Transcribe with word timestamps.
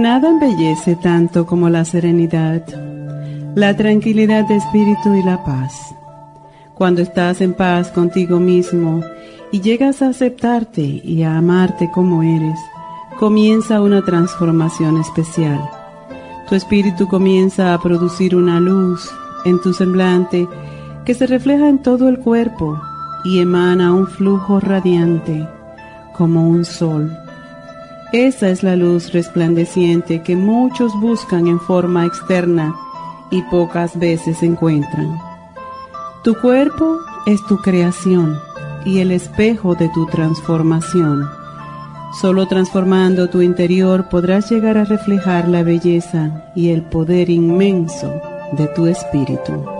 Nada 0.00 0.30
embellece 0.30 0.96
tanto 0.96 1.44
como 1.44 1.68
la 1.68 1.84
serenidad, 1.84 2.64
la 3.54 3.76
tranquilidad 3.76 4.48
de 4.48 4.56
espíritu 4.56 5.14
y 5.14 5.22
la 5.22 5.44
paz. 5.44 5.94
Cuando 6.72 7.02
estás 7.02 7.42
en 7.42 7.52
paz 7.52 7.90
contigo 7.90 8.40
mismo 8.40 9.02
y 9.52 9.60
llegas 9.60 10.00
a 10.00 10.08
aceptarte 10.08 10.80
y 10.80 11.22
a 11.22 11.36
amarte 11.36 11.90
como 11.92 12.22
eres, 12.22 12.58
comienza 13.18 13.82
una 13.82 14.00
transformación 14.02 14.98
especial. 14.98 15.60
Tu 16.48 16.54
espíritu 16.54 17.06
comienza 17.06 17.74
a 17.74 17.78
producir 17.78 18.34
una 18.34 18.58
luz 18.58 19.06
en 19.44 19.60
tu 19.60 19.74
semblante 19.74 20.48
que 21.04 21.12
se 21.12 21.26
refleja 21.26 21.68
en 21.68 21.82
todo 21.82 22.08
el 22.08 22.20
cuerpo 22.20 22.80
y 23.22 23.40
emana 23.40 23.92
un 23.92 24.06
flujo 24.06 24.60
radiante 24.60 25.46
como 26.16 26.48
un 26.48 26.64
sol 26.64 27.14
esa 28.12 28.48
es 28.48 28.62
la 28.62 28.76
luz 28.76 29.12
resplandeciente 29.12 30.22
que 30.22 30.34
muchos 30.34 30.92
buscan 31.00 31.46
en 31.46 31.60
forma 31.60 32.06
externa 32.06 32.74
y 33.30 33.42
pocas 33.42 33.98
veces 33.98 34.42
encuentran. 34.42 35.16
Tu 36.24 36.34
cuerpo 36.40 36.98
es 37.26 37.44
tu 37.46 37.58
creación 37.58 38.36
y 38.84 38.98
el 38.98 39.12
espejo 39.12 39.74
de 39.74 39.88
tu 39.90 40.06
transformación. 40.06 41.28
Solo 42.20 42.48
transformando 42.48 43.30
tu 43.30 43.40
interior 43.42 44.08
podrás 44.08 44.50
llegar 44.50 44.76
a 44.76 44.84
reflejar 44.84 45.48
la 45.48 45.62
belleza 45.62 46.50
y 46.56 46.70
el 46.70 46.82
poder 46.82 47.30
inmenso 47.30 48.12
de 48.52 48.66
tu 48.68 48.86
espíritu. 48.86 49.79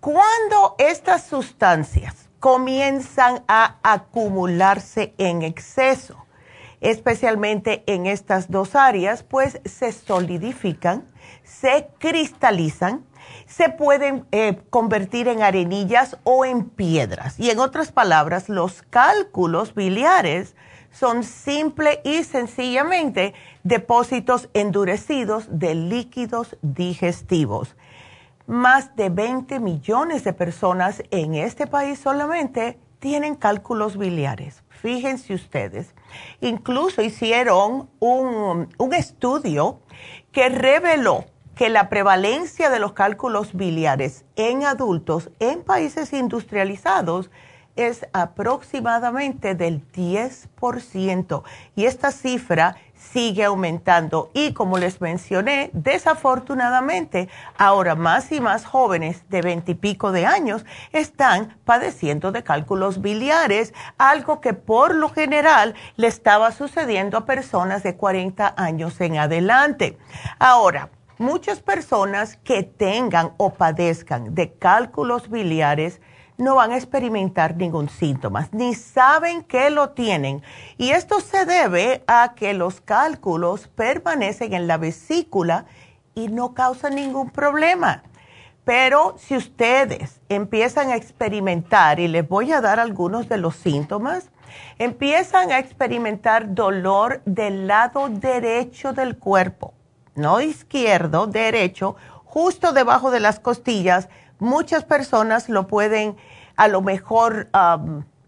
cuando 0.00 0.74
estas 0.78 1.26
sustancias 1.26 2.28
comienzan 2.38 3.42
a 3.48 3.76
acumularse 3.82 5.14
en 5.18 5.42
exceso, 5.42 6.24
especialmente 6.80 7.82
en 7.86 8.06
estas 8.06 8.50
dos 8.50 8.74
áreas, 8.74 9.22
pues 9.22 9.60
se 9.64 9.92
solidifican, 9.92 11.04
se 11.44 11.90
cristalizan, 11.98 13.04
se 13.50 13.68
pueden 13.68 14.26
eh, 14.30 14.60
convertir 14.70 15.26
en 15.26 15.42
arenillas 15.42 16.16
o 16.22 16.44
en 16.44 16.70
piedras. 16.70 17.38
Y 17.38 17.50
en 17.50 17.58
otras 17.58 17.90
palabras, 17.90 18.48
los 18.48 18.82
cálculos 18.82 19.74
biliares 19.74 20.54
son 20.92 21.24
simple 21.24 22.00
y 22.04 22.22
sencillamente 22.22 23.34
depósitos 23.64 24.48
endurecidos 24.54 25.46
de 25.50 25.74
líquidos 25.74 26.56
digestivos. 26.62 27.74
Más 28.46 28.94
de 28.94 29.10
20 29.10 29.58
millones 29.58 30.22
de 30.22 30.32
personas 30.32 31.02
en 31.10 31.34
este 31.34 31.66
país 31.66 31.98
solamente 31.98 32.78
tienen 33.00 33.34
cálculos 33.34 33.98
biliares. 33.98 34.62
Fíjense 34.68 35.34
ustedes. 35.34 35.92
Incluso 36.40 37.02
hicieron 37.02 37.90
un, 37.98 38.68
un 38.78 38.94
estudio 38.94 39.80
que 40.30 40.48
reveló 40.48 41.24
que 41.54 41.68
la 41.68 41.88
prevalencia 41.88 42.70
de 42.70 42.78
los 42.78 42.92
cálculos 42.92 43.54
biliares 43.54 44.24
en 44.36 44.64
adultos 44.64 45.30
en 45.38 45.62
países 45.62 46.12
industrializados 46.12 47.30
es 47.76 48.06
aproximadamente 48.12 49.54
del 49.54 49.82
10% 49.92 51.42
y 51.76 51.84
esta 51.84 52.10
cifra 52.10 52.76
sigue 52.94 53.44
aumentando 53.44 54.30
y 54.34 54.52
como 54.52 54.76
les 54.78 55.00
mencioné, 55.00 55.70
desafortunadamente 55.72 57.28
ahora 57.56 57.94
más 57.94 58.30
y 58.30 58.40
más 58.40 58.66
jóvenes 58.66 59.28
de 59.30 59.40
20 59.40 59.72
y 59.72 59.74
pico 59.74 60.12
de 60.12 60.26
años 60.26 60.64
están 60.92 61.56
padeciendo 61.64 62.30
de 62.30 62.42
cálculos 62.42 63.00
biliares, 63.00 63.72
algo 63.96 64.40
que 64.40 64.52
por 64.52 64.94
lo 64.94 65.08
general 65.08 65.74
le 65.96 66.08
estaba 66.08 66.52
sucediendo 66.52 67.16
a 67.16 67.24
personas 67.24 67.82
de 67.82 67.96
40 67.96 68.54
años 68.56 69.00
en 69.00 69.16
adelante. 69.16 69.98
Ahora, 70.38 70.90
muchas 71.20 71.60
personas 71.60 72.38
que 72.38 72.62
tengan 72.62 73.34
o 73.36 73.52
padezcan 73.52 74.34
de 74.34 74.54
cálculos 74.54 75.28
biliares 75.28 76.00
no 76.38 76.54
van 76.54 76.72
a 76.72 76.76
experimentar 76.76 77.56
ningún 77.56 77.90
síntoma, 77.90 78.48
ni 78.52 78.74
saben 78.74 79.42
que 79.42 79.68
lo 79.68 79.90
tienen. 79.90 80.42
Y 80.78 80.92
esto 80.92 81.20
se 81.20 81.44
debe 81.44 82.02
a 82.06 82.32
que 82.34 82.54
los 82.54 82.80
cálculos 82.80 83.68
permanecen 83.68 84.54
en 84.54 84.66
la 84.66 84.78
vesícula 84.78 85.66
y 86.14 86.28
no 86.28 86.54
causan 86.54 86.94
ningún 86.94 87.28
problema. 87.28 88.02
Pero 88.64 89.16
si 89.18 89.36
ustedes 89.36 90.22
empiezan 90.30 90.88
a 90.88 90.96
experimentar, 90.96 92.00
y 92.00 92.08
les 92.08 92.26
voy 92.26 92.52
a 92.52 92.62
dar 92.62 92.80
algunos 92.80 93.28
de 93.28 93.36
los 93.36 93.56
síntomas, 93.56 94.30
empiezan 94.78 95.52
a 95.52 95.58
experimentar 95.58 96.54
dolor 96.54 97.20
del 97.26 97.66
lado 97.66 98.08
derecho 98.08 98.94
del 98.94 99.18
cuerpo, 99.18 99.74
no 100.14 100.40
izquierdo, 100.40 101.26
derecho, 101.26 101.96
justo 102.24 102.72
debajo 102.72 103.10
de 103.10 103.20
las 103.20 103.40
costillas, 103.40 104.08
muchas 104.38 104.84
personas 104.84 105.48
lo 105.48 105.66
pueden 105.66 106.16
a 106.56 106.68
lo 106.68 106.82
mejor 106.82 107.48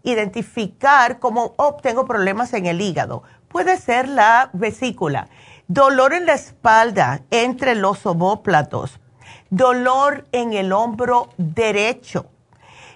identificar 0.03 1.19
como, 1.19 1.53
oh, 1.57 1.75
tengo 1.81 2.05
problemas 2.05 2.53
en 2.53 2.65
el 2.65 2.81
hígado. 2.81 3.23
Puede 3.47 3.77
ser 3.77 4.07
la 4.07 4.49
vesícula, 4.53 5.27
dolor 5.67 6.13
en 6.13 6.25
la 6.25 6.33
espalda 6.33 7.21
entre 7.29 7.75
los 7.75 8.05
omóplatos, 8.05 8.99
dolor 9.49 10.25
en 10.31 10.53
el 10.53 10.73
hombro 10.73 11.29
derecho, 11.37 12.25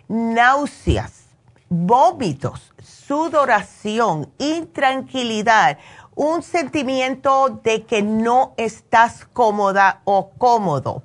náuseas, 0.07 1.27
vómitos, 1.69 2.73
sudoración, 2.81 4.31
intranquilidad, 4.37 5.77
un 6.17 6.41
sentimiento 6.41 7.61
de 7.63 7.83
que 7.83 8.01
no 8.01 8.55
estás 8.57 9.25
cómoda 9.33 10.01
o 10.03 10.31
cómodo. 10.31 11.03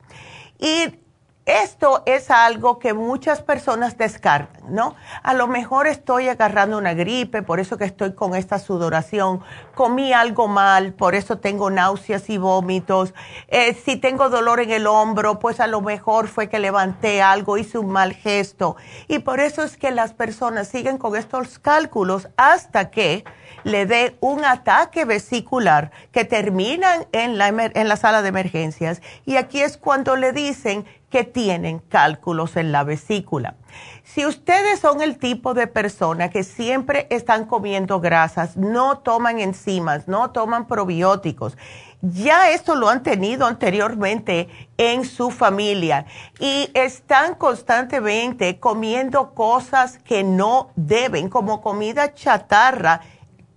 Y 0.58 0.98
esto 1.44 2.02
es 2.06 2.30
algo 2.30 2.78
que 2.78 2.94
muchas 2.94 3.42
personas 3.42 3.98
descartan, 3.98 4.62
¿no? 4.72 4.94
A 5.22 5.34
lo 5.34 5.48
mejor 5.48 5.86
estoy 5.86 6.28
agarrando 6.28 6.78
una 6.78 6.94
gripe, 6.94 7.42
por 7.42 7.60
eso 7.60 7.76
que 7.76 7.84
estoy 7.84 8.14
con 8.14 8.34
esta 8.34 8.58
sudoración, 8.58 9.42
comí 9.74 10.14
algo 10.14 10.48
mal, 10.48 10.94
por 10.94 11.14
eso 11.14 11.38
tengo 11.38 11.68
náuseas 11.68 12.30
y 12.30 12.38
vómitos, 12.38 13.12
eh, 13.48 13.74
si 13.74 13.96
tengo 13.96 14.30
dolor 14.30 14.60
en 14.60 14.70
el 14.70 14.86
hombro, 14.86 15.40
pues 15.40 15.60
a 15.60 15.66
lo 15.66 15.82
mejor 15.82 16.28
fue 16.28 16.48
que 16.48 16.58
levanté 16.58 17.20
algo, 17.20 17.58
hice 17.58 17.76
un 17.76 17.90
mal 17.90 18.14
gesto. 18.14 18.76
Y 19.08 19.18
por 19.18 19.40
eso 19.40 19.62
es 19.62 19.76
que 19.76 19.90
las 19.90 20.14
personas 20.14 20.68
siguen 20.68 20.96
con 20.96 21.16
estos 21.16 21.58
cálculos 21.58 22.28
hasta 22.36 22.90
que 22.90 23.24
le 23.64 23.86
dé 23.86 24.16
un 24.20 24.44
ataque 24.44 25.04
vesicular 25.04 25.90
que 26.10 26.24
terminan 26.24 27.06
en 27.12 27.38
la, 27.38 27.48
en 27.48 27.88
la 27.88 27.96
sala 27.96 28.22
de 28.22 28.28
emergencias. 28.28 29.02
Y 29.24 29.36
aquí 29.36 29.60
es 29.60 29.76
cuando 29.76 30.16
le 30.16 30.32
dicen 30.32 30.84
que 31.10 31.24
tienen 31.24 31.78
cálculos 31.78 32.56
en 32.56 32.72
la 32.72 32.84
vesícula. 32.84 33.54
Si 34.02 34.26
ustedes 34.26 34.80
son 34.80 35.02
el 35.02 35.18
tipo 35.18 35.54
de 35.54 35.66
persona 35.66 36.30
que 36.30 36.42
siempre 36.42 37.06
están 37.10 37.44
comiendo 37.44 38.00
grasas, 38.00 38.56
no 38.56 38.98
toman 38.98 39.38
enzimas, 39.38 40.08
no 40.08 40.30
toman 40.30 40.66
probióticos, 40.66 41.56
ya 42.00 42.50
esto 42.50 42.74
lo 42.74 42.88
han 42.88 43.02
tenido 43.02 43.46
anteriormente 43.46 44.48
en 44.76 45.04
su 45.04 45.30
familia 45.30 46.06
y 46.40 46.68
están 46.74 47.36
constantemente 47.36 48.58
comiendo 48.58 49.34
cosas 49.34 49.98
que 49.98 50.24
no 50.24 50.70
deben, 50.74 51.28
como 51.28 51.62
comida 51.62 52.12
chatarra, 52.12 53.02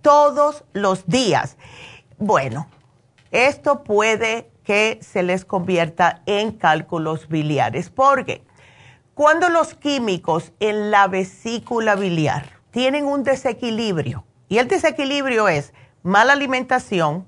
todos 0.06 0.62
los 0.72 1.04
días. 1.08 1.56
Bueno, 2.16 2.68
esto 3.32 3.82
puede 3.82 4.48
que 4.62 5.00
se 5.02 5.24
les 5.24 5.44
convierta 5.44 6.22
en 6.26 6.52
cálculos 6.52 7.26
biliares, 7.26 7.90
porque 7.90 8.44
cuando 9.14 9.48
los 9.48 9.74
químicos 9.74 10.52
en 10.60 10.92
la 10.92 11.08
vesícula 11.08 11.96
biliar 11.96 12.50
tienen 12.70 13.04
un 13.04 13.24
desequilibrio, 13.24 14.24
y 14.48 14.58
el 14.58 14.68
desequilibrio 14.68 15.48
es 15.48 15.74
mala 16.04 16.34
alimentación, 16.34 17.26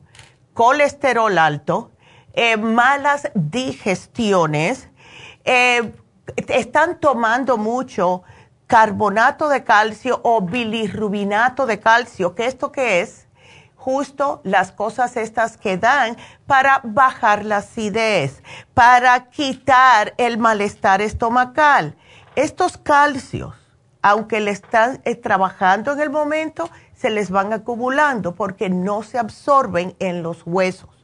colesterol 0.55 1.37
alto, 1.37 1.91
eh, 2.33 2.57
malas 2.59 3.29
digestiones, 3.35 4.89
eh, 5.45 5.95
están 6.47 7.01
tomando 7.01 7.57
mucho 7.57 8.23
carbonato 8.69 9.49
de 9.49 9.65
calcio 9.65 10.21
o 10.23 10.41
bilirrubinato 10.41 11.67
de 11.67 11.81
calcio, 11.81 12.37
que 12.37 12.47
esto 12.47 12.71
qué 12.71 13.01
es? 13.01 13.29
justo 13.89 14.43
las 14.45 14.71
cosas 14.71 15.17
estas 15.17 15.57
que 15.57 15.79
dan 15.79 16.19
para 16.47 16.83
bajar 16.85 17.45
la 17.45 17.59
acidez, 17.59 18.43
para 18.75 19.31
quitar 19.31 20.13
el 20.19 20.37
malestar 20.37 21.01
estomacal. 21.01 21.97
Estos 22.35 22.77
calcios, 22.77 23.55
aunque 24.03 24.41
le 24.41 24.51
están 24.51 25.01
eh, 25.05 25.15
trabajando 25.15 25.93
en 25.93 26.01
el 26.01 26.11
momento, 26.11 26.69
se 26.95 27.09
les 27.09 27.31
van 27.31 27.55
acumulando 27.55 28.35
porque 28.35 28.69
no 28.69 29.03
se 29.03 29.19
absorben 29.19 29.97
en 30.01 30.23
los 30.23 30.43
huesos. 30.45 30.98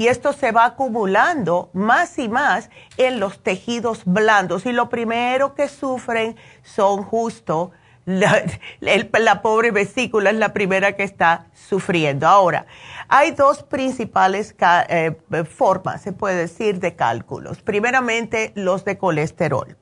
Y 0.00 0.08
esto 0.08 0.32
se 0.32 0.50
va 0.50 0.64
acumulando 0.64 1.68
más 1.74 2.18
y 2.18 2.30
más 2.30 2.70
en 2.96 3.20
los 3.20 3.42
tejidos 3.42 4.00
blandos. 4.06 4.64
Y 4.64 4.72
lo 4.72 4.88
primero 4.88 5.54
que 5.54 5.68
sufren 5.68 6.36
son 6.62 7.02
justo 7.02 7.72
la, 8.06 9.42
pobre 9.42 9.72
vesícula 9.72 10.30
es 10.30 10.36
la 10.36 10.54
primera 10.54 10.96
que 10.96 11.02
está 11.02 11.48
sufriendo. 11.52 12.26
Ahora, 12.26 12.64
hay 13.08 13.32
dos 13.32 13.62
principales 13.62 14.54
eh, 14.88 15.16
formas, 15.44 16.00
se 16.00 16.14
puede 16.14 16.36
decir, 16.36 16.80
de 16.80 16.96
cálculos. 16.96 17.60
Primeramente, 17.60 18.52
los 18.54 18.86
de 18.86 18.96
colesterol. 18.96 19.76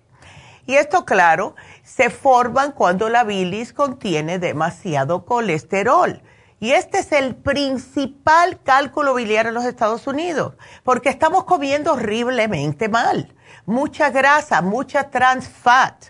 Y 0.67 0.75
esto, 0.75 1.05
claro, 1.05 1.55
se 1.85 2.11
forman 2.11 2.73
cuando 2.73 3.09
la 3.09 3.23
bilis 3.23 3.73
contiene 3.73 4.41
demasiado 4.41 5.25
colesterol. 5.25 6.21
Y 6.61 6.73
este 6.73 6.99
es 6.99 7.13
el 7.13 7.37
principal 7.37 8.61
cálculo 8.63 9.15
biliar 9.15 9.47
en 9.47 9.55
los 9.55 9.65
Estados 9.65 10.07
Unidos, 10.07 10.55
porque 10.83 11.09
estamos 11.09 11.45
comiendo 11.45 11.93
horriblemente 11.93 12.89
mal. 12.89 13.35
Mucha 13.65 14.11
grasa, 14.11 14.63
mucha 14.63 15.11
trans 15.11 15.49
fat 15.49 16.07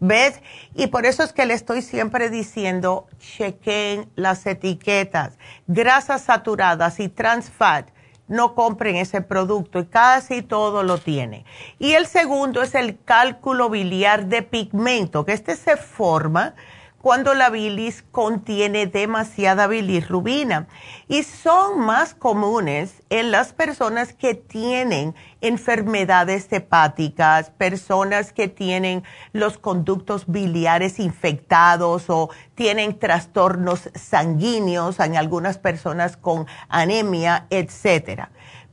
¿Ves? 0.00 0.42
Y 0.74 0.88
por 0.88 1.06
eso 1.06 1.22
es 1.22 1.32
que 1.32 1.46
le 1.46 1.54
estoy 1.54 1.80
siempre 1.80 2.28
diciendo, 2.28 3.06
chequen 3.18 4.10
las 4.16 4.44
etiquetas. 4.44 5.38
Grasas 5.66 6.22
saturadas 6.22 7.00
y 7.00 7.08
trans 7.08 7.48
fat, 7.48 7.88
no 8.28 8.54
compren 8.54 8.96
ese 8.96 9.22
producto 9.22 9.78
y 9.78 9.86
casi 9.86 10.42
todo 10.42 10.82
lo 10.82 10.98
tiene. 10.98 11.46
Y 11.78 11.92
el 11.92 12.06
segundo 12.06 12.60
es 12.62 12.74
el 12.74 13.02
cálculo 13.02 13.70
biliar 13.70 14.26
de 14.26 14.42
pigmento, 14.42 15.24
que 15.24 15.32
este 15.32 15.56
se 15.56 15.78
forma 15.78 16.54
cuando 17.04 17.34
la 17.34 17.50
bilis 17.50 18.02
contiene 18.12 18.86
demasiada 18.86 19.66
bilirrubina 19.66 20.68
y 21.06 21.22
son 21.22 21.80
más 21.80 22.14
comunes 22.14 23.02
en 23.10 23.30
las 23.30 23.52
personas 23.52 24.14
que 24.14 24.34
tienen 24.34 25.14
enfermedades 25.42 26.50
hepáticas, 26.50 27.50
personas 27.50 28.32
que 28.32 28.48
tienen 28.48 29.04
los 29.34 29.58
conductos 29.58 30.24
biliares 30.28 30.98
infectados 30.98 32.08
o 32.08 32.30
tienen 32.54 32.98
trastornos 32.98 33.90
sanguíneos, 33.94 34.98
en 34.98 35.18
algunas 35.18 35.58
personas 35.58 36.16
con 36.16 36.46
anemia, 36.70 37.46
etc. 37.50 38.28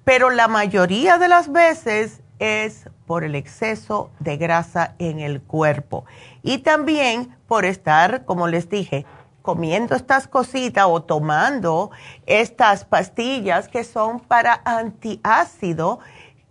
Pero 0.05 0.29
la 0.29 0.47
mayoría 0.47 1.17
de 1.17 1.27
las 1.27 1.51
veces 1.51 2.20
es 2.41 2.89
por 3.05 3.23
el 3.23 3.35
exceso 3.35 4.09
de 4.19 4.35
grasa 4.35 4.95
en 4.97 5.19
el 5.19 5.43
cuerpo 5.43 6.05
y 6.41 6.57
también 6.57 7.37
por 7.47 7.65
estar, 7.65 8.25
como 8.25 8.47
les 8.47 8.67
dije, 8.67 9.05
comiendo 9.43 9.95
estas 9.95 10.27
cositas 10.27 10.85
o 10.87 11.03
tomando 11.03 11.91
estas 12.25 12.83
pastillas 12.83 13.67
que 13.67 13.83
son 13.83 14.19
para 14.19 14.59
antiácido 14.65 15.99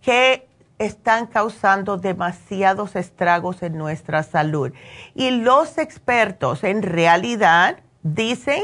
que 0.01 0.47
están 0.79 1.27
causando 1.27 1.97
demasiados 1.97 2.95
estragos 2.95 3.61
en 3.61 3.77
nuestra 3.77 4.23
salud. 4.23 4.71
Y 5.13 5.31
los 5.31 5.77
expertos 5.77 6.63
en 6.63 6.83
realidad 6.83 7.79
dicen 8.01 8.63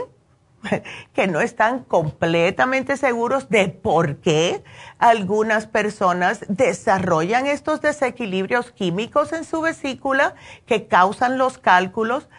que 1.13 1.27
no 1.27 1.41
están 1.41 1.83
completamente 1.83 2.97
seguros 2.97 3.49
de 3.49 3.69
por 3.69 4.17
qué 4.17 4.63
algunas 4.97 5.67
personas 5.67 6.45
desarrollan 6.47 7.45
estos 7.45 7.81
desequilibrios 7.81 8.71
químicos 8.71 9.33
en 9.33 9.43
su 9.43 9.61
vesícula 9.61 10.35
que 10.65 10.87
causan 10.87 11.37
los 11.37 11.57
cálculos 11.57 12.29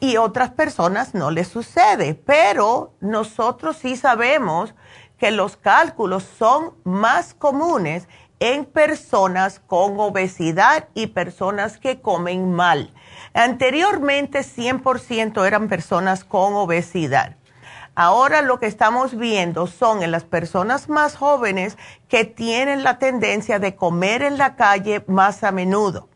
y 0.00 0.16
otras 0.16 0.50
personas 0.50 1.14
no 1.14 1.30
les 1.30 1.48
sucede. 1.48 2.14
Pero 2.14 2.94
nosotros 3.00 3.76
sí 3.76 3.96
sabemos 3.96 4.74
que 5.18 5.30
los 5.30 5.56
cálculos 5.56 6.24
son 6.38 6.74
más 6.84 7.34
comunes 7.34 8.08
en 8.38 8.64
personas 8.64 9.60
con 9.60 10.00
obesidad 10.00 10.88
y 10.94 11.08
personas 11.08 11.76
que 11.76 12.00
comen 12.00 12.54
mal. 12.54 12.94
Anteriormente 13.34 14.40
100% 14.40 15.46
eran 15.46 15.68
personas 15.68 16.24
con 16.24 16.54
obesidad 16.54 17.36
Ahora 17.94 18.42
lo 18.42 18.58
que 18.58 18.66
estamos 18.66 19.16
viendo 19.16 19.66
son 19.66 20.02
en 20.02 20.10
las 20.10 20.24
personas 20.24 20.88
más 20.88 21.16
jóvenes 21.16 21.76
que 22.08 22.24
tienen 22.24 22.82
la 22.82 22.98
tendencia 22.98 23.58
de 23.58 23.74
comer 23.74 24.22
en 24.22 24.38
la 24.38 24.56
calle 24.56 25.04
más 25.06 25.44
a 25.44 25.52
menudo. 25.52 26.08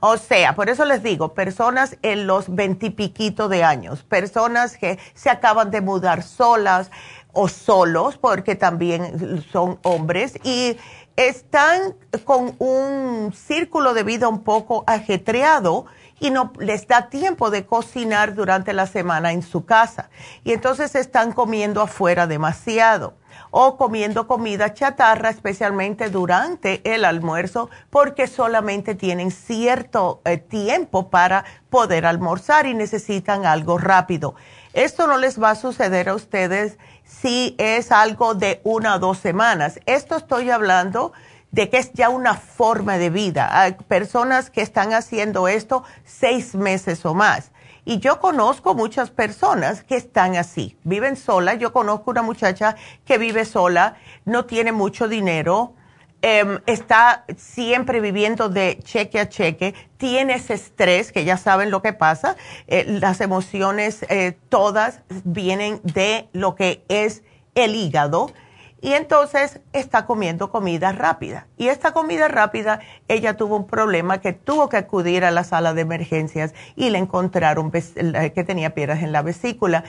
O 0.00 0.16
sea, 0.16 0.54
por 0.54 0.68
eso 0.68 0.84
les 0.84 1.02
digo, 1.02 1.34
personas 1.34 1.96
en 2.02 2.26
los 2.26 2.54
veintipiquito 2.54 3.48
de 3.48 3.64
años, 3.64 4.04
personas 4.04 4.76
que 4.76 4.98
se 5.14 5.28
acaban 5.28 5.70
de 5.70 5.80
mudar 5.80 6.22
solas 6.22 6.90
o 7.32 7.48
solos, 7.48 8.16
porque 8.16 8.54
también 8.54 9.44
son 9.52 9.78
hombres, 9.82 10.38
y 10.44 10.76
están 11.16 11.96
con 12.24 12.54
un 12.58 13.32
círculo 13.34 13.92
de 13.92 14.04
vida 14.04 14.28
un 14.28 14.44
poco 14.44 14.84
ajetreado 14.86 15.86
y 16.20 16.30
no 16.30 16.52
les 16.58 16.86
da 16.86 17.08
tiempo 17.08 17.50
de 17.50 17.66
cocinar 17.66 18.34
durante 18.34 18.72
la 18.72 18.86
semana 18.86 19.32
en 19.32 19.42
su 19.42 19.64
casa. 19.64 20.10
Y 20.44 20.52
entonces 20.52 20.94
están 20.94 21.32
comiendo 21.32 21.80
afuera 21.80 22.26
demasiado 22.26 23.14
o 23.50 23.76
comiendo 23.76 24.26
comida 24.26 24.74
chatarra, 24.74 25.30
especialmente 25.30 26.10
durante 26.10 26.80
el 26.92 27.04
almuerzo, 27.04 27.70
porque 27.90 28.26
solamente 28.26 28.94
tienen 28.94 29.30
cierto 29.30 30.20
eh, 30.24 30.38
tiempo 30.38 31.08
para 31.08 31.44
poder 31.70 32.06
almorzar 32.06 32.66
y 32.66 32.74
necesitan 32.74 33.46
algo 33.46 33.78
rápido. 33.78 34.34
Esto 34.72 35.06
no 35.06 35.16
les 35.16 35.42
va 35.42 35.50
a 35.50 35.54
suceder 35.54 36.08
a 36.08 36.14
ustedes 36.14 36.78
si 37.04 37.54
es 37.58 37.90
algo 37.90 38.34
de 38.34 38.60
una 38.64 38.96
o 38.96 38.98
dos 38.98 39.18
semanas. 39.18 39.80
Esto 39.86 40.16
estoy 40.16 40.50
hablando 40.50 41.12
de 41.50 41.70
que 41.70 41.78
es 41.78 41.92
ya 41.92 42.08
una 42.08 42.34
forma 42.34 42.98
de 42.98 43.10
vida. 43.10 43.60
Hay 43.60 43.72
personas 43.72 44.50
que 44.50 44.62
están 44.62 44.92
haciendo 44.92 45.48
esto 45.48 45.84
seis 46.04 46.54
meses 46.54 47.04
o 47.04 47.14
más. 47.14 47.50
Y 47.84 48.00
yo 48.00 48.20
conozco 48.20 48.74
muchas 48.74 49.10
personas 49.10 49.82
que 49.82 49.96
están 49.96 50.36
así, 50.36 50.76
viven 50.84 51.16
solas. 51.16 51.58
Yo 51.58 51.72
conozco 51.72 52.10
una 52.10 52.20
muchacha 52.20 52.76
que 53.06 53.16
vive 53.16 53.46
sola, 53.46 53.96
no 54.26 54.44
tiene 54.44 54.72
mucho 54.72 55.08
dinero, 55.08 55.72
em, 56.20 56.58
está 56.66 57.24
siempre 57.38 58.02
viviendo 58.02 58.50
de 58.50 58.78
cheque 58.82 59.20
a 59.20 59.30
cheque, 59.30 59.74
tiene 59.96 60.34
ese 60.34 60.52
estrés, 60.52 61.12
que 61.12 61.24
ya 61.24 61.38
saben 61.38 61.70
lo 61.70 61.80
que 61.80 61.94
pasa, 61.94 62.36
eh, 62.66 62.84
las 62.86 63.22
emociones 63.22 64.04
eh, 64.10 64.36
todas 64.50 65.00
vienen 65.24 65.80
de 65.82 66.28
lo 66.34 66.56
que 66.56 66.84
es 66.88 67.22
el 67.54 67.74
hígado 67.74 68.32
y 68.80 68.92
entonces 68.92 69.60
está 69.72 70.06
comiendo 70.06 70.50
comida 70.50 70.92
rápida. 70.92 71.48
Y 71.56 71.68
esta 71.68 71.92
comida 71.92 72.28
rápida, 72.28 72.80
ella 73.08 73.36
tuvo 73.36 73.56
un 73.56 73.66
problema 73.66 74.18
que 74.18 74.32
tuvo 74.32 74.68
que 74.68 74.76
acudir 74.76 75.24
a 75.24 75.30
la 75.30 75.44
sala 75.44 75.74
de 75.74 75.80
emergencias 75.82 76.54
y 76.76 76.90
le 76.90 76.98
encontraron 76.98 77.70
que 77.72 78.44
tenía 78.46 78.74
piedras 78.74 79.02
en 79.02 79.12
la 79.12 79.22
vesícula. 79.22 79.84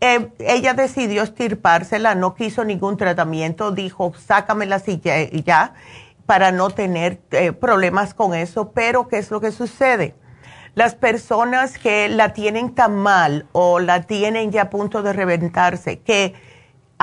Eh, 0.00 0.28
ella 0.40 0.74
decidió 0.74 1.22
estirpársela, 1.22 2.14
no 2.14 2.34
quiso 2.34 2.64
ningún 2.64 2.98
tratamiento, 2.98 3.70
dijo, 3.70 4.12
sácamela 4.14 4.76
así 4.76 5.00
ya, 5.02 5.22
ya 5.30 5.74
para 6.26 6.52
no 6.52 6.70
tener 6.70 7.20
eh, 7.30 7.52
problemas 7.52 8.12
con 8.12 8.34
eso. 8.34 8.72
Pero, 8.72 9.08
¿qué 9.08 9.18
es 9.18 9.30
lo 9.30 9.40
que 9.40 9.52
sucede? 9.52 10.14
Las 10.74 10.94
personas 10.94 11.78
que 11.78 12.08
la 12.08 12.34
tienen 12.34 12.74
tan 12.74 12.96
mal 12.96 13.46
o 13.52 13.78
la 13.78 14.02
tienen 14.02 14.50
ya 14.50 14.62
a 14.62 14.70
punto 14.70 15.02
de 15.02 15.12
reventarse, 15.12 16.00
que 16.00 16.34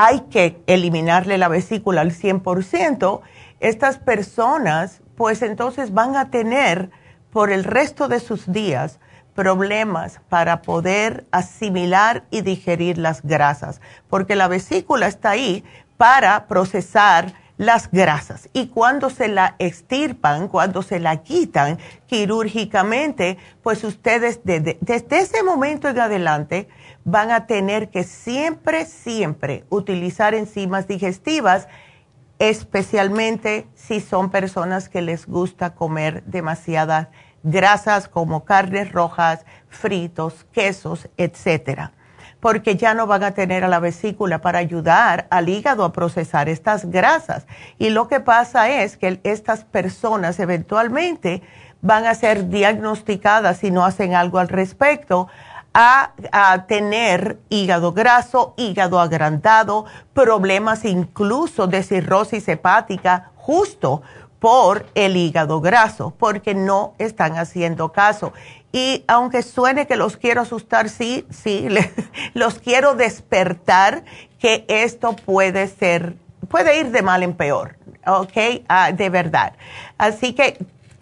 hay 0.03 0.21
que 0.21 0.59
eliminarle 0.65 1.37
la 1.37 1.47
vesícula 1.47 2.01
al 2.01 2.11
100%, 2.11 3.21
estas 3.59 3.99
personas 3.99 5.01
pues 5.15 5.43
entonces 5.43 5.93
van 5.93 6.15
a 6.15 6.31
tener 6.31 6.89
por 7.31 7.51
el 7.51 7.63
resto 7.63 8.07
de 8.07 8.19
sus 8.19 8.51
días 8.51 8.99
problemas 9.35 10.19
para 10.27 10.63
poder 10.63 11.27
asimilar 11.29 12.23
y 12.31 12.41
digerir 12.41 12.97
las 12.97 13.21
grasas, 13.21 13.79
porque 14.09 14.35
la 14.35 14.47
vesícula 14.47 15.05
está 15.05 15.29
ahí 15.29 15.63
para 15.97 16.47
procesar 16.47 17.35
las 17.57 17.91
grasas. 17.91 18.49
Y 18.53 18.69
cuando 18.69 19.11
se 19.11 19.27
la 19.27 19.55
extirpan, 19.59 20.47
cuando 20.47 20.81
se 20.81 20.99
la 20.99 21.17
quitan 21.17 21.77
quirúrgicamente, 22.07 23.37
pues 23.61 23.83
ustedes 23.83 24.39
desde, 24.43 24.79
desde 24.81 25.19
ese 25.19 25.43
momento 25.43 25.87
en 25.87 25.99
adelante 25.99 26.67
van 27.03 27.31
a 27.31 27.47
tener 27.47 27.89
que 27.89 28.03
siempre, 28.03 28.85
siempre 28.85 29.65
utilizar 29.69 30.33
enzimas 30.33 30.87
digestivas, 30.87 31.67
especialmente 32.39 33.67
si 33.75 33.99
son 33.99 34.31
personas 34.31 34.89
que 34.89 35.01
les 35.01 35.27
gusta 35.27 35.75
comer 35.75 36.23
demasiadas 36.25 37.07
grasas 37.43 38.07
como 38.07 38.45
carnes 38.45 38.91
rojas, 38.91 39.45
fritos, 39.69 40.45
quesos, 40.51 41.09
etcétera, 41.17 41.93
porque 42.39 42.75
ya 42.75 42.93
no 42.93 43.07
van 43.07 43.23
a 43.23 43.31
tener 43.31 43.63
a 43.63 43.67
la 43.67 43.79
vesícula 43.79 44.41
para 44.41 44.59
ayudar 44.59 45.27
al 45.29 45.49
hígado 45.49 45.83
a 45.83 45.91
procesar 45.93 46.49
estas 46.49 46.85
grasas. 46.85 47.45
Y 47.77 47.89
lo 47.89 48.07
que 48.07 48.19
pasa 48.19 48.69
es 48.69 48.97
que 48.97 49.19
estas 49.23 49.63
personas 49.63 50.39
eventualmente 50.39 51.41
van 51.81 52.05
a 52.05 52.13
ser 52.13 52.49
diagnosticadas 52.49 53.57
si 53.57 53.71
no 53.71 53.85
hacen 53.85 54.13
algo 54.13 54.39
al 54.39 54.49
respecto 54.49 55.27
a, 55.73 56.65
tener 56.67 57.39
hígado 57.49 57.93
graso, 57.93 58.53
hígado 58.57 58.99
agrandado, 58.99 59.85
problemas 60.13 60.85
incluso 60.85 61.67
de 61.67 61.83
cirrosis 61.83 62.47
hepática, 62.47 63.31
justo 63.35 64.01
por 64.39 64.85
el 64.95 65.15
hígado 65.15 65.61
graso, 65.61 66.13
porque 66.17 66.55
no 66.55 66.93
están 66.97 67.37
haciendo 67.37 67.91
caso. 67.91 68.33
Y 68.71 69.03
aunque 69.07 69.43
suene 69.43 69.85
que 69.85 69.95
los 69.95 70.17
quiero 70.17 70.41
asustar, 70.41 70.89
sí, 70.89 71.25
sí, 71.29 71.67
los 72.33 72.59
quiero 72.59 72.95
despertar 72.95 74.03
que 74.39 74.65
esto 74.67 75.15
puede 75.15 75.67
ser, 75.67 76.15
puede 76.49 76.79
ir 76.79 76.91
de 76.91 77.01
mal 77.01 77.23
en 77.23 77.33
peor, 77.33 77.77
¿ok? 78.05 78.63
Ah, 78.67 78.91
de 78.91 79.09
verdad. 79.09 79.53
Así 79.97 80.33
que 80.33 80.57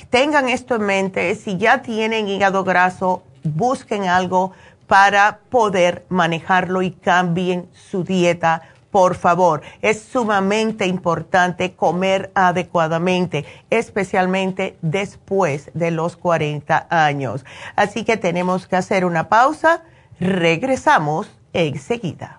tengan 0.09 0.49
esto 0.49 0.75
en 0.75 0.81
mente, 0.81 1.35
si 1.35 1.57
ya 1.57 1.81
tienen 1.81 2.27
hígado 2.27 2.63
graso, 2.63 3.23
busquen 3.43 4.07
algo 4.07 4.53
para 4.87 5.39
poder 5.49 6.05
manejarlo 6.09 6.81
y 6.81 6.91
cambien 6.91 7.69
su 7.73 8.03
dieta, 8.03 8.63
por 8.91 9.15
favor. 9.15 9.61
Es 9.81 10.01
sumamente 10.01 10.87
importante 10.87 11.75
comer 11.75 12.31
adecuadamente, 12.33 13.45
especialmente 13.69 14.77
después 14.81 15.69
de 15.75 15.91
los 15.91 16.17
40 16.17 16.87
años. 16.89 17.45
Así 17.75 18.03
que 18.03 18.17
tenemos 18.17 18.67
que 18.67 18.77
hacer 18.77 19.05
una 19.05 19.29
pausa. 19.29 19.83
Regresamos 20.19 21.29
enseguida. 21.53 22.38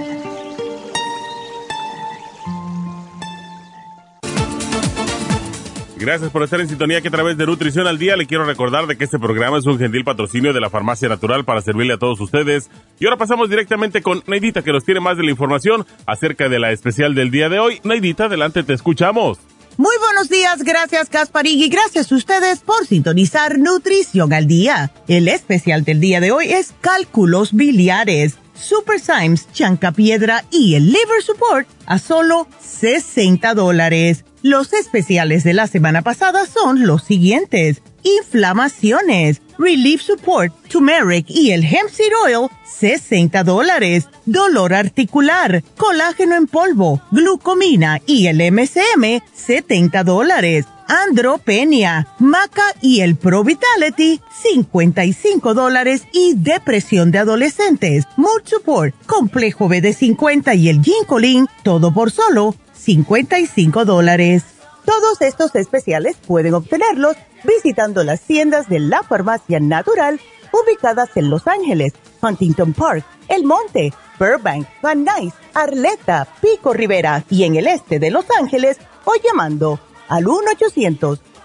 Gracias 6.01 6.31
por 6.31 6.41
estar 6.41 6.59
en 6.59 6.67
sintonía 6.67 6.99
que 6.99 7.09
a 7.09 7.11
través 7.11 7.37
de 7.37 7.45
Nutrición 7.45 7.85
al 7.85 7.99
Día 7.99 8.15
le 8.15 8.25
quiero 8.25 8.43
recordar 8.43 8.87
de 8.87 8.97
que 8.97 9.03
este 9.03 9.19
programa 9.19 9.59
es 9.59 9.67
un 9.67 9.77
gentil 9.77 10.03
patrocinio 10.03 10.51
de 10.51 10.59
la 10.59 10.71
Farmacia 10.71 11.07
Natural 11.07 11.45
para 11.45 11.61
servirle 11.61 11.93
a 11.93 11.99
todos 11.99 12.19
ustedes. 12.19 12.71
Y 12.99 13.05
ahora 13.05 13.17
pasamos 13.17 13.51
directamente 13.51 14.01
con 14.01 14.23
Neidita 14.25 14.63
que 14.63 14.71
nos 14.71 14.83
tiene 14.83 14.99
más 14.99 15.15
de 15.17 15.23
la 15.23 15.29
información 15.29 15.85
acerca 16.07 16.49
de 16.49 16.57
la 16.57 16.71
especial 16.71 17.13
del 17.13 17.29
día 17.29 17.49
de 17.49 17.59
hoy. 17.59 17.81
Neidita, 17.83 18.25
adelante, 18.25 18.63
te 18.63 18.73
escuchamos. 18.73 19.37
Muy 19.77 19.95
buenos 19.99 20.27
días, 20.27 20.63
gracias 20.63 21.07
Gasparín 21.07 21.61
y 21.61 21.69
gracias 21.69 22.11
a 22.11 22.15
ustedes 22.15 22.61
por 22.61 22.87
sintonizar 22.87 23.59
Nutrición 23.59 24.33
al 24.33 24.47
Día. 24.47 24.91
El 25.07 25.27
especial 25.27 25.83
del 25.83 25.99
día 25.99 26.19
de 26.19 26.31
hoy 26.31 26.51
es 26.51 26.73
cálculos 26.81 27.53
biliares, 27.53 28.37
Super 28.55 28.99
Symes, 28.99 29.47
Piedra 29.95 30.45
y 30.49 30.73
el 30.73 30.87
Liver 30.87 31.21
Support 31.21 31.67
a 31.85 31.99
solo 31.99 32.47
60 32.59 33.53
dólares. 33.53 34.25
Los 34.41 34.73
especiales 34.73 35.43
de 35.43 35.53
la 35.53 35.67
semana 35.67 36.01
pasada 36.01 36.45
son 36.45 36.87
los 36.87 37.03
siguientes. 37.03 37.81
Inflamaciones, 38.03 39.41
Relief 39.59 40.01
Support, 40.01 40.53
Turmeric 40.67 41.29
y 41.29 41.51
el 41.51 41.63
Hemp 41.63 41.89
Seed 41.91 42.11
Oil, 42.25 42.49
60 42.65 43.43
dólares. 43.43 44.07
Dolor 44.25 44.73
articular, 44.73 45.63
colágeno 45.77 46.35
en 46.35 46.47
polvo, 46.47 47.01
glucomina 47.11 48.01
y 48.07 48.27
el 48.27 48.41
MCM, 48.51 49.21
70 49.33 50.03
dólares. 50.03 50.65
Andropenia, 50.91 52.05
Maca 52.19 52.63
y 52.81 52.99
el 52.99 53.15
Pro 53.15 53.45
Vitality, 53.45 54.19
55 54.43 55.53
dólares. 55.53 56.03
Y 56.11 56.33
depresión 56.35 57.11
de 57.11 57.19
adolescentes, 57.19 58.05
Mood 58.17 58.41
Support, 58.43 58.93
Complejo 59.05 59.69
BD50 59.69 60.57
y 60.57 60.67
el 60.67 60.81
Ginkolin, 60.83 61.47
todo 61.71 61.93
por 61.93 62.11
solo 62.11 62.53
55 62.73 63.85
dólares. 63.85 64.43
Todos 64.83 65.21
estos 65.21 65.55
especiales 65.55 66.17
pueden 66.17 66.53
obtenerlos 66.53 67.15
visitando 67.45 68.03
las 68.03 68.19
tiendas 68.19 68.67
de 68.67 68.81
la 68.81 69.03
farmacia 69.03 69.61
natural 69.61 70.19
ubicadas 70.51 71.15
en 71.15 71.29
Los 71.29 71.47
Ángeles, 71.47 71.93
Huntington 72.21 72.73
Park, 72.73 73.05
El 73.29 73.45
Monte, 73.45 73.93
Burbank, 74.19 74.67
Van 74.81 75.05
Nuys, 75.05 75.33
Arleta, 75.53 76.27
Pico 76.41 76.73
Rivera 76.73 77.23
y 77.29 77.45
en 77.45 77.55
el 77.55 77.67
este 77.67 77.99
de 77.99 78.11
Los 78.11 78.25
Ángeles 78.37 78.77
o 79.05 79.13
llamando 79.23 79.79
al 80.09 80.27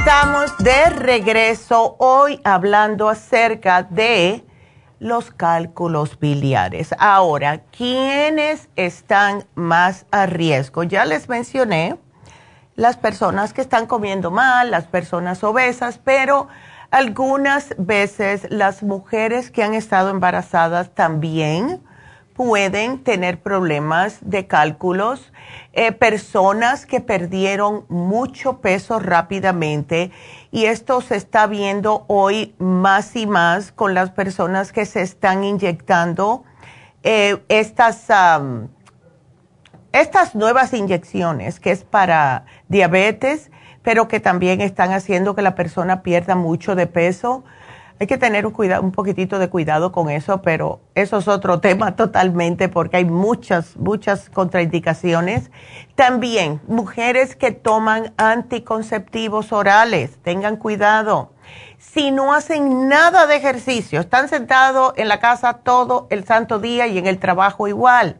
Estamos 0.00 0.56
de 0.56 0.88
regreso 0.88 1.96
hoy 1.98 2.40
hablando 2.42 3.10
acerca 3.10 3.82
de 3.82 4.42
los 4.98 5.30
cálculos 5.30 6.18
biliares. 6.18 6.94
Ahora, 6.98 7.64
¿quiénes 7.70 8.70
están 8.76 9.44
más 9.54 10.06
a 10.10 10.24
riesgo? 10.24 10.84
Ya 10.84 11.04
les 11.04 11.28
mencioné 11.28 11.98
las 12.76 12.96
personas 12.96 13.52
que 13.52 13.60
están 13.60 13.84
comiendo 13.84 14.30
mal, 14.30 14.70
las 14.70 14.86
personas 14.86 15.44
obesas, 15.44 16.00
pero 16.02 16.48
algunas 16.90 17.74
veces 17.76 18.46
las 18.48 18.82
mujeres 18.82 19.50
que 19.50 19.62
han 19.62 19.74
estado 19.74 20.08
embarazadas 20.08 20.94
también 20.94 21.82
pueden 22.40 23.04
tener 23.04 23.42
problemas 23.42 24.16
de 24.22 24.46
cálculos, 24.46 25.30
eh, 25.74 25.92
personas 25.92 26.86
que 26.86 27.02
perdieron 27.02 27.84
mucho 27.90 28.62
peso 28.62 28.98
rápidamente 28.98 30.10
y 30.50 30.64
esto 30.64 31.02
se 31.02 31.16
está 31.16 31.46
viendo 31.46 32.06
hoy 32.08 32.54
más 32.56 33.14
y 33.14 33.26
más 33.26 33.72
con 33.72 33.92
las 33.92 34.10
personas 34.10 34.72
que 34.72 34.86
se 34.86 35.02
están 35.02 35.44
inyectando 35.44 36.44
eh, 37.02 37.42
estas, 37.50 38.06
estas 39.92 40.34
nuevas 40.34 40.72
inyecciones 40.72 41.60
que 41.60 41.72
es 41.72 41.84
para 41.84 42.46
diabetes, 42.68 43.50
pero 43.82 44.08
que 44.08 44.18
también 44.18 44.62
están 44.62 44.92
haciendo 44.92 45.34
que 45.34 45.42
la 45.42 45.54
persona 45.54 46.02
pierda 46.02 46.36
mucho 46.36 46.74
de 46.74 46.86
peso 46.86 47.44
hay 48.00 48.06
que 48.06 48.16
tener 48.16 48.46
un, 48.46 48.92
poquitito 48.92 49.38
de 49.38 49.50
cuidado 49.50 49.92
con 49.92 50.08
eso, 50.08 50.40
pero 50.40 50.80
eso 50.94 51.18
es 51.18 51.28
otro 51.28 51.60
tema 51.60 51.96
totalmente 51.96 52.70
porque 52.70 52.96
hay 52.96 53.04
muchas, 53.04 53.76
muchas 53.76 54.30
contraindicaciones. 54.30 55.50
También 55.96 56.62
mujeres 56.66 57.36
que 57.36 57.52
toman 57.52 58.14
anticonceptivos 58.16 59.52
orales, 59.52 60.16
tengan 60.22 60.56
cuidado. 60.56 61.32
Si 61.76 62.10
no 62.10 62.32
hacen 62.32 62.88
nada 62.88 63.26
de 63.26 63.36
ejercicio, 63.36 64.00
están 64.00 64.30
sentados 64.30 64.94
en 64.96 65.08
la 65.08 65.20
casa 65.20 65.58
todo 65.58 66.06
el 66.08 66.24
santo 66.24 66.58
día 66.58 66.86
y 66.86 66.96
en 66.96 67.06
el 67.06 67.18
trabajo 67.18 67.68
igual. 67.68 68.16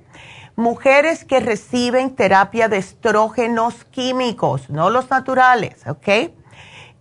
Mujeres 0.56 1.24
que 1.24 1.40
reciben 1.40 2.14
terapia 2.14 2.68
de 2.68 2.76
estrógenos 2.76 3.84
químicos, 3.84 4.68
no 4.68 4.90
los 4.90 5.08
naturales, 5.08 5.86
¿ok? 5.86 6.32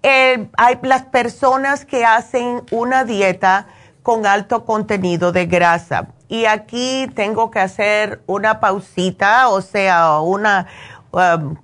Hay 0.03 0.79
las 0.83 1.03
personas 1.03 1.85
que 1.85 2.05
hacen 2.05 2.63
una 2.71 3.03
dieta 3.03 3.67
con 4.03 4.25
alto 4.25 4.65
contenido 4.65 5.31
de 5.31 5.45
grasa. 5.45 6.09
Y 6.27 6.45
aquí 6.45 7.07
tengo 7.15 7.51
que 7.51 7.59
hacer 7.59 8.21
una 8.27 8.59
pausita, 8.59 9.49
o 9.49 9.61
sea, 9.61 10.19
una, 10.19 10.67
um, 11.11 11.55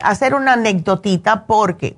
hacer 0.00 0.34
una 0.34 0.52
anécdotita 0.52 1.46
porque 1.46 1.96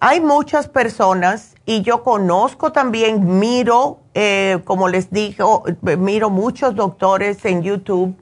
hay 0.00 0.20
muchas 0.20 0.68
personas 0.68 1.54
y 1.64 1.82
yo 1.82 2.02
conozco 2.02 2.72
también, 2.72 3.38
miro, 3.38 4.00
eh, 4.14 4.60
como 4.64 4.88
les 4.88 5.10
digo, 5.10 5.64
miro 5.82 6.30
muchos 6.30 6.74
doctores 6.74 7.44
en 7.44 7.62
YouTube 7.62 8.14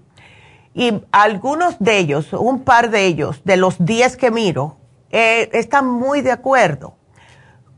y 0.75 1.03
algunos 1.13 1.79
de 1.79 1.99
ellos, 1.99 2.33
un 2.33 2.63
par 2.63 2.91
de 2.91 3.07
ellos, 3.07 3.43
de 3.45 3.57
los 3.57 3.85
10 3.85 4.17
que 4.17 4.31
miro, 4.31 4.77
eh, 5.17 5.49
están 5.53 5.87
muy 5.87 6.23
de 6.23 6.33
acuerdo 6.33 6.97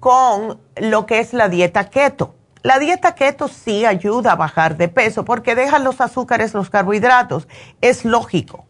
con 0.00 0.58
lo 0.76 1.04
que 1.04 1.18
es 1.18 1.34
la 1.34 1.50
dieta 1.50 1.90
keto. 1.90 2.34
La 2.62 2.78
dieta 2.78 3.14
keto 3.14 3.46
sí 3.48 3.84
ayuda 3.84 4.32
a 4.32 4.36
bajar 4.36 4.78
de 4.78 4.88
peso 4.88 5.22
porque 5.26 5.54
deja 5.54 5.78
los 5.78 6.00
azúcares, 6.00 6.54
los 6.54 6.70
carbohidratos. 6.70 7.46
Es 7.82 8.06
lógico. 8.06 8.64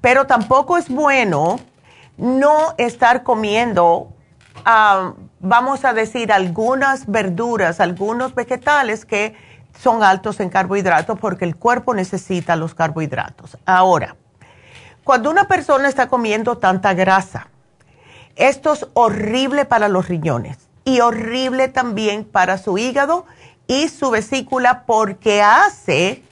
Pero 0.00 0.26
tampoco 0.26 0.78
es 0.78 0.88
bueno 0.88 1.60
no 2.16 2.74
estar 2.78 3.22
comiendo, 3.22 4.14
ah, 4.64 5.12
vamos 5.40 5.84
a 5.84 5.92
decir, 5.92 6.32
algunas 6.32 7.06
verduras, 7.06 7.80
algunos 7.80 8.34
vegetales 8.34 9.04
que 9.04 9.34
son 9.78 10.02
altos 10.02 10.40
en 10.40 10.48
carbohidratos 10.48 11.18
porque 11.18 11.44
el 11.44 11.56
cuerpo 11.56 11.92
necesita 11.92 12.56
los 12.56 12.74
carbohidratos. 12.74 13.58
Ahora, 13.66 14.16
cuando 15.04 15.30
una 15.30 15.46
persona 15.46 15.86
está 15.86 16.08
comiendo 16.08 16.56
tanta 16.56 16.94
grasa, 16.94 17.50
esto 18.36 18.72
es 18.74 18.86
horrible 18.94 19.64
para 19.64 19.88
los 19.88 20.08
riñones 20.08 20.58
y 20.84 21.00
horrible 21.00 21.68
también 21.68 22.24
para 22.24 22.58
su 22.58 22.78
hígado 22.78 23.26
y 23.66 23.88
su 23.88 24.10
vesícula 24.10 24.84
porque 24.86 25.42
hace 25.42 26.22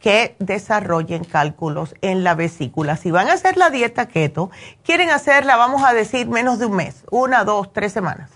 que 0.00 0.34
desarrollen 0.40 1.24
cálculos 1.24 1.94
en 2.00 2.24
la 2.24 2.34
vesícula. 2.34 2.96
Si 2.96 3.10
van 3.10 3.28
a 3.28 3.34
hacer 3.34 3.56
la 3.56 3.70
dieta 3.70 4.08
keto, 4.08 4.50
quieren 4.84 5.10
hacerla, 5.10 5.56
vamos 5.56 5.84
a 5.84 5.92
decir, 5.92 6.28
menos 6.28 6.58
de 6.58 6.66
un 6.66 6.76
mes, 6.76 7.04
una, 7.10 7.44
dos, 7.44 7.72
tres 7.72 7.92
semanas, 7.92 8.30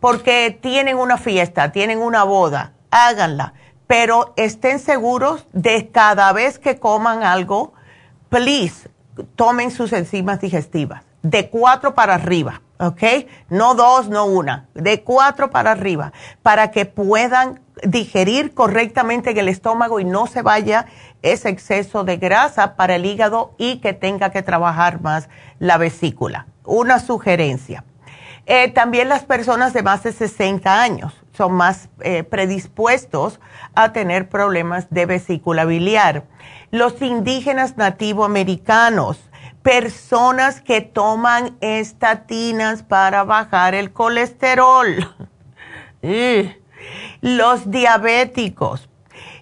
porque 0.00 0.56
tienen 0.60 0.98
una 0.98 1.16
fiesta, 1.16 1.72
tienen 1.72 1.98
una 1.98 2.24
boda, 2.24 2.72
háganla, 2.90 3.54
pero 3.86 4.34
estén 4.36 4.78
seguros 4.78 5.46
de 5.52 5.88
cada 5.90 6.32
vez 6.32 6.58
que 6.58 6.78
coman 6.78 7.22
algo, 7.22 7.72
please, 8.28 8.90
tomen 9.34 9.70
sus 9.70 9.92
enzimas 9.94 10.40
digestivas, 10.40 11.04
de 11.22 11.48
cuatro 11.48 11.94
para 11.94 12.14
arriba, 12.14 12.62
¿ok? 12.78 13.02
No 13.48 13.74
dos, 13.74 14.08
no 14.08 14.26
una, 14.26 14.68
de 14.74 15.02
cuatro 15.02 15.50
para 15.50 15.72
arriba, 15.72 16.12
para 16.42 16.70
que 16.70 16.84
puedan 16.84 17.60
digerir 17.84 18.54
correctamente 18.54 19.30
en 19.30 19.38
el 19.38 19.48
estómago 19.48 20.00
y 20.00 20.04
no 20.04 20.26
se 20.26 20.42
vaya 20.42 20.86
ese 21.22 21.48
exceso 21.48 22.04
de 22.04 22.16
grasa 22.16 22.76
para 22.76 22.96
el 22.96 23.06
hígado 23.06 23.54
y 23.58 23.76
que 23.76 23.92
tenga 23.92 24.30
que 24.30 24.42
trabajar 24.42 25.00
más 25.00 25.28
la 25.58 25.78
vesícula. 25.78 26.46
Una 26.64 26.98
sugerencia. 26.98 27.84
Eh, 28.46 28.68
también 28.72 29.08
las 29.08 29.22
personas 29.24 29.72
de 29.72 29.82
más 29.82 30.02
de 30.02 30.12
60 30.12 30.82
años 30.82 31.14
son 31.32 31.52
más 31.52 31.88
eh, 32.00 32.24
predispuestos 32.24 33.40
a 33.74 33.92
tener 33.92 34.28
problemas 34.28 34.88
de 34.90 35.06
vesícula 35.06 35.64
biliar. 35.64 36.24
Los 36.70 37.00
indígenas 37.02 37.76
nativoamericanos, 37.76 39.30
personas 39.62 40.60
que 40.60 40.80
toman 40.80 41.56
estatinas 41.60 42.82
para 42.82 43.24
bajar 43.24 43.74
el 43.74 43.92
colesterol. 43.92 45.14
los 47.20 47.70
diabéticos, 47.70 48.88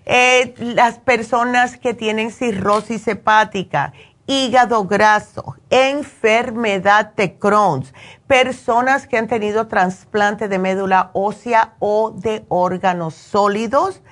eh, 0.04 0.54
las 0.58 0.98
personas 0.98 1.78
que 1.78 1.94
tienen 1.94 2.30
cirrosis 2.30 3.08
hepática, 3.08 3.92
hígado 4.26 4.84
graso, 4.84 5.56
enfermedad 5.70 7.14
de 7.14 7.36
Crohn, 7.36 7.84
personas 8.26 9.08
que 9.08 9.18
han 9.18 9.26
tenido 9.26 9.66
trasplante 9.66 10.46
de 10.46 10.58
médula 10.58 11.10
ósea 11.14 11.74
o 11.80 12.12
de 12.12 12.44
órganos 12.48 13.14
sólidos. 13.14 14.02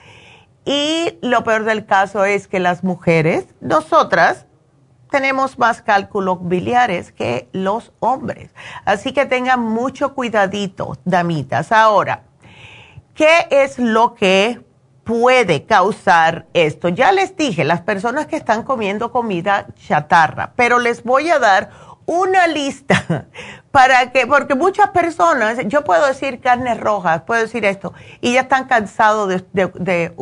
Y 0.64 1.18
lo 1.22 1.44
peor 1.44 1.64
del 1.64 1.86
caso 1.86 2.24
es 2.24 2.48
que 2.48 2.58
las 2.58 2.82
mujeres, 2.82 3.46
nosotras, 3.60 4.47
tenemos 5.10 5.58
más 5.58 5.82
cálculos 5.82 6.38
biliares 6.40 7.12
que 7.12 7.48
los 7.52 7.92
hombres. 8.00 8.50
Así 8.84 9.12
que 9.12 9.26
tengan 9.26 9.60
mucho 9.60 10.14
cuidadito, 10.14 10.96
damitas. 11.04 11.72
Ahora, 11.72 12.22
¿Qué 13.18 13.48
es 13.50 13.80
lo 13.80 14.14
que 14.14 14.60
puede 15.02 15.64
causar 15.64 16.46
esto? 16.54 16.88
Ya 16.88 17.10
les 17.10 17.36
dije, 17.36 17.64
las 17.64 17.80
personas 17.80 18.28
que 18.28 18.36
están 18.36 18.62
comiendo 18.62 19.10
comida 19.10 19.66
chatarra, 19.74 20.52
pero 20.54 20.78
les 20.78 21.02
voy 21.02 21.28
a 21.28 21.40
dar 21.40 21.70
una 22.06 22.46
lista 22.46 23.26
para 23.72 24.12
que, 24.12 24.24
porque 24.28 24.54
muchas 24.54 24.90
personas, 24.90 25.58
yo 25.66 25.82
puedo 25.82 26.06
decir 26.06 26.38
carnes 26.38 26.78
rojas, 26.78 27.22
puedo 27.22 27.42
decir 27.42 27.64
esto, 27.64 27.92
y 28.20 28.34
ya 28.34 28.42
están 28.42 28.68
cansados 28.68 29.42
de, 29.52 30.12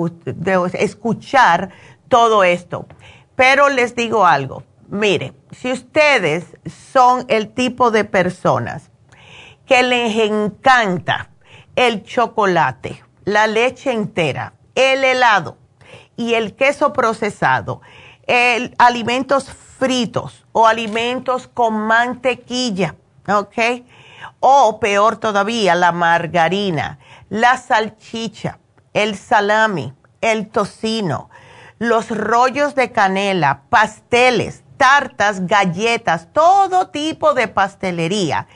escuchar 0.72 1.68
todo 2.08 2.44
esto. 2.44 2.86
Pero 3.34 3.68
les 3.68 3.94
digo 3.94 4.24
algo, 4.24 4.62
mire, 4.88 5.32
si 5.50 5.72
ustedes 5.72 6.56
son 6.92 7.24
el 7.28 7.52
tipo 7.52 7.90
de 7.90 8.04
personas 8.04 8.90
que 9.66 9.82
les 9.82 10.16
encanta 10.16 11.30
el 11.74 12.04
chocolate, 12.04 13.02
la 13.24 13.46
leche 13.46 13.92
entera, 13.92 14.54
el 14.74 15.04
helado 15.04 15.58
y 16.16 16.34
el 16.34 16.54
queso 16.54 16.92
procesado, 16.92 17.82
el, 18.26 18.74
alimentos 18.78 19.50
fritos 19.50 20.46
o 20.52 20.66
alimentos 20.66 21.48
con 21.48 21.74
mantequilla, 21.74 22.94
¿ok? 23.28 23.84
O 24.40 24.80
peor 24.80 25.16
todavía, 25.16 25.74
la 25.74 25.92
margarina, 25.92 26.98
la 27.28 27.56
salchicha, 27.56 28.58
el 28.94 29.16
salami, 29.16 29.92
el 30.20 30.48
tocino, 30.48 31.28
los 31.78 32.10
rollos 32.10 32.74
de 32.74 32.92
canela, 32.92 33.62
pasteles, 33.68 34.62
tartas, 34.76 35.46
galletas, 35.46 36.28
todo 36.32 36.88
tipo 36.88 37.34
de 37.34 37.48
pastelería 37.48 38.46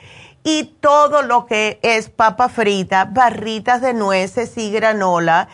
y 0.43 0.63
todo 0.79 1.21
lo 1.21 1.45
que 1.45 1.79
es 1.81 2.09
papa 2.09 2.49
frita, 2.49 3.05
barritas 3.05 3.81
de 3.81 3.93
nueces 3.93 4.57
y 4.57 4.71
granola. 4.71 5.47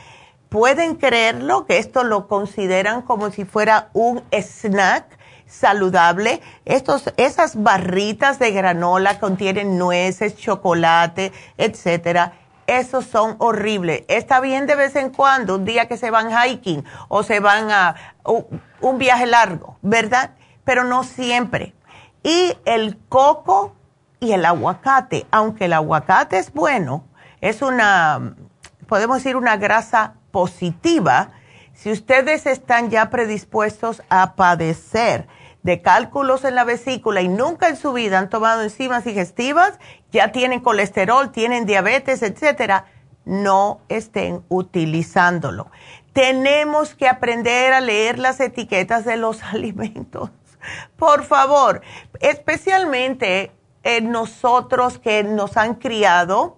Pueden 0.50 0.96
creerlo 0.96 1.66
que 1.66 1.78
esto 1.78 2.04
lo 2.04 2.28
consideran 2.28 3.02
como 3.02 3.32
si 3.32 3.44
fuera 3.44 3.90
un 3.94 4.24
snack 4.32 5.18
saludable. 5.46 6.42
Estos, 6.66 7.12
esas 7.18 7.62
barritas 7.62 8.40
de 8.40 8.52
granola 8.52 9.20
contienen 9.20 9.78
nueces, 9.78 10.38
chocolate, 10.38 11.34
etcétera. 11.58 12.34
Esos 12.66 13.06
son 13.06 13.36
horribles. 13.40 14.04
Está 14.08 14.40
bien 14.42 14.68
de 14.68 14.76
vez 14.76 14.96
en 14.96 15.10
cuando, 15.10 15.56
un 15.56 15.66
día 15.66 15.88
que 15.88 15.98
se 15.98 16.12
van 16.12 16.30
hiking 16.32 16.84
o 17.08 17.24
se 17.24 17.40
van 17.40 17.72
a 17.72 17.96
un 18.82 18.98
viaje 18.98 19.26
largo, 19.26 19.78
¿verdad? 19.82 20.32
Pero 20.68 20.84
no 20.84 21.06
siempre. 21.06 21.74
Y 22.24 22.58
el 22.66 22.98
coco 23.08 23.74
y 24.20 24.34
el 24.34 24.44
aguacate, 24.44 25.26
aunque 25.32 25.66
el 25.66 25.72
aguacate 25.72 26.38
es 26.38 26.52
bueno, 26.52 27.06
es 27.40 27.62
una, 27.62 28.36
podemos 28.86 29.20
decir, 29.20 29.38
una 29.38 29.56
grasa 29.56 30.16
positiva, 30.32 31.30
si 31.72 31.90
ustedes 31.90 32.46
están 32.46 32.90
ya 32.90 33.10
predispuestos 33.10 34.04
a 34.10 34.36
padecer 34.36 35.30
de 35.64 35.82
cálculos 35.82 36.44
en 36.44 36.56
la 36.56 36.66
vesícula 36.66 37.22
y 37.22 37.30
nunca 37.30 37.70
en 37.70 37.78
su 37.78 37.94
vida 37.94 38.20
han 38.20 38.30
tomado 38.30 38.62
enzimas 38.62 39.06
digestivas, 39.06 39.80
ya 40.12 40.34
tienen 40.34 40.60
colesterol, 40.60 41.32
tienen 41.32 41.66
diabetes, 41.66 42.24
etcétera, 42.24 42.88
no 43.24 43.80
estén 43.88 44.44
utilizándolo. 44.50 45.72
Tenemos 46.12 46.94
que 46.94 47.08
aprender 47.08 47.72
a 47.72 47.80
leer 47.80 48.20
las 48.20 48.42
etiquetas 48.42 49.06
de 49.06 49.16
los 49.16 49.44
alimentos. 49.54 50.30
Por 50.98 51.24
favor, 51.24 51.82
especialmente 52.20 53.52
nosotros 54.02 55.00
que 55.00 55.24
nos 55.24 55.56
han 55.58 55.76
criado 55.76 56.58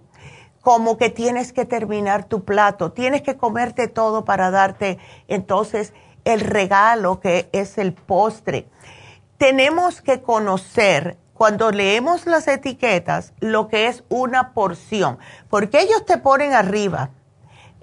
como 0.60 0.98
que 0.98 1.10
tienes 1.10 1.52
que 1.52 1.64
terminar 1.64 2.24
tu 2.24 2.44
plato, 2.44 2.92
tienes 2.92 3.22
que 3.22 3.36
comerte 3.36 3.88
todo 3.88 4.24
para 4.24 4.50
darte 4.50 4.98
entonces 5.28 5.92
el 6.24 6.40
regalo 6.40 7.20
que 7.20 7.48
es 7.52 7.78
el 7.78 7.92
postre. 7.92 8.66
Tenemos 9.38 10.02
que 10.02 10.20
conocer 10.20 11.16
cuando 11.32 11.70
leemos 11.70 12.26
las 12.26 12.46
etiquetas 12.48 13.32
lo 13.40 13.68
que 13.68 13.86
es 13.86 14.04
una 14.10 14.52
porción, 14.52 15.18
porque 15.48 15.80
ellos 15.80 16.04
te 16.04 16.18
ponen 16.18 16.52
arriba, 16.52 17.10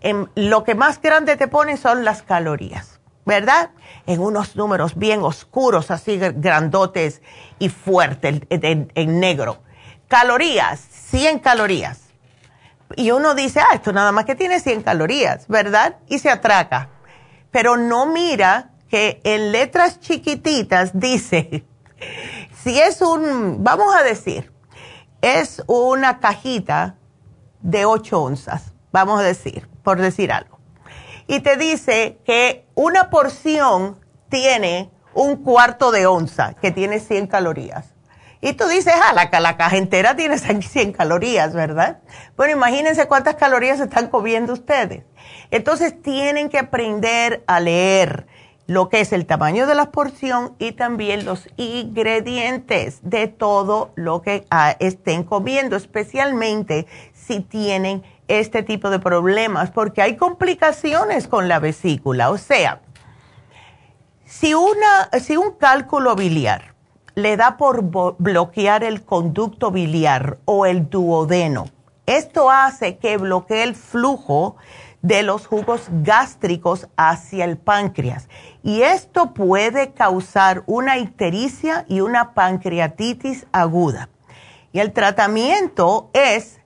en, 0.02 0.30
lo 0.36 0.64
que 0.64 0.76
más 0.76 1.02
grande 1.02 1.38
te 1.38 1.48
ponen 1.48 1.78
son 1.78 2.06
las 2.06 2.22
calorías, 2.22 2.97
¿verdad? 3.28 3.72
En 4.06 4.22
unos 4.22 4.56
números 4.56 4.96
bien 4.96 5.22
oscuros, 5.22 5.92
así 5.92 6.18
grandotes 6.18 7.22
y 7.60 7.68
fuertes 7.68 8.42
en, 8.50 9.20
negro. 9.20 9.62
Calorías, 10.08 10.80
100 10.80 11.40
calorías. 11.40 12.00
Y 12.96 13.12
uno 13.12 13.36
dice, 13.36 13.60
ah, 13.60 13.76
esto 13.76 13.92
nada 13.92 14.14
más 14.14 14.24
que 14.24 14.36
tiene 14.36 14.62
100 14.62 14.82
calorías, 14.82 15.46
¿verdad? 15.50 15.98
Y 16.08 16.20
se 16.20 16.30
atraca. 16.30 16.90
Pero 17.52 17.76
no 17.76 18.06
mira 18.06 18.72
que 18.90 19.20
en 19.26 19.52
letras 19.52 20.00
chiquititas 20.00 20.98
dice, 20.98 21.66
si 22.64 22.80
es 22.80 23.02
un, 23.02 23.62
vamos 23.62 23.94
a 23.94 24.04
decir, 24.04 24.54
es 25.22 25.62
una 25.68 26.20
cajita 26.20 26.96
de 27.60 27.84
8 27.84 28.22
onzas, 28.22 28.72
vamos 28.94 29.20
a 29.20 29.24
decir, 29.24 29.68
por 29.84 30.00
decir 30.00 30.32
algo. 30.32 30.57
Y 31.28 31.42
te 31.42 31.58
dice 31.58 32.18
que 32.26 32.66
una 32.74 33.10
porción 33.10 34.00
tiene 34.30 34.90
un 35.14 35.38
cuarto 35.38 35.92
de 35.92 36.06
onza 36.06 36.54
que 36.54 36.72
tiene 36.72 37.00
100 37.00 37.28
calorías. 37.28 37.94
Y 38.40 38.54
tú 38.54 38.68
dices, 38.68 38.94
ah, 38.96 39.14
la, 39.14 39.40
la 39.40 39.58
caja 39.58 39.78
entera 39.78 40.16
tiene 40.16 40.38
100 40.62 40.94
calorías, 40.94 41.54
¿verdad? 41.54 42.00
Bueno, 42.36 42.54
imagínense 42.54 43.08
cuántas 43.08 43.36
calorías 43.36 43.80
están 43.80 44.08
comiendo 44.08 44.54
ustedes. 44.54 45.04
Entonces 45.52 46.02
tienen 46.02 46.50
que 46.50 46.60
aprender 46.60 47.44
a 47.48 47.60
leer 47.60 48.28
lo 48.68 48.90
que 48.90 49.00
es 49.00 49.14
el 49.14 49.26
tamaño 49.26 49.66
de 49.66 49.76
la 49.76 49.92
porción 49.92 50.54
y 50.60 50.74
también 50.74 51.26
los 51.26 51.48
ingredientes 51.56 53.00
de 53.02 53.28
todo 53.28 53.92
lo 53.96 54.22
que 54.22 54.46
ah, 54.52 54.76
estén 54.80 55.24
comiendo, 55.24 55.78
especialmente 55.78 56.86
si 57.14 57.40
tienen 57.40 58.04
este 58.28 58.64
tipo 58.64 58.90
de 58.90 59.00
problemas, 59.00 59.72
porque 59.72 60.02
hay 60.02 60.18
complicaciones 60.18 61.28
con 61.28 61.48
la 61.48 61.60
vesícula. 61.60 62.30
O 62.30 62.38
sea, 62.38 62.82
si, 64.26 64.54
una, 64.54 65.10
si 65.20 65.38
un 65.38 65.52
cálculo 65.52 66.16
biliar 66.16 66.76
le 67.16 67.38
da 67.38 67.58
por 67.58 67.84
bloquear 68.18 68.84
el 68.84 69.04
conducto 69.04 69.72
biliar 69.72 70.38
o 70.46 70.66
el 70.66 70.90
duodeno, 70.90 71.66
esto 72.06 72.50
hace 72.50 72.98
que 72.98 73.18
bloquee 73.18 73.64
el 73.64 73.76
flujo 73.76 74.56
de 75.02 75.24
los 75.24 75.48
jugos 75.48 75.88
gástricos 76.04 76.88
hacia 76.98 77.46
el 77.46 77.58
páncreas. 77.58 78.28
Y 78.64 78.82
esto 78.82 79.34
puede 79.34 79.94
causar 79.94 80.64
una 80.66 80.98
ictericia 80.98 81.86
y 81.88 82.02
una 82.02 82.34
pancreatitis 82.34 83.46
aguda. 83.52 84.10
Y 84.72 84.80
el 84.80 84.92
tratamiento 84.92 86.10
es, 86.14 86.57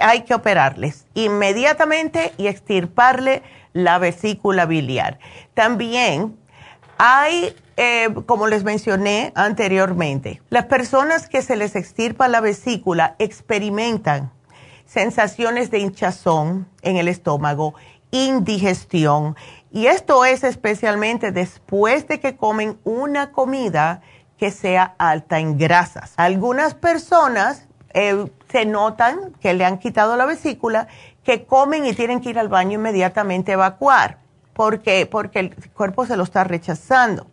hay 0.00 0.22
que 0.22 0.34
operarles 0.34 1.06
inmediatamente 1.14 2.32
y 2.36 2.46
extirparle 2.46 3.42
la 3.72 3.98
vesícula 3.98 4.66
biliar. 4.66 5.18
También 5.54 6.36
hay, 6.98 7.54
eh, 7.76 8.08
como 8.26 8.46
les 8.46 8.64
mencioné 8.64 9.32
anteriormente, 9.34 10.42
las 10.50 10.66
personas 10.66 11.28
que 11.28 11.42
se 11.42 11.56
les 11.56 11.74
extirpa 11.74 12.28
la 12.28 12.40
vesícula 12.40 13.16
experimentan 13.18 14.30
sensaciones 14.86 15.70
de 15.70 15.78
hinchazón 15.78 16.68
en 16.82 16.96
el 16.96 17.08
estómago, 17.08 17.74
indigestión, 18.10 19.36
y 19.70 19.86
esto 19.86 20.26
es 20.26 20.44
especialmente 20.44 21.32
después 21.32 22.06
de 22.06 22.20
que 22.20 22.36
comen 22.36 22.78
una 22.84 23.32
comida 23.32 24.02
que 24.36 24.50
sea 24.50 24.94
alta 24.98 25.38
en 25.38 25.56
grasas. 25.56 26.12
Algunas 26.16 26.74
personas 26.74 27.66
eh, 27.94 28.26
se 28.52 28.66
notan 28.66 29.32
que 29.40 29.54
le 29.54 29.64
han 29.64 29.78
quitado 29.78 30.16
la 30.16 30.26
vesícula, 30.26 30.86
que 31.24 31.46
comen 31.46 31.86
y 31.86 31.94
tienen 31.94 32.20
que 32.20 32.30
ir 32.30 32.38
al 32.38 32.48
baño 32.48 32.74
inmediatamente 32.74 33.52
a 33.52 33.54
evacuar. 33.54 34.18
¿Por 34.52 34.82
qué? 34.82 35.06
Porque 35.06 35.38
el 35.40 35.70
cuerpo 35.70 36.04
se 36.04 36.18
lo 36.18 36.24
está 36.24 36.44
rechazando. 36.44 37.26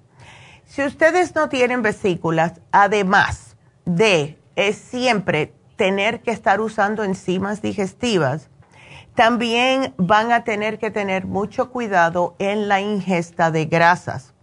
Si 0.66 0.82
ustedes 0.82 1.36
no 1.36 1.50
tienen 1.50 1.82
vesículas, 1.82 2.62
además 2.72 3.58
de 3.84 4.40
siempre 4.74 5.54
tener 5.76 6.22
que 6.22 6.32
estar 6.32 6.62
usando 6.62 7.04
enzimas 7.04 7.62
digestivas, 7.62 8.50
también 9.16 9.94
van 9.98 10.32
a 10.32 10.44
tener 10.46 10.80
que 10.80 10.92
tener 10.92 11.26
mucho 11.26 11.72
cuidado 11.72 12.36
en 12.40 12.70
la 12.70 12.80
ingesta 12.80 13.52
de 13.52 13.66
grasas, 13.66 14.34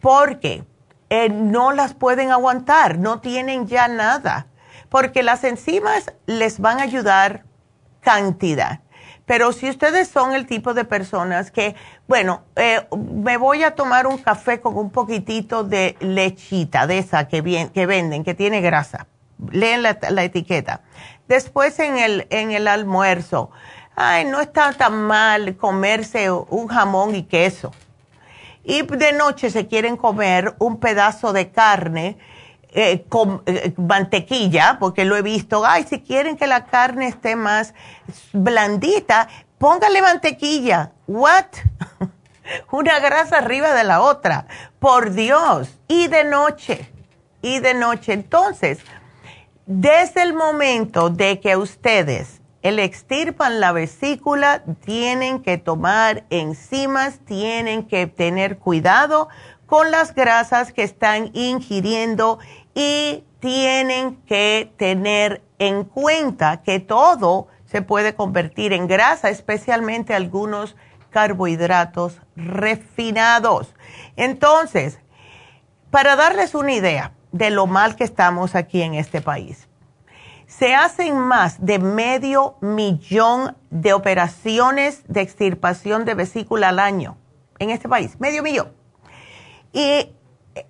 porque 0.00 0.64
eh, 1.10 1.28
no 1.28 1.72
las 1.72 1.94
pueden 1.94 2.30
aguantar, 2.30 2.98
no 2.98 3.20
tienen 3.20 3.66
ya 3.66 3.88
nada, 3.88 4.46
porque 4.92 5.22
las 5.22 5.42
enzimas 5.42 6.12
les 6.26 6.60
van 6.60 6.78
a 6.78 6.82
ayudar 6.82 7.44
cantidad. 8.02 8.80
Pero 9.24 9.52
si 9.52 9.70
ustedes 9.70 10.06
son 10.06 10.34
el 10.34 10.46
tipo 10.46 10.74
de 10.74 10.84
personas 10.84 11.50
que, 11.50 11.74
bueno, 12.06 12.42
eh, 12.56 12.86
me 12.94 13.38
voy 13.38 13.62
a 13.62 13.74
tomar 13.74 14.06
un 14.06 14.18
café 14.18 14.60
con 14.60 14.76
un 14.76 14.90
poquitito 14.90 15.64
de 15.64 15.96
lechita, 16.00 16.86
de 16.86 16.98
esa 16.98 17.26
que, 17.26 17.70
que 17.72 17.86
venden, 17.86 18.22
que 18.22 18.34
tiene 18.34 18.60
grasa, 18.60 19.06
leen 19.50 19.82
la, 19.82 19.96
la, 20.10 20.24
etiqueta. 20.24 20.82
Después 21.26 21.78
en 21.78 21.96
el, 21.96 22.26
en 22.28 22.50
el 22.50 22.68
almuerzo, 22.68 23.50
ay, 23.96 24.26
no 24.26 24.42
está 24.42 24.74
tan 24.74 25.04
mal 25.04 25.56
comerse 25.56 26.30
un 26.30 26.66
jamón 26.66 27.14
y 27.14 27.22
queso. 27.22 27.72
Y 28.62 28.82
de 28.82 29.14
noche 29.14 29.48
se 29.48 29.66
quieren 29.66 29.96
comer 29.96 30.54
un 30.58 30.78
pedazo 30.80 31.32
de 31.32 31.50
carne 31.50 32.18
eh, 32.74 33.04
con 33.08 33.42
eh, 33.46 33.74
mantequilla, 33.76 34.78
porque 34.80 35.04
lo 35.04 35.16
he 35.16 35.22
visto, 35.22 35.64
ay, 35.64 35.84
si 35.84 36.00
quieren 36.00 36.36
que 36.36 36.46
la 36.46 36.64
carne 36.64 37.08
esté 37.08 37.36
más 37.36 37.74
blandita, 38.32 39.28
póngale 39.58 40.00
mantequilla. 40.02 40.92
¿What? 41.06 41.46
Una 42.72 42.98
grasa 42.98 43.38
arriba 43.38 43.74
de 43.74 43.84
la 43.84 44.00
otra. 44.00 44.46
Por 44.78 45.12
Dios. 45.12 45.78
Y 45.86 46.08
de 46.08 46.24
noche. 46.24 46.90
Y 47.42 47.60
de 47.60 47.74
noche. 47.74 48.12
Entonces, 48.14 48.78
desde 49.66 50.22
el 50.22 50.34
momento 50.34 51.10
de 51.10 51.40
que 51.40 51.56
ustedes 51.56 52.40
el 52.62 52.78
extirpan 52.78 53.60
la 53.60 53.72
vesícula, 53.72 54.62
tienen 54.84 55.42
que 55.42 55.58
tomar 55.58 56.24
enzimas, 56.30 57.18
tienen 57.24 57.86
que 57.86 58.06
tener 58.06 58.58
cuidado 58.58 59.28
con 59.66 59.90
las 59.90 60.14
grasas 60.14 60.72
que 60.72 60.82
están 60.82 61.30
ingiriendo 61.34 62.38
y 62.74 63.24
tienen 63.40 64.16
que 64.22 64.72
tener 64.76 65.42
en 65.58 65.84
cuenta 65.84 66.62
que 66.62 66.80
todo 66.80 67.48
se 67.66 67.82
puede 67.82 68.14
convertir 68.14 68.72
en 68.72 68.86
grasa, 68.86 69.30
especialmente 69.30 70.14
algunos 70.14 70.76
carbohidratos 71.10 72.20
refinados. 72.36 73.74
Entonces, 74.16 74.98
para 75.90 76.16
darles 76.16 76.54
una 76.54 76.72
idea 76.72 77.12
de 77.32 77.50
lo 77.50 77.66
mal 77.66 77.96
que 77.96 78.04
estamos 78.04 78.54
aquí 78.54 78.82
en 78.82 78.94
este 78.94 79.20
país, 79.20 79.68
se 80.46 80.74
hacen 80.74 81.16
más 81.16 81.64
de 81.64 81.78
medio 81.78 82.56
millón 82.60 83.56
de 83.70 83.94
operaciones 83.94 85.02
de 85.08 85.22
extirpación 85.22 86.04
de 86.04 86.14
vesícula 86.14 86.68
al 86.68 86.78
año 86.78 87.16
en 87.58 87.70
este 87.70 87.88
país, 87.88 88.20
medio 88.20 88.42
millón. 88.42 88.72
Y 89.72 90.12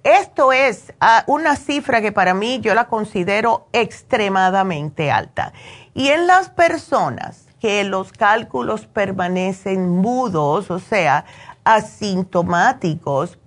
esto 0.02 0.52
es 0.52 0.92
ah, 1.00 1.24
una 1.26 1.56
cifra 1.56 2.00
que 2.00 2.12
para 2.12 2.34
mí 2.34 2.60
yo 2.60 2.74
la 2.74 2.86
considero 2.86 3.66
extremadamente 3.72 5.10
alta. 5.10 5.52
Y 5.94 6.08
en 6.08 6.26
las 6.26 6.50
personas 6.50 7.46
que 7.60 7.84
los 7.84 8.12
cálculos 8.12 8.86
permanecen 8.86 9.88
mudos, 9.88 10.70
o 10.70 10.78
sea, 10.78 11.24
asintomáticos, 11.64 13.38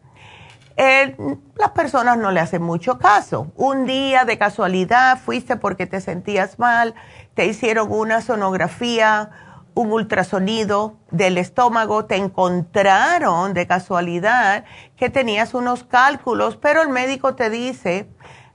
las 0.78 1.72
personas 1.74 2.18
no 2.18 2.32
le 2.32 2.40
hacen 2.42 2.62
mucho 2.62 2.98
caso. 2.98 3.52
Un 3.56 3.86
día 3.86 4.26
de 4.26 4.38
casualidad 4.38 5.18
fuiste 5.18 5.56
porque 5.56 5.88
te 5.88 6.02
sentías 6.02 6.60
mal, 6.60 6.96
te 7.34 7.46
hicieron 7.46 7.92
una 7.92 8.22
sonografía, 8.22 9.32
un 9.76 9.92
ultrasonido 9.92 10.96
del 11.12 11.38
estómago, 11.38 12.06
te 12.06 12.16
encontraron 12.16 13.54
de 13.54 13.68
casualidad 13.68 14.64
que 14.96 15.10
tenías 15.10 15.54
unos 15.54 15.84
cálculos, 15.84 16.56
pero 16.56 16.82
el 16.82 16.90
médico 16.90 17.36
te 17.36 17.50
dice, 17.50 18.10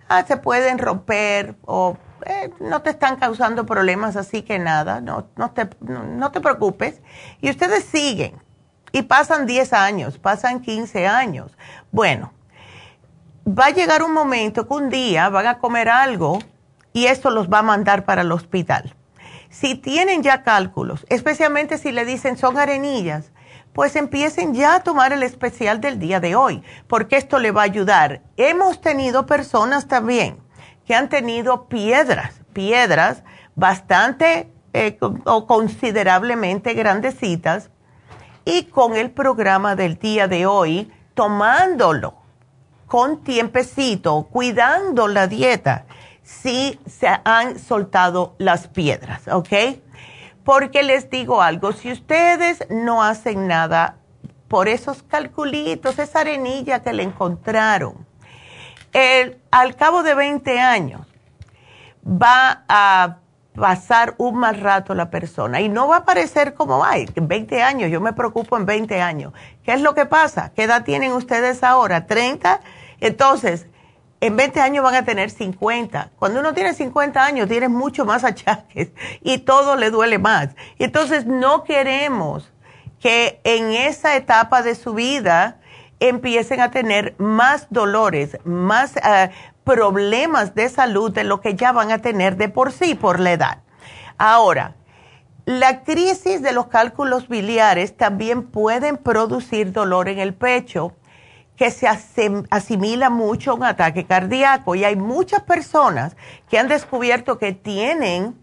ah, 0.08 0.24
se 0.26 0.38
pueden 0.38 0.78
romper 0.78 1.56
o 1.66 1.98
eh, 2.24 2.50
no 2.58 2.80
te 2.82 2.90
están 2.90 3.16
causando 3.16 3.66
problemas, 3.66 4.16
así 4.16 4.42
que 4.42 4.58
nada, 4.58 5.02
no, 5.02 5.28
no, 5.36 5.50
te, 5.50 5.68
no, 5.80 6.32
te 6.32 6.40
preocupes. 6.40 7.02
Y 7.42 7.50
ustedes 7.50 7.84
siguen 7.84 8.42
y 8.90 9.02
pasan 9.02 9.46
10 9.46 9.74
años, 9.74 10.18
pasan 10.18 10.60
15 10.62 11.06
años. 11.06 11.56
Bueno, 11.92 12.32
va 13.46 13.66
a 13.66 13.70
llegar 13.70 14.02
un 14.02 14.14
momento 14.14 14.66
que 14.66 14.74
un 14.74 14.88
día 14.88 15.28
van 15.28 15.46
a 15.46 15.58
comer 15.58 15.90
algo 15.90 16.38
y 16.94 17.06
esto 17.06 17.30
los 17.30 17.50
va 17.50 17.58
a 17.58 17.62
mandar 17.62 18.06
para 18.06 18.22
el 18.22 18.32
hospital 18.32 18.94
si 19.50 19.74
tienen 19.74 20.22
ya 20.22 20.42
cálculos, 20.42 21.04
especialmente 21.10 21.76
si 21.76 21.92
le 21.92 22.04
dicen 22.04 22.38
son 22.38 22.56
arenillas, 22.56 23.32
pues 23.72 23.96
empiecen 23.96 24.54
ya 24.54 24.76
a 24.76 24.82
tomar 24.82 25.12
el 25.12 25.22
especial 25.22 25.80
del 25.80 25.98
día 25.98 26.20
de 26.20 26.34
hoy, 26.34 26.62
porque 26.86 27.16
esto 27.16 27.38
le 27.38 27.50
va 27.50 27.62
a 27.62 27.64
ayudar. 27.64 28.22
Hemos 28.36 28.80
tenido 28.80 29.26
personas 29.26 29.86
también 29.86 30.38
que 30.86 30.94
han 30.94 31.08
tenido 31.08 31.68
piedras, 31.68 32.40
piedras 32.52 33.22
bastante 33.54 34.50
eh, 34.72 34.98
o 35.24 35.46
considerablemente 35.46 36.74
grandecitas, 36.74 37.70
y 38.44 38.64
con 38.64 38.96
el 38.96 39.10
programa 39.10 39.76
del 39.76 39.98
día 39.98 40.26
de 40.26 40.46
hoy, 40.46 40.90
tomándolo 41.14 42.14
con 42.86 43.22
tiempecito, 43.22 44.26
cuidando 44.30 45.06
la 45.06 45.28
dieta, 45.28 45.84
si 46.42 46.78
se 46.86 47.08
han 47.24 47.58
soltado 47.58 48.34
las 48.38 48.68
piedras, 48.68 49.26
¿ok? 49.28 49.80
Porque 50.44 50.82
les 50.82 51.10
digo 51.10 51.42
algo, 51.42 51.72
si 51.72 51.92
ustedes 51.92 52.64
no 52.70 53.02
hacen 53.02 53.46
nada 53.46 53.96
por 54.48 54.68
esos 54.68 55.02
calculitos, 55.02 55.98
esa 55.98 56.20
arenilla 56.20 56.82
que 56.82 56.92
le 56.92 57.02
encontraron, 57.02 58.06
al 59.50 59.76
cabo 59.76 60.02
de 60.02 60.14
20 60.14 60.58
años 60.58 61.02
va 62.04 62.64
a 62.68 63.18
pasar 63.54 64.14
un 64.16 64.36
mal 64.36 64.60
rato 64.60 64.94
la 64.94 65.10
persona 65.10 65.60
y 65.60 65.68
no 65.68 65.88
va 65.88 65.98
a 65.98 66.04
parecer 66.04 66.54
como, 66.54 66.84
ay, 66.84 67.06
en 67.14 67.28
20 67.28 67.62
años, 67.62 67.90
yo 67.90 68.00
me 68.00 68.12
preocupo 68.12 68.56
en 68.56 68.64
20 68.64 69.02
años. 69.02 69.32
¿Qué 69.64 69.72
es 69.72 69.82
lo 69.82 69.94
que 69.94 70.06
pasa? 70.06 70.52
¿Qué 70.54 70.62
edad 70.62 70.84
tienen 70.84 71.12
ustedes 71.12 71.62
ahora? 71.62 72.06
¿30? 72.06 72.60
Entonces, 73.00 73.66
en 74.20 74.36
20 74.36 74.60
años 74.60 74.84
van 74.84 74.94
a 74.94 75.04
tener 75.04 75.30
50. 75.30 76.10
Cuando 76.18 76.40
uno 76.40 76.52
tiene 76.52 76.74
50 76.74 77.24
años, 77.24 77.48
tiene 77.48 77.68
mucho 77.68 78.04
más 78.04 78.24
achaques 78.24 78.90
y 79.22 79.38
todo 79.38 79.76
le 79.76 79.90
duele 79.90 80.18
más. 80.18 80.50
Entonces 80.78 81.26
no 81.26 81.64
queremos 81.64 82.52
que 83.00 83.40
en 83.44 83.72
esa 83.72 84.16
etapa 84.16 84.62
de 84.62 84.74
su 84.74 84.94
vida 84.94 85.58
empiecen 86.00 86.60
a 86.60 86.70
tener 86.70 87.14
más 87.18 87.66
dolores, 87.70 88.38
más 88.44 88.96
eh, 88.96 89.30
problemas 89.64 90.54
de 90.54 90.68
salud 90.68 91.12
de 91.12 91.24
lo 91.24 91.40
que 91.40 91.54
ya 91.54 91.72
van 91.72 91.90
a 91.90 91.98
tener 91.98 92.36
de 92.36 92.48
por 92.48 92.72
sí 92.72 92.94
por 92.94 93.20
la 93.20 93.32
edad. 93.32 93.58
Ahora, 94.18 94.74
la 95.46 95.82
crisis 95.82 96.42
de 96.42 96.52
los 96.52 96.66
cálculos 96.66 97.28
biliares 97.28 97.96
también 97.96 98.44
pueden 98.46 98.98
producir 98.98 99.72
dolor 99.72 100.08
en 100.08 100.18
el 100.18 100.34
pecho 100.34 100.94
que 101.60 101.70
se 101.70 101.86
asimila 102.48 103.10
mucho 103.10 103.50
a 103.50 103.54
un 103.54 103.64
ataque 103.64 104.06
cardíaco 104.06 104.76
y 104.76 104.84
hay 104.84 104.96
muchas 104.96 105.42
personas 105.42 106.16
que 106.48 106.58
han 106.58 106.68
descubierto 106.68 107.36
que 107.36 107.52
tienen 107.52 108.34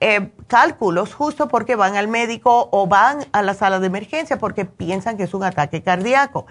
eh, 0.00 0.32
cálculos 0.48 1.14
justo 1.14 1.46
porque 1.46 1.76
van 1.76 1.94
al 1.94 2.08
médico 2.08 2.68
o 2.72 2.88
van 2.88 3.24
a 3.30 3.42
la 3.42 3.54
sala 3.54 3.78
de 3.78 3.86
emergencia 3.86 4.36
porque 4.36 4.64
piensan 4.64 5.16
que 5.16 5.22
es 5.22 5.32
un 5.32 5.44
ataque 5.44 5.84
cardíaco. 5.84 6.46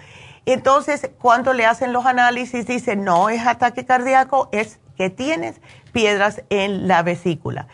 Entonces, 0.46 1.10
cuando 1.18 1.52
le 1.52 1.66
hacen 1.66 1.92
los 1.92 2.06
análisis, 2.06 2.66
dicen, 2.66 3.04
no 3.04 3.28
es 3.28 3.46
ataque 3.46 3.84
cardíaco, 3.84 4.48
es 4.52 4.80
que 4.96 5.10
tienes 5.10 5.60
piedras 5.92 6.44
en 6.48 6.88
la 6.88 7.02
vesícula. 7.02 7.68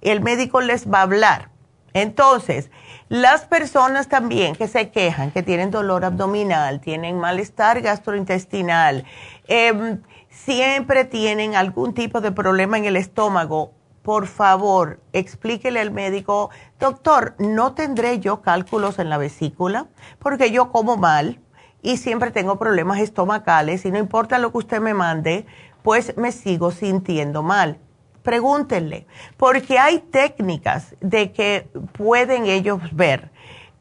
El 0.00 0.22
médico 0.22 0.62
les 0.62 0.90
va 0.90 1.00
a 1.00 1.02
hablar. 1.02 1.50
Entonces, 1.92 2.70
las 3.08 3.44
personas 3.44 4.08
también 4.08 4.56
que 4.56 4.66
se 4.66 4.90
quejan, 4.90 5.30
que 5.30 5.42
tienen 5.42 5.70
dolor 5.70 6.04
abdominal, 6.04 6.80
tienen 6.80 7.18
malestar 7.18 7.80
gastrointestinal, 7.80 9.04
em, 9.46 10.02
siempre 10.28 11.04
tienen 11.04 11.54
algún 11.54 11.94
tipo 11.94 12.20
de 12.20 12.32
problema 12.32 12.78
en 12.78 12.84
el 12.84 12.96
estómago, 12.96 13.72
por 14.02 14.26
favor, 14.26 15.00
explíquele 15.12 15.80
al 15.80 15.90
médico, 15.90 16.50
doctor, 16.78 17.34
¿no 17.38 17.74
tendré 17.74 18.20
yo 18.20 18.42
cálculos 18.42 18.98
en 18.98 19.08
la 19.08 19.18
vesícula? 19.18 19.86
Porque 20.18 20.50
yo 20.50 20.70
como 20.70 20.96
mal 20.96 21.40
y 21.82 21.96
siempre 21.98 22.30
tengo 22.32 22.58
problemas 22.58 22.98
estomacales 22.98 23.84
y 23.84 23.90
no 23.90 23.98
importa 23.98 24.38
lo 24.38 24.50
que 24.50 24.58
usted 24.58 24.80
me 24.80 24.94
mande, 24.94 25.46
pues 25.82 26.16
me 26.16 26.32
sigo 26.32 26.72
sintiendo 26.72 27.42
mal. 27.42 27.78
Pregúntenle, 28.26 29.06
porque 29.36 29.78
hay 29.78 30.00
técnicas 30.00 30.96
de 31.00 31.30
que 31.30 31.68
pueden 31.92 32.46
ellos 32.46 32.80
ver, 32.90 33.30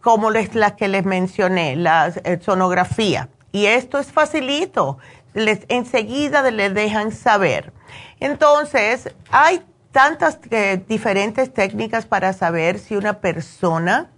como 0.02 0.30
las 0.30 0.74
que 0.74 0.88
les 0.88 1.04
mencioné, 1.04 1.76
la 1.76 2.14
eh, 2.24 2.38
sonografía. 2.40 3.30
Y 3.52 3.66
esto 3.66 3.98
es 3.98 4.12
facilito, 4.12 5.00
les, 5.34 5.62
enseguida 5.68 6.52
les 6.52 6.76
dejan 6.76 7.12
saber. 7.12 7.74
Entonces, 8.20 9.16
hay 9.32 9.64
tantas 9.92 10.38
eh, 10.52 10.80
diferentes 10.88 11.52
técnicas 11.52 12.06
para 12.06 12.32
saber 12.32 12.78
si 12.78 12.96
una 12.96 13.22
persona 13.22 14.12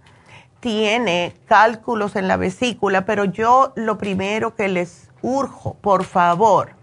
tiene 0.60 1.36
cálculos 1.46 2.16
en 2.16 2.28
la 2.28 2.36
vesícula, 2.36 3.06
pero 3.06 3.24
yo 3.24 3.72
lo 3.76 3.96
primero 3.96 4.54
que 4.54 4.68
les 4.68 5.08
urjo, 5.22 5.78
por 5.80 6.04
favor, 6.04 6.74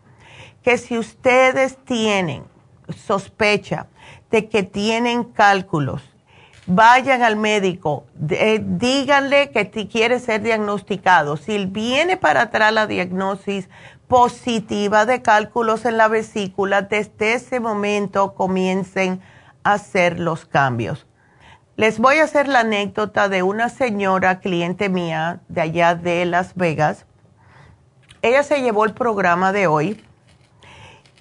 que 0.64 0.80
si 0.80 0.98
ustedes 0.98 1.78
tienen 1.86 2.55
sospecha 2.90 3.88
de 4.32 4.50
que 4.50 4.64
tienen 4.64 5.24
cálculos, 5.24 6.02
vayan 6.68 7.22
al 7.22 7.36
médico, 7.36 8.06
eh, 8.30 8.60
díganle 8.64 9.52
que 9.52 9.88
quiere 9.88 10.20
ser 10.20 10.42
diagnosticado. 10.42 11.38
Si 11.38 11.66
viene 11.66 12.18
para 12.18 12.44
atrás 12.44 12.74
la 12.74 12.88
diagnosis 12.88 13.70
positiva 14.08 15.06
de 15.06 15.22
cálculos 15.22 15.86
en 15.86 15.98
la 15.98 16.08
vesícula, 16.08 16.82
desde 16.84 17.34
ese 17.34 17.60
momento 17.60 18.34
comiencen 18.34 19.22
a 19.64 19.74
hacer 19.74 20.20
los 20.20 20.46
cambios. 20.46 21.08
Les 21.76 22.00
voy 22.00 22.20
a 22.20 22.24
hacer 22.24 22.48
la 22.48 22.62
anécdota 22.62 23.28
de 23.28 23.44
una 23.44 23.70
señora 23.70 24.40
cliente 24.40 24.90
mía 24.90 25.42
de 25.50 25.62
allá 25.62 25.96
de 25.96 26.26
Las 26.26 26.56
Vegas. 26.56 27.06
Ella 28.22 28.44
se 28.44 28.62
llevó 28.62 28.86
el 28.86 28.94
programa 28.94 29.52
de 29.52 29.68
hoy 29.68 30.02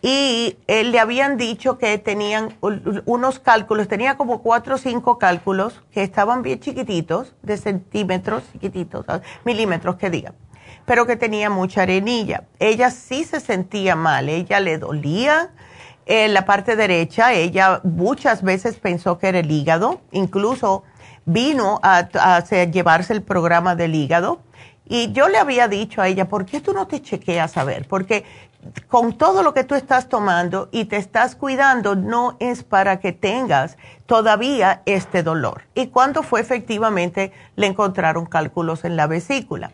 y 0.07 0.59
eh, 0.67 0.85
le 0.85 1.01
habían 1.01 1.38
dicho 1.38 1.79
que 1.79 1.97
tenían 1.97 2.59
unos 3.07 3.38
cálculos, 3.38 3.88
tenía 3.88 4.19
como 4.19 4.43
cuatro 4.43 4.75
o 4.75 4.79
cinco 4.79 5.19
cálculos 5.19 5.83
que 5.93 6.03
estaban 6.03 6.43
bien 6.43 6.61
chiquititos, 6.61 7.35
de 7.40 7.57
centímetros, 7.57 8.43
chiquititos, 8.53 9.07
milímetros 9.47 9.97
que 9.97 10.11
diga, 10.11 10.35
pero 10.85 11.07
que 11.07 11.17
tenía 11.17 11.49
mucha 11.49 11.85
arenilla. 11.85 12.45
Ella 12.59 12.90
sí 12.90 13.25
se 13.25 13.40
sentía 13.40 13.97
mal, 13.97 14.29
ella 14.29 14.61
le 14.61 14.77
dolía 14.77 15.53
en 16.05 16.35
la 16.35 16.45
parte 16.45 16.77
derecha, 16.77 17.33
ella 17.33 17.81
muchas 17.83 18.43
veces 18.43 18.77
pensó 18.77 19.17
que 19.17 19.29
era 19.29 19.38
el 19.38 19.51
hígado, 19.51 20.03
incluso 20.12 20.83
vino 21.25 21.81
a, 21.83 22.45
llevarse 22.67 23.14
el 23.14 23.23
programa 23.23 23.75
del 23.75 23.95
hígado. 23.95 24.43
Y 24.87 25.12
yo 25.12 25.31
le 25.31 25.38
había 25.38 25.67
dicho 25.67 26.03
a 26.03 26.09
ella, 26.09 26.29
¿por 26.29 26.45
qué 26.45 26.61
tú 26.61 26.75
no 26.75 26.87
te 26.87 27.01
chequeas 27.01 27.57
a 27.57 27.64
ver? 27.64 27.88
Porque 27.88 28.27
con 28.88 29.16
todo 29.16 29.42
lo 29.42 29.55
que 29.55 29.64
tú 29.64 29.74
estás 29.74 30.09
tomando 30.09 30.68
y 30.72 30.87
te 30.87 30.96
estás 30.96 31.37
cuidando, 31.37 31.94
no 31.94 32.37
es 32.40 32.62
para 32.62 33.00
que 33.00 33.12
tengas 33.12 33.77
todavía 34.07 34.83
este 34.87 35.22
dolor. 35.22 35.62
Y 35.74 35.88
cuando 35.88 36.22
fue 36.22 36.40
efectivamente, 36.40 37.33
le 37.57 37.66
encontraron 37.66 38.27
cálculos 38.27 38.85
en 38.85 38.96
la 38.96 39.07
vesícula. 39.07 39.72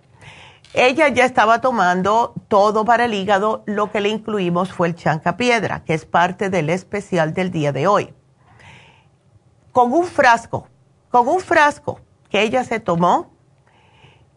Ella 0.72 1.08
ya 1.08 1.24
estaba 1.24 1.60
tomando 1.60 2.32
todo 2.46 2.84
para 2.84 3.06
el 3.06 3.14
hígado, 3.14 3.64
lo 3.66 3.90
que 3.90 4.00
le 4.00 4.08
incluimos 4.08 4.72
fue 4.72 4.88
el 4.88 4.94
chanca 4.94 5.36
piedra, 5.36 5.82
que 5.84 5.94
es 5.94 6.04
parte 6.04 6.48
del 6.48 6.70
especial 6.70 7.34
del 7.34 7.50
día 7.50 7.72
de 7.72 7.88
hoy. 7.88 8.14
Con 9.72 9.92
un 9.92 10.04
frasco, 10.04 10.68
con 11.10 11.26
un 11.26 11.40
frasco 11.40 12.00
que 12.28 12.42
ella 12.42 12.62
se 12.62 12.78
tomó, 12.78 13.29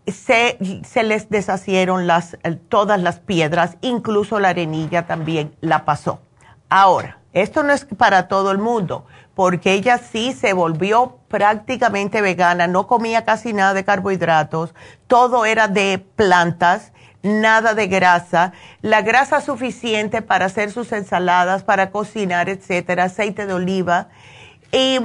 se, 0.07 0.57
se 0.83 1.03
les 1.03 1.29
deshacieron 1.29 2.07
las, 2.07 2.37
todas 2.69 2.99
las 3.01 3.19
piedras, 3.19 3.77
incluso 3.81 4.39
la 4.39 4.49
arenilla 4.49 5.07
también 5.07 5.55
la 5.61 5.85
pasó. 5.85 6.19
Ahora, 6.69 7.19
esto 7.33 7.63
no 7.63 7.73
es 7.73 7.85
para 7.85 8.27
todo 8.27 8.51
el 8.51 8.57
mundo 8.57 9.05
porque 9.35 9.73
ella 9.73 9.97
sí 9.97 10.33
se 10.33 10.53
volvió 10.53 11.17
prácticamente 11.27 12.21
vegana, 12.21 12.67
no 12.67 12.85
comía 12.85 13.25
casi 13.25 13.53
nada 13.53 13.73
de 13.73 13.83
carbohidratos, 13.83 14.75
todo 15.07 15.45
era 15.45 15.67
de 15.67 16.05
plantas, 16.15 16.91
nada 17.23 17.73
de 17.73 17.87
grasa, 17.87 18.53
la 18.81 19.01
grasa 19.01 19.41
suficiente 19.41 20.21
para 20.21 20.45
hacer 20.45 20.71
sus 20.71 20.91
ensaladas, 20.91 21.63
para 21.63 21.89
cocinar, 21.89 22.49
etcétera, 22.49 23.05
aceite 23.05 23.47
de 23.47 23.53
oliva. 23.53 24.09
Y 24.71 24.99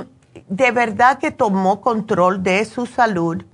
de 0.48 0.70
verdad 0.72 1.18
que 1.18 1.30
tomó 1.30 1.80
control 1.80 2.42
de 2.42 2.64
su 2.64 2.86
salud 2.86 3.44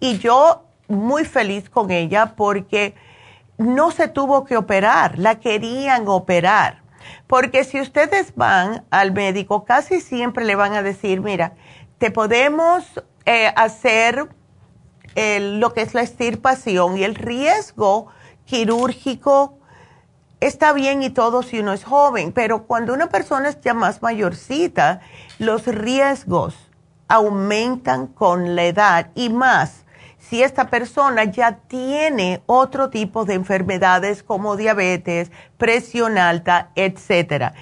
y 0.00 0.18
yo 0.18 0.64
muy 0.92 1.24
feliz 1.24 1.68
con 1.68 1.90
ella 1.90 2.34
porque 2.36 2.94
no 3.58 3.90
se 3.90 4.08
tuvo 4.08 4.44
que 4.44 4.56
operar, 4.56 5.18
la 5.18 5.40
querían 5.40 6.06
operar. 6.06 6.82
Porque 7.26 7.64
si 7.64 7.80
ustedes 7.80 8.34
van 8.36 8.84
al 8.90 9.12
médico, 9.12 9.64
casi 9.64 10.00
siempre 10.00 10.44
le 10.44 10.54
van 10.54 10.74
a 10.74 10.82
decir, 10.82 11.20
mira, 11.20 11.54
te 11.98 12.10
podemos 12.10 12.84
eh, 13.24 13.52
hacer 13.56 14.28
lo 15.14 15.74
que 15.74 15.82
es 15.82 15.94
la 15.94 16.02
extirpación 16.02 16.96
y 16.96 17.04
el 17.04 17.14
riesgo 17.14 18.08
quirúrgico 18.46 19.58
está 20.40 20.72
bien 20.72 21.02
y 21.02 21.10
todo 21.10 21.42
si 21.42 21.60
uno 21.60 21.72
es 21.72 21.84
joven, 21.84 22.32
pero 22.32 22.64
cuando 22.64 22.92
una 22.94 23.08
persona 23.08 23.50
es 23.50 23.60
ya 23.60 23.74
más 23.74 24.02
mayorcita, 24.02 25.00
los 25.38 25.66
riesgos 25.66 26.56
aumentan 27.08 28.06
con 28.06 28.56
la 28.56 28.64
edad 28.64 29.10
y 29.14 29.28
más 29.28 29.81
si 30.32 30.42
esta 30.42 30.68
persona 30.68 31.24
ya 31.24 31.58
tiene 31.68 32.40
otro 32.46 32.88
tipo 32.88 33.26
de 33.26 33.34
enfermedades 33.34 34.22
como 34.22 34.56
diabetes, 34.56 35.30
presión 35.58 36.16
alta, 36.16 36.70
etcétera. 36.74 37.52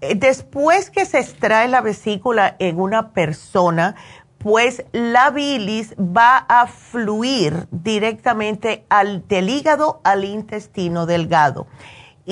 Eh, 0.00 0.16
después 0.16 0.90
que 0.90 1.04
se 1.04 1.20
extrae 1.20 1.68
la 1.68 1.82
vesícula 1.82 2.56
en 2.58 2.80
una 2.80 3.10
persona, 3.12 3.94
pues 4.38 4.82
la 4.90 5.30
bilis 5.30 5.94
va 6.00 6.38
a 6.48 6.66
fluir 6.66 7.68
directamente 7.70 8.84
del 9.28 9.48
hígado 9.48 10.00
al 10.02 10.24
intestino 10.24 11.06
delgado. 11.06 11.68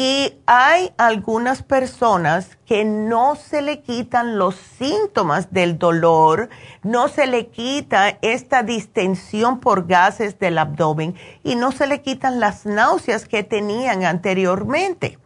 Y 0.01 0.39
hay 0.47 0.93
algunas 0.97 1.65
personas 1.65 2.57
que 2.67 2.85
no 2.85 3.35
se 3.35 3.63
le 3.63 3.81
quitan 3.81 4.39
los 4.39 4.55
síntomas 4.55 5.53
del 5.53 5.77
dolor, 5.77 6.51
no 6.85 7.09
se 7.09 7.27
le 7.27 7.49
quita 7.49 8.17
esta 8.23 8.63
distensión 8.63 9.59
por 9.59 9.89
gases 9.89 10.39
del 10.39 10.59
abdomen 10.59 11.17
y 11.43 11.57
no 11.57 11.73
se 11.73 11.89
le 11.89 12.01
quitan 12.01 12.39
las 12.39 12.65
náuseas 12.65 13.27
que 13.27 13.43
tenían 13.43 14.05
anteriormente. 14.05 15.19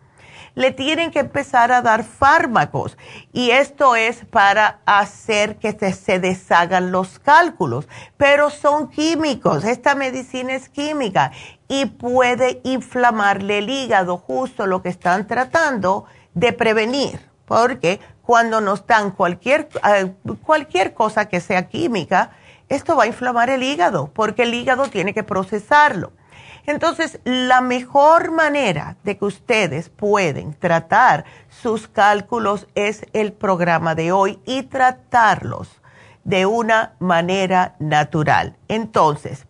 Le 0.54 0.70
tienen 0.70 1.10
que 1.10 1.20
empezar 1.20 1.70
a 1.70 1.82
dar 1.82 2.02
fármacos 2.02 2.96
y 3.30 3.50
esto 3.50 3.94
es 3.94 4.24
para 4.24 4.80
hacer 4.86 5.56
que 5.56 5.72
se, 5.92 6.18
deshagan 6.18 6.92
los 6.92 7.18
cálculos, 7.18 7.88
pero 8.16 8.48
son 8.48 8.88
químicos, 8.88 9.64
esta 9.64 9.94
medicina 9.94 10.54
es 10.54 10.70
química 10.70 11.32
y 11.72 11.86
puede 11.86 12.60
inflamarle 12.64 13.56
el 13.56 13.70
hígado, 13.70 14.18
justo 14.18 14.66
lo 14.66 14.82
que 14.82 14.90
están 14.90 15.26
tratando 15.26 16.04
de 16.34 16.52
prevenir, 16.52 17.18
porque 17.46 17.98
cuando 18.20 18.60
nos 18.60 18.86
dan 18.86 19.10
cualquier, 19.10 19.70
eh, 19.90 20.12
cualquier 20.42 20.92
cosa 20.92 21.30
que 21.30 21.40
sea 21.40 21.68
química, 21.68 22.32
esto 22.68 22.94
va 22.94 23.04
a 23.04 23.06
inflamar 23.06 23.48
el 23.48 23.62
hígado, 23.62 24.10
porque 24.12 24.42
el 24.42 24.52
hígado 24.52 24.88
tiene 24.88 25.14
que 25.14 25.22
procesarlo. 25.22 26.12
Entonces, 26.66 27.20
la 27.24 27.62
mejor 27.62 28.32
manera 28.32 28.98
de 29.02 29.16
que 29.16 29.24
ustedes 29.24 29.88
pueden 29.88 30.52
tratar 30.52 31.24
sus 31.48 31.88
cálculos 31.88 32.66
es 32.74 33.06
el 33.14 33.32
programa 33.32 33.94
de 33.94 34.12
hoy 34.12 34.38
y 34.44 34.64
tratarlos 34.64 35.70
de 36.24 36.44
una 36.44 36.96
manera 36.98 37.76
natural. 37.78 38.58
Entonces, 38.68 39.46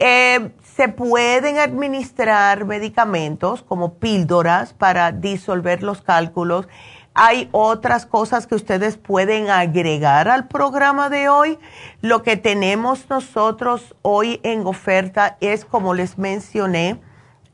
eh, 0.00 0.50
se 0.78 0.88
pueden 0.88 1.58
administrar 1.58 2.64
medicamentos 2.64 3.64
como 3.64 3.94
píldoras 3.94 4.74
para 4.74 5.10
disolver 5.10 5.82
los 5.82 6.02
cálculos. 6.02 6.68
hay 7.14 7.48
otras 7.50 8.06
cosas 8.06 8.46
que 8.46 8.54
ustedes 8.54 8.96
pueden 8.96 9.50
agregar 9.50 10.28
al 10.28 10.46
programa 10.46 11.10
de 11.10 11.28
hoy. 11.28 11.58
Lo 12.00 12.22
que 12.22 12.36
tenemos 12.36 13.10
nosotros 13.10 13.96
hoy 14.02 14.38
en 14.44 14.68
oferta 14.68 15.36
es, 15.40 15.64
como 15.64 15.94
les 15.94 16.16
mencioné, 16.16 17.00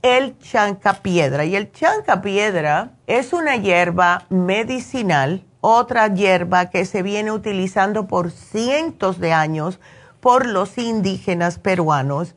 el 0.03 0.39
chancapiedra. 0.39 1.47
Y 1.47 1.57
el 1.57 1.73
chancapiedra 1.73 2.91
es 3.07 3.33
una 3.33 3.57
hierba 3.57 4.25
medicinal, 4.29 5.47
otra 5.63 6.09
hierba 6.09 6.69
que 6.69 6.85
se 6.85 7.03
viene 7.03 7.33
utilizando 7.33 8.07
por 8.07 8.31
cientos 8.31 9.19
de 9.19 9.33
años 9.33 9.81
por 10.21 10.45
los 10.45 10.77
indígenas 10.77 11.59
peruanos. 11.59 12.35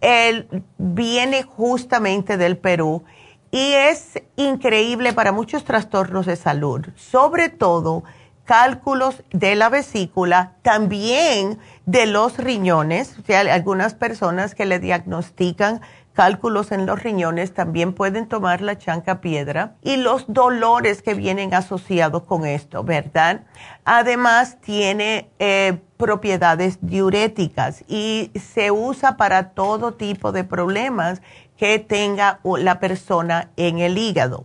Él 0.00 0.64
viene 0.78 1.42
justamente 1.42 2.36
del 2.36 2.56
Perú 2.56 3.04
y 3.50 3.72
es 3.72 4.22
increíble 4.36 5.12
para 5.12 5.32
muchos 5.32 5.64
trastornos 5.64 6.26
de 6.26 6.36
salud, 6.36 6.86
sobre 6.96 7.48
todo 7.48 8.04
cálculos 8.44 9.22
de 9.30 9.54
la 9.54 9.68
vesícula, 9.68 10.54
también 10.62 11.58
de 11.86 12.06
los 12.06 12.36
riñones. 12.36 13.16
Algunas 13.28 13.94
personas 13.94 14.56
que 14.56 14.66
le 14.66 14.80
diagnostican 14.80 15.80
cálculos 16.20 16.70
en 16.70 16.84
los 16.84 17.02
riñones 17.02 17.54
también 17.54 17.94
pueden 17.94 18.28
tomar 18.28 18.60
la 18.60 18.76
chanca 18.76 19.22
piedra 19.22 19.76
y 19.80 19.96
los 19.96 20.26
dolores 20.28 21.00
que 21.00 21.14
vienen 21.14 21.54
asociados 21.54 22.24
con 22.24 22.44
esto, 22.44 22.84
¿verdad? 22.84 23.40
Además 23.86 24.58
tiene 24.60 25.30
eh, 25.38 25.78
propiedades 25.96 26.76
diuréticas 26.82 27.84
y 27.88 28.32
se 28.38 28.70
usa 28.70 29.16
para 29.16 29.52
todo 29.52 29.94
tipo 29.94 30.30
de 30.30 30.44
problemas 30.44 31.22
que 31.56 31.78
tenga 31.78 32.40
la 32.44 32.80
persona 32.80 33.48
en 33.56 33.78
el 33.78 33.96
hígado. 33.96 34.44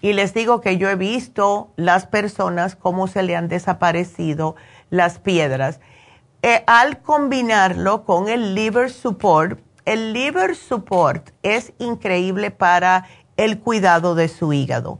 Y 0.00 0.14
les 0.14 0.32
digo 0.32 0.62
que 0.62 0.78
yo 0.78 0.88
he 0.88 0.96
visto 0.96 1.68
las 1.76 2.06
personas 2.06 2.76
cómo 2.76 3.08
se 3.08 3.22
le 3.22 3.36
han 3.36 3.48
desaparecido 3.48 4.56
las 4.88 5.18
piedras. 5.18 5.80
Eh, 6.40 6.64
al 6.66 7.02
combinarlo 7.02 8.06
con 8.06 8.30
el 8.30 8.54
liver 8.54 8.90
support, 8.90 9.60
el 9.84 10.12
liver 10.12 10.56
support 10.56 11.30
es 11.42 11.72
increíble 11.78 12.50
para 12.50 13.06
el 13.36 13.58
cuidado 13.58 14.14
de 14.14 14.28
su 14.28 14.52
hígado. 14.52 14.98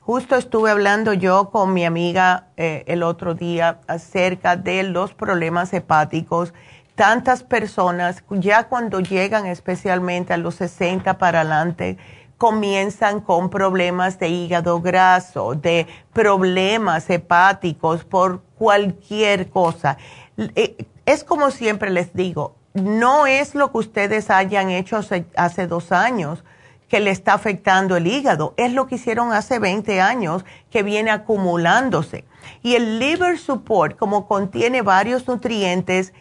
Justo 0.00 0.36
estuve 0.36 0.70
hablando 0.70 1.12
yo 1.12 1.50
con 1.50 1.72
mi 1.72 1.84
amiga 1.84 2.48
eh, 2.56 2.84
el 2.88 3.02
otro 3.02 3.34
día 3.34 3.80
acerca 3.86 4.56
de 4.56 4.82
los 4.82 5.14
problemas 5.14 5.72
hepáticos 5.72 6.52
tantas 6.94 7.42
personas, 7.42 8.22
ya 8.30 8.68
cuando 8.68 9.00
llegan 9.00 9.46
especialmente 9.46 10.32
a 10.32 10.36
los 10.36 10.56
60 10.56 11.18
para 11.18 11.40
adelante, 11.40 11.96
comienzan 12.38 13.20
con 13.20 13.50
problemas 13.50 14.18
de 14.18 14.28
hígado 14.28 14.80
graso, 14.80 15.54
de 15.54 15.86
problemas 16.12 17.08
hepáticos 17.08 18.04
por 18.04 18.42
cualquier 18.58 19.48
cosa. 19.50 19.96
Eh, 20.36 20.86
es 21.06 21.24
como 21.24 21.50
siempre 21.50 21.90
les 21.90 22.14
digo, 22.14 22.56
no 22.74 23.26
es 23.26 23.54
lo 23.54 23.72
que 23.72 23.78
ustedes 23.78 24.28
hayan 24.30 24.70
hecho 24.70 25.00
hace, 25.36 25.66
dos 25.66 25.92
años 25.92 26.44
que 26.88 27.00
le 27.00 27.10
está 27.10 27.34
afectando 27.34 27.96
el 27.96 28.06
hígado, 28.06 28.54
es 28.56 28.72
lo 28.72 28.86
que 28.86 28.94
hicieron 28.96 29.32
hace 29.32 29.58
20 29.58 30.00
años 30.00 30.44
que 30.70 30.82
viene 30.82 31.10
acumulándose. 31.10 32.24
Y 32.62 32.74
el 32.74 32.98
liver 32.98 33.38
support, 33.38 33.96
como 33.96 34.26
contiene 34.26 34.82
varios 34.82 35.26
nutrientes, 35.26 36.12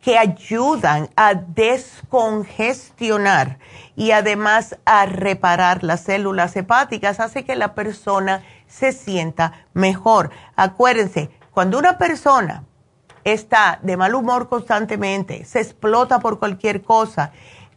que 0.00 0.16
ayudan 0.16 1.10
a 1.14 1.34
descongestionar 1.34 3.58
y 3.96 4.12
además 4.12 4.78
a 4.86 5.04
reparar 5.06 5.84
las 5.84 6.04
células 6.04 6.56
hepáticas, 6.56 7.20
hace 7.20 7.44
que 7.44 7.56
la 7.56 7.74
persona 7.74 8.42
se 8.66 8.92
sienta 8.92 9.66
mejor. 9.74 10.30
Acuérdense, 10.56 11.28
cuando 11.50 11.78
una 11.78 11.98
persona 11.98 12.64
está 13.24 13.78
de 13.82 13.96
mal 13.96 14.14
humor 14.14 14.48
constantemente, 14.48 15.44
se 15.44 15.60
explota 15.60 16.20
por 16.20 16.38
cualquier 16.38 16.82
cosa, 16.82 17.32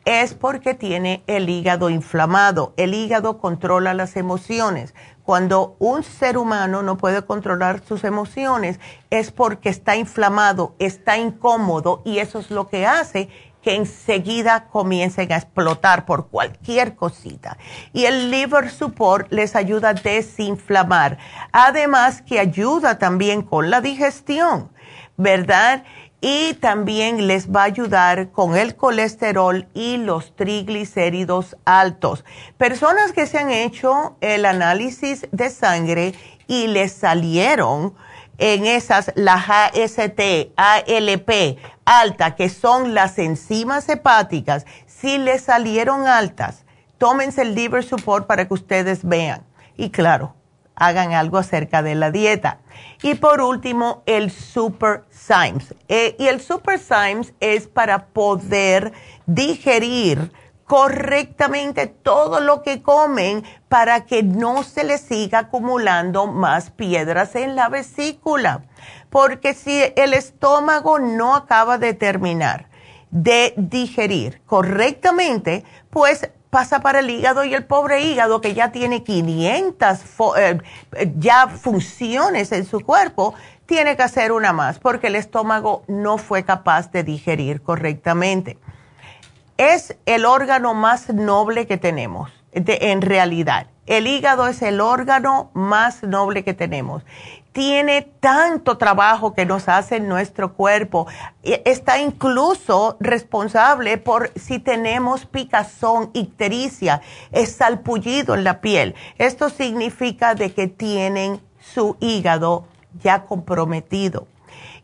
es 0.06 0.34
porque 0.34 0.74
tiene 0.74 1.24
el 1.28 1.50
hígado 1.50 1.90
inflamado. 1.90 2.74
El 2.76 2.94
hígado 2.94 3.38
controla 3.38 3.94
las 3.94 4.18
emociones. 4.18 4.94
Cuando 5.24 5.78
un 5.80 6.04
ser 6.04 6.38
humano 6.38 6.84
no 6.84 6.98
puede 6.98 7.22
controlar 7.22 7.82
sus 7.86 8.04
emociones 8.04 8.80
es 9.10 9.32
porque 9.32 9.70
está 9.70 9.96
inflamado, 9.96 10.76
está 10.80 11.18
incómodo 11.18 12.02
y 12.04 12.18
eso 12.18 12.40
es 12.40 12.52
lo 12.52 12.68
que 12.68 12.86
hace 12.86 13.30
que 13.62 13.76
enseguida 13.76 14.66
comiencen 14.66 15.32
a 15.32 15.38
explotar 15.38 16.06
por 16.06 16.28
cualquier 16.28 16.96
cosita. 16.96 17.58
Y 17.94 18.04
el 18.04 18.30
liver 18.30 18.70
support 18.70 19.32
les 19.32 19.56
ayuda 19.56 19.90
a 19.90 19.94
desinflamar. 19.94 21.18
Además 21.54 22.22
que 22.22 22.42
ayuda 22.42 23.00
también 23.00 23.42
con 23.42 23.70
la 23.70 23.80
digestión, 23.80 24.73
¿verdad? 25.18 25.84
y 26.26 26.54
también 26.54 27.28
les 27.28 27.52
va 27.52 27.64
a 27.64 27.66
ayudar 27.66 28.32
con 28.32 28.56
el 28.56 28.78
colesterol 28.78 29.68
y 29.74 29.98
los 29.98 30.34
triglicéridos 30.38 31.58
altos. 31.66 32.24
Personas 32.58 33.12
que 33.12 33.26
se 33.26 33.40
han 33.40 33.52
hecho 33.52 34.16
el 34.22 34.46
análisis 34.46 35.28
de 35.34 35.50
sangre 35.50 36.14
y 36.48 36.68
les 36.68 36.94
salieron 36.94 37.94
en 38.38 38.66
esas, 38.66 39.12
las 39.16 39.50
AST, 39.50 40.54
ALP 40.56 41.58
alta, 41.84 42.36
que 42.36 42.48
son 42.48 42.94
las 42.94 43.20
enzimas 43.20 43.90
hepáticas, 43.90 44.66
si 44.86 45.18
les 45.18 45.42
salieron 45.42 46.08
altas, 46.08 46.64
tómense 46.98 47.42
el 47.42 47.54
liver 47.54 47.84
support 47.84 48.28
para 48.28 48.48
que 48.48 48.54
ustedes 48.54 49.04
vean. 49.04 49.44
Y 49.76 49.90
claro, 49.90 50.36
hagan 50.76 51.14
algo 51.14 51.38
acerca 51.38 51.82
de 51.82 51.96
la 51.96 52.12
dieta. 52.12 52.60
Y 53.02 53.16
por 53.16 53.42
último, 53.42 54.04
el 54.06 54.32
Super 54.32 55.04
Symes. 55.10 55.74
Eh, 55.88 56.16
y 56.20 56.28
el 56.28 56.42
Super 56.42 56.80
Symes 56.80 57.34
es 57.40 57.68
para 57.68 58.08
poder 58.08 58.94
digerir 59.26 60.32
correctamente 60.66 61.88
todo 61.88 62.40
lo 62.40 62.64
que 62.64 62.82
comen 62.82 63.44
para 63.68 64.06
que 64.06 64.24
no 64.24 64.64
se 64.64 64.84
les 64.84 65.02
siga 65.02 65.40
acumulando 65.40 66.26
más 66.28 66.72
piedras 66.72 67.36
en 67.36 67.56
la 67.56 67.70
vesícula. 67.70 68.64
Porque 69.10 69.54
si 69.54 69.84
el 69.96 70.14
estómago 70.14 71.00
no 71.00 71.36
acaba 71.36 71.78
de 71.78 71.94
terminar 71.94 72.74
de 73.14 73.54
digerir 73.58 74.42
correctamente, 74.48 75.64
pues 75.92 76.32
pasa 76.54 76.82
para 76.82 77.00
el 77.00 77.10
hígado 77.10 77.44
y 77.44 77.56
el 77.56 77.66
pobre 77.66 78.04
hígado 78.04 78.40
que 78.40 78.54
ya 78.54 78.72
tiene 78.72 79.04
500 79.04 80.00
eh, 80.38 80.60
ya 81.18 81.48
funciones 81.48 82.52
en 82.52 82.68
su 82.68 82.82
cuerpo, 82.82 83.34
tiene 83.66 83.98
que 83.98 84.04
hacer 84.04 84.32
una 84.32 84.54
más 84.54 84.78
porque 84.78 85.08
el 85.08 85.16
estómago 85.16 85.82
no 85.88 86.20
fue 86.20 86.44
capaz 86.44 86.92
de 86.92 87.04
digerir 87.04 87.64
correctamente. 87.64 88.60
Es 89.58 89.98
el 90.06 90.26
órgano 90.26 90.76
más 90.76 91.12
noble 91.12 91.66
que 91.66 91.78
tenemos, 91.78 92.32
en 92.52 93.02
realidad. 93.02 93.66
El 93.88 94.06
hígado 94.06 94.48
es 94.48 94.62
el 94.62 94.80
órgano 94.80 95.50
más 95.56 96.04
noble 96.04 96.44
que 96.44 96.54
tenemos 96.54 97.04
tiene 97.54 98.02
tanto 98.20 98.78
trabajo 98.78 99.34
que 99.34 99.46
nos 99.46 99.70
hace 99.70 99.98
en 99.98 100.10
nuestro 100.10 100.54
cuerpo. 100.54 101.08
E, 101.44 101.62
está 101.66 102.00
incluso 102.00 102.98
responsable 103.00 103.98
por 103.98 104.32
si 104.36 104.60
tenemos 104.60 105.26
picazón, 105.26 106.10
ictericia, 106.14 107.02
es 107.32 107.56
salpullido 107.56 108.34
en 108.34 108.44
la 108.44 108.60
piel. 108.60 108.96
Esto 109.20 109.50
significa 109.50 110.36
de 110.36 110.52
que 110.52 110.68
tienen 110.68 111.40
su 111.60 111.96
hígado 112.00 112.68
ya 113.02 113.24
comprometido. 113.26 114.28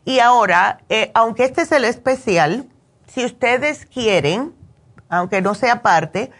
Y 0.04 0.20
ahora, 0.20 0.80
eh, 0.88 1.10
aunque 1.14 1.44
este 1.44 1.62
es 1.62 1.72
el 1.72 1.84
especial, 1.84 2.68
si 3.06 3.24
ustedes 3.24 3.84
quieren, 3.84 4.54
aunque 5.08 5.42
no 5.42 5.54
sea 5.54 5.82
parte, 5.82 6.30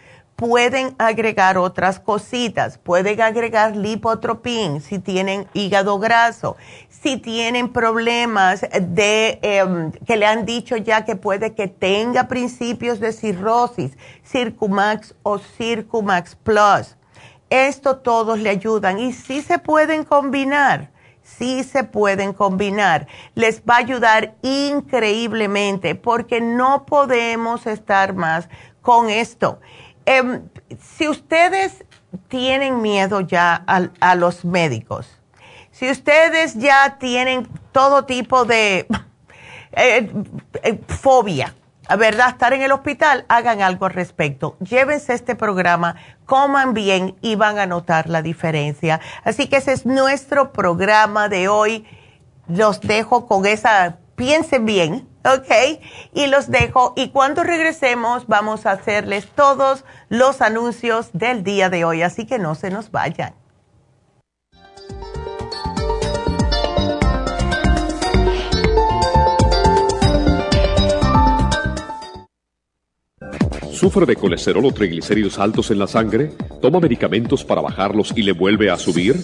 pueden 0.41 0.95
agregar 0.97 1.59
otras 1.59 1.99
cositas. 1.99 2.79
Pueden 2.79 3.21
agregar 3.21 3.75
lipotropín 3.75 4.81
si 4.81 4.97
tienen 4.97 5.47
hígado 5.53 5.99
graso. 5.99 6.57
Si 6.89 7.17
tienen 7.17 7.71
problemas 7.71 8.61
de 8.81 9.37
em, 9.43 9.91
que 9.91 10.17
le 10.17 10.25
han 10.25 10.43
dicho 10.43 10.77
ya 10.77 11.05
que 11.05 11.15
puede 11.15 11.53
que 11.53 11.67
tenga 11.67 12.27
principios 12.27 12.99
de 12.99 13.13
cirrosis, 13.13 13.95
Circumax 14.25 15.13
o 15.21 15.37
Circumax 15.37 16.35
Plus. 16.37 16.97
Esto 17.51 17.97
todos 17.97 18.39
le 18.39 18.49
ayudan 18.49 18.97
y 18.97 19.13
sí 19.13 19.43
se 19.43 19.59
pueden 19.59 20.03
combinar. 20.03 20.89
Sí 21.21 21.63
se 21.63 21.83
pueden 21.83 22.33
combinar. 22.33 23.05
Les 23.35 23.61
va 23.61 23.75
a 23.75 23.77
ayudar 23.77 24.33
increíblemente 24.41 25.93
porque 25.93 26.41
no 26.41 26.87
podemos 26.87 27.67
estar 27.67 28.15
más 28.15 28.49
con 28.81 29.09
esto. 29.11 29.59
Em, 30.05 30.41
si 30.79 31.07
ustedes 31.07 31.85
tienen 32.27 32.81
miedo 32.81 33.21
ya 33.21 33.63
a, 33.99 34.15
los 34.15 34.43
médicos, 34.43 35.07
si 35.71 35.89
ustedes 35.89 36.55
ya 36.55 36.97
tienen 36.99 37.47
todo 37.71 38.05
tipo 38.05 38.45
de 38.45 38.87
eh, 39.71 40.11
eh, 40.63 40.79
fobia 40.87 41.53
verdad, 41.95 42.29
estar 42.29 42.53
en 42.53 42.61
el 42.61 42.71
hospital, 42.71 43.25
hagan 43.27 43.61
algo 43.61 43.85
al 43.85 43.93
respecto. 43.93 44.55
Llévense 44.59 45.13
este 45.13 45.35
programa, 45.35 45.95
coman 46.25 46.73
bien 46.73 47.15
y 47.21 47.35
van 47.35 47.59
a 47.59 47.65
notar 47.65 48.09
la 48.09 48.21
diferencia. 48.21 48.99
Así 49.23 49.47
que 49.47 49.57
ese 49.57 49.73
es 49.73 49.85
nuestro 49.85 50.51
programa 50.51 51.29
de 51.29 51.47
hoy. 51.47 51.85
Los 52.47 52.81
dejo 52.81 53.27
con 53.27 53.45
esa, 53.45 53.97
piensen 54.15 54.65
bien, 54.65 55.07
¿ok? 55.23 55.81
Y 56.13 56.27
los 56.27 56.49
dejo. 56.49 56.93
Y 56.95 57.09
cuando 57.09 57.43
regresemos 57.43 58.27
vamos 58.27 58.65
a 58.65 58.71
hacerles 58.71 59.27
todos 59.35 59.83
los 60.09 60.41
anuncios 60.41 61.09
del 61.13 61.43
día 61.43 61.69
de 61.69 61.85
hoy. 61.85 62.01
Así 62.01 62.25
que 62.25 62.39
no 62.39 62.55
se 62.55 62.69
nos 62.69 62.91
vayan. 62.91 63.33
¿Sufre 73.81 74.05
de 74.05 74.15
colesterol 74.15 74.63
o 74.65 74.71
triglicéridos 74.71 75.39
altos 75.39 75.71
en 75.71 75.79
la 75.79 75.87
sangre? 75.87 76.33
¿Toma 76.61 76.79
medicamentos 76.79 77.43
para 77.43 77.61
bajarlos 77.61 78.13
y 78.15 78.21
le 78.21 78.31
vuelve 78.31 78.69
a 78.69 78.77
subir? 78.77 79.15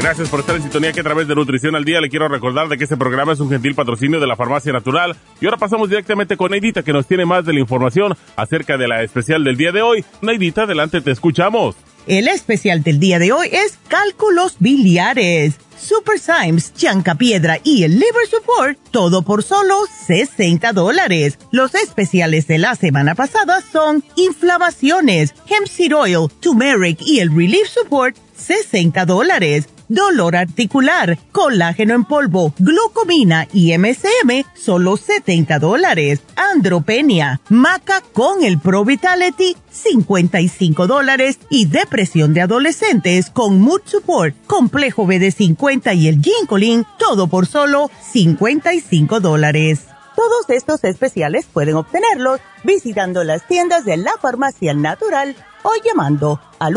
Gracias 0.00 0.30
por 0.30 0.40
estar 0.40 0.56
en 0.56 0.62
sintonía 0.62 0.94
que 0.94 1.00
a 1.00 1.02
través 1.02 1.28
de 1.28 1.34
Nutrición 1.34 1.76
al 1.76 1.84
Día 1.84 2.00
le 2.00 2.08
quiero 2.08 2.26
recordar 2.26 2.68
de 2.68 2.78
que 2.78 2.84
este 2.84 2.96
programa 2.96 3.34
es 3.34 3.40
un 3.40 3.50
gentil 3.50 3.74
patrocinio 3.74 4.18
de 4.18 4.26
la 4.26 4.34
Farmacia 4.34 4.72
Natural. 4.72 5.14
Y 5.42 5.44
ahora 5.44 5.58
pasamos 5.58 5.90
directamente 5.90 6.38
con 6.38 6.52
Neidita 6.52 6.82
que 6.82 6.94
nos 6.94 7.06
tiene 7.06 7.26
más 7.26 7.44
de 7.44 7.52
la 7.52 7.60
información 7.60 8.16
acerca 8.34 8.78
de 8.78 8.88
la 8.88 9.02
especial 9.02 9.44
del 9.44 9.58
día 9.58 9.72
de 9.72 9.82
hoy. 9.82 10.02
Neidita, 10.22 10.62
adelante, 10.62 11.02
te 11.02 11.10
escuchamos. 11.10 11.76
El 12.06 12.28
especial 12.28 12.82
del 12.82 12.98
día 12.98 13.18
de 13.18 13.30
hoy 13.30 13.48
es 13.52 13.78
cálculos 13.88 14.56
biliares, 14.58 15.56
Super 15.78 16.18
Symes, 16.18 16.72
Piedra 17.18 17.58
y 17.62 17.82
el 17.84 17.92
Liver 17.92 18.26
Support, 18.30 18.78
todo 18.90 19.20
por 19.20 19.42
solo 19.42 19.74
60 20.06 20.72
dólares. 20.72 21.38
Los 21.52 21.74
especiales 21.74 22.46
de 22.46 22.56
la 22.56 22.74
semana 22.74 23.14
pasada 23.14 23.60
son 23.70 24.02
inflamaciones, 24.16 25.34
hemp 25.46 25.66
seed 25.68 25.94
oil, 25.94 26.28
turmeric 26.40 27.02
y 27.02 27.20
el 27.20 27.36
Relief 27.36 27.68
Support, 27.68 28.16
60 28.34 29.04
dólares 29.04 29.68
dolor 29.90 30.36
articular, 30.36 31.18
colágeno 31.32 31.94
en 31.94 32.04
polvo, 32.04 32.54
glucomina 32.58 33.46
y 33.52 33.76
MSM, 33.76 34.44
solo 34.54 34.96
70 34.96 35.58
dólares. 35.58 36.22
Andropenia, 36.36 37.40
maca 37.50 38.00
con 38.12 38.42
el 38.42 38.58
Pro 38.58 38.84
Vitality, 38.84 39.56
55 39.70 40.86
dólares. 40.86 41.38
Y 41.50 41.66
depresión 41.66 42.32
de 42.32 42.42
adolescentes 42.42 43.30
con 43.30 43.60
Mood 43.60 43.82
Support, 43.84 44.34
complejo 44.46 45.06
BD50 45.06 45.96
y 45.96 46.08
el 46.08 46.22
Ginkolin, 46.22 46.86
todo 46.98 47.26
por 47.26 47.46
solo 47.46 47.90
55 48.12 49.20
dólares. 49.20 49.86
Todos 50.14 50.50
estos 50.50 50.84
especiales 50.84 51.46
pueden 51.52 51.74
obtenerlos 51.76 52.40
visitando 52.62 53.24
las 53.24 53.46
tiendas 53.46 53.84
de 53.84 53.96
la 53.96 54.12
farmacia 54.20 54.74
natural 54.74 55.34
o 55.62 55.70
llamando 55.84 56.40
al 56.58 56.76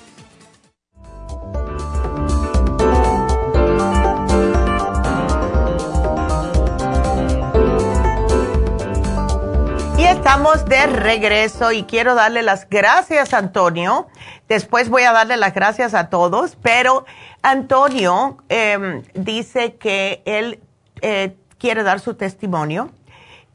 Estamos 10.21 10.65
de 10.65 10.85
regreso 10.85 11.71
y 11.71 11.81
quiero 11.81 12.13
darle 12.13 12.43
las 12.43 12.69
gracias 12.69 13.33
a 13.33 13.39
Antonio. 13.39 14.07
Después 14.47 14.87
voy 14.87 15.01
a 15.01 15.13
darle 15.13 15.35
las 15.35 15.51
gracias 15.51 15.95
a 15.95 16.11
todos, 16.11 16.57
pero 16.61 17.05
Antonio 17.41 18.37
em, 18.47 19.01
dice 19.15 19.77
que 19.77 20.21
él 20.25 20.59
eh, 21.01 21.35
quiere 21.57 21.81
dar 21.81 21.99
su 21.99 22.13
testimonio, 22.13 22.91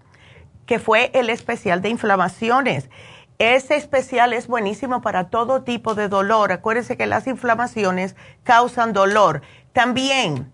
que 0.66 0.80
fue 0.80 1.12
el 1.14 1.30
especial 1.30 1.82
de 1.82 1.90
inflamaciones. 1.90 2.90
Ese 3.38 3.76
especial 3.76 4.34
es 4.34 4.48
buenísimo 4.48 5.02
para 5.02 5.30
todo 5.30 5.64
tipo 5.64 5.94
de 5.94 6.08
dolor. 6.08 6.52
Acuérdense 6.52 6.98
que 6.98 7.06
las 7.06 7.28
inflamaciones 7.28 8.16
causan 8.44 8.94
dolor. 8.94 9.42
También, 9.74 10.52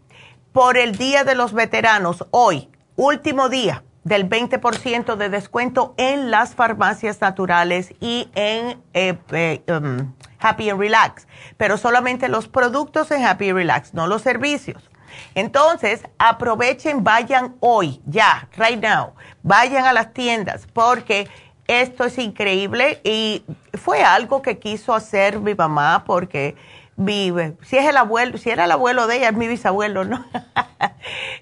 por 0.52 0.78
el 0.78 0.98
Día 0.98 1.24
de 1.24 1.36
los 1.36 1.54
Veteranos, 1.54 2.26
hoy, 2.32 2.70
último 2.96 3.50
día 3.50 3.84
del 4.04 4.28
20% 4.28 5.16
de 5.16 5.30
descuento 5.30 5.94
en 5.98 6.32
las 6.32 6.56
farmacias 6.56 7.22
naturales 7.22 7.94
y 8.00 8.30
en 8.34 8.82
eh, 8.94 9.18
eh, 9.32 9.64
um, 9.72 10.14
Happy 10.40 10.70
and 10.70 10.80
Relax, 10.80 11.28
pero 11.58 11.78
solamente 11.78 12.28
los 12.28 12.48
productos 12.48 13.12
en 13.12 13.24
Happy 13.24 13.50
and 13.50 13.58
Relax, 13.58 13.94
no 13.94 14.08
los 14.08 14.24
servicios. 14.24 14.91
Entonces, 15.36 16.02
aprovechen, 16.18 17.04
vayan 17.04 17.56
hoy, 17.60 18.02
ya, 18.06 18.48
right 18.58 18.82
now, 18.82 19.14
vayan 19.44 19.86
a 19.86 19.94
las 19.94 20.14
tiendas 20.14 20.68
porque 20.74 21.28
esto 21.68 22.06
es 22.06 22.18
increíble 22.18 23.00
y 23.04 23.44
fue 23.76 24.04
algo 24.04 24.42
que 24.42 24.60
quiso 24.60 24.94
hacer 24.94 25.40
mi 25.40 25.56
mamá 25.56 26.04
porque 26.06 26.56
vive, 26.98 27.56
si 27.64 27.78
es 27.78 27.86
el 27.86 27.98
abuelo, 27.98 28.38
si 28.38 28.50
era 28.50 28.66
el 28.66 28.72
abuelo 28.72 29.08
de 29.08 29.18
ella, 29.18 29.30
es 29.30 29.36
mi 29.36 29.48
bisabuelo, 29.48 30.04
¿no? 30.04 30.26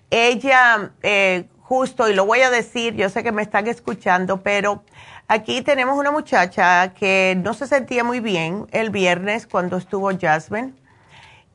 Ella, 0.09 0.91
eh, 1.03 1.47
justo, 1.59 2.09
y 2.09 2.15
lo 2.15 2.25
voy 2.25 2.41
a 2.41 2.49
decir, 2.49 2.95
yo 2.95 3.09
sé 3.09 3.21
que 3.21 3.31
me 3.31 3.43
están 3.43 3.67
escuchando, 3.67 4.41
pero 4.41 4.83
aquí 5.29 5.61
tenemos 5.61 5.97
una 5.97 6.11
muchacha 6.11 6.93
que 6.93 7.39
no 7.41 7.53
se 7.53 7.67
sentía 7.67 8.03
muy 8.03 8.19
bien 8.19 8.67
el 8.71 8.89
viernes 8.89 9.47
cuando 9.47 9.77
estuvo 9.77 10.11
Jasmine 10.19 10.73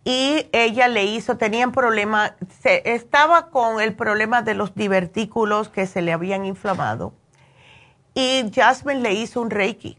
y 0.04 0.48
ella 0.52 0.88
le 0.88 1.04
hizo, 1.04 1.36
tenían 1.36 1.72
problema, 1.72 2.36
se, 2.62 2.94
estaba 2.94 3.50
con 3.50 3.82
el 3.82 3.94
problema 3.94 4.40
de 4.40 4.54
los 4.54 4.74
divertículos 4.74 5.68
que 5.68 5.86
se 5.86 6.00
le 6.00 6.12
habían 6.12 6.46
inflamado 6.46 7.12
y 8.14 8.50
Jasmine 8.54 9.00
le 9.00 9.12
hizo 9.12 9.42
un 9.42 9.50
Reiki 9.50 9.98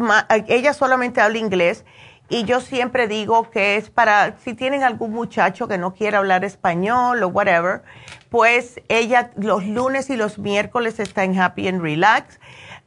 ella 0.48 0.74
solamente 0.74 1.22
habla 1.22 1.40
inglés 1.40 1.84
y 2.30 2.44
yo 2.44 2.60
siempre 2.60 3.08
digo 3.08 3.50
que 3.52 3.78
es 3.78 3.90
para, 3.90 4.36
si 4.44 4.56
tienen 4.56 4.84
algún 4.84 5.12
muchacho 5.12 5.68
que 5.68 5.78
no 5.78 5.94
quiere 5.94 6.18
hablar 6.18 6.44
español 6.44 7.22
o 7.22 7.28
whatever, 7.28 7.84
pues 8.30 8.82
ella 8.90 9.32
los 9.38 9.64
lunes 9.66 10.10
y 10.10 10.18
los 10.18 10.40
miércoles 10.40 11.00
está 11.00 11.24
en 11.24 11.40
Happy 11.40 11.68
and 11.68 11.82
Relax. 11.82 12.40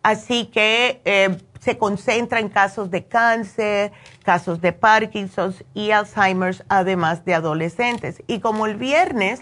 Así 0.02 0.46
que 0.46 1.00
eh, 1.04 1.38
se 1.60 1.78
concentra 1.78 2.40
en 2.40 2.48
casos 2.48 2.90
de 2.90 3.06
cáncer, 3.06 3.92
casos 4.24 4.60
de 4.60 4.72
Parkinson 4.72 5.54
y 5.74 5.90
Alzheimer's, 5.90 6.64
además 6.68 7.24
de 7.24 7.34
adolescentes. 7.34 8.22
Y 8.26 8.40
como 8.40 8.66
el 8.66 8.76
viernes 8.76 9.40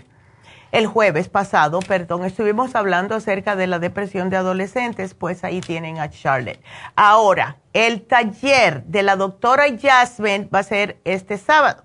el 0.73 0.87
jueves 0.87 1.29
pasado, 1.29 1.79
perdón, 1.79 2.25
estuvimos 2.25 2.75
hablando 2.75 3.15
acerca 3.15 3.57
de 3.57 3.67
la 3.67 3.79
depresión 3.79 4.31
de 4.31 4.37
adolescentes, 4.37 5.15
pues 5.15 5.45
ahí 5.45 5.61
tienen 5.61 5.99
a 5.99 6.11
Charlotte. 6.11 6.61
Ahora, 6.97 7.57
el 7.73 8.03
taller 8.03 8.85
de 8.85 9.03
la 9.03 9.17
doctora 9.17 9.65
Jasmine 9.81 10.49
va 10.53 10.59
a 10.59 10.65
ser 10.65 11.01
este 11.05 11.39
sábado, 11.39 11.85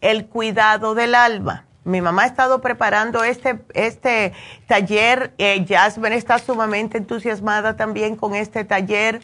el 0.00 0.26
cuidado 0.26 0.94
del 0.94 1.14
alma. 1.14 1.65
Mi 1.86 2.00
mamá 2.00 2.24
ha 2.24 2.26
estado 2.26 2.60
preparando 2.60 3.22
este, 3.22 3.60
este 3.72 4.32
taller, 4.66 5.32
eh, 5.38 5.64
Jasmine 5.68 6.16
está 6.16 6.40
sumamente 6.40 6.98
entusiasmada 6.98 7.76
también 7.76 8.16
con 8.16 8.34
este 8.34 8.64
taller 8.64 9.20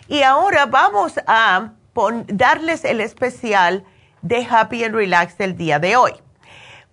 Y 0.08 0.22
ahora 0.22 0.68
vamos 0.68 1.20
a 1.26 1.72
darles 2.28 2.86
el 2.86 3.02
especial 3.02 3.84
de 4.22 4.46
Happy 4.50 4.84
and 4.84 4.96
Relax 4.96 5.38
del 5.38 5.58
día 5.58 5.80
de 5.80 5.96
hoy. 5.96 6.14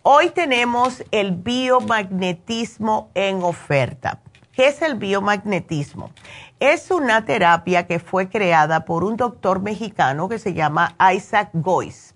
Hoy 0.03 0.31
tenemos 0.31 1.03
el 1.11 1.33
biomagnetismo 1.33 3.11
en 3.15 3.43
oferta. 3.43 4.21
¿Qué 4.53 4.69
es 4.69 4.81
el 4.81 4.95
biomagnetismo? 4.95 6.13
Es 6.59 6.91
una 6.91 7.25
terapia 7.25 7.87
que 7.87 7.99
fue 7.99 8.29
creada 8.29 8.85
por 8.85 9.05
un 9.05 9.17
doctor 9.17 9.61
mexicano 9.61 10.29
que 10.29 10.39
se 10.39 10.55
llama 10.55 10.95
Isaac 11.15 11.51
Gois. 11.53 12.15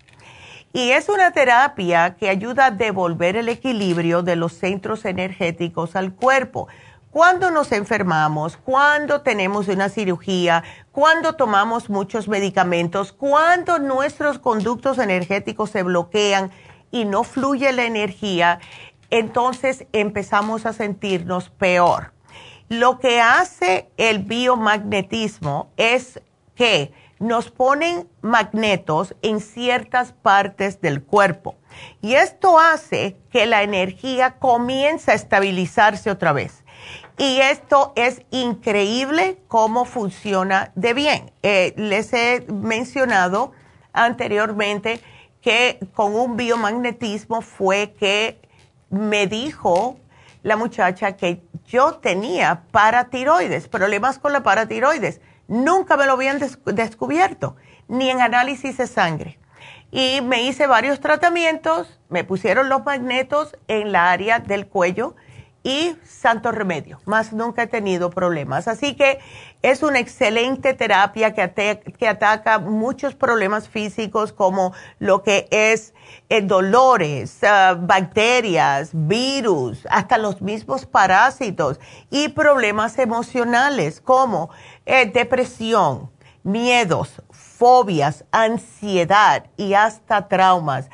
Y 0.72 0.92
es 0.92 1.08
una 1.08 1.32
terapia 1.32 2.16
que 2.16 2.30
ayuda 2.30 2.66
a 2.66 2.70
devolver 2.70 3.36
el 3.36 3.48
equilibrio 3.48 4.22
de 4.22 4.36
los 4.36 4.54
centros 4.54 5.04
energéticos 5.04 5.94
al 5.94 6.14
cuerpo. 6.14 6.68
Cuando 7.10 7.50
nos 7.50 7.72
enfermamos, 7.72 8.56
cuando 8.56 9.20
tenemos 9.20 9.68
una 9.68 9.88
cirugía, 9.88 10.62
cuando 10.92 11.34
tomamos 11.34 11.90
muchos 11.90 12.28
medicamentos, 12.28 13.12
cuando 13.12 13.78
nuestros 13.78 14.38
conductos 14.38 14.98
energéticos 14.98 15.70
se 15.70 15.82
bloquean, 15.82 16.50
y 16.90 17.04
no 17.04 17.24
fluye 17.24 17.72
la 17.72 17.84
energía, 17.84 18.60
entonces 19.10 19.86
empezamos 19.92 20.66
a 20.66 20.72
sentirnos 20.72 21.50
peor. 21.50 22.12
Lo 22.70 23.00
que 23.00 23.20
hace 23.20 23.90
el 23.96 24.20
biomagnetismo 24.20 25.72
es 25.76 26.20
que 26.54 26.92
nos 27.18 27.50
ponen 27.50 28.08
magnetos 28.22 29.16
en 29.22 29.40
ciertas 29.40 30.12
partes 30.12 30.80
del 30.80 31.02
cuerpo 31.02 31.56
y 32.00 32.14
esto 32.14 32.60
hace 32.60 33.16
que 33.32 33.46
la 33.46 33.64
energía 33.64 34.38
comience 34.38 35.10
a 35.10 35.14
estabilizarse 35.14 36.12
otra 36.12 36.32
vez. 36.32 36.62
Y 37.18 37.40
esto 37.40 37.92
es 37.96 38.22
increíble 38.30 39.42
cómo 39.48 39.84
funciona 39.84 40.70
de 40.76 40.94
bien. 40.94 41.32
Eh, 41.42 41.74
les 41.76 42.12
he 42.12 42.46
mencionado 42.52 43.50
anteriormente 43.92 45.00
que 45.40 45.80
con 45.92 46.14
un 46.14 46.36
biomagnetismo 46.36 47.42
fue 47.42 47.94
que 47.98 48.40
me 48.90 49.26
dijo 49.26 49.98
la 50.42 50.56
muchacha 50.56 51.16
que 51.16 51.42
yo 51.66 51.94
tenía 51.94 52.62
paratiroides, 52.70 53.68
problemas 53.68 54.18
con 54.18 54.32
la 54.32 54.42
paratiroides. 54.42 55.20
Nunca 55.48 55.96
me 55.96 56.06
lo 56.06 56.12
habían 56.12 56.38
descubierto, 56.66 57.56
ni 57.88 58.10
en 58.10 58.20
análisis 58.20 58.76
de 58.76 58.86
sangre. 58.86 59.38
Y 59.90 60.20
me 60.22 60.42
hice 60.42 60.66
varios 60.66 61.00
tratamientos, 61.00 61.98
me 62.08 62.22
pusieron 62.22 62.68
los 62.68 62.84
magnetos 62.84 63.56
en 63.66 63.90
la 63.90 64.12
área 64.12 64.38
del 64.38 64.68
cuello 64.68 65.16
y 65.62 65.94
santo 66.04 66.52
remedio, 66.52 67.00
más 67.04 67.32
nunca 67.32 67.64
he 67.64 67.66
tenido 67.66 68.10
problemas. 68.10 68.66
Así 68.66 68.94
que 68.94 69.18
es 69.62 69.82
una 69.82 69.98
excelente 69.98 70.72
terapia 70.72 71.34
que, 71.34 71.92
que 71.98 72.08
ataca 72.08 72.58
muchos 72.58 73.14
problemas 73.14 73.68
físicos 73.68 74.32
como 74.32 74.72
lo 74.98 75.22
que 75.22 75.48
es 75.50 75.92
eh, 76.30 76.40
dolores, 76.40 77.42
ah, 77.44 77.76
bacterias, 77.78 78.90
virus, 78.92 79.86
hasta 79.90 80.16
los 80.16 80.40
mismos 80.40 80.86
parásitos 80.86 81.78
y 82.10 82.28
problemas 82.28 82.98
emocionales 82.98 84.00
como 84.00 84.50
eh, 84.86 85.10
depresión, 85.12 86.10
miedos, 86.42 87.22
fobias, 87.30 88.24
ansiedad 88.30 89.44
y 89.58 89.74
hasta 89.74 90.26
traumas. 90.28 90.88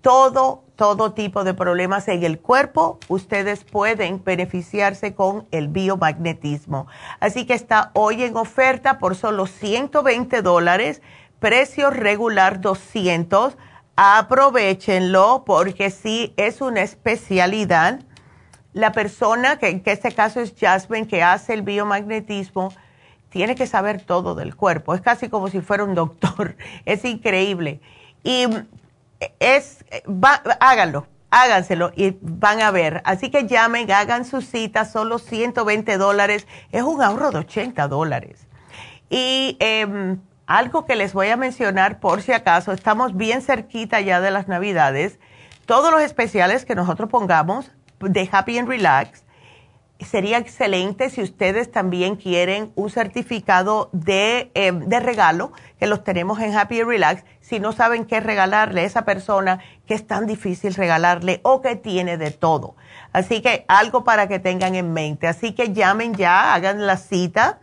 Todo 0.00 0.63
todo 0.76 1.12
tipo 1.12 1.44
de 1.44 1.54
problemas 1.54 2.08
en 2.08 2.24
el 2.24 2.40
cuerpo, 2.40 2.98
ustedes 3.08 3.64
pueden 3.64 4.22
beneficiarse 4.24 5.14
con 5.14 5.46
el 5.52 5.68
biomagnetismo. 5.68 6.86
Así 7.20 7.46
que 7.46 7.54
está 7.54 7.90
hoy 7.94 8.24
en 8.24 8.36
oferta 8.36 8.98
por 8.98 9.14
solo 9.14 9.46
120 9.46 10.42
dólares, 10.42 11.00
precio 11.38 11.90
regular 11.90 12.60
200. 12.60 13.56
Aprovechenlo 13.96 15.44
porque 15.46 15.90
sí 15.90 16.34
es 16.36 16.60
una 16.60 16.82
especialidad. 16.82 18.00
La 18.72 18.90
persona, 18.90 19.58
que 19.58 19.68
en 19.68 19.82
este 19.84 20.10
caso 20.10 20.40
es 20.40 20.54
Jasmine, 20.58 21.06
que 21.06 21.22
hace 21.22 21.54
el 21.54 21.62
biomagnetismo, 21.62 22.72
tiene 23.28 23.54
que 23.54 23.68
saber 23.68 24.00
todo 24.00 24.34
del 24.34 24.56
cuerpo. 24.56 24.94
Es 24.94 25.00
casi 25.00 25.28
como 25.28 25.48
si 25.48 25.60
fuera 25.60 25.84
un 25.84 25.94
doctor. 25.94 26.56
Es 26.84 27.04
increíble. 27.04 27.80
Y 28.24 28.46
es, 29.40 29.84
háganlo, 30.60 31.06
háganselo 31.30 31.90
y 31.96 32.16
van 32.20 32.60
a 32.60 32.70
ver. 32.70 33.02
Así 33.04 33.30
que 33.30 33.46
llamen, 33.46 33.90
hagan 33.90 34.24
su 34.24 34.40
cita, 34.40 34.84
solo 34.84 35.18
120 35.18 35.96
dólares. 35.98 36.46
Es 36.70 36.82
un 36.82 37.02
ahorro 37.02 37.30
de 37.30 37.38
80 37.38 37.88
dólares. 37.88 38.46
Y 39.10 39.56
em, 39.60 40.20
algo 40.46 40.86
que 40.86 40.96
les 40.96 41.12
voy 41.12 41.28
a 41.28 41.36
mencionar 41.36 42.00
por 42.00 42.22
si 42.22 42.32
acaso, 42.32 42.72
estamos 42.72 43.16
bien 43.16 43.42
cerquita 43.42 44.00
ya 44.00 44.20
de 44.20 44.30
las 44.30 44.48
navidades. 44.48 45.18
Todos 45.66 45.90
los 45.90 46.02
especiales 46.02 46.64
que 46.64 46.74
nosotros 46.74 47.10
pongamos 47.10 47.70
de 48.00 48.28
Happy 48.30 48.58
and 48.58 48.68
Relax 48.68 49.23
sería 50.00 50.38
excelente 50.38 51.08
si 51.10 51.22
ustedes 51.22 51.70
también 51.70 52.16
quieren 52.16 52.72
un 52.74 52.90
certificado 52.90 53.90
de, 53.92 54.50
eh, 54.54 54.72
de, 54.72 55.00
regalo, 55.00 55.52
que 55.78 55.86
los 55.86 56.02
tenemos 56.02 56.40
en 56.40 56.56
Happy 56.56 56.82
Relax, 56.82 57.24
si 57.40 57.60
no 57.60 57.72
saben 57.72 58.04
qué 58.04 58.20
regalarle 58.20 58.82
a 58.82 58.84
esa 58.84 59.04
persona 59.04 59.60
que 59.86 59.94
es 59.94 60.06
tan 60.06 60.26
difícil 60.26 60.74
regalarle 60.74 61.40
o 61.42 61.60
que 61.62 61.76
tiene 61.76 62.16
de 62.16 62.30
todo. 62.30 62.74
Así 63.12 63.40
que 63.40 63.64
algo 63.68 64.02
para 64.02 64.26
que 64.26 64.38
tengan 64.38 64.74
en 64.74 64.92
mente. 64.92 65.28
Así 65.28 65.52
que 65.52 65.72
llamen 65.72 66.14
ya, 66.14 66.54
hagan 66.54 66.86
la 66.86 66.96
cita 66.96 67.60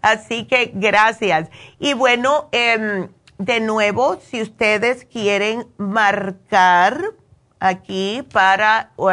Así 0.00 0.46
que 0.46 0.72
gracias. 0.74 1.50
Y 1.78 1.92
bueno, 1.92 2.48
em, 2.52 3.08
de 3.36 3.60
nuevo, 3.60 4.18
si 4.20 4.40
ustedes 4.40 5.04
quieren 5.04 5.66
marcar 5.76 7.17
aquí 7.60 8.26
para 8.32 8.90
uh, 8.96 9.10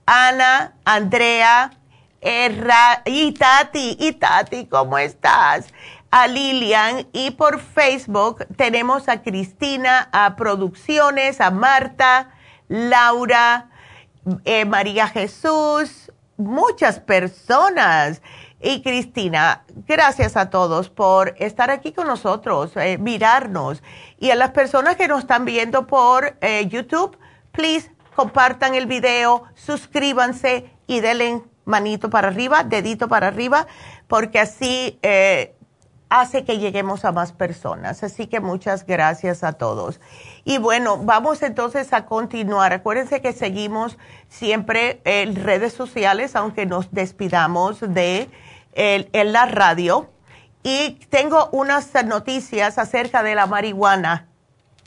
Ana, 0.05 0.73
Andrea, 0.85 1.71
Erra, 2.21 3.01
y 3.05 3.33
Tati, 3.33 3.97
y 3.99 4.13
Tati, 4.13 4.65
¿cómo 4.67 4.97
estás? 4.97 5.67
A 6.11 6.27
Lilian, 6.27 7.07
y 7.11 7.31
por 7.31 7.59
Facebook 7.59 8.45
tenemos 8.55 9.09
a 9.09 9.21
Cristina, 9.21 10.09
a 10.11 10.35
Producciones, 10.35 11.41
a 11.41 11.51
Marta, 11.51 12.31
Laura, 12.69 13.69
eh, 14.45 14.65
María 14.65 15.07
Jesús, 15.07 16.11
muchas 16.37 16.99
personas. 16.99 18.21
Y 18.59 18.81
Cristina, 18.81 19.63
gracias 19.87 20.35
a 20.35 20.49
todos 20.49 20.89
por 20.89 21.35
estar 21.37 21.69
aquí 21.69 21.91
con 21.91 22.07
nosotros, 22.07 22.71
eh, 22.75 22.97
mirarnos. 22.97 23.83
Y 24.17 24.31
a 24.31 24.35
las 24.35 24.49
personas 24.49 24.95
que 24.95 25.07
nos 25.07 25.19
están 25.19 25.45
viendo 25.45 25.85
por 25.85 26.37
eh, 26.41 26.65
YouTube, 26.67 27.17
please 27.51 27.91
compartan 28.15 28.73
el 28.73 28.87
video, 28.87 29.43
suscríbanse 29.53 30.71
y 30.87 31.01
denle 31.01 31.43
manito 31.65 32.09
para 32.09 32.29
arriba, 32.29 32.63
dedito 32.63 33.07
para 33.07 33.27
arriba, 33.27 33.67
porque 34.07 34.39
así 34.39 34.97
eh, 35.03 35.55
hace 36.09 36.43
que 36.43 36.57
lleguemos 36.57 37.05
a 37.05 37.11
más 37.11 37.33
personas. 37.33 38.01
Así 38.01 38.25
que 38.25 38.39
muchas 38.39 38.87
gracias 38.87 39.43
a 39.43 39.53
todos. 39.53 39.99
Y 40.45 40.57
bueno, 40.57 40.97
vamos 40.97 41.43
entonces 41.43 41.93
a 41.93 42.05
continuar. 42.05 42.73
Acuérdense 42.73 43.21
que 43.21 43.33
seguimos 43.33 43.99
siempre 44.29 44.99
en 45.03 45.35
redes 45.35 45.73
sociales, 45.73 46.35
aunque 46.35 46.65
nos 46.65 46.91
despidamos 46.91 47.81
de 47.81 48.29
en 48.77 49.33
la 49.33 49.45
radio 49.47 50.09
y 50.63 50.99
tengo 51.09 51.49
unas 51.51 51.91
noticias 52.05 52.77
acerca 52.77 53.23
de 53.23 53.35
la 53.35 53.47
marihuana. 53.47 54.27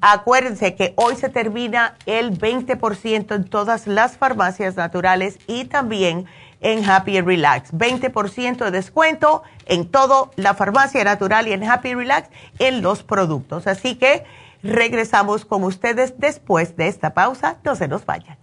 acuérdense 0.00 0.74
que 0.74 0.94
hoy 0.96 1.16
se 1.16 1.28
termina 1.28 1.96
el 2.06 2.38
20% 2.38 3.34
en 3.34 3.44
todas 3.44 3.86
las 3.86 4.16
farmacias 4.16 4.76
naturales 4.76 5.38
y 5.46 5.66
también 5.66 6.24
en 6.60 6.88
Happy 6.88 7.20
Relax. 7.20 7.72
20% 7.72 8.64
de 8.64 8.70
descuento 8.70 9.42
en 9.66 9.88
toda 9.88 10.30
la 10.36 10.54
farmacia 10.54 11.04
natural 11.04 11.48
y 11.48 11.52
en 11.52 11.64
Happy 11.64 11.94
Relax 11.94 12.30
en 12.58 12.82
los 12.82 13.02
productos. 13.02 13.66
Así 13.66 13.96
que 13.96 14.24
Regresamos 14.66 15.44
con 15.44 15.62
ustedes 15.62 16.14
después 16.18 16.76
de 16.76 16.88
esta 16.88 17.14
pausa. 17.14 17.58
No 17.64 17.76
se 17.76 17.88
nos 17.88 18.04
vayan. 18.04 18.36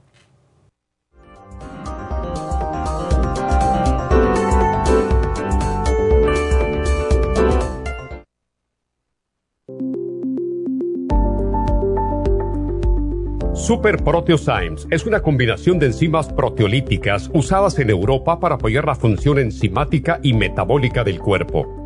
Super 13.53 14.03
Proteosymes 14.03 14.87
es 14.91 15.05
una 15.05 15.21
combinación 15.21 15.79
de 15.79 15.85
enzimas 15.85 16.27
proteolíticas 16.27 17.29
usadas 17.33 17.79
en 17.79 17.89
Europa 17.89 18.39
para 18.39 18.55
apoyar 18.55 18.85
la 18.85 18.95
función 18.95 19.39
enzimática 19.39 20.19
y 20.21 20.33
metabólica 20.33 21.03
del 21.05 21.19
cuerpo. 21.19 21.82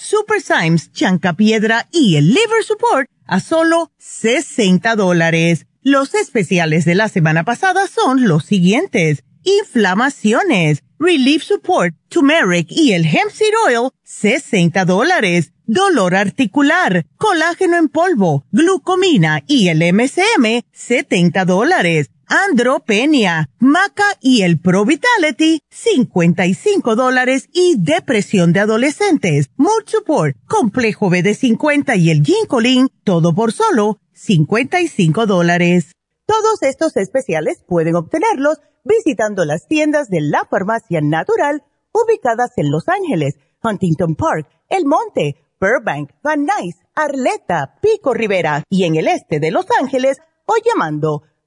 Super 0.00 0.40
Symes, 0.40 0.90
Chancapiedra 0.92 1.86
y 1.92 2.16
el 2.16 2.28
Liver 2.28 2.64
Support 2.66 3.10
a 3.26 3.38
solo 3.38 3.92
60 3.98 4.96
dólares. 4.96 5.66
Los 5.82 6.14
especiales 6.14 6.86
de 6.86 6.94
la 6.94 7.08
semana 7.08 7.44
pasada 7.44 7.86
son 7.86 8.26
los 8.26 8.44
siguientes. 8.44 9.24
Inflamaciones, 9.44 10.82
Relief 10.98 11.42
Support, 11.42 11.94
Turmeric 12.08 12.68
y 12.70 12.92
el 12.92 13.04
Hemp 13.04 13.30
Seed 13.30 13.52
Oil, 13.66 13.90
60 14.02 14.84
dólares. 14.86 15.52
Dolor 15.66 16.14
articular, 16.14 17.06
colágeno 17.16 17.76
en 17.76 17.88
polvo, 17.88 18.44
glucomina 18.50 19.44
y 19.46 19.68
el 19.68 19.82
MCM, 19.92 20.62
70 20.72 21.44
dólares. 21.44 22.10
Andropenia, 22.32 23.50
Maca 23.58 24.04
y 24.20 24.42
el 24.42 24.60
Pro 24.60 24.84
Vitality, 24.84 25.62
55 25.68 26.94
dólares 26.94 27.48
y 27.52 27.74
depresión 27.76 28.52
de 28.52 28.60
adolescentes, 28.60 29.50
Mood 29.56 29.82
Support, 29.86 30.36
Complejo 30.46 31.10
BD50 31.10 31.98
y 31.98 32.10
el 32.10 32.24
Ginkolin, 32.24 32.86
todo 33.02 33.34
por 33.34 33.50
solo 33.50 33.98
55 34.12 35.26
dólares. 35.26 35.90
Todos 36.24 36.62
estos 36.62 36.96
especiales 36.96 37.64
pueden 37.66 37.96
obtenerlos 37.96 38.58
visitando 38.84 39.44
las 39.44 39.66
tiendas 39.66 40.08
de 40.08 40.20
la 40.20 40.46
farmacia 40.48 41.00
natural 41.00 41.64
ubicadas 41.90 42.52
en 42.58 42.70
Los 42.70 42.88
Ángeles, 42.88 43.40
Huntington 43.60 44.14
Park, 44.14 44.48
El 44.68 44.84
Monte, 44.84 45.34
Burbank, 45.60 46.12
Van 46.22 46.44
Nuys, 46.44 46.76
Arleta, 46.94 47.80
Pico 47.82 48.14
Rivera 48.14 48.62
y 48.70 48.84
en 48.84 48.94
el 48.94 49.08
este 49.08 49.40
de 49.40 49.50
Los 49.50 49.66
Ángeles 49.80 50.18
o 50.46 50.54
llamando 50.64 51.24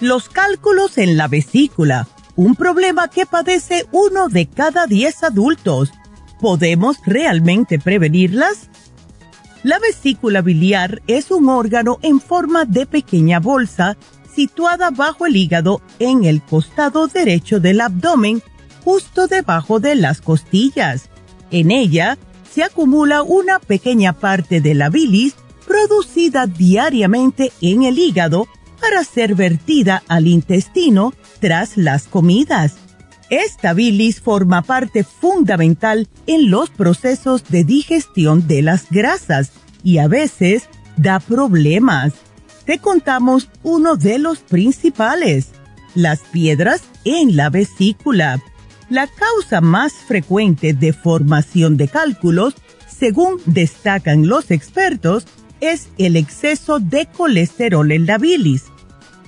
Los 0.00 0.28
cálculos 0.28 0.96
en 0.98 1.16
la 1.16 1.26
vesícula 1.28 2.06
un 2.38 2.54
problema 2.54 3.08
que 3.08 3.26
padece 3.26 3.88
uno 3.90 4.28
de 4.28 4.46
cada 4.46 4.86
diez 4.86 5.24
adultos. 5.24 5.90
¿Podemos 6.40 6.98
realmente 7.04 7.80
prevenirlas? 7.80 8.68
La 9.64 9.80
vesícula 9.80 10.40
biliar 10.40 11.02
es 11.08 11.32
un 11.32 11.48
órgano 11.48 11.98
en 12.02 12.20
forma 12.20 12.64
de 12.64 12.86
pequeña 12.86 13.40
bolsa 13.40 13.96
situada 14.32 14.90
bajo 14.90 15.26
el 15.26 15.34
hígado 15.34 15.82
en 15.98 16.24
el 16.24 16.40
costado 16.42 17.08
derecho 17.08 17.58
del 17.58 17.80
abdomen, 17.80 18.40
justo 18.84 19.26
debajo 19.26 19.80
de 19.80 19.96
las 19.96 20.20
costillas. 20.20 21.08
En 21.50 21.72
ella 21.72 22.18
se 22.48 22.62
acumula 22.62 23.24
una 23.24 23.58
pequeña 23.58 24.12
parte 24.12 24.60
de 24.60 24.76
la 24.76 24.90
bilis 24.90 25.34
producida 25.66 26.46
diariamente 26.46 27.50
en 27.60 27.82
el 27.82 27.98
hígado 27.98 28.46
para 28.80 29.04
ser 29.04 29.34
vertida 29.34 30.02
al 30.08 30.26
intestino 30.26 31.12
tras 31.40 31.76
las 31.76 32.04
comidas. 32.04 32.76
Esta 33.30 33.74
bilis 33.74 34.20
forma 34.20 34.62
parte 34.62 35.04
fundamental 35.04 36.08
en 36.26 36.50
los 36.50 36.70
procesos 36.70 37.44
de 37.48 37.64
digestión 37.64 38.46
de 38.46 38.62
las 38.62 38.88
grasas 38.90 39.52
y 39.84 39.98
a 39.98 40.08
veces 40.08 40.68
da 40.96 41.20
problemas. 41.20 42.14
Te 42.64 42.78
contamos 42.78 43.50
uno 43.62 43.96
de 43.96 44.18
los 44.18 44.38
principales, 44.38 45.48
las 45.94 46.20
piedras 46.20 46.82
en 47.04 47.36
la 47.36 47.50
vesícula. 47.50 48.42
La 48.88 49.06
causa 49.06 49.60
más 49.60 49.92
frecuente 49.92 50.72
de 50.72 50.94
formación 50.94 51.76
de 51.76 51.88
cálculos, 51.88 52.54
según 52.86 53.40
destacan 53.44 54.26
los 54.26 54.50
expertos, 54.50 55.26
es 55.60 55.88
el 55.98 56.16
exceso 56.16 56.80
de 56.80 57.06
colesterol 57.06 57.90
en 57.92 58.06
la 58.06 58.18
bilis. 58.18 58.64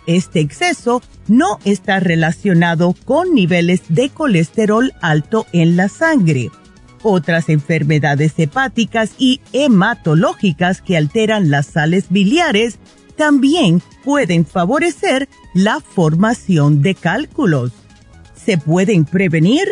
Este 0.07 0.41
exceso 0.41 1.03
no 1.29 1.59
está 1.65 2.01
relacionado 2.01 2.95
con 3.05 3.35
niveles 3.35 3.83
de 3.89 4.11
colesterol 4.11 4.93
alto 5.01 5.47
en 5.53 5.77
la 5.77 5.89
sangre. 5.89 6.51
Otras 7.03 7.49
enfermedades 7.49 8.35
hepáticas 8.37 9.13
y 9.19 9.41
hematológicas 9.53 10.83
que 10.83 10.97
alteran 10.97 11.51
las 11.51 11.67
sales 11.67 12.07
biliares 12.11 12.79
también 13.17 13.83
pueden 14.05 14.45
favorecer 14.47 15.29
la 15.55 15.81
formación 15.81 16.83
de 16.83 16.95
cálculos. 16.95 17.73
¿Se 18.35 18.59
pueden 18.59 19.05
prevenir? 19.05 19.69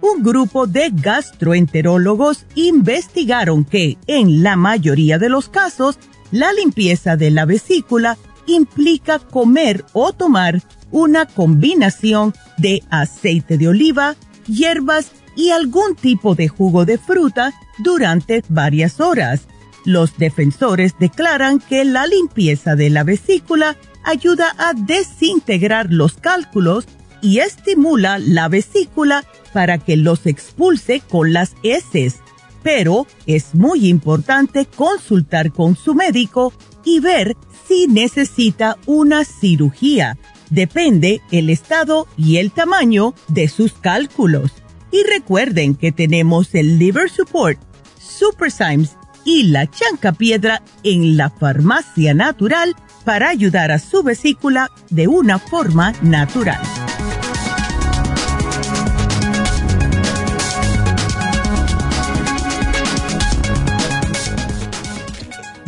Un 0.00 0.22
grupo 0.22 0.66
de 0.66 0.90
gastroenterólogos 0.92 2.46
investigaron 2.54 3.64
que, 3.64 3.98
en 4.06 4.42
la 4.42 4.56
mayoría 4.56 5.18
de 5.18 5.28
los 5.28 5.48
casos, 5.48 5.98
la 6.30 6.52
limpieza 6.52 7.16
de 7.16 7.30
la 7.30 7.44
vesícula 7.44 8.18
implica 8.46 9.18
comer 9.18 9.84
o 9.92 10.12
tomar 10.12 10.62
una 10.90 11.26
combinación 11.26 12.34
de 12.56 12.82
aceite 12.90 13.58
de 13.58 13.68
oliva, 13.68 14.16
hierbas 14.46 15.12
y 15.36 15.50
algún 15.50 15.94
tipo 15.94 16.34
de 16.34 16.48
jugo 16.48 16.84
de 16.84 16.98
fruta 16.98 17.52
durante 17.78 18.42
varias 18.48 19.00
horas. 19.00 19.42
Los 19.84 20.16
defensores 20.18 20.94
declaran 20.98 21.60
que 21.60 21.84
la 21.84 22.06
limpieza 22.06 22.74
de 22.74 22.90
la 22.90 23.04
vesícula 23.04 23.76
ayuda 24.04 24.54
a 24.58 24.72
desintegrar 24.74 25.86
los 25.90 26.14
cálculos 26.14 26.86
y 27.20 27.38
estimula 27.38 28.18
la 28.18 28.48
vesícula 28.48 29.24
para 29.52 29.78
que 29.78 29.96
los 29.96 30.26
expulse 30.26 31.00
con 31.00 31.32
las 31.32 31.54
heces. 31.62 32.16
Pero 32.62 33.06
es 33.26 33.54
muy 33.54 33.88
importante 33.88 34.66
consultar 34.66 35.52
con 35.52 35.76
su 35.76 35.94
médico 35.94 36.52
y 36.84 37.00
ver 37.00 37.36
si 37.66 37.86
necesita 37.86 38.76
una 38.86 39.24
cirugía. 39.24 40.18
Depende 40.50 41.20
el 41.30 41.50
estado 41.50 42.06
y 42.16 42.38
el 42.38 42.50
tamaño 42.50 43.14
de 43.28 43.48
sus 43.48 43.74
cálculos. 43.74 44.52
Y 44.90 45.02
recuerden 45.02 45.74
que 45.74 45.92
tenemos 45.92 46.54
el 46.54 46.78
Liver 46.78 47.10
Support, 47.10 47.60
Super 48.00 48.50
Symes 48.50 48.96
y 49.24 49.44
la 49.44 49.66
Chanca 49.70 50.12
Piedra 50.12 50.62
en 50.82 51.18
la 51.18 51.28
farmacia 51.28 52.14
natural 52.14 52.74
para 53.04 53.28
ayudar 53.28 53.70
a 53.70 53.78
su 53.78 54.02
vesícula 54.02 54.70
de 54.88 55.06
una 55.08 55.38
forma 55.38 55.92
natural. 56.02 56.60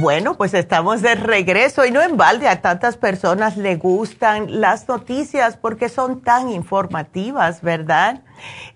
Bueno, 0.00 0.32
pues 0.32 0.54
estamos 0.54 1.02
de 1.02 1.14
regreso 1.14 1.84
y 1.84 1.90
no 1.90 2.00
en 2.00 2.16
balde 2.16 2.48
a 2.48 2.62
tantas 2.62 2.96
personas 2.96 3.58
le 3.58 3.76
gustan 3.76 4.62
las 4.62 4.88
noticias 4.88 5.58
porque 5.58 5.90
son 5.90 6.22
tan 6.22 6.48
informativas, 6.48 7.60
¿verdad? 7.60 8.22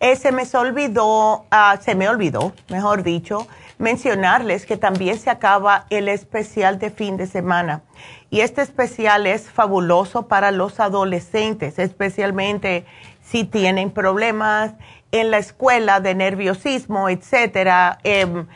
Eh, 0.01 0.17
se 0.17 0.33
me 0.33 0.43
olvidó, 0.53 1.47
ah, 1.51 1.79
se 1.81 1.95
me 1.95 2.11
olvidó, 2.11 2.53
mejor 2.69 3.03
dicho, 3.03 3.49
mencionarles 3.79 4.67
que 4.67 4.77
también 4.77 5.19
se 5.19 5.31
acaba 5.31 5.87
el 5.89 6.11
especial 6.11 6.79
de 6.79 6.91
fin 6.91 7.17
de 7.17 7.27
semana. 7.27 7.85
Y 8.29 8.41
este 8.41 8.61
especial 8.61 9.27
es 9.27 9.49
fabuloso 9.49 10.29
para 10.29 10.51
los 10.51 10.79
adolescentes, 10.79 11.79
especialmente 11.79 12.85
si 13.23 13.45
tienen 13.45 13.93
problemas 13.93 14.75
en 15.11 15.31
la 15.31 15.39
escuela 15.39 16.01
de 16.01 16.15
nerviosismo, 16.15 17.09
etcétera. 17.09 17.99
Em, 18.05 18.47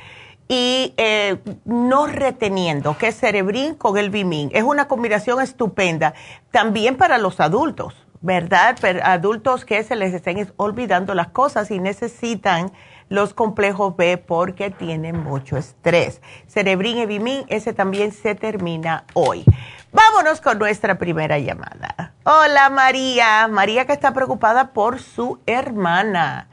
y 0.49 0.95
eh, 0.97 1.39
no 1.67 2.07
reteniendo, 2.07 2.97
que 2.97 3.09
es 3.09 3.21
Cerebrin 3.21 3.75
con 3.75 3.99
el 3.99 4.11
Bimin. 4.11 4.51
Es 4.55 4.63
una 4.63 4.89
combinación 4.89 5.43
estupenda 5.43 6.15
también 6.51 6.97
para 6.97 7.19
los 7.19 7.39
adultos, 7.39 7.95
¿verdad? 8.23 8.77
adultos 9.03 9.67
que 9.67 9.85
se 9.85 9.95
les 9.95 10.15
estén 10.15 10.51
olvidando 10.57 11.15
las 11.15 11.29
cosas 11.29 11.71
y 11.71 11.79
necesitan 11.79 12.73
los 13.11 13.35
complejos 13.35 13.97
B 13.97 14.17
porque 14.17 14.71
tienen 14.71 15.23
mucho 15.23 15.59
estrés. 15.59 16.23
Cerebrin 16.47 16.99
y 16.99 17.07
Bimin, 17.07 17.45
ese 17.49 17.75
también 17.75 18.13
se 18.13 18.35
termina 18.35 19.05
hoy. 19.13 19.45
Vámonos 19.93 20.41
con 20.41 20.59
nuestra 20.59 20.99
primera 20.99 21.39
llamada. 21.39 22.15
Hola 22.25 22.69
María, 22.71 23.49
María 23.49 23.87
que 23.87 23.93
está 23.93 24.13
preocupada 24.13 24.73
por 24.73 25.01
su 25.01 25.41
hermana. 25.47 26.49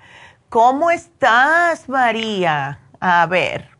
¿Cómo 0.50 0.92
estás 0.92 1.90
María? 1.90 2.80
A 3.02 3.26
ver. 3.26 3.75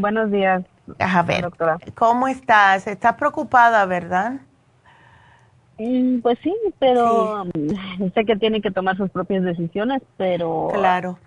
Buenos 0.00 0.30
días. 0.30 0.64
A 0.98 1.22
ver, 1.22 1.42
doctora. 1.42 1.78
¿cómo 1.94 2.28
estás? 2.28 2.86
Estás 2.86 3.14
preocupada, 3.14 3.84
¿verdad? 3.86 4.40
Mm, 5.78 6.20
pues 6.20 6.38
sí, 6.42 6.54
pero 6.78 7.44
sé 8.14 8.24
que 8.24 8.36
tiene 8.36 8.60
que 8.60 8.70
tomar 8.70 8.96
sus 8.96 9.10
propias 9.10 9.42
decisiones, 9.44 10.02
pero... 10.16 10.68
Claro. 10.72 11.18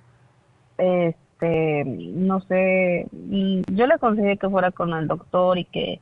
Este, 0.77 1.83
no 1.85 2.41
sé, 2.41 3.07
mm, 3.11 3.61
yo 3.73 3.87
le 3.87 3.93
aconsejé 3.93 4.37
que 4.37 4.49
fuera 4.49 4.71
con 4.71 4.93
el 4.93 5.07
doctor 5.07 5.57
y 5.57 5.65
que 5.65 5.99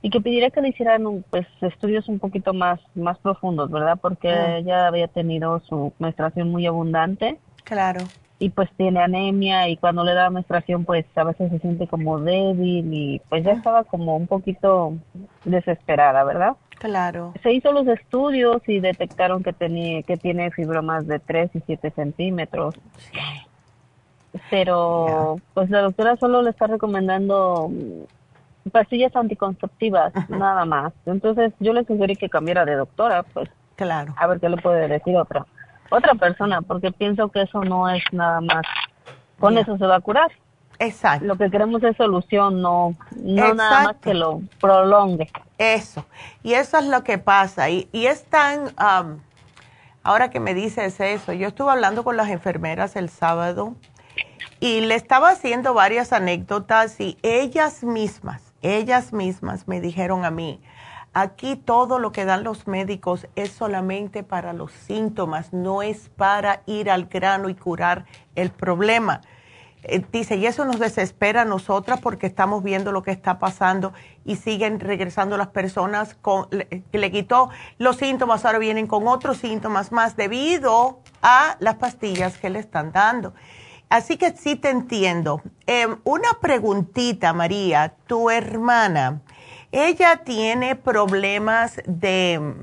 y 0.00 0.10
que 0.10 0.20
pidiera 0.20 0.50
que 0.50 0.60
le 0.60 0.68
hicieran 0.68 1.24
pues 1.28 1.44
estudios 1.60 2.08
un 2.08 2.20
poquito 2.20 2.54
más 2.54 2.78
más 2.94 3.18
profundos, 3.18 3.68
¿verdad? 3.68 3.98
Porque 4.00 4.28
ella 4.58 4.86
había 4.86 5.08
tenido 5.08 5.60
su 5.68 5.92
menstruación 5.98 6.50
muy 6.50 6.66
abundante. 6.66 7.38
Claro 7.64 8.00
y 8.38 8.50
pues 8.50 8.70
tiene 8.76 9.00
anemia 9.00 9.68
y 9.68 9.76
cuando 9.76 10.04
le 10.04 10.14
da 10.14 10.30
menstruación 10.30 10.84
pues 10.84 11.04
a 11.16 11.24
veces 11.24 11.50
se 11.50 11.58
siente 11.58 11.88
como 11.88 12.20
débil 12.20 12.92
y 12.92 13.20
pues 13.28 13.44
ya 13.44 13.52
estaba 13.52 13.84
como 13.84 14.16
un 14.16 14.26
poquito 14.26 14.94
desesperada, 15.44 16.22
¿verdad? 16.24 16.52
Claro. 16.78 17.34
Se 17.42 17.52
hizo 17.52 17.72
los 17.72 17.88
estudios 17.88 18.62
y 18.68 18.78
detectaron 18.78 19.42
que 19.42 19.52
tenía 19.52 20.02
que 20.02 20.16
tiene 20.16 20.52
fibromas 20.52 21.06
de 21.08 21.18
3 21.18 21.50
y 21.54 21.60
7 21.66 21.90
centímetros. 21.90 22.76
Pero 24.50 25.40
pues 25.54 25.68
la 25.70 25.80
doctora 25.80 26.16
solo 26.16 26.42
le 26.42 26.50
está 26.50 26.68
recomendando 26.68 27.70
pastillas 28.70 29.16
anticonceptivas, 29.16 30.12
nada 30.28 30.64
más. 30.64 30.92
Entonces 31.06 31.52
yo 31.58 31.72
le 31.72 31.84
sugerí 31.84 32.14
que 32.14 32.28
cambiara 32.28 32.64
de 32.64 32.76
doctora, 32.76 33.24
pues. 33.24 33.48
Claro. 33.74 34.14
A 34.16 34.26
ver 34.26 34.38
qué 34.38 34.48
le 34.48 34.56
puede 34.58 34.86
decir 34.86 35.16
otra 35.16 35.46
otra 35.90 36.14
persona, 36.14 36.62
porque 36.62 36.92
pienso 36.92 37.28
que 37.28 37.42
eso 37.42 37.62
no 37.62 37.88
es 37.88 38.02
nada 38.12 38.40
más. 38.40 38.64
Con 39.38 39.56
eso 39.56 39.76
se 39.78 39.86
va 39.86 39.96
a 39.96 40.00
curar. 40.00 40.30
Exacto. 40.78 41.26
Lo 41.26 41.36
que 41.36 41.50
queremos 41.50 41.82
es 41.82 41.96
solución, 41.96 42.62
no, 42.62 42.94
no 43.16 43.54
nada 43.54 43.84
más 43.84 43.96
que 43.96 44.14
lo 44.14 44.42
prolongue. 44.60 45.28
Eso. 45.58 46.04
Y 46.42 46.54
eso 46.54 46.78
es 46.78 46.86
lo 46.86 47.02
que 47.02 47.18
pasa. 47.18 47.68
Y, 47.68 47.88
y 47.92 48.06
es 48.06 48.24
tan, 48.24 48.72
ahora 50.02 50.30
que 50.30 50.40
me 50.40 50.54
dices 50.54 51.00
eso, 51.00 51.32
yo 51.32 51.48
estuve 51.48 51.72
hablando 51.72 52.04
con 52.04 52.16
las 52.16 52.28
enfermeras 52.28 52.96
el 52.96 53.08
sábado 53.08 53.74
y 54.60 54.80
le 54.80 54.94
estaba 54.94 55.30
haciendo 55.30 55.74
varias 55.74 56.12
anécdotas 56.12 57.00
y 57.00 57.18
ellas 57.22 57.82
mismas, 57.82 58.42
ellas 58.62 59.12
mismas 59.12 59.68
me 59.68 59.80
dijeron 59.80 60.24
a 60.24 60.30
mí, 60.30 60.60
Aquí 61.20 61.56
todo 61.56 61.98
lo 61.98 62.12
que 62.12 62.24
dan 62.24 62.44
los 62.44 62.68
médicos 62.68 63.26
es 63.34 63.50
solamente 63.50 64.22
para 64.22 64.52
los 64.52 64.70
síntomas, 64.70 65.52
no 65.52 65.82
es 65.82 66.10
para 66.10 66.62
ir 66.66 66.88
al 66.88 67.06
grano 67.06 67.48
y 67.48 67.56
curar 67.56 68.04
el 68.36 68.52
problema. 68.52 69.22
Eh, 69.82 70.00
dice, 70.12 70.36
y 70.36 70.46
eso 70.46 70.64
nos 70.64 70.78
desespera 70.78 71.42
a 71.42 71.44
nosotras 71.44 71.98
porque 72.00 72.28
estamos 72.28 72.62
viendo 72.62 72.92
lo 72.92 73.02
que 73.02 73.10
está 73.10 73.40
pasando 73.40 73.92
y 74.24 74.36
siguen 74.36 74.78
regresando 74.78 75.36
las 75.36 75.48
personas 75.48 76.14
con, 76.22 76.48
que 76.50 76.98
le 76.98 77.10
quitó 77.10 77.50
los 77.78 77.96
síntomas, 77.96 78.44
ahora 78.44 78.60
vienen 78.60 78.86
con 78.86 79.08
otros 79.08 79.38
síntomas 79.38 79.90
más 79.90 80.14
debido 80.14 81.00
a 81.20 81.56
las 81.58 81.74
pastillas 81.74 82.38
que 82.38 82.48
le 82.48 82.60
están 82.60 82.92
dando. 82.92 83.34
Así 83.88 84.18
que 84.18 84.36
sí 84.36 84.54
te 84.54 84.70
entiendo. 84.70 85.42
Em, 85.66 85.96
una 86.04 86.34
preguntita, 86.40 87.32
María, 87.32 87.96
tu 88.06 88.30
hermana 88.30 89.22
ella 89.72 90.22
tiene 90.24 90.76
problemas 90.76 91.80
de 91.86 92.54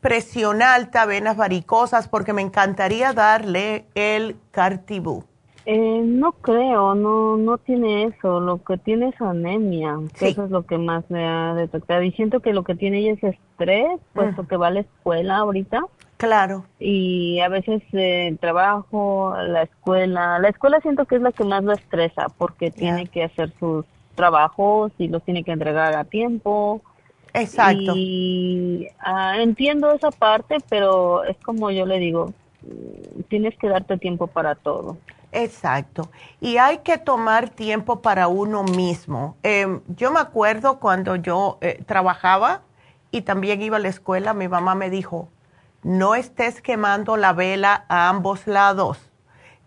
presión 0.00 0.62
alta, 0.62 1.06
venas 1.06 1.36
varicosas, 1.36 2.08
porque 2.08 2.32
me 2.32 2.42
encantaría 2.42 3.12
darle 3.12 3.86
el 3.94 4.36
cartibú. 4.50 5.24
Eh, 5.66 6.02
no 6.04 6.32
creo, 6.32 6.94
no 6.94 7.38
no 7.38 7.56
tiene 7.56 8.04
eso. 8.04 8.38
Lo 8.38 8.62
que 8.62 8.76
tiene 8.76 9.08
es 9.08 9.20
anemia, 9.20 9.98
eso 10.20 10.44
es 10.44 10.50
lo 10.50 10.66
que 10.66 10.76
más 10.76 11.10
me 11.10 11.26
ha 11.26 11.54
detectado. 11.54 12.02
Y 12.02 12.12
siento 12.12 12.40
que 12.40 12.52
lo 12.52 12.64
que 12.64 12.74
tiene 12.74 12.98
ella 12.98 13.12
es 13.12 13.24
estrés, 13.24 13.98
puesto 14.12 14.42
mm. 14.42 14.46
que 14.46 14.56
va 14.58 14.66
a 14.66 14.72
la 14.72 14.80
escuela 14.80 15.38
ahorita. 15.38 15.80
Claro. 16.18 16.64
Y 16.78 17.40
a 17.40 17.48
veces 17.48 17.82
eh, 17.92 18.28
el 18.28 18.38
trabajo, 18.38 19.34
la 19.36 19.62
escuela. 19.62 20.38
La 20.38 20.48
escuela 20.48 20.80
siento 20.80 21.06
que 21.06 21.16
es 21.16 21.22
la 21.22 21.32
que 21.32 21.44
más 21.44 21.64
la 21.64 21.74
estresa, 21.74 22.26
porque 22.36 22.70
tiene 22.70 23.06
que 23.06 23.24
hacer 23.24 23.50
sus 23.58 23.86
trabajos 24.14 24.92
y 24.98 25.08
los 25.08 25.22
tiene 25.22 25.44
que 25.44 25.52
entregar 25.52 25.94
a 25.94 26.04
tiempo. 26.04 26.80
Exacto. 27.32 27.92
Y 27.96 28.88
ah, 29.00 29.34
entiendo 29.38 29.92
esa 29.92 30.10
parte, 30.10 30.58
pero 30.68 31.24
es 31.24 31.36
como 31.38 31.70
yo 31.70 31.84
le 31.84 31.98
digo, 31.98 32.32
tienes 33.28 33.56
que 33.58 33.68
darte 33.68 33.98
tiempo 33.98 34.26
para 34.26 34.54
todo. 34.54 34.96
Exacto. 35.32 36.08
Y 36.40 36.58
hay 36.58 36.78
que 36.78 36.96
tomar 36.96 37.50
tiempo 37.50 38.00
para 38.00 38.28
uno 38.28 38.62
mismo. 38.62 39.36
Em, 39.42 39.80
yo 39.88 40.12
me 40.12 40.20
acuerdo 40.20 40.78
cuando 40.78 41.16
yo 41.16 41.58
eh, 41.60 41.82
trabajaba 41.86 42.62
y 43.10 43.22
también 43.22 43.60
iba 43.60 43.78
a 43.78 43.80
la 43.80 43.88
escuela, 43.88 44.32
mi 44.32 44.46
mamá 44.46 44.76
me 44.76 44.90
dijo, 44.90 45.28
no 45.82 46.14
estés 46.14 46.62
quemando 46.62 47.16
la 47.16 47.32
vela 47.32 47.84
a 47.88 48.08
ambos 48.08 48.46
lados. 48.46 48.98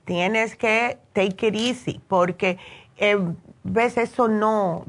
Tienes 0.06 0.56
que 0.56 1.00
take 1.12 1.48
it 1.48 1.56
easy 1.56 2.02
porque 2.08 2.58
em, 2.95 3.36
ves, 3.68 3.97
eso 3.97 4.28
no, 4.28 4.86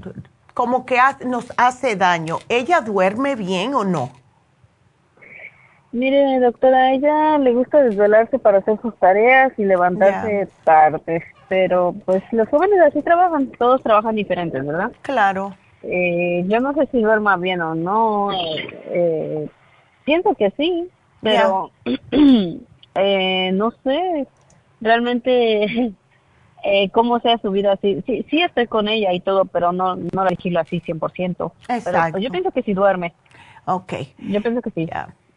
como 0.54 0.86
que 0.86 0.98
nos 1.26 1.52
hace 1.56 1.96
daño. 1.96 2.38
¿Ella 2.48 2.80
duerme 2.80 3.36
bien 3.36 3.74
o 3.74 3.84
no? 3.84 4.10
Mire, 5.92 6.38
doctora, 6.40 6.78
a 6.78 6.92
ella 6.92 7.38
le 7.38 7.54
gusta 7.54 7.82
desvelarse 7.82 8.38
para 8.38 8.58
hacer 8.58 8.78
sus 8.82 8.94
tareas 8.98 9.52
y 9.56 9.64
levantarse 9.64 10.48
tarde, 10.64 11.24
pero 11.48 11.94
pues 12.04 12.22
los 12.30 12.48
jóvenes 12.48 12.78
así 12.86 13.00
trabajan, 13.02 13.48
todos 13.58 13.82
trabajan 13.82 14.14
diferentes, 14.14 14.66
¿verdad? 14.66 14.92
Claro. 15.02 15.54
Eh, 15.82 16.44
yo 16.46 16.60
no 16.60 16.74
sé 16.74 16.88
si 16.92 17.00
duerma 17.00 17.36
bien 17.36 17.62
o 17.62 17.74
no, 17.74 18.30
eh, 18.32 19.48
pienso 20.04 20.34
que 20.34 20.50
sí, 20.56 20.88
pero 21.22 21.70
eh, 22.94 23.50
no 23.52 23.70
sé, 23.82 24.26
realmente 24.80 25.92
eh, 26.64 26.90
cómo 26.90 27.20
sea 27.20 27.38
su 27.38 27.50
vida. 27.50 27.78
Sí, 27.80 28.02
sí, 28.06 28.26
sí 28.30 28.42
estoy 28.42 28.66
con 28.66 28.88
ella 28.88 29.12
y 29.12 29.20
todo, 29.20 29.44
pero 29.44 29.72
no, 29.72 29.96
no 29.96 30.24
la 30.24 30.30
vigilo 30.30 30.60
así 30.60 30.80
100%. 30.80 31.52
Exacto. 31.68 31.90
Pero, 32.12 32.18
yo 32.18 32.30
pienso 32.30 32.50
que 32.50 32.62
sí 32.62 32.74
duerme. 32.74 33.14
Ok. 33.64 33.92
Yo 34.18 34.40
pienso 34.40 34.62
que 34.62 34.70
sí. 34.70 34.88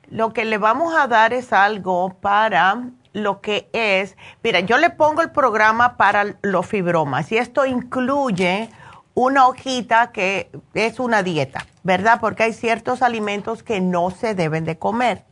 Lo 0.09 0.33
que 0.33 0.45
le 0.45 0.57
vamos 0.57 0.93
a 0.95 1.07
dar 1.07 1.33
es 1.33 1.53
algo 1.53 2.15
para 2.21 2.89
lo 3.13 3.41
que 3.41 3.69
es, 3.73 4.17
mira, 4.43 4.61
yo 4.61 4.77
le 4.77 4.89
pongo 4.89 5.21
el 5.21 5.31
programa 5.31 5.97
para 5.97 6.35
los 6.41 6.65
fibromas 6.65 7.31
y 7.31 7.37
esto 7.37 7.65
incluye 7.65 8.69
una 9.13 9.47
hojita 9.47 10.11
que 10.11 10.49
es 10.73 10.99
una 10.99 11.23
dieta, 11.23 11.65
¿verdad? 11.83 12.19
Porque 12.21 12.43
hay 12.43 12.53
ciertos 12.53 13.01
alimentos 13.01 13.63
que 13.63 13.81
no 13.81 14.11
se 14.11 14.35
deben 14.35 14.63
de 14.63 14.77
comer. 14.77 15.25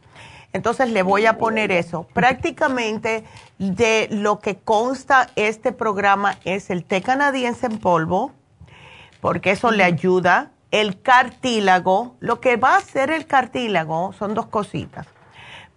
Entonces 0.52 0.90
le 0.90 1.04
voy 1.04 1.26
a 1.26 1.38
poner 1.38 1.72
eso. 1.72 2.08
Prácticamente 2.14 3.24
de 3.60 4.08
lo 4.12 4.40
que 4.40 4.58
consta 4.58 5.30
este 5.36 5.72
programa 5.72 6.38
es 6.44 6.70
el 6.70 6.84
té 6.84 7.02
canadiense 7.02 7.68
en 7.68 7.78
polvo, 7.78 8.32
porque 9.22 9.52
eso 9.52 9.72
le 9.72 9.84
ayuda. 9.84 10.52
El 10.72 11.02
cartílago, 11.02 12.16
lo 12.20 12.40
que 12.40 12.56
va 12.56 12.76
a 12.76 12.78
hacer 12.78 13.12
el 13.12 13.26
cartílago 13.26 14.14
son 14.14 14.34
dos 14.34 14.48
cositas. 14.48 15.08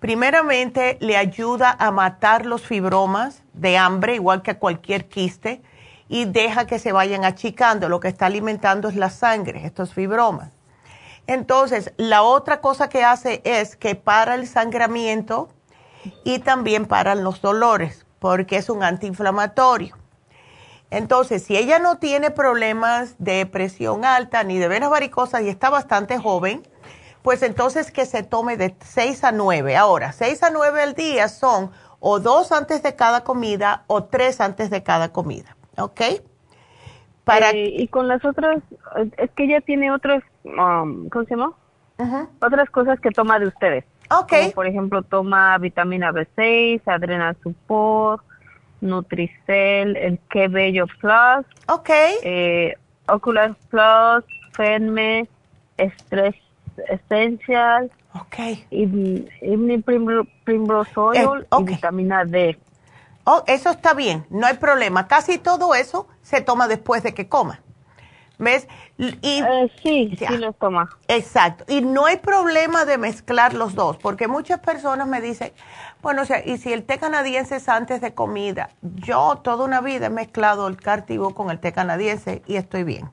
Primeramente, 0.00 0.98
le 1.00 1.16
ayuda 1.16 1.76
a 1.78 1.90
matar 1.90 2.44
los 2.44 2.66
fibromas 2.66 3.42
de 3.52 3.78
hambre, 3.78 4.16
igual 4.16 4.42
que 4.42 4.50
a 4.50 4.58
cualquier 4.58 5.08
quiste, 5.08 5.62
y 6.08 6.24
deja 6.24 6.66
que 6.66 6.78
se 6.78 6.92
vayan 6.92 7.24
achicando. 7.24 7.88
Lo 7.88 8.00
que 8.00 8.08
está 8.08 8.26
alimentando 8.26 8.88
es 8.88 8.96
la 8.96 9.10
sangre, 9.10 9.64
estos 9.64 9.94
fibromas. 9.94 10.50
Entonces, 11.26 11.92
la 11.96 12.22
otra 12.22 12.60
cosa 12.60 12.88
que 12.88 13.04
hace 13.04 13.40
es 13.44 13.76
que 13.76 13.94
para 13.94 14.34
el 14.34 14.46
sangramiento 14.46 15.48
y 16.24 16.40
también 16.40 16.86
para 16.86 17.14
los 17.14 17.40
dolores, 17.40 18.06
porque 18.18 18.56
es 18.56 18.68
un 18.68 18.82
antiinflamatorio. 18.82 19.96
Entonces, 20.90 21.44
si 21.44 21.56
ella 21.56 21.78
no 21.78 21.98
tiene 21.98 22.30
problemas 22.30 23.14
de 23.18 23.46
presión 23.46 24.04
alta 24.04 24.44
ni 24.44 24.58
de 24.58 24.68
venas 24.68 24.90
varicosas 24.90 25.42
y 25.42 25.48
está 25.48 25.70
bastante 25.70 26.18
joven, 26.18 26.62
pues 27.22 27.42
entonces 27.42 27.90
que 27.90 28.04
se 28.04 28.22
tome 28.22 28.56
de 28.56 28.74
6 28.80 29.24
a 29.24 29.32
9. 29.32 29.76
Ahora, 29.76 30.12
6 30.12 30.42
a 30.42 30.50
9 30.50 30.82
al 30.82 30.94
día 30.94 31.28
son 31.28 31.70
o 32.04 32.18
dos 32.18 32.50
antes 32.50 32.82
de 32.82 32.96
cada 32.96 33.22
comida 33.22 33.84
o 33.86 34.04
tres 34.04 34.40
antes 34.40 34.70
de 34.70 34.82
cada 34.82 35.12
comida, 35.12 35.56
¿ok? 35.78 36.00
Para 37.24 37.50
eh, 37.50 37.72
y 37.78 37.86
con 37.86 38.08
las 38.08 38.24
otras, 38.24 38.60
es 39.16 39.30
que 39.30 39.44
ella 39.44 39.60
tiene 39.60 39.92
otras, 39.92 40.24
um, 40.44 41.08
¿cómo 41.08 41.24
se 41.24 41.36
llama? 41.36 41.52
Otras 42.40 42.68
cosas 42.70 42.98
que 43.00 43.10
toma 43.10 43.38
de 43.38 43.46
ustedes. 43.46 43.84
Ok. 44.10 44.54
por 44.54 44.66
ejemplo, 44.66 45.02
toma 45.02 45.56
vitamina 45.58 46.12
B6, 46.12 46.82
Adrenal 46.86 47.36
Support, 47.42 48.22
Nutricel, 48.80 49.96
el 49.96 50.18
Que 50.30 50.48
Bello 50.48 50.86
Plus. 51.00 51.46
Ok. 51.68 51.90
Eh, 52.22 52.74
Ocular 53.08 53.54
Plus, 53.70 54.24
Fenme, 54.52 55.28
Stress 55.78 56.34
Essential. 56.88 57.90
Ok. 58.14 58.36
Y, 58.70 58.86
Primrose 60.44 60.92
Oil 60.96 61.46
y 61.58 61.64
vitamina 61.64 62.24
D. 62.24 62.58
Oh, 63.24 63.44
eso 63.46 63.70
está 63.70 63.94
bien, 63.94 64.26
no 64.30 64.46
hay 64.46 64.56
problema. 64.56 65.06
Casi 65.06 65.38
todo 65.38 65.74
eso 65.74 66.08
se 66.22 66.40
toma 66.40 66.66
después 66.66 67.02
de 67.04 67.14
que 67.14 67.28
coma. 67.28 67.60
¿Ves? 68.42 68.66
Y, 68.98 69.06
eh, 69.22 69.70
sí, 69.84 70.16
sí 70.18 70.36
los 70.36 70.58
toma. 70.58 70.90
Exacto. 71.06 71.64
Y 71.68 71.80
no 71.80 72.06
hay 72.06 72.16
problema 72.16 72.84
de 72.84 72.98
mezclar 72.98 73.54
los 73.54 73.76
dos, 73.76 73.98
porque 73.98 74.26
muchas 74.26 74.58
personas 74.58 75.06
me 75.06 75.20
dicen, 75.20 75.52
bueno, 76.02 76.22
o 76.22 76.24
sea, 76.24 76.44
y 76.44 76.58
si 76.58 76.72
el 76.72 76.82
té 76.82 76.98
canadiense 76.98 77.54
es 77.54 77.68
antes 77.68 78.00
de 78.00 78.14
comida, 78.14 78.70
yo 78.82 79.36
toda 79.44 79.64
una 79.64 79.80
vida 79.80 80.06
he 80.06 80.10
mezclado 80.10 80.66
el 80.66 80.76
cartivo 80.76 81.34
con 81.34 81.52
el 81.52 81.60
té 81.60 81.72
canadiense 81.72 82.42
y 82.48 82.56
estoy 82.56 82.82
bien. 82.82 83.10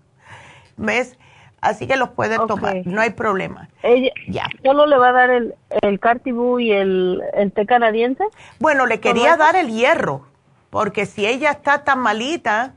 ¿Ves? 0.77 1.19
Así 1.61 1.85
que 1.85 1.95
los 1.95 2.09
pueden 2.09 2.47
tomar, 2.47 2.77
no 2.85 2.99
hay 2.99 3.11
problema. 3.11 3.69
Ella, 3.83 4.11
ya. 4.29 4.47
¿Solo 4.63 4.87
le 4.87 4.97
va 4.97 5.09
a 5.09 5.11
dar 5.11 5.29
el, 5.29 5.53
el 5.83 5.99
Cartibú 5.99 6.59
y 6.59 6.71
el, 6.71 7.21
el 7.35 7.51
té 7.51 7.67
canadiense? 7.67 8.23
Bueno, 8.59 8.87
le 8.87 8.99
quería 8.99 9.37
dar 9.37 9.55
el 9.55 9.67
hierro, 9.67 10.25
porque 10.71 11.05
si 11.05 11.27
ella 11.27 11.51
está 11.51 11.83
tan 11.83 11.99
malita, 11.99 12.73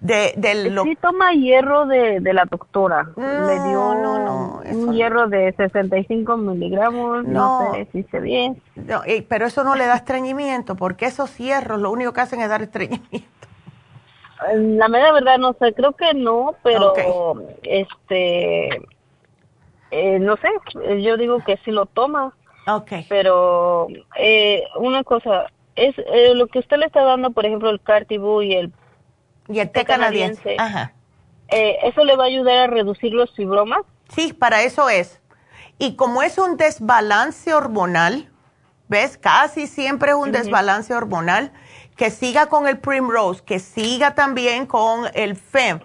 de, 0.00 0.32
de 0.36 0.82
Sí 0.82 0.96
toma 1.00 1.32
hierro 1.32 1.86
de, 1.86 2.20
de 2.20 2.32
la 2.32 2.46
doctora. 2.46 3.10
Le 3.16 3.68
dio 3.68 3.94
no, 3.94 4.18
no, 4.18 4.62
un 4.64 4.94
hierro 4.94 5.28
de 5.28 5.52
65 5.52 6.36
miligramos, 6.38 7.24
no, 7.24 7.72
sé 7.74 7.88
si 7.92 8.02
se 8.04 8.20
bien. 8.20 8.62
No, 8.74 9.02
pero 9.28 9.46
eso 9.46 9.62
no 9.62 9.74
le 9.74 9.86
da 9.86 9.96
estreñimiento, 9.96 10.74
porque 10.74 11.06
esos 11.06 11.36
hierros 11.36 11.80
lo 11.80 11.90
único 11.90 12.12
que 12.12 12.22
hacen 12.22 12.40
es 12.40 12.48
dar 12.48 12.62
estreñimiento. 12.62 13.28
La 14.54 14.88
media 14.88 15.12
verdad 15.12 15.36
no 15.38 15.52
sé, 15.60 15.74
creo 15.74 15.92
que 15.92 16.14
no, 16.14 16.54
pero 16.62 16.94
este, 17.62 18.68
eh, 19.90 20.18
no 20.18 20.36
sé, 20.36 20.48
yo 21.02 21.18
digo 21.18 21.44
que 21.44 21.58
sí 21.58 21.70
lo 21.70 21.84
toma. 21.84 22.32
Okay. 22.66 23.04
Pero 23.08 23.88
eh, 24.16 24.62
una 24.76 25.04
cosa, 25.04 25.46
es 25.76 25.94
eh, 25.98 26.34
lo 26.34 26.46
que 26.46 26.60
usted 26.60 26.78
le 26.78 26.86
está 26.86 27.02
dando, 27.02 27.32
por 27.32 27.44
ejemplo, 27.44 27.68
el 27.68 27.80
Cartibú 27.82 28.40
y 28.40 28.54
el 28.54 28.72
y 29.50 29.60
el 29.60 29.70
té 29.70 29.84
canadiense. 29.84 30.56
Ajá. 30.58 30.92
Eh, 31.48 31.78
¿Eso 31.84 32.04
le 32.04 32.16
va 32.16 32.24
a 32.24 32.26
ayudar 32.28 32.56
a 32.56 32.66
reducir 32.68 33.12
los 33.12 33.34
fibromas? 33.34 33.80
Sí, 34.14 34.32
para 34.32 34.62
eso 34.62 34.88
es. 34.88 35.20
Y 35.78 35.96
como 35.96 36.22
es 36.22 36.38
un 36.38 36.56
desbalance 36.56 37.52
hormonal, 37.52 38.30
¿ves? 38.88 39.18
Casi 39.18 39.66
siempre 39.66 40.10
es 40.10 40.16
un 40.16 40.32
desbalance 40.32 40.94
hormonal, 40.94 41.52
que 41.96 42.10
siga 42.10 42.46
con 42.46 42.66
el 42.66 42.78
Primrose, 42.78 43.42
que 43.44 43.58
siga 43.58 44.14
también 44.14 44.66
con 44.66 45.06
el 45.14 45.36
FEM. 45.36 45.80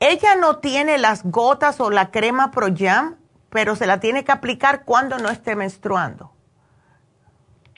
Ella 0.00 0.36
no 0.36 0.58
tiene 0.58 0.98
las 0.98 1.24
gotas 1.24 1.80
o 1.80 1.90
la 1.90 2.10
crema 2.10 2.50
Pro 2.50 2.68
Jam, 2.74 3.16
pero 3.50 3.74
se 3.74 3.86
la 3.86 4.00
tiene 4.00 4.24
que 4.24 4.32
aplicar 4.32 4.84
cuando 4.84 5.18
no 5.18 5.28
esté 5.28 5.56
menstruando. 5.56 6.32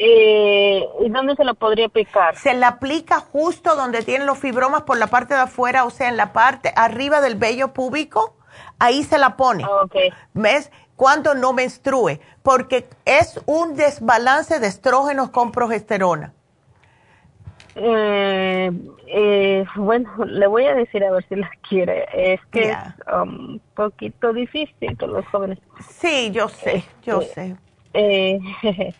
Eh, 0.02 0.82
¿Y 1.00 1.10
dónde 1.10 1.36
se 1.36 1.44
la 1.44 1.52
podría 1.52 1.84
aplicar? 1.84 2.34
Se 2.34 2.54
la 2.54 2.68
aplica 2.68 3.20
justo 3.20 3.76
donde 3.76 4.00
tienen 4.00 4.26
los 4.26 4.38
fibromas 4.38 4.82
por 4.82 4.96
la 4.96 5.08
parte 5.08 5.34
de 5.34 5.40
afuera, 5.40 5.84
o 5.84 5.90
sea, 5.90 6.08
en 6.08 6.16
la 6.16 6.32
parte 6.32 6.72
arriba 6.74 7.20
del 7.20 7.34
vello 7.34 7.74
púbico, 7.74 8.34
ahí 8.78 9.02
se 9.02 9.18
la 9.18 9.36
pone. 9.36 9.62
Ah, 9.62 9.82
okay. 9.84 10.10
¿Ves? 10.32 10.72
Cuando 10.96 11.34
no 11.34 11.52
menstrue, 11.52 12.18
porque 12.42 12.88
es 13.04 13.42
un 13.44 13.76
desbalance 13.76 14.58
de 14.58 14.68
estrógenos 14.68 15.28
con 15.28 15.52
progesterona. 15.52 16.32
Eh, 17.74 18.70
eh, 19.06 19.64
bueno, 19.76 20.10
le 20.24 20.46
voy 20.46 20.64
a 20.64 20.74
decir 20.74 21.04
a 21.04 21.10
ver 21.10 21.26
si 21.28 21.36
la 21.36 21.50
quiere. 21.68 22.06
Es 22.14 22.40
que 22.50 22.70
es 22.70 22.78
un 23.12 23.52
um, 23.52 23.58
poquito 23.74 24.32
difícil 24.32 24.96
con 24.96 25.12
los 25.12 25.26
jóvenes. 25.26 25.58
Sí, 25.90 26.30
yo 26.32 26.48
sé, 26.48 26.84
yo 27.02 27.20
este, 27.20 27.34
sé. 27.34 27.56
Eh, 27.92 28.38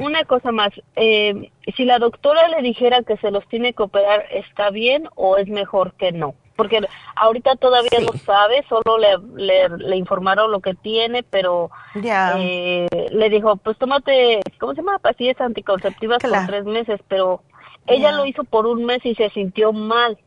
una 0.00 0.24
cosa 0.24 0.52
más, 0.52 0.70
eh, 0.96 1.50
si 1.76 1.84
la 1.84 1.98
doctora 1.98 2.48
le 2.48 2.62
dijera 2.62 3.02
que 3.02 3.16
se 3.18 3.30
los 3.30 3.46
tiene 3.48 3.72
que 3.72 3.82
operar, 3.82 4.24
¿está 4.32 4.70
bien 4.70 5.08
o 5.14 5.36
es 5.36 5.48
mejor 5.48 5.94
que 5.94 6.12
no? 6.12 6.34
Porque 6.56 6.80
ahorita 7.16 7.56
todavía 7.56 8.00
no 8.00 8.12
sabe, 8.18 8.64
solo 8.68 8.98
le, 8.98 9.68
le, 9.78 9.96
informaron 9.96 10.50
lo 10.52 10.60
que 10.60 10.74
tiene, 10.74 11.22
pero 11.22 11.70
eh, 12.04 12.86
le 13.10 13.30
dijo, 13.30 13.56
pues 13.56 13.78
tómate, 13.78 14.40
¿cómo 14.58 14.74
se 14.74 14.82
llama? 14.82 14.98
Pastillas 14.98 15.40
anticonceptivas 15.40 16.18
por 16.18 16.46
tres 16.46 16.64
meses, 16.66 17.00
pero 17.08 17.42
ella 17.86 18.12
lo 18.12 18.26
hizo 18.26 18.44
por 18.44 18.66
un 18.66 18.84
mes 18.84 19.04
y 19.06 19.14
se 19.14 19.30
sintió 19.30 19.72
mal. 19.72 20.18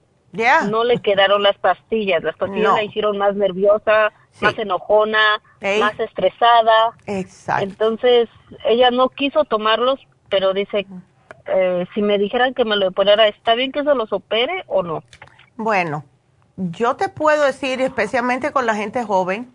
No 0.69 0.83
le 0.83 0.99
quedaron 0.99 1.43
las 1.43 1.57
pastillas, 1.59 2.23
las 2.23 2.35
pastillas 2.35 2.73
la 2.73 2.83
hicieron 2.83 3.17
más 3.17 3.35
nerviosa, 3.35 4.11
más 4.41 4.57
enojona, 4.57 5.41
más 5.79 5.99
estresada. 5.99 6.93
Exacto. 7.05 7.63
Entonces, 7.63 8.29
ella 8.65 8.89
no 8.89 9.09
quiso 9.09 9.45
tomarlos, 9.45 9.99
pero 10.29 10.53
dice, 10.53 10.87
eh, 11.45 11.85
si 11.93 12.01
me 12.01 12.17
dijeran 12.17 12.55
que 12.55 12.65
me 12.65 12.75
lo 12.75 12.87
operara, 12.87 13.27
¿está 13.27 13.53
bien 13.53 13.71
que 13.71 13.83
se 13.83 13.93
los 13.93 14.11
opere 14.11 14.63
o 14.67 14.81
no? 14.81 15.03
Bueno, 15.55 16.03
yo 16.57 16.95
te 16.95 17.09
puedo 17.09 17.43
decir, 17.43 17.79
especialmente 17.81 18.51
con 18.51 18.65
la 18.65 18.73
gente 18.73 19.03
joven, 19.03 19.53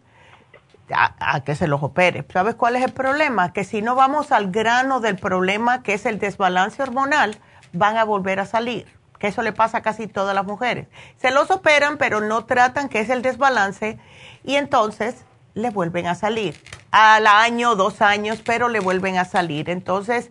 a, 0.94 1.34
a, 1.34 1.42
que 1.42 1.56
se 1.56 1.66
los 1.66 1.82
opere. 1.82 2.24
¿Sabes 2.32 2.54
cuál 2.54 2.76
es 2.76 2.84
el 2.84 2.92
problema? 2.92 3.52
Que 3.52 3.64
si 3.64 3.82
no 3.82 3.96
vamos 3.96 4.30
al 4.30 4.52
grano 4.52 5.00
del 5.00 5.16
problema, 5.16 5.82
que 5.82 5.94
es 5.94 6.06
el 6.06 6.20
desbalance 6.20 6.80
hormonal, 6.80 7.36
van 7.72 7.96
a 7.96 8.04
volver 8.04 8.38
a 8.38 8.46
salir 8.46 8.97
que 9.18 9.28
eso 9.28 9.42
le 9.42 9.52
pasa 9.52 9.78
a 9.78 9.82
casi 9.82 10.06
todas 10.06 10.34
las 10.34 10.44
mujeres. 10.44 10.88
Se 11.16 11.30
los 11.30 11.50
operan, 11.50 11.98
pero 11.98 12.20
no 12.20 12.44
tratan 12.44 12.88
que 12.88 13.00
es 13.00 13.10
el 13.10 13.22
desbalance 13.22 13.98
y 14.44 14.56
entonces 14.56 15.24
le 15.54 15.70
vuelven 15.70 16.06
a 16.06 16.14
salir. 16.14 16.56
Al 16.90 17.26
año, 17.26 17.74
dos 17.74 18.00
años, 18.00 18.42
pero 18.44 18.68
le 18.68 18.80
vuelven 18.80 19.18
a 19.18 19.24
salir. 19.24 19.70
Entonces, 19.70 20.30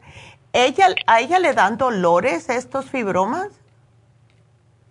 ella, 0.54 0.88
¿a 1.06 1.20
ella 1.20 1.40
le 1.40 1.54
dan 1.54 1.78
dolores 1.78 2.50
estos 2.50 2.90
fibromas? 2.90 3.50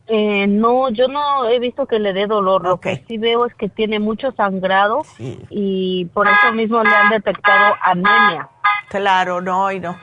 Eh, 0.08 0.46
no, 0.46 0.88
yo 0.90 1.08
no 1.08 1.48
he 1.48 1.58
visto 1.58 1.86
que 1.86 1.98
le 1.98 2.12
dé 2.12 2.26
dolor. 2.26 2.62
Lo 2.62 2.78
que 2.78 3.04
sí 3.08 3.18
veo 3.18 3.46
es 3.46 3.54
que 3.54 3.68
tiene 3.68 3.98
mucho 3.98 4.30
sangrado 4.32 5.02
y 5.50 6.04
por 6.14 6.28
eso 6.28 6.52
mismo 6.52 6.82
le 6.84 6.94
han 6.94 7.10
detectado 7.10 7.74
anemia. 7.82 8.48
Claro, 8.88 9.40
no, 9.40 9.72
y 9.72 9.80
no. 9.80 9.98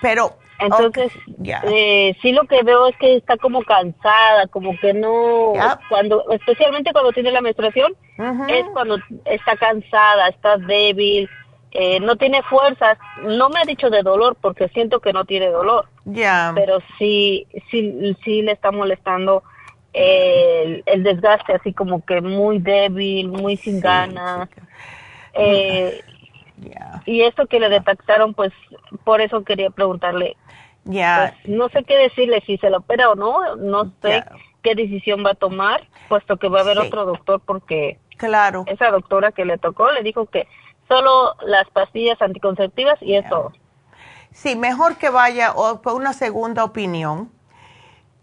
Pero 0.00 0.36
entonces, 0.64 1.12
eh, 1.44 2.16
sí 2.22 2.32
lo 2.32 2.44
que 2.44 2.62
veo 2.62 2.86
es 2.88 2.96
que 2.96 3.16
está 3.16 3.36
como 3.36 3.62
cansada, 3.62 4.46
como 4.48 4.76
que 4.78 4.92
no, 4.92 5.52
cuando, 5.88 6.30
especialmente 6.30 6.92
cuando 6.92 7.12
tiene 7.12 7.30
la 7.30 7.40
menstruación, 7.40 7.94
es 8.48 8.64
cuando 8.72 8.98
está 9.24 9.56
cansada, 9.56 10.28
está 10.28 10.56
débil, 10.58 11.28
eh, 11.72 12.00
no 12.00 12.16
tiene 12.16 12.42
fuerzas. 12.42 12.98
No 13.24 13.48
me 13.48 13.60
ha 13.60 13.64
dicho 13.64 13.88
de 13.88 14.02
dolor 14.02 14.36
porque 14.40 14.68
siento 14.68 15.00
que 15.00 15.12
no 15.12 15.24
tiene 15.24 15.48
dolor. 15.48 15.86
Ya. 16.04 16.52
Pero 16.54 16.80
sí, 16.98 17.46
sí, 17.70 18.16
sí 18.24 18.42
le 18.42 18.52
está 18.52 18.70
molestando 18.70 19.42
el, 19.92 20.82
desgaste, 21.02 21.54
así 21.54 21.72
como 21.72 22.04
que 22.04 22.20
muy 22.20 22.58
débil, 22.58 23.28
muy 23.28 23.56
sin 23.56 23.80
ganas. 23.80 24.48
Eh, 25.34 26.00
Y 27.06 27.22
eso 27.22 27.46
que 27.46 27.58
le 27.58 27.68
detectaron, 27.68 28.34
pues 28.34 28.52
por 29.04 29.20
eso 29.20 29.42
quería 29.44 29.70
preguntarle. 29.70 30.36
Ya. 30.84 31.34
Pues, 31.44 31.56
no 31.56 31.68
sé 31.68 31.84
qué 31.84 31.96
decirle, 31.96 32.42
si 32.46 32.58
se 32.58 32.70
lo 32.70 32.78
opera 32.78 33.10
o 33.10 33.14
no, 33.14 33.56
no 33.56 33.92
sé 34.02 34.24
qué 34.62 34.74
decisión 34.74 35.24
va 35.24 35.30
a 35.30 35.34
tomar, 35.34 35.86
puesto 36.08 36.36
que 36.36 36.48
va 36.48 36.58
a 36.58 36.62
haber 36.62 36.78
otro 36.78 37.04
doctor 37.04 37.40
porque 37.44 37.98
claro. 38.16 38.64
esa 38.66 38.90
doctora 38.90 39.32
que 39.32 39.44
le 39.44 39.58
tocó 39.58 39.90
le 39.90 40.02
dijo 40.02 40.26
que 40.26 40.46
solo 40.88 41.34
las 41.44 41.68
pastillas 41.70 42.20
anticonceptivas 42.20 43.00
y 43.00 43.16
eso. 43.16 43.52
Sí, 44.32 44.56
mejor 44.56 44.96
que 44.96 45.10
vaya 45.10 45.54
por 45.82 45.94
una 45.94 46.12
segunda 46.12 46.64
opinión. 46.64 47.30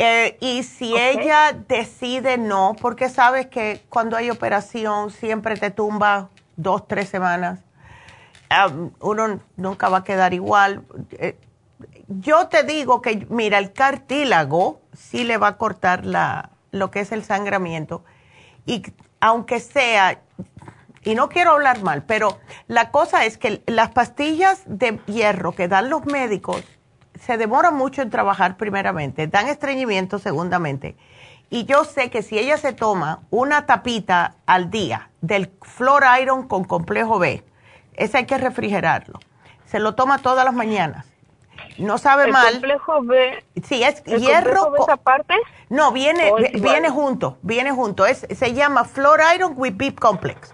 Eh, 0.02 0.38
y 0.40 0.64
si 0.64 0.96
ella 0.98 1.52
decide 1.68 2.38
no, 2.38 2.76
porque 2.82 3.10
sabes 3.10 3.48
que 3.48 3.82
cuando 3.90 4.16
hay 4.16 4.30
operación 4.30 5.12
siempre 5.12 5.58
te 5.58 5.72
tumba 5.72 6.30
dos, 6.56 6.88
tres 6.88 7.10
semanas, 7.10 7.60
uno 9.02 9.40
nunca 9.58 9.90
va 9.90 9.98
a 9.98 10.04
quedar 10.04 10.34
igual. 10.34 10.84
Eh, 11.12 11.38
yo 12.10 12.48
te 12.48 12.64
digo 12.64 13.02
que, 13.02 13.28
mira, 13.30 13.60
el 13.60 13.72
cartílago 13.72 14.82
sí 14.94 15.24
le 15.24 15.38
va 15.38 15.50
a 15.50 15.58
cortar 15.58 16.06
la, 16.06 16.50
lo 16.72 16.90
que 16.90 17.02
es 17.02 17.12
el 17.12 17.24
sangramiento. 17.24 18.04
Y 18.66 18.84
aunque 19.20 19.60
sea, 19.60 20.20
y 21.04 21.14
no 21.14 21.30
quiero 21.30 21.52
hablar 21.52 21.82
mal, 21.84 22.04
pero 22.04 22.40
la 22.68 22.90
cosa 22.90 23.26
es 23.26 23.38
que 23.38 23.62
las 23.68 23.92
pastillas 23.92 24.64
de 24.66 25.00
hierro 25.06 25.54
que 25.54 25.68
dan 25.68 25.90
los 25.90 26.06
médicos 26.06 26.64
se 27.20 27.38
demoran 27.38 27.76
mucho 27.76 28.02
en 28.02 28.10
trabajar 28.10 28.58
primeramente, 28.58 29.28
dan 29.28 29.48
estreñimiento 29.48 30.18
segundamente. 30.18 30.96
Y 31.52 31.66
yo 31.66 31.84
sé 31.84 32.10
que 32.10 32.24
si 32.24 32.38
ella 32.40 32.58
se 32.58 32.74
toma 32.74 33.22
una 33.30 33.66
tapita 33.66 34.36
al 34.46 34.70
día 34.70 35.10
del 35.22 35.52
Flor 35.62 36.04
Iron 36.22 36.48
con 36.48 36.64
complejo 36.64 37.20
B, 37.20 37.44
ese 37.94 38.18
hay 38.18 38.26
que 38.26 38.38
refrigerarlo. 38.38 39.20
Se 39.66 39.80
lo 39.80 39.96
toma 39.96 40.20
todas 40.20 40.46
las 40.46 40.54
mañanas. 40.54 41.09
No 41.78 41.98
sabe 41.98 42.26
¿El 42.26 42.32
mal. 42.32 42.52
complejo 42.54 43.02
B? 43.04 43.44
Sí, 43.64 43.84
es 43.84 44.04
¿El 44.06 44.20
hierro. 44.22 44.62
complejo 44.64 44.86
B 44.88 44.94
aparte? 44.94 45.36
No, 45.70 45.92
viene, 45.92 46.32
¿O 46.32 46.38
es 46.40 46.54
igual? 46.54 46.62
viene 46.74 46.90
junto, 46.90 47.38
viene 47.42 47.72
junto. 47.72 48.06
Es, 48.06 48.26
se 48.30 48.54
llama 48.54 48.84
Flor 48.86 49.22
Iron 49.36 49.54
with 49.56 49.74
Beep 49.76 50.00
Complex. 50.00 50.54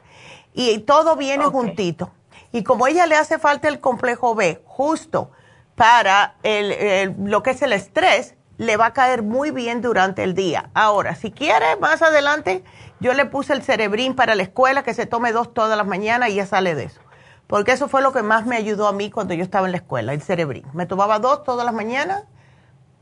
Y 0.54 0.80
todo 0.80 1.16
viene 1.16 1.46
juntito. 1.46 2.12
Y 2.52 2.64
como 2.64 2.88
ella 2.88 3.06
le 3.08 3.16
hace 3.16 3.40
falta 3.40 3.68
el 3.68 3.80
complejo 3.80 4.36
B, 4.36 4.62
justo 4.66 5.32
para 5.76 6.36
el, 6.44 6.72
el- 6.72 7.16
lo 7.26 7.44
que 7.44 7.52
es 7.52 7.62
el 7.62 7.74
estrés, 7.74 8.36
le 8.58 8.78
va 8.78 8.88
a 8.88 8.94
caer 8.94 9.22
muy 9.24 9.52
bien 9.52 9.82
durante 9.82 10.24
el 10.24 10.34
día. 10.34 10.70
Ahora, 10.74 11.16
si 11.16 11.32
quiere, 11.32 11.76
más 11.82 12.02
adelante, 12.02 12.64
yo 13.02 13.14
le 13.14 13.26
puse 13.26 13.52
el 13.52 13.62
cerebrín 13.64 14.16
para 14.16 14.36
la 14.36 14.44
escuela, 14.44 14.84
que 14.84 14.94
se 14.94 15.06
tome 15.06 15.34
dos 15.34 15.54
todas 15.54 15.78
las 15.78 15.86
mañanas 15.86 16.30
y 16.30 16.36
ya 16.36 16.46
sale 16.46 16.74
de 16.76 16.86
eso. 16.86 17.02
Porque 17.48 17.72
eso 17.74 17.88
fue 17.88 18.02
lo 18.02 18.12
que 18.12 18.24
más 18.24 18.46
me 18.46 18.56
ayudó 18.56 18.88
a 18.88 18.94
mí 18.94 19.12
cuando 19.12 19.34
yo 19.34 19.44
estaba 19.44 19.68
en 19.68 19.72
la 19.72 19.78
escuela, 19.78 20.14
el 20.14 20.22
cerebrín. 20.22 20.66
Me 20.74 20.86
tomaba 20.86 21.20
dos 21.20 21.44
todas 21.44 21.66
las 21.66 21.74
mañanas 21.74 22.24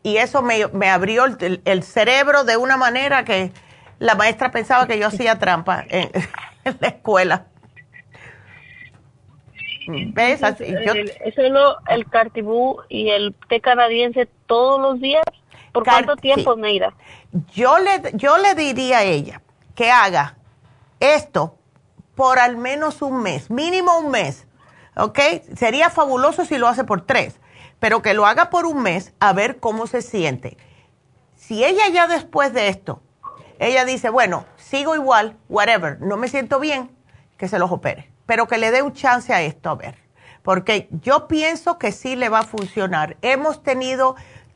y 0.04 0.18
eso 0.18 0.42
me, 0.42 0.68
me 0.68 0.90
abrió 0.90 1.26
el, 1.26 1.84
cerebro 1.84 2.44
de 2.44 2.58
una 2.58 2.76
manera 2.76 3.24
que 3.24 3.52
la 4.00 4.16
maestra 4.16 4.52
pensaba 4.52 4.86
que 4.86 5.00
yo 5.00 5.08
hacía 5.08 5.40
trampa 5.40 5.86
en, 5.88 6.10
en 6.66 6.78
la 6.82 6.88
escuela. 6.90 7.46
¿Ves? 9.88 10.44
Así, 10.44 10.66
yo- 10.86 10.94
El- 10.94 11.12
¿Es 11.24 11.36
solo 11.36 11.78
el 11.88 12.10
cartibú 12.10 12.82
y 12.90 13.10
el 13.10 13.34
té 13.50 13.62
canadiense 13.62 14.28
todos 14.48 14.82
los 14.82 15.00
días? 15.00 15.24
¿Por 15.72 15.84
cuánto 15.84 16.16
tiempo, 16.16 16.54
sí. 16.56 16.62
Neida? 16.62 16.94
yo 17.54 17.80
le, 17.80 18.12
yo 18.14 18.38
le 18.38 18.54
diría 18.54 19.00
a 19.00 19.04
ella 19.04 19.42
que 19.76 19.90
haga 19.90 20.36
esto 21.00 21.58
por 22.16 22.40
al 22.40 22.58
menos 22.58 23.02
un 23.02 23.22
mes, 23.22 23.50
mínimo 23.50 23.98
un 24.00 24.12
mes, 24.12 24.46
¿ok? 24.96 25.20
Sería 25.58 25.90
fabuloso 25.90 26.46
si 26.46 26.58
lo 26.58 26.68
hace 26.68 26.84
por 26.84 27.06
tres, 27.06 27.40
pero 27.80 28.02
que 28.02 28.14
lo 28.14 28.26
haga 28.26 28.50
por 28.50 28.66
un 28.66 28.82
mes 28.82 29.14
a 29.20 29.34
ver 29.34 29.60
cómo 29.60 29.88
se 29.88 30.02
siente. 30.02 30.58
Si 31.36 31.64
ella 31.64 31.90
ya 31.90 32.08
después 32.08 32.54
de 32.54 32.70
esto, 32.70 33.02
ella 33.60 33.86
dice, 33.86 34.10
bueno, 34.10 34.46
sigo 34.58 34.96
igual, 34.96 35.38
whatever, 35.50 36.00
no 36.02 36.18
me 36.18 36.28
siento 36.28 36.60
bien, 36.60 36.96
que 37.38 37.48
se 37.48 37.60
los 37.60 37.72
opere, 37.72 38.12
pero 38.26 38.48
que 38.48 38.58
le 38.58 38.72
dé 38.72 38.82
un 38.82 38.94
chance 38.94 39.34
a 39.34 39.42
esto, 39.42 39.70
a 39.70 39.76
ver, 39.76 39.98
porque 40.44 40.88
yo 40.92 41.28
pienso 41.28 41.78
que 41.78 41.92
sí 41.92 42.16
le 42.16 42.30
va 42.30 42.40
a 42.40 42.44
funcionar. 42.44 43.18
Hemos 43.22 43.64
tenido 43.64 44.16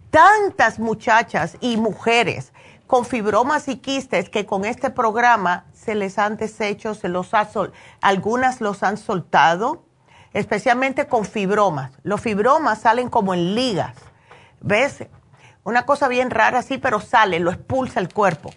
tantas 0.09 0.79
muchachas 0.79 1.57
y 1.59 1.77
mujeres 1.77 2.53
con 2.85 3.05
fibromas 3.05 3.67
y 3.67 3.77
quistes 3.77 4.29
que 4.29 4.45
con 4.45 4.65
este 4.65 4.89
programa 4.89 5.65
se 5.87 5.95
les 5.95 6.19
han 6.19 6.35
deshecho, 6.35 6.93
se 6.95 7.07
los 7.07 7.33
ha 7.33 7.45
sol- 7.45 7.71
algunas 8.01 8.59
los 8.59 8.83
han 8.83 8.97
soltado, 8.97 9.83
especialmente 10.33 11.07
con 11.07 11.23
fibromas. 11.23 11.97
Los 12.03 12.19
fibromas 12.19 12.81
salen 12.81 13.09
como 13.09 13.33
en 13.33 13.55
ligas, 13.55 13.95
¿ves? 14.59 15.07
Una 15.63 15.85
cosa 15.85 16.09
bien 16.09 16.29
rara, 16.29 16.61
sí, 16.61 16.77
pero 16.77 16.99
sale, 16.99 17.39
lo 17.39 17.51
expulsa 17.51 18.01
el 18.01 18.13
cuerpo. 18.13 18.49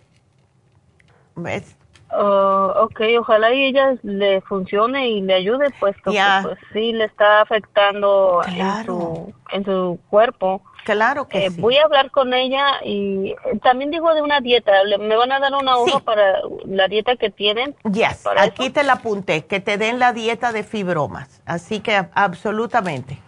¿Ves? 1.37 1.77
Oh, 2.13 2.73
ok, 2.83 3.01
ojalá 3.21 3.55
y 3.55 3.67
ella 3.67 3.95
le 4.03 4.41
funcione 4.41 5.09
y 5.11 5.21
le 5.23 5.35
ayude, 5.35 5.71
puesto 5.79 6.11
Ya. 6.11 6.41
que 6.43 6.49
pues, 6.49 6.59
sí 6.73 6.91
le 6.93 7.05
está 7.05 7.43
afectando 7.43 8.43
en, 8.45 8.85
su, 8.87 9.33
en 9.53 9.65
su 9.65 10.01
cuerpo. 10.11 10.63
Claro 10.85 11.29
que 11.29 11.47
Eh, 11.47 11.51
sí. 11.51 11.61
Voy 11.61 11.77
a 11.77 11.85
hablar 11.85 12.11
con 12.11 12.33
ella 12.35 12.83
y 12.85 13.31
eh, 13.31 13.37
también 13.63 13.91
digo 13.91 14.13
de 14.15 14.23
una 14.23 14.41
dieta. 14.41 14.73
Me 14.99 15.17
van 15.17 15.33
a 15.33 15.39
dar 15.41 15.53
una 15.55 15.77
hoja 15.77 16.01
para 16.01 16.41
la 16.65 16.89
dieta 16.89 17.17
que 17.17 17.31
tienen. 17.31 17.75
Yes, 17.93 18.23
para 18.25 18.43
aquí 18.43 18.71
te 18.71 18.83
la 18.83 18.95
apunté, 18.95 19.45
que 19.47 19.61
te 19.61 19.79
den 19.79 19.99
la 19.99 20.13
dieta 20.13 20.53
de 20.53 20.63
fibromas. 20.63 21.43
Así 21.47 21.81
que 21.81 22.07
absolutamente, 22.15 23.19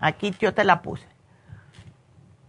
aquí 0.00 0.32
yo 0.40 0.54
te 0.54 0.64
la 0.64 0.82
puse. 0.82 1.06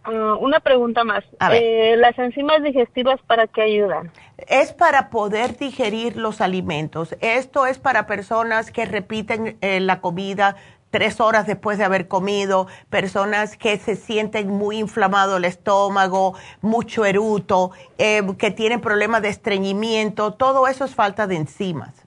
Ah, 0.06 0.36
una 0.38 0.60
pregunta 0.60 1.02
más. 1.02 1.24
A 1.38 1.48
ver. 1.48 1.62
Eh, 1.62 1.96
¿Las 1.96 2.18
enzimas 2.18 2.62
digestivas 2.62 3.18
para 3.26 3.46
qué 3.46 3.62
ayudan? 3.62 4.10
Es 4.48 4.72
para 4.72 5.08
poder 5.08 5.56
digerir 5.56 6.16
los 6.16 6.42
alimentos. 6.42 7.16
Esto 7.20 7.66
es 7.66 7.78
para 7.78 8.06
personas 8.06 8.70
que 8.70 8.84
repiten 8.84 9.56
eh, 9.62 9.80
la 9.80 10.00
comida 10.02 10.56
tres 10.94 11.20
horas 11.20 11.44
después 11.44 11.76
de 11.76 11.82
haber 11.82 12.06
comido, 12.06 12.68
personas 12.88 13.56
que 13.56 13.78
se 13.78 13.96
sienten 13.96 14.46
muy 14.46 14.78
inflamado 14.78 15.38
el 15.38 15.44
estómago, 15.44 16.36
mucho 16.60 17.04
eruto, 17.04 17.72
eh, 17.98 18.22
que 18.38 18.52
tienen 18.52 18.80
problemas 18.80 19.20
de 19.20 19.28
estreñimiento, 19.28 20.34
todo 20.34 20.68
eso 20.68 20.84
es 20.84 20.94
falta 20.94 21.26
de 21.26 21.34
enzimas. 21.34 22.06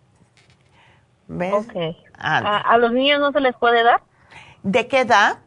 ¿Ves? 1.27 1.53
Ok. 1.53 1.73
Anda. 2.18 2.59
¿A, 2.59 2.61
a 2.61 2.77
los 2.77 2.93
niños 2.93 3.19
no 3.19 3.34
se 3.34 3.41
les 3.41 3.53
puede 3.57 3.84
dar? 3.84 3.99
¿De 4.64 4.88
qué 4.88 5.01
edad? 5.01 5.39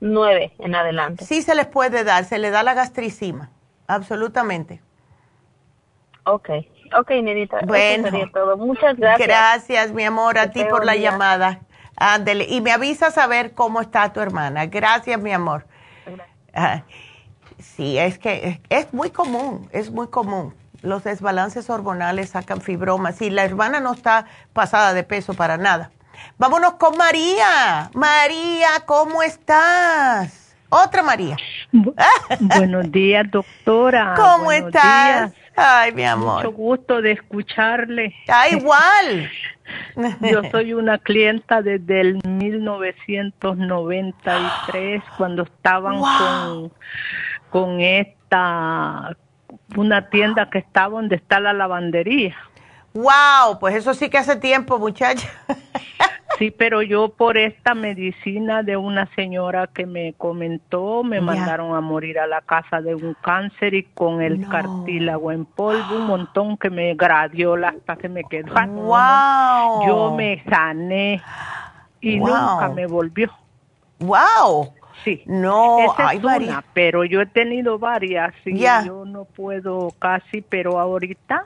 Nueve 0.00 0.52
en 0.58 0.74
adelante. 0.74 1.24
Sí 1.24 1.40
se 1.40 1.54
les 1.54 1.68
puede 1.68 2.04
dar, 2.04 2.26
se 2.26 2.38
le 2.38 2.50
da 2.50 2.62
la 2.62 2.74
gastricima, 2.74 3.48
absolutamente. 3.86 4.82
Ok. 6.24 6.50
Ok, 6.98 7.10
Nedita. 7.22 7.58
eso 7.60 7.66
Bueno. 7.66 8.10
sería 8.10 8.30
todo. 8.30 8.58
Muchas 8.58 8.94
gracias. 8.98 9.26
Gracias, 9.26 9.92
mi 9.92 10.04
amor, 10.04 10.36
a 10.36 10.50
ti 10.50 10.64
por 10.64 10.84
la 10.84 10.92
día. 10.92 11.12
llamada. 11.12 11.60
Ándele. 12.00 12.46
Y 12.48 12.62
me 12.62 12.72
avisas 12.72 13.18
a 13.18 13.26
ver 13.26 13.52
cómo 13.52 13.80
está 13.80 14.12
tu 14.12 14.20
hermana. 14.20 14.66
Gracias, 14.66 15.20
mi 15.20 15.32
amor. 15.32 15.66
Ah, 16.54 16.82
sí, 17.58 17.98
es 17.98 18.18
que 18.18 18.60
es, 18.70 18.92
muy 18.92 19.10
común, 19.10 19.68
es 19.70 19.90
muy 19.90 20.08
común. 20.08 20.54
Los 20.82 21.04
desbalances 21.04 21.68
hormonales 21.68 22.30
sacan 22.30 22.62
fibromas 22.62 23.20
y 23.20 23.28
la 23.28 23.44
hermana 23.44 23.80
no 23.80 23.92
está 23.92 24.24
pasada 24.54 24.94
de 24.94 25.04
peso 25.04 25.34
para 25.34 25.58
nada. 25.58 25.92
Vámonos 26.38 26.74
con 26.74 26.96
María. 26.96 27.90
María, 27.92 28.68
¿cómo 28.86 29.22
estás? 29.22 30.56
Otra 30.70 31.02
María. 31.02 31.36
Buenos 32.40 32.90
días, 32.90 33.30
doctora. 33.30 34.14
¿Cómo 34.16 34.44
Buenos 34.44 34.74
estás? 34.74 35.32
días. 35.32 35.39
Ay, 35.56 35.92
mi 35.92 36.04
amor. 36.04 36.44
Mucho 36.44 36.52
gusto 36.52 37.02
de 37.02 37.12
escucharle. 37.12 38.14
Ah, 38.28 38.48
igual. 38.48 39.30
Yo 40.20 40.42
soy 40.50 40.72
una 40.72 40.98
clienta 40.98 41.62
desde 41.62 42.00
el 42.00 42.18
1993, 42.24 45.02
cuando 45.16 45.42
estaban 45.44 45.98
Wow. 45.98 46.08
con, 46.18 46.72
con 47.50 47.80
esta, 47.80 49.16
una 49.76 50.08
tienda 50.10 50.50
que 50.50 50.58
estaba 50.58 50.94
donde 50.94 51.14
está 51.16 51.38
la 51.40 51.52
lavandería. 51.52 52.36
Wow, 52.94 53.58
pues 53.60 53.74
eso 53.76 53.94
sí 53.94 54.08
que 54.10 54.18
hace 54.18 54.36
tiempo, 54.36 54.78
muchacha. 54.78 55.28
Sí, 56.38 56.50
pero 56.50 56.80
yo 56.80 57.10
por 57.10 57.36
esta 57.36 57.74
medicina 57.74 58.62
de 58.62 58.74
una 58.78 59.06
señora 59.14 59.66
que 59.66 59.84
me 59.84 60.14
comentó, 60.14 61.04
me 61.04 61.20
mandaron 61.20 61.76
a 61.76 61.82
morir 61.82 62.18
a 62.18 62.26
la 62.26 62.40
casa 62.40 62.80
de 62.80 62.94
un 62.94 63.14
cáncer 63.20 63.74
y 63.74 63.82
con 63.82 64.22
el 64.22 64.48
cartílago 64.48 65.32
en 65.32 65.44
polvo, 65.44 65.96
un 65.96 66.06
montón 66.06 66.56
que 66.56 66.70
me 66.70 66.94
gradiola 66.94 67.74
hasta 67.76 67.96
se 67.96 68.08
me 68.08 68.24
quedó. 68.24 68.54
Wow. 68.54 69.86
Yo 69.86 70.14
me 70.16 70.42
sané 70.48 71.20
y 72.00 72.18
Wow. 72.18 72.28
nunca 72.28 72.68
me 72.70 72.86
volvió. 72.86 73.30
Wow. 73.98 74.72
Sí. 75.04 75.22
No, 75.26 75.92
Esa 75.92 76.14
es 76.14 76.24
una, 76.24 76.64
pero 76.72 77.04
yo 77.04 77.20
he 77.20 77.26
tenido 77.26 77.78
varias 77.78 78.32
y 78.46 78.60
yo 78.60 79.04
no 79.04 79.26
puedo 79.26 79.90
casi, 79.98 80.40
pero 80.40 80.80
ahorita 80.80 81.44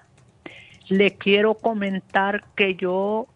le 0.89 1.13
quiero 1.15 1.55
comentar 1.55 2.45
que 2.57 2.75
yo 2.77 3.27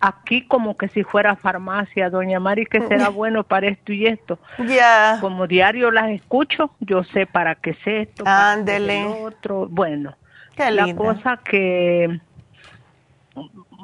aquí 0.00 0.46
como 0.46 0.76
que 0.76 0.88
si 0.88 1.02
fuera 1.04 1.36
farmacia, 1.36 2.08
doña 2.10 2.40
Mari, 2.40 2.64
que 2.66 2.80
será 2.88 3.08
bueno 3.10 3.44
para 3.44 3.68
esto 3.68 3.92
y 3.92 4.06
esto. 4.06 4.38
Ya. 4.66 5.18
Como 5.20 5.46
diario 5.46 5.90
las 5.90 6.10
escucho, 6.10 6.70
yo 6.80 7.04
sé 7.04 7.26
para 7.26 7.54
qué 7.56 7.70
es 7.70 7.78
esto, 7.86 8.24
para 8.24 8.64
qué 8.64 8.76
es 9.00 9.06
otro. 9.06 9.66
Bueno, 9.68 10.14
Qué 10.56 10.70
la 10.70 10.86
linda. 10.86 11.02
cosa 11.04 11.36
que 11.44 12.18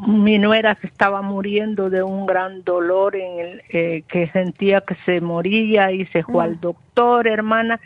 mi 0.06 0.38
nuera 0.38 0.74
se 0.80 0.88
estaba 0.88 1.22
muriendo 1.22 1.88
de 1.88 2.02
un 2.02 2.26
gran 2.26 2.62
dolor 2.64 3.16
en 3.16 3.38
el 3.40 3.62
eh, 3.70 4.02
que 4.08 4.28
sentía 4.30 4.82
que 4.82 4.94
se 5.06 5.20
moría 5.20 5.90
y 5.92 6.04
se 6.06 6.22
fue 6.22 6.34
Mm. 6.34 6.48
al 6.48 6.60
doctor, 6.60 7.26
hermana. 7.26 7.80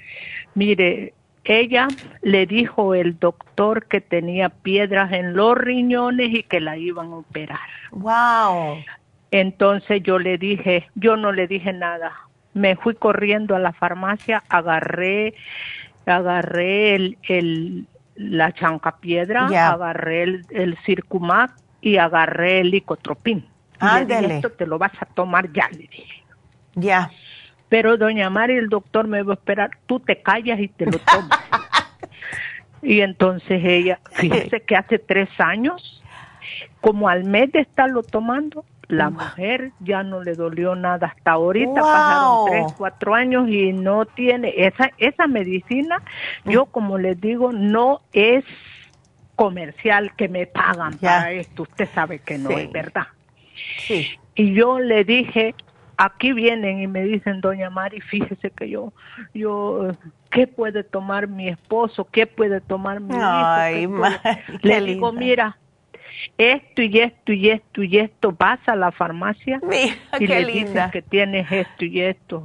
Mire, 0.55 1.15
ella 1.45 1.89
le 2.23 2.47
dijo 2.47 2.95
el 2.95 3.19
doctor 3.19 3.87
que 3.87 4.01
tenía 4.01 4.49
piedras 4.51 5.13
en 5.13 5.35
los 5.35 5.57
riñones 5.57 6.31
y 6.33 6.43
que 6.43 6.61
la 6.61 6.77
iban 6.77 7.09
a 7.13 7.17
operar. 7.17 7.59
Wow. 7.93 8.79
Entonces 9.31 10.03
yo 10.03 10.19
le 10.19 10.39
dije, 10.39 10.89
yo 10.95 11.17
no 11.17 11.33
le 11.33 11.47
dije 11.47 11.73
nada. 11.73 12.13
Me 12.53 12.77
fui 12.77 12.95
corriendo 12.95 13.55
a 13.55 13.59
la 13.61 13.73
farmacia, 13.73 14.43
agarré, 14.49 15.35
agarré 16.07 16.95
el, 16.95 17.19
el 17.29 17.87
la 18.17 18.53
chancapiedra, 18.53 19.49
Ya. 19.51 19.71
agarré 19.71 20.25
el, 20.25 20.47
el 20.51 20.77
Circumax 20.85 21.55
y 21.81 21.97
agarré 21.97 22.61
el 22.61 22.71
licotropín. 22.71 23.39
Y 23.81 23.85
le 23.85 24.05
dije, 24.05 24.15
Ándele. 24.15 24.35
esto 24.37 24.51
te 24.51 24.67
lo 24.67 24.79
vas 24.79 24.93
a 25.01 25.07
tomar 25.07 25.51
ya, 25.53 25.69
le 25.71 25.79
dije. 25.79 26.23
Ya. 26.75 27.11
Pero 27.71 27.97
doña 27.97 28.29
Mari, 28.29 28.57
el 28.59 28.69
doctor 28.69 29.07
me 29.07 29.23
va 29.23 29.33
a 29.33 29.37
esperar, 29.37 29.71
tú 29.87 30.01
te 30.01 30.21
callas 30.21 30.61
y 30.61 30.69
te 30.69 30.85
lo 30.85 30.99
tomas. 30.99 31.41
y 32.83 33.01
entonces 33.01 33.63
ella, 33.65 33.99
fíjese 34.13 34.61
que 34.61 34.77
hace 34.77 34.99
tres 34.99 35.29
años, 35.39 36.03
como 36.83 37.09
al 37.09 37.25
mes 37.25 37.51
de 37.53 37.61
estarlo 37.61 38.03
tomando, 38.03 38.65
la 38.89 39.09
mujer 39.09 39.71
ya 39.79 40.03
no 40.03 40.21
le 40.23 40.35
dolió 40.35 40.75
nada. 40.75 41.15
Hasta 41.17 41.31
ahorita 41.33 41.81
Wow. 41.81 41.93
pasaron 41.93 42.45
tres, 42.45 42.67
cuatro 42.77 43.15
años 43.15 43.49
y 43.49 43.73
no 43.73 44.05
tiene 44.05 44.53
esa 44.57 44.91
esa 44.99 45.29
medicina. 45.29 46.03
Yo 46.45 46.67
como 46.67 46.99
les 46.99 47.21
digo, 47.21 47.53
no 47.53 48.01
es 48.13 48.45
comercial 49.37 50.13
que 50.17 50.29
me 50.29 50.47
pagan 50.47 50.99
para 50.99 51.31
esto. 51.33 51.63
Usted 51.63 51.89
sabe 51.95 52.19
que 52.19 52.37
no 52.37 52.51
Sí. 52.51 52.57
es 52.63 52.73
verdad. 52.73 53.07
Sí. 53.87 54.11
Y 54.35 54.55
yo 54.55 54.81
le 54.81 55.05
dije, 55.05 55.55
aquí 56.05 56.33
vienen 56.33 56.81
y 56.81 56.87
me 56.87 57.03
dicen, 57.05 57.41
doña 57.41 57.71
Mari, 57.71 58.01
fíjese 58.01 58.51
que 58.51 58.69
yo, 58.71 58.93
yo, 59.35 59.93
¿qué 60.31 60.47
puede 60.47 60.83
tomar 60.85 61.29
mi 61.29 61.49
esposo? 61.49 62.07
¿Qué 62.11 62.27
puede 62.27 62.61
tomar 62.61 63.01
mi 63.01 63.15
hijo? 63.15 63.25
Ay, 63.25 63.81
¿Qué 63.83 63.89
puede-?" 63.89 64.01
Mari, 64.01 64.59
Le 64.63 64.81
digo, 64.81 65.09
linda. 65.11 65.21
mira, 65.21 65.57
esto 66.39 66.83
y 66.83 66.99
esto 66.99 67.33
y 67.33 67.51
esto 67.51 67.83
y 67.83 67.99
esto, 67.99 68.33
vas 68.39 68.61
a 68.67 68.77
la 68.77 68.91
farmacia 68.93 69.61
Mira, 69.63 69.95
y 70.19 70.27
qué 70.27 70.41
le 70.41 70.45
linda. 70.45 70.87
dicen 70.87 70.91
que 70.91 71.03
tienes 71.03 71.51
esto 71.51 71.85
y 71.85 72.01
esto. 72.01 72.45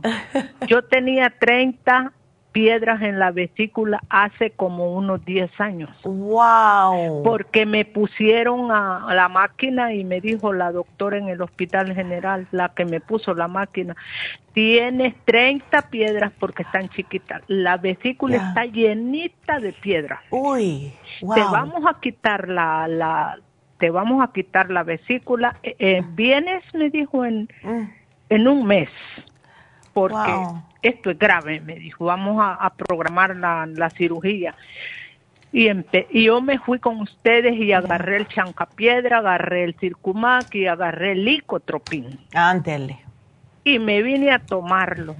Yo 0.68 0.84
tenía 0.84 1.30
30 1.40 2.12
piedras 2.56 3.02
en 3.02 3.20
la 3.20 3.32
vesícula 3.32 4.00
hace 4.08 4.52
como 4.52 4.94
unos 4.96 5.26
10 5.26 5.52
años 5.60 5.90
Wow. 6.06 7.22
porque 7.22 7.66
me 7.66 7.84
pusieron 7.84 8.72
a, 8.72 9.06
a 9.10 9.14
la 9.14 9.28
máquina 9.28 9.92
y 9.94 10.06
me 10.06 10.22
dijo 10.22 10.54
la 10.54 10.72
doctora 10.72 11.18
en 11.18 11.28
el 11.28 11.42
hospital 11.42 11.94
general, 11.94 12.48
la 12.52 12.70
que 12.70 12.86
me 12.86 13.02
puso 13.02 13.34
la 13.34 13.50
máquina, 13.50 13.98
tienes 14.54 15.16
30 15.26 15.90
piedras 15.90 16.32
porque 16.40 16.64
están 16.64 16.88
chiquitas. 16.88 17.42
La 17.48 17.76
vesícula 17.76 18.38
está 18.38 18.64
llenita 18.64 19.60
de 19.60 19.74
piedras. 19.74 20.22
Uy. 20.30 20.94
Wow. 21.22 21.36
Te 21.36 21.42
vamos 21.42 21.84
a 21.86 22.00
quitar 22.00 22.48
la, 22.48 22.88
la, 22.88 23.38
te 23.80 23.90
vamos 23.90 24.24
a 24.24 24.32
quitar 24.32 24.72
la 24.72 24.84
vesícula. 24.84 25.58
Eh, 25.62 25.76
eh, 25.80 26.04
vienes, 26.14 26.64
me 26.74 26.90
dijo, 26.90 27.26
en, 27.26 27.50
Mm. 27.64 27.90
en 28.30 28.48
un 28.48 28.66
mes, 28.66 28.88
porque 29.94 30.16
Wow. 30.32 30.62
Esto 30.88 31.12
es 31.12 31.20
grave, 31.20 31.60
me 31.62 31.76
dijo, 31.76 32.06
vamos 32.06 32.42
a, 32.42 32.54
a 32.56 32.70
programar 32.74 33.36
la, 33.36 33.66
la 33.66 33.90
cirugía. 33.90 34.56
Y, 35.52 35.68
empe- 35.68 36.08
y 36.12 36.26
yo 36.26 36.42
me 36.42 36.60
fui 36.60 36.80
con 36.80 37.00
ustedes 37.00 37.56
y 37.56 37.72
agarré 37.72 38.18
el 38.18 38.28
chancapiedra, 38.28 39.20
agarré 39.20 39.64
el 39.64 39.76
circumac 39.76 40.54
y 40.54 40.68
agarré 40.68 41.14
el 41.14 41.24
licotropín. 41.26 42.20
Ándele. 42.34 43.00
Y 43.64 43.80
me 43.80 44.02
vine 44.04 44.32
a 44.32 44.40
tomarlo. 44.40 45.16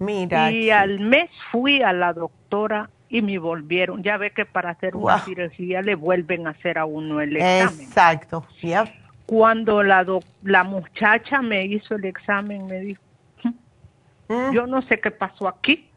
Mira. 0.00 0.50
y 0.52 0.70
al 0.70 1.00
mes 1.00 1.28
fui 1.50 1.82
a 1.82 1.92
la 1.92 2.12
doctora 2.12 2.88
y 3.08 3.20
me 3.22 3.38
volvieron. 3.38 4.02
Ya 4.02 4.16
ve 4.16 4.30
que 4.30 4.44
para 4.44 4.70
hacer 4.70 4.94
una 4.94 5.18
cirugía 5.24 5.82
le 5.82 5.94
vuelven 5.96 6.46
a 6.46 6.50
hacer 6.50 6.78
a 6.78 6.84
uno 6.84 7.20
el 7.20 7.36
examen. 7.36 7.80
Exacto. 7.86 8.46
Yep. 8.62 8.86
Cuando 9.26 9.82
la, 9.82 10.04
doc- 10.04 10.24
la 10.42 10.64
muchacha 10.64 11.40
me 11.42 11.64
hizo 11.66 11.94
el 11.96 12.04
examen, 12.04 12.66
me 12.66 12.80
dijo, 12.80 13.02
Mm. 14.28 14.52
yo 14.52 14.66
no 14.66 14.82
sé 14.82 15.00
qué 15.00 15.10
pasó 15.10 15.48
aquí, 15.48 15.88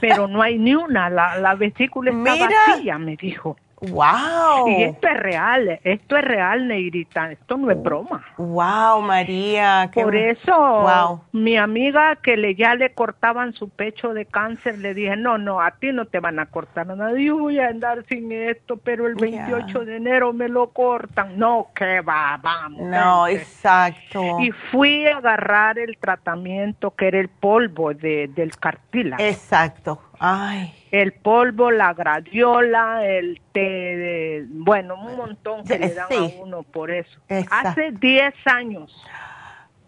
pero 0.00 0.28
no 0.28 0.42
hay 0.42 0.58
ni 0.58 0.74
una, 0.74 1.08
la, 1.10 1.38
la 1.38 1.54
vesícula 1.54 2.10
está 2.10 2.32
Mira. 2.34 2.48
vacía, 2.68 2.98
me 2.98 3.16
dijo. 3.16 3.56
Wow. 3.90 4.68
Y 4.68 4.82
esto 4.84 5.08
es 5.08 5.16
real, 5.18 5.80
esto 5.84 6.16
es 6.16 6.24
real, 6.24 6.68
Negrita, 6.68 7.30
esto 7.32 7.56
no 7.56 7.70
es 7.70 7.82
broma. 7.82 8.24
Wow, 8.36 9.00
María. 9.02 9.90
qué- 9.92 10.02
Por 10.02 10.14
eso, 10.16 10.52
Wow. 10.56 11.22
mi 11.32 11.56
amiga 11.56 12.16
que 12.16 12.36
le 12.36 12.54
ya 12.54 12.74
le 12.74 12.92
cortaban 12.92 13.52
su 13.52 13.68
pecho 13.68 14.14
de 14.14 14.26
cáncer, 14.26 14.78
le 14.78 14.94
dije, 14.94 15.16
no, 15.16 15.38
no, 15.38 15.60
a 15.60 15.72
ti 15.72 15.92
no 15.92 16.06
te 16.06 16.20
van 16.20 16.38
a 16.38 16.46
cortar 16.46 16.86
nada. 16.86 17.12
Yo 17.18 17.38
voy 17.38 17.58
a 17.58 17.68
andar 17.68 18.04
sin 18.08 18.30
esto, 18.32 18.76
pero 18.76 19.06
el 19.06 19.16
Ya. 19.16 19.46
28 19.46 19.84
de 19.84 19.96
enero 19.96 20.32
me 20.32 20.48
lo 20.48 20.68
cortan. 20.70 21.38
No, 21.38 21.68
que 21.74 22.00
va, 22.00 22.38
vamos. 22.42 22.82
No, 22.82 23.26
exacto. 23.26 24.38
Y 24.40 24.50
fui 24.70 25.06
a 25.06 25.18
agarrar 25.18 25.78
el 25.78 25.96
tratamiento 25.98 26.90
que 26.92 27.08
era 27.08 27.18
el 27.20 27.28
polvo 27.28 27.94
de, 27.94 28.28
del 28.34 28.56
cartílago. 28.56 29.22
Exacto. 29.22 30.00
Ay. 30.26 30.72
El 30.90 31.12
polvo, 31.12 31.70
la 31.70 31.92
gradiola, 31.92 33.04
el 33.04 33.42
té, 33.52 33.60
de, 33.60 34.46
bueno, 34.48 34.94
un 34.94 35.16
montón 35.16 35.66
que 35.66 35.74
Sí, 35.74 35.80
le 35.80 35.94
dan 35.94 36.08
sí. 36.10 36.16
a 36.16 36.22
uno 36.42 36.62
por 36.62 36.90
eso. 36.90 37.20
Exacto. 37.28 37.68
Hace 37.68 37.90
10 37.92 38.32
años. 38.46 38.90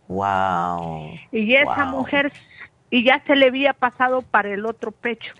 Wow. 0.08 1.14
Y 1.32 1.54
esa 1.54 1.84
Wow. 1.84 1.86
mujer, 1.86 2.32
y 2.90 3.02
ya 3.02 3.22
se 3.26 3.34
le 3.34 3.46
había 3.46 3.72
pasado 3.72 4.22
para 4.22 4.50
el 4.52 4.66
otro 4.66 4.92
pecho. 4.92 5.32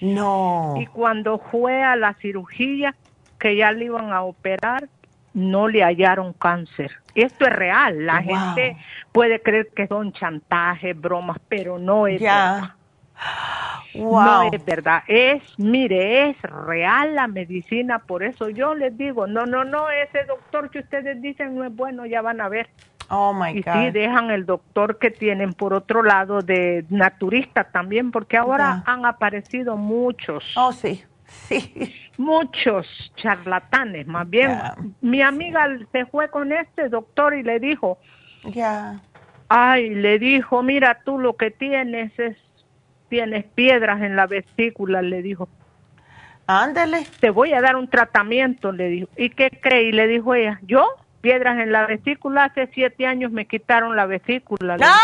No. 0.00 0.74
Y 0.78 0.86
cuando 0.86 1.38
fue 1.50 1.82
a 1.82 1.94
la 1.96 2.14
cirugía, 2.14 2.94
que 3.38 3.54
ya 3.56 3.70
le 3.72 3.84
iban 3.86 4.12
a 4.12 4.22
operar, 4.22 4.88
no 5.34 5.68
le 5.68 5.82
hallaron 5.84 6.32
cáncer. 6.32 6.90
Esto 7.14 7.46
es 7.46 7.52
real. 7.52 8.06
La 8.06 8.20
Wow. 8.20 8.24
gente 8.24 8.76
puede 9.12 9.42
creer 9.42 9.68
que 9.76 9.86
son 9.88 10.12
chantajes, 10.12 10.98
bromas, 10.98 11.36
pero 11.48 11.78
no 11.78 12.06
es 12.06 12.20
Ya. 12.20 12.77
Wow. 13.94 14.22
No 14.22 14.42
es 14.52 14.64
verdad. 14.64 15.02
Es, 15.08 15.42
mire, 15.58 16.30
es 16.30 16.42
real 16.42 17.14
la 17.14 17.26
medicina. 17.26 17.98
Por 17.98 18.22
eso 18.22 18.48
yo 18.48 18.74
les 18.74 18.96
digo, 18.96 19.26
no, 19.26 19.46
no, 19.46 19.64
no, 19.64 19.90
ese 19.90 20.24
doctor 20.24 20.70
que 20.70 20.80
ustedes 20.80 21.20
dicen 21.20 21.56
no 21.56 21.64
es 21.64 21.74
bueno, 21.74 22.06
ya 22.06 22.22
van 22.22 22.40
a 22.40 22.48
ver. 22.48 22.68
Oh 23.10 23.32
my 23.32 23.58
Y 23.58 23.62
God. 23.62 23.72
sí, 23.72 23.90
dejan 23.90 24.30
el 24.30 24.44
doctor 24.44 24.98
que 24.98 25.10
tienen 25.10 25.54
por 25.54 25.72
otro 25.72 26.02
lado 26.02 26.42
de 26.42 26.84
naturista 26.90 27.64
también, 27.64 28.10
porque 28.10 28.36
ahora 28.36 28.82
han 28.84 29.06
aparecido 29.06 29.76
muchos, 29.76 30.44
Oh, 30.56 30.72
sí. 30.72 31.02
Sí. 31.26 31.94
muchos 32.18 32.86
charlatanes. 33.16 34.06
Más 34.06 34.28
bien, 34.28 34.58
mi 35.00 35.22
amiga 35.22 35.66
se 35.92 36.04
fue 36.06 36.28
con 36.30 36.52
este 36.52 36.88
doctor 36.90 37.34
y 37.34 37.42
le 37.42 37.58
dijo, 37.60 37.98
Ya. 38.44 39.00
ay, 39.48 39.88
le 39.94 40.18
dijo, 40.18 40.62
mira, 40.62 41.00
tú 41.04 41.18
lo 41.18 41.34
que 41.36 41.50
tienes 41.50 42.16
es, 42.18 42.36
tienes 43.08 43.44
piedras 43.44 44.02
en 44.02 44.16
la 44.16 44.26
vesícula, 44.26 45.02
le 45.02 45.22
dijo. 45.22 45.48
Ándale. 46.46 47.06
Te 47.20 47.30
voy 47.30 47.52
a 47.52 47.60
dar 47.60 47.76
un 47.76 47.88
tratamiento, 47.88 48.72
le 48.72 48.88
dijo. 48.88 49.08
¿Y 49.16 49.30
qué 49.30 49.50
cree? 49.50 49.84
Y 49.84 49.92
le 49.92 50.06
dijo 50.06 50.34
ella, 50.34 50.58
yo, 50.62 50.86
piedras 51.20 51.58
en 51.58 51.72
la 51.72 51.86
vesícula, 51.86 52.44
hace 52.44 52.68
siete 52.72 53.06
años 53.06 53.30
me 53.32 53.46
quitaron 53.46 53.96
la 53.96 54.06
vesícula. 54.06 54.76
¡Ah! 54.80 54.98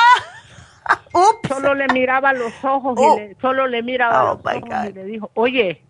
Ups. 1.12 1.48
solo 1.48 1.74
le 1.74 1.86
miraba 1.88 2.32
los 2.32 2.52
ojos 2.62 2.94
Oh. 2.98 3.16
y 3.16 3.20
le, 3.20 3.34
solo 3.40 3.66
le 3.66 3.82
miraba 3.82 4.32
Oh, 4.32 4.34
los 4.34 4.44
my 4.44 4.58
ojos 4.58 4.68
God. 4.68 4.88
y 4.90 4.92
le 4.92 5.04
dijo, 5.04 5.30
oye, 5.34 5.82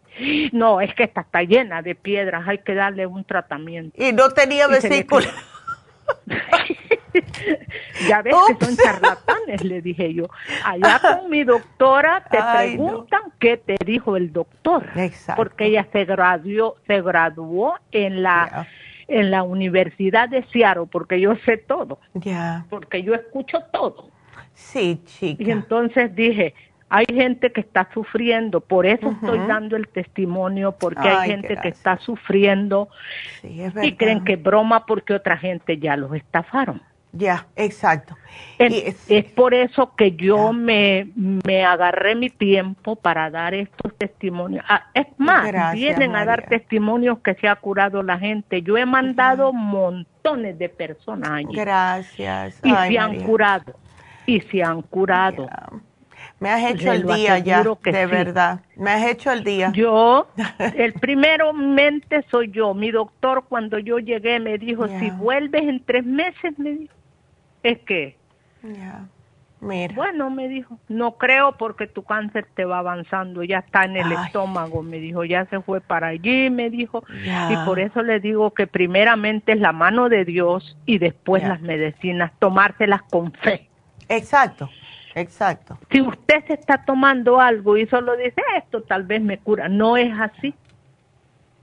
no, 0.52 0.80
es 0.80 0.94
que 0.94 1.04
esta 1.04 1.22
está 1.22 1.42
llena 1.42 1.82
de 1.82 1.94
piedras, 1.94 2.46
hay 2.46 2.58
que 2.58 2.74
darle 2.74 3.06
un 3.06 3.24
tratamiento. 3.24 4.00
Y 4.02 4.12
no 4.12 4.30
tenía 4.30 4.66
Y 4.68 4.70
vesícula. 4.72 5.26
ya 8.08 8.22
ves 8.22 8.34
que 8.48 8.64
son 8.64 8.76
charlatanes, 8.76 9.62
le 9.64 9.80
dije 9.82 10.12
yo. 10.14 10.26
Allá 10.64 11.00
con 11.00 11.30
mi 11.30 11.44
doctora 11.44 12.24
te 12.30 12.38
Ay, 12.38 12.76
no. 12.76 12.84
preguntan 12.86 13.20
qué 13.38 13.56
te 13.56 13.76
dijo 13.84 14.16
el 14.16 14.32
doctor, 14.32 14.88
Exacto. 14.96 15.40
porque 15.42 15.66
ella 15.66 15.86
se 15.92 16.04
graduó, 16.04 16.76
se 16.86 17.00
graduó 17.02 17.74
en 17.92 18.22
la 18.22 18.66
en 19.06 19.30
la 19.30 19.42
Universidad 19.42 20.30
de 20.30 20.44
Seattle, 20.50 20.86
porque 20.90 21.20
yo 21.20 21.36
sé 21.44 21.58
todo, 21.58 21.98
Ya. 22.14 22.64
porque 22.70 23.02
yo 23.02 23.14
escucho 23.14 23.58
todo. 23.70 24.08
Sí, 24.54 24.98
Y 25.02 25.04
chica. 25.04 25.52
entonces 25.52 26.14
dije, 26.14 26.54
hay 26.88 27.04
gente 27.12 27.52
que 27.52 27.60
está 27.60 27.86
sufriendo, 27.92 28.62
por 28.62 28.86
eso 28.86 29.10
estoy 29.10 29.38
dando 29.46 29.76
el 29.76 29.88
testimonio, 29.88 30.72
porque 30.72 31.06
hay 31.06 31.16
Ay, 31.18 31.30
gente 31.32 31.56
que 31.58 31.68
está 31.68 31.98
sufriendo 31.98 32.88
Sí, 33.42 33.60
es 33.60 33.74
y 33.82 33.94
creen 33.96 34.24
que 34.24 34.34
es 34.34 34.42
broma 34.42 34.86
porque 34.86 35.12
otra 35.12 35.36
gente 35.36 35.76
ya 35.78 35.96
los 35.98 36.14
estafaron. 36.14 36.80
Ya, 37.16 37.46
exacto. 37.54 38.16
Es- 38.58 39.08
es 39.08 39.24
por 39.26 39.54
eso 39.54 39.94
que 39.94 40.12
yo 40.16 40.52
me, 40.52 41.08
me 41.14 41.64
agarré 41.64 42.16
mi 42.16 42.28
tiempo 42.28 42.96
para 42.96 43.30
dar 43.30 43.54
estos 43.54 43.96
testimonios. 43.96 44.64
Ah, 44.68 44.86
es 44.94 45.06
más, 45.16 45.46
Gracias, 45.46 45.74
vienen 45.74 46.16
a 46.16 46.24
dar 46.24 46.46
testimonios 46.48 47.20
que 47.20 47.34
se 47.34 47.46
ha 47.46 47.54
curado 47.54 48.02
la 48.02 48.18
gente. 48.18 48.62
Yo 48.62 48.76
he 48.76 48.84
mandado 48.84 49.52
montones 49.52 50.58
de 50.58 50.68
personas 50.68 51.30
allí 51.30 51.54
Gracias. 51.54 52.60
y 52.64 52.70
Ay, 52.74 52.92
se 52.92 52.98
han 52.98 53.20
curado. 53.20 53.74
Y 54.26 54.40
se 54.40 54.62
han 54.62 54.82
curado. 54.82 55.48
Me 56.40 56.50
has 56.50 56.64
hecho 56.72 56.90
el 56.92 57.06
día 57.06 57.38
ya, 57.38 57.62
de 57.62 57.74
sí. 58.06 58.10
verdad. 58.10 58.60
Me 58.76 58.90
has 58.90 59.06
hecho 59.06 59.30
el 59.30 59.44
día. 59.44 59.70
Yo, 59.72 60.26
el 60.74 60.92
primero 60.94 61.52
mente 61.52 62.24
soy 62.30 62.50
yo. 62.50 62.74
Mi 62.74 62.90
doctor 62.90 63.44
cuando 63.48 63.78
yo 63.78 63.98
llegué 64.00 64.40
me 64.40 64.58
dijo, 64.58 64.88
si 64.98 65.10
vuelves 65.10 65.62
en 65.62 65.84
tres 65.84 66.04
meses, 66.04 66.58
me 66.58 66.70
dijo, 66.70 66.94
es 67.64 67.80
que. 67.80 68.16
Mira. 68.62 69.08
bueno, 69.94 70.30
me 70.30 70.46
dijo, 70.48 70.78
no 70.88 71.16
creo 71.16 71.56
porque 71.56 71.86
tu 71.86 72.02
cáncer 72.02 72.46
te 72.54 72.64
va 72.64 72.78
avanzando, 72.78 73.42
ya 73.42 73.58
está 73.58 73.84
en 73.84 73.96
el 73.96 74.12
Ay. 74.12 74.26
estómago, 74.26 74.82
me 74.82 74.98
dijo, 74.98 75.24
ya 75.24 75.46
se 75.46 75.60
fue 75.60 75.80
para 75.80 76.08
allí, 76.08 76.50
me 76.50 76.70
dijo. 76.70 77.02
Y 77.50 77.56
por 77.64 77.80
eso 77.80 78.02
le 78.02 78.20
digo 78.20 78.52
que 78.52 78.66
primeramente 78.66 79.52
es 79.52 79.60
la 79.60 79.72
mano 79.72 80.08
de 80.08 80.24
Dios 80.24 80.76
y 80.86 80.98
después 80.98 81.42
las 81.42 81.60
medicinas, 81.60 82.32
tomárselas 82.38 83.02
con 83.10 83.32
fe. 83.32 83.68
Exacto, 84.08 84.68
exacto. 85.14 85.78
Si 85.90 86.00
usted 86.02 86.44
se 86.46 86.54
está 86.54 86.84
tomando 86.84 87.40
algo 87.40 87.76
y 87.78 87.86
solo 87.86 88.16
dice, 88.16 88.42
esto 88.56 88.82
tal 88.82 89.04
vez 89.04 89.22
me 89.22 89.38
cura, 89.38 89.68
no 89.68 89.96
es 89.96 90.12
así. 90.18 90.54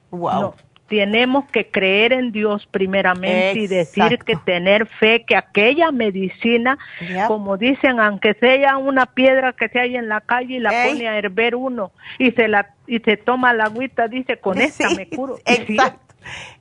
Wow. 0.10 0.42
No, 0.42 0.56
tenemos 0.92 1.46
que 1.52 1.68
creer 1.72 2.12
en 2.12 2.34
Dios 2.34 2.68
primeramente 2.70 3.58
y 3.58 3.68
decir 3.68 4.20
que 4.26 4.36
tener 4.36 4.86
fe 4.88 5.24
que 5.26 5.38
aquella 5.38 5.90
medicina, 5.92 6.78
Yep. 7.00 7.28
como 7.28 7.56
dicen, 7.56 8.00
aunque 8.02 8.34
sea 8.34 8.76
una 8.78 9.06
piedra 9.06 9.54
que 9.54 9.70
se 9.70 9.80
haya 9.80 10.00
en 10.00 10.10
la 10.10 10.20
calle 10.20 10.56
y 10.56 10.60
la 10.60 10.84
Ey. 10.86 10.92
pone 10.92 11.08
a 11.08 11.18
hervir 11.18 11.56
uno 11.56 11.92
y 12.20 12.32
se 12.32 12.50
la 12.50 12.72
y 12.88 13.00
se 13.00 13.16
toma 13.16 13.54
la 13.54 13.66
agüita, 13.66 14.10
dice, 14.10 14.36
con 14.38 14.58
esta 14.62 14.90
Sí, 14.90 14.96
me 14.98 15.08
curo. 15.08 15.38
Exacto. 15.46 16.11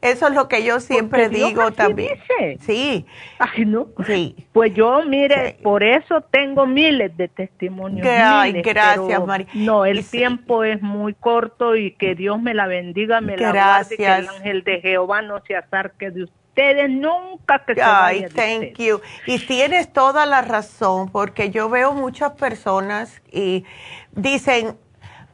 Eso 0.01 0.28
es 0.28 0.35
lo 0.35 0.49
que 0.49 0.65
yo 0.65 0.81
siempre 0.81 1.24
Porque 1.24 1.37
Dios 1.37 1.49
digo 1.51 1.62
así 1.62 1.73
también. 1.77 2.15
dice. 2.15 2.59
Sí, 2.61 3.07
Ay, 3.39 3.65
no. 3.66 3.89
sí. 4.07 4.35
Pues 4.53 4.74
yo, 4.74 5.03
mire, 5.07 5.57
Sí. 5.57 5.62
por 5.62 5.82
eso 5.82 6.20
tengo 6.31 6.66
miles 6.66 7.16
de 7.16 7.28
testimonios. 7.28 8.07
Ay, 8.09 8.53
miles, 8.55 8.66
gracias, 8.66 9.27
Mari. 9.27 9.47
No, 9.55 9.87
Y 9.87 9.91
el 9.91 10.03
sí. 10.05 10.19
tiempo 10.19 10.65
es 10.65 10.81
muy 10.82 11.15
corto 11.15 11.77
y 11.77 11.93
que 11.93 12.15
Dios 12.15 12.41
me 12.41 12.55
la 12.55 12.66
bendiga, 12.66 13.20
me 13.20 13.37
la 13.37 13.53
guarde, 13.53 13.97
que 13.97 14.03
el 14.05 14.09
Gracias. 14.09 14.37
ángel 14.37 14.65
de 14.65 14.81
Jehová 14.81 15.23
no 15.23 15.41
se 15.47 15.57
acerque 15.57 16.11
de 16.11 16.24
ustedes 16.24 16.91
nunca 16.91 17.65
que 17.65 17.74
se 17.74 17.82
Ay, 17.82 18.27
thank 18.35 18.77
you. 18.78 19.01
Y 19.27 19.39
tienes 19.39 19.93
toda 19.93 20.27
la 20.27 20.43
razón, 20.43 21.09
porque 21.11 21.51
yo 21.51 21.69
veo 21.70 21.93
muchas 21.93 22.32
personas 22.32 23.23
y 23.31 23.65
dicen, 24.12 24.77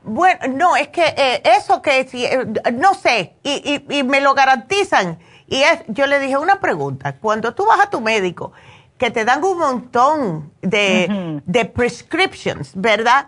bueno, 0.06 0.40
no, 0.48 0.76
es 0.76 0.88
que 0.88 1.04
eh, 1.16 1.42
eso 1.58 1.82
que, 1.82 2.06
si, 2.08 2.24
eh, 2.24 2.46
no 2.72 2.94
sé, 2.94 3.34
y, 3.42 3.84
y, 3.90 3.98
y 3.98 4.02
me 4.04 4.20
lo 4.20 4.34
garantizan. 4.34 5.18
Y 5.48 5.62
es, 5.62 5.80
yo 5.88 6.06
le 6.06 6.18
dije 6.18 6.36
una 6.38 6.60
pregunta, 6.60 7.16
cuando 7.16 7.54
tú 7.54 7.66
vas 7.66 7.80
a 7.80 7.90
tu 7.90 8.00
médico, 8.00 8.52
que 8.98 9.10
te 9.10 9.24
dan 9.24 9.44
un 9.44 9.58
montón 9.58 10.52
de, 10.62 11.08
Ujú. 11.10 11.42
de 11.44 11.64
prescriptions, 11.66 12.70
¿verdad? 12.74 13.26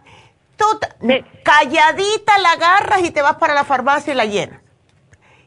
Tú 0.56 0.64
Sí. 1.00 1.24
calladita 1.42 2.38
la 2.38 2.52
agarras 2.52 3.02
y 3.02 3.10
te 3.10 3.22
vas 3.22 3.36
para 3.36 3.54
la 3.54 3.64
farmacia 3.64 4.12
y 4.12 4.16
la 4.16 4.24
llenas 4.24 4.60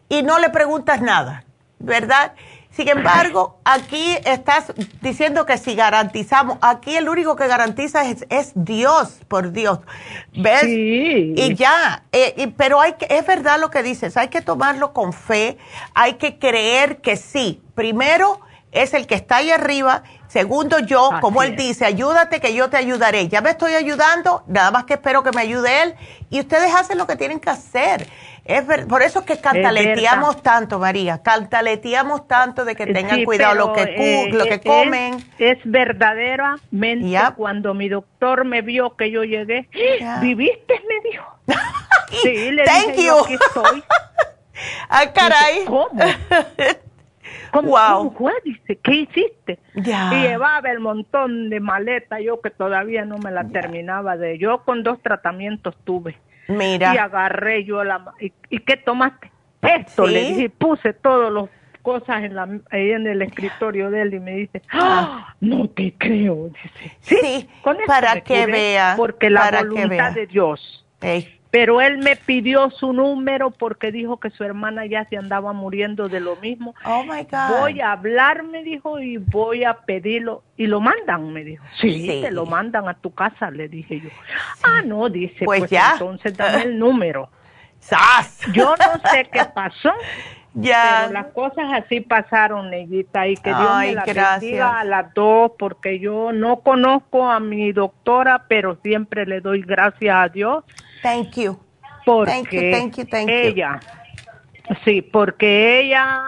y 0.08 0.24
no 0.24 0.40
le 0.40 0.50
preguntas 0.50 1.02
nada, 1.02 1.46
¿verdad? 1.80 2.34
Sin 2.72 2.88
embargo, 2.88 3.60
aquí 3.66 4.18
estás 4.24 4.72
diciendo 5.02 5.46
que 5.46 5.58
si 5.58 5.76
garantizamos, 5.76 6.58
aquí 6.62 6.96
el 6.96 7.10
único 7.10 7.36
que 7.36 7.48
garantiza 7.48 8.06
es, 8.10 8.26
es 8.30 8.54
Dios, 8.56 9.20
por 9.28 9.52
Dios. 9.52 9.80
¿Ves? 10.34 10.62
Sí. 10.62 11.34
Y 11.36 11.56
ya, 11.56 12.04
eh, 12.14 12.34
y- 12.38 12.48
pero 12.48 12.80
hay 12.80 12.94
que, 12.94 13.08
es 13.10 13.26
verdad 13.28 13.60
lo 13.60 13.70
que 13.72 13.84
dices, 13.84 14.16
hay 14.16 14.30
que 14.30 14.42
tomarlo 14.42 14.94
con 14.94 15.12
fe, 15.12 15.58
hay 15.94 16.14
que 16.14 16.40
creer 16.40 17.02
que 17.02 17.18
sí. 17.18 17.62
Primero 17.76 18.40
es 18.72 18.94
el 18.94 19.06
que 19.06 19.16
está 19.16 19.38
ahí 19.38 19.52
arriba, 19.52 20.04
segundo 20.30 20.80
yo, 20.80 21.12
Así 21.12 21.20
como 21.22 21.44
él 21.44 21.52
es. 21.52 21.58
dice, 21.58 21.84
ayúdate 21.86 22.40
que 22.40 22.54
yo 22.54 22.70
te 22.70 22.78
ayudaré. 22.78 23.28
Ya 23.28 23.42
me 23.42 23.50
estoy 23.50 23.74
ayudando, 23.74 24.46
nada 24.48 24.72
más 24.72 24.86
que 24.86 24.94
espero 24.94 25.24
que 25.24 25.32
me 25.34 25.42
ayude 25.42 25.84
él 25.84 25.96
y 26.30 26.40
ustedes 26.40 26.74
hacen 26.74 26.98
lo 26.98 27.06
que 27.06 27.18
tienen 27.18 27.42
que 27.42 27.50
hacer. 27.50 28.08
Es 28.44 28.66
ver- 28.66 28.88
por 28.88 29.04
eso 29.04 29.20
es 29.20 29.26
que 29.26 29.40
cantaleteamos 29.40 30.42
tanto, 30.42 30.80
María, 30.80 31.22
cantaleteamos 31.22 32.28
tanto 32.28 32.66
de 32.66 32.76
que 32.76 32.88
tengan 32.88 33.18
Sí, 33.20 33.24
cuidado 33.26 33.54
lo 33.56 33.74
que, 33.74 33.84
eh, 33.84 34.30
lo 34.32 34.46
que 34.46 34.56
es- 34.56 34.62
comen. 34.62 35.18
Es, 35.38 35.60
verdaderamente 35.64 37.08
Yep. 37.08 37.36
cuando 37.36 37.74
mi 37.76 37.88
doctor 37.88 38.44
me 38.46 38.62
vio 38.62 38.96
que 38.98 39.12
yo 39.12 39.24
llegué. 39.24 39.70
¿viviste? 40.22 40.74
Me 40.88 41.10
dijo. 41.10 41.26
Sí, 42.24 42.52
le 42.52 42.66
Thank 42.66 42.88
dije 42.88 42.98
you. 43.04 43.08
yo, 43.08 43.24
aquí 43.24 43.34
estoy. 43.36 43.84
Ah, 44.90 45.04
caray. 45.14 45.54
Dice, 45.60 45.66
¿Cómo? 45.66 45.88
¿Cómo, 47.52 47.70
Wow. 47.70 47.98
cómo 47.98 48.12
fue? 48.18 48.34
Dice, 48.44 48.78
¿qué 48.84 48.92
hiciste? 48.96 49.60
Y 49.76 49.82
llevaba 50.22 50.70
el 50.72 50.80
montón 50.80 51.50
de 51.50 51.60
maleta, 51.60 52.20
yo 52.20 52.42
que 52.42 52.50
todavía 52.50 53.06
no 53.06 53.18
me 53.18 53.32
la 53.32 53.46
terminaba 53.46 54.18
de... 54.18 54.38
Yo 54.38 54.64
con 54.64 54.84
dos 54.84 55.02
tratamientos 55.02 55.76
tuve. 55.84 56.18
Y 56.48 56.84
agarré 56.84 57.64
yo 57.64 57.84
la... 57.84 58.14
¿Y, 58.20 58.32
y 58.50 58.60
qué 58.60 58.78
tomaste? 58.78 59.32
Esto, 59.62 60.08
¿Sí? 60.08 60.14
le 60.14 60.24
dije, 60.24 60.42
y 60.44 60.50
puse 60.50 60.94
todas 60.94 61.32
las 61.32 61.46
cosas 61.82 62.24
en 62.24 62.36
la, 62.36 62.48
ahí 62.72 62.92
en 62.92 63.08
el 63.08 63.22
escritorio 63.22 63.90
de 63.92 64.02
él 64.04 64.14
y 64.16 64.20
me 64.20 64.32
dice, 64.36 64.62
¡Ah! 64.72 65.36
no 65.40 65.68
te 65.70 65.94
creo, 65.98 66.50
dice. 66.50 66.98
Sí, 67.02 67.50
con 67.62 67.76
eso 67.78 67.86
para 67.88 68.22
que 68.22 68.46
vea, 68.46 68.94
Porque 68.98 69.30
la 69.30 69.52
voluntad 69.52 70.14
de 70.14 70.28
Dios. 70.28 70.86
ey, 71.02 71.41
Pero 71.52 71.82
él 71.82 71.98
me 71.98 72.16
pidió 72.16 72.70
su 72.72 72.94
número 72.94 73.52
porque 73.52 73.92
dijo 73.92 74.22
que 74.22 74.30
su 74.30 74.44
hermana 74.46 74.86
ya 74.86 75.04
se 75.10 75.18
andaba 75.18 75.52
muriendo 75.52 76.08
de 76.08 76.22
lo 76.22 76.38
mismo. 76.38 76.74
oh 76.86 77.04
my 77.04 77.24
God. 77.24 77.60
Voy 77.60 77.82
a 77.82 77.92
hablar, 77.92 78.44
me 78.44 78.64
dijo, 78.64 79.00
y 79.02 79.18
voy 79.18 79.66
a 79.66 79.74
pedirlo. 79.74 80.44
Y 80.56 80.68
lo 80.68 80.80
mandan, 80.80 81.34
me 81.34 81.44
dijo. 81.44 81.66
Sí, 81.82 82.08
Sí. 82.08 82.22
te 82.22 82.32
lo 82.32 82.46
mandan 82.46 82.88
a 82.88 82.94
tu 82.94 83.14
casa, 83.14 83.52
le 83.52 83.68
dije 83.68 84.00
yo. 84.00 84.10
Ah, 84.64 84.82
no, 84.86 85.10
dice, 85.10 85.44
Pues 85.44 85.60
pues, 85.60 85.72
ya. 85.72 85.92
entonces 85.94 86.38
dame 86.38 86.64
el 86.64 86.80
número. 86.80 87.30
¡Sas! 87.80 88.40
Yo 88.54 88.76
no 88.78 89.10
sé 89.10 89.28
qué 89.32 89.42
pasó, 89.54 89.92
ya. 90.54 91.02
pero 91.10 91.14
las 91.14 91.26
cosas 91.34 91.66
así 91.74 92.00
pasaron, 92.00 92.70
Neguita, 92.70 93.28
y 93.28 93.36
que 93.36 93.50
Dios 93.50 93.68
Ay, 93.70 93.90
me 93.90 93.96
la 93.96 94.04
gracias. 94.06 94.40
bendiga 94.42 94.80
a 94.80 94.84
las 94.86 95.14
dos, 95.14 95.52
porque 95.60 96.00
yo 96.00 96.32
no 96.32 96.62
conozco 96.62 97.30
a 97.30 97.40
mi 97.42 97.72
doctora, 97.74 98.46
pero 98.48 98.78
siempre 98.84 99.26
le 99.26 99.42
doy 99.42 99.64
gracias 99.64 100.16
a 100.16 100.30
Dios 100.30 100.64
Thank 101.02 101.36
you. 101.38 101.60
porque 102.06 102.32
Thank 102.32 102.52
you, 102.52 102.72
thank 102.72 102.98
you, 102.98 103.06
thank 103.06 103.28
you. 103.30 103.34
ella, 103.36 103.80
sí, 104.84 105.02
porque 105.04 105.80
ella 105.82 106.22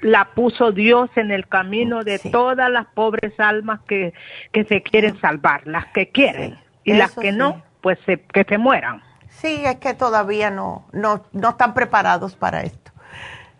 la 0.00 0.24
puso 0.34 0.72
Dios 0.72 1.10
en 1.16 1.30
el 1.30 1.46
camino 1.48 2.02
de 2.02 2.18
Sí. 2.18 2.30
todas 2.30 2.70
las 2.70 2.86
pobres 2.86 3.38
almas 3.38 3.80
que, 3.86 4.14
que 4.52 4.64
se 4.64 4.82
quieren 4.82 5.20
salvar, 5.20 5.66
las 5.66 5.86
que 5.92 6.08
quieren, 6.08 6.54
Sí, 6.54 6.58
y 6.84 6.92
las 6.94 7.12
que 7.12 7.30
sí. 7.30 7.36
no, 7.36 7.62
pues 7.82 7.98
se- 8.06 8.20
que 8.22 8.44
se 8.44 8.58
mueran. 8.58 9.02
Sí, 9.28 9.62
es 9.64 9.76
que 9.76 9.94
todavía 9.94 10.50
no, 10.50 10.86
no, 10.92 11.24
no 11.32 11.50
están 11.50 11.72
preparados 11.74 12.34
para 12.34 12.62
esto. 12.62 12.81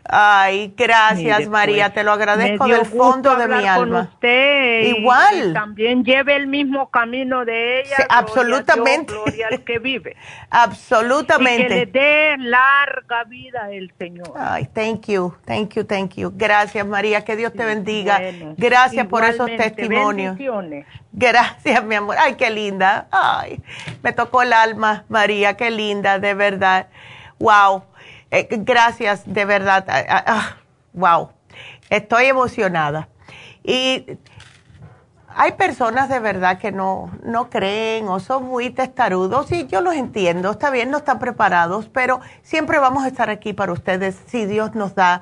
Ay, 0.04 0.74
gracias 0.76 1.48
María, 1.48 1.84
pues, 1.86 1.94
te 1.94 2.02
lo 2.04 2.12
agradezco 2.12 2.66
del 2.66 2.84
fondo 2.86 3.36
de 3.36 3.46
mi 3.46 3.54
hablar 3.54 3.76
con 3.78 3.88
alma. 3.88 4.00
usted 4.12 4.82
y- 4.82 4.98
Igual. 4.98 5.50
y 5.50 5.52
también 5.52 6.04
lleve 6.04 6.34
el 6.36 6.48
mismo 6.48 6.90
camino 6.90 7.44
de 7.44 7.80
ella. 7.80 7.88
Sí, 7.88 7.94
gloria 8.02 8.06
a 8.14 8.18
absolutamente. 8.18 9.12
Dios, 9.12 9.24
Gloria 9.24 9.46
al 9.52 9.64
que 9.64 9.78
vive. 9.78 10.10
Y 10.12 10.14
que 10.14 10.18
le 10.18 10.46
Absolutamente. 10.50 11.86
dé 11.86 12.36
larga 12.38 13.24
vida 13.24 13.70
el 13.70 13.92
Señor. 13.98 14.32
Ay, 14.36 14.66
thank 14.74 15.06
you, 15.06 15.34
thank 15.46 15.74
you, 15.74 15.84
thank 15.84 16.14
you. 16.14 16.32
Gracias 16.34 16.84
María, 16.86 17.24
que 17.24 17.36
Dios 17.36 17.52
te 17.52 17.64
bendiga. 17.64 18.18
Bueno, 18.18 18.54
Gracias 18.56 19.06
por 19.06 19.24
esos 19.24 19.46
testimonios. 19.56 20.36
Gracias, 21.12 21.84
mi 21.84 21.94
amor. 21.94 22.16
Ay, 22.18 22.34
qué 22.34 22.50
linda. 22.50 23.06
Ay, 23.10 23.60
me 24.02 24.12
tocó 24.12 24.42
el 24.42 24.52
alma, 24.52 25.04
María, 25.08 25.56
qué 25.56 25.70
linda, 25.70 26.18
de 26.18 26.34
verdad. 26.34 26.88
Wow. 27.38 27.84
Eh, 28.32 28.48
gracias, 28.50 29.22
de 29.26 29.44
verdad. 29.44 29.84
Ah, 29.88 30.04
ah, 30.08 30.24
ah, 30.26 30.56
wow. 30.94 31.28
Estoy 31.90 32.24
emocionada. 32.24 33.10
Y 33.62 34.06
hay 35.28 35.52
personas 35.52 36.08
de 36.08 36.18
verdad 36.18 36.58
que 36.58 36.72
no, 36.72 37.10
no 37.24 37.50
creen 37.50 38.08
o 38.08 38.20
son 38.20 38.44
muy 38.44 38.70
testarudos 38.70 39.52
y 39.52 39.66
yo 39.66 39.82
los 39.82 39.94
entiendo. 39.94 40.50
Está 40.50 40.70
bien, 40.70 40.90
no 40.90 40.98
están 40.98 41.18
preparados, 41.18 41.90
pero 41.90 42.20
siempre 42.42 42.78
vamos 42.78 43.04
a 43.04 43.08
estar 43.08 43.28
aquí 43.28 43.52
para 43.52 43.72
ustedes 43.72 44.18
si 44.26 44.46
Dios 44.46 44.74
nos 44.74 44.94
da 44.94 45.20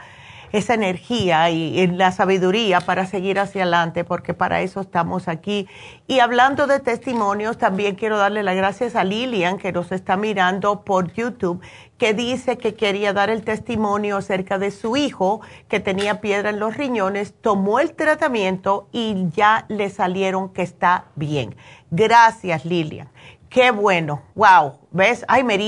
esa 0.52 0.74
energía 0.74 1.50
y, 1.50 1.86
la 1.86 2.12
sabiduría 2.12 2.80
para 2.80 3.06
seguir 3.06 3.38
hacia 3.38 3.62
adelante, 3.62 4.04
porque 4.04 4.34
para 4.34 4.60
eso 4.62 4.80
estamos 4.80 5.28
aquí. 5.28 5.68
Y 6.06 6.20
hablando 6.20 6.66
de 6.66 6.80
testimonios, 6.80 7.58
también 7.58 7.94
quiero 7.94 8.18
darle 8.18 8.42
las 8.42 8.56
gracias 8.56 8.96
a 8.96 9.04
Lilian, 9.04 9.58
que 9.58 9.72
nos 9.72 9.92
está 9.92 10.16
mirando 10.16 10.82
por 10.84 11.12
YouTube, 11.12 11.60
que 12.00 12.14
dice 12.14 12.56
que 12.56 12.74
quería 12.74 13.12
dar 13.12 13.28
el 13.28 13.42
testimonio 13.42 14.16
acerca 14.16 14.58
de 14.58 14.70
su 14.70 14.96
hijo 14.96 15.42
que 15.68 15.80
tenía 15.80 16.22
piedra 16.22 16.48
en 16.48 16.58
los 16.58 16.74
riñones, 16.78 17.34
tomó 17.42 17.78
el 17.78 17.92
tratamiento 17.92 18.88
y 18.90 19.26
ya 19.36 19.66
le 19.68 19.90
salieron 19.90 20.48
que 20.48 20.62
está 20.62 21.04
bien. 21.14 21.54
Gracias, 21.90 22.64
Lilian. 22.64 23.10
Qué 23.50 23.70
bueno, 23.70 24.22
wow, 24.34 24.78
¿ves? 24.90 25.26
Ay, 25.28 25.44
me 25.44 25.58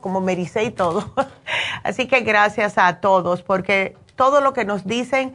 como 0.00 0.22
me 0.22 0.32
y 0.32 0.70
todo. 0.70 1.12
Así 1.82 2.08
que 2.08 2.20
gracias 2.20 2.78
a 2.78 3.00
todos, 3.00 3.42
porque 3.42 3.98
todo 4.16 4.40
lo 4.40 4.54
que 4.54 4.64
nos 4.64 4.86
dicen 4.86 5.34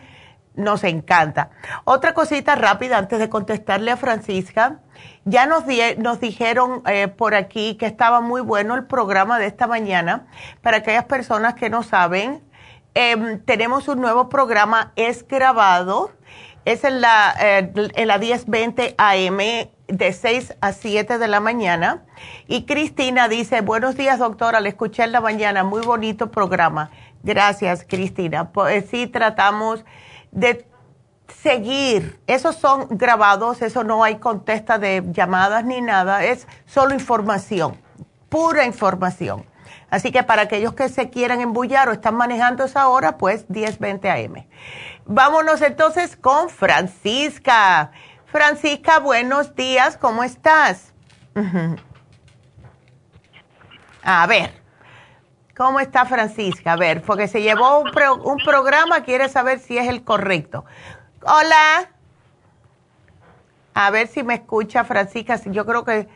nos 0.56 0.84
encanta. 0.84 1.50
Otra 1.84 2.14
cosita 2.14 2.56
rápida 2.56 2.98
antes 2.98 3.20
de 3.20 3.30
contestarle 3.30 3.92
a 3.92 3.98
Francisca. 3.98 4.80
Ya 5.26 5.46
nos, 5.46 5.64
nos 5.98 6.20
dijeron 6.20 6.84
eh, 6.86 7.08
por 7.08 7.36
aquí 7.36 7.76
que 7.76 7.86
estaba 7.86 8.22
muy 8.22 8.42
bueno 8.42 8.76
el 8.76 8.86
programa 8.86 9.40
de 9.40 9.48
esta 9.48 9.68
mañana. 9.68 10.28
Para 10.62 10.78
aquellas 10.78 11.06
personas 11.06 11.56
que 11.56 11.70
no 11.70 11.84
saben, 11.84 12.44
em, 12.94 13.40
tenemos 13.40 13.88
un 13.88 14.02
nuevo 14.02 14.30
programa, 14.30 14.92
es 14.96 15.28
grabado, 15.28 16.12
es 16.66 16.84
en 16.84 17.02
la, 17.02 17.34
eh, 17.40 17.72
en 17.76 18.08
la 18.08 18.18
1020 18.18 18.96
AM 18.98 19.70
de 19.88 20.14
6 20.14 20.56
a 20.62 20.72
7 20.72 21.18
de 21.18 21.28
la 21.28 21.40
mañana. 21.40 22.04
Y 22.48 22.66
Cristina 22.66 23.28
dice, 23.28 23.62
buenos 23.62 23.96
días 23.98 24.20
doctora, 24.20 24.60
le 24.60 24.70
escuché 24.70 25.04
en 25.04 25.12
la 25.12 25.22
mañana, 25.22 25.64
muy 25.64 25.82
bonito 25.82 26.32
programa. 26.32 26.92
Gracias 27.24 27.86
Cristina. 27.88 28.52
Pues 28.52 28.86
sí, 28.90 29.08
tratamos 29.08 29.84
de 30.34 30.68
seguir. 31.42 32.20
Esos 32.28 32.56
son 32.56 32.88
grabados, 32.90 33.62
eso 33.62 33.84
no 33.84 34.04
hay 34.04 34.18
contesta 34.18 34.78
de 34.78 35.04
llamadas 35.12 35.66
ni 35.66 35.82
nada, 35.82 36.24
es 36.24 36.48
solo 36.66 36.94
información, 36.94 37.78
pura 38.30 38.66
información. 38.66 39.46
Así 39.90 40.12
que 40.12 40.24
para 40.24 40.44
aquellos 40.44 40.74
que 40.74 40.90
se 40.90 41.10
quieran 41.12 41.40
embullar 41.40 41.88
o 41.88 41.92
están 41.92 42.16
manejando 42.16 42.64
esa 42.64 42.88
hora, 42.88 43.18
pues 43.18 43.48
10-20 43.48 44.06
AM. 44.10 44.48
Vámonos 45.06 45.62
entonces 45.62 46.16
con 46.16 46.50
Francisca. 46.50 47.92
Francisca, 48.26 48.98
buenos 48.98 49.54
días, 49.54 49.98
¿cómo 49.98 50.24
estás? 50.24 50.94
A 54.02 54.26
ver, 54.26 54.63
¿cómo 55.56 55.80
está 55.80 56.06
Francisca? 56.06 56.74
A 56.74 56.76
ver, 56.78 57.02
porque 57.02 57.28
se 57.28 57.42
llevó 57.42 57.80
un, 57.80 57.92
un 58.24 58.38
programa, 58.38 59.04
quiere 59.04 59.30
saber 59.30 59.60
si 59.60 59.78
es 59.78 59.88
el 59.88 60.04
correcto. 60.04 60.66
Hola. 61.22 61.90
A 63.74 63.90
ver 63.90 64.08
si 64.08 64.24
me 64.24 64.36
escucha 64.36 64.84
Francisca, 64.84 65.40
yo 65.46 65.66
creo 65.66 65.84
que 65.84 66.08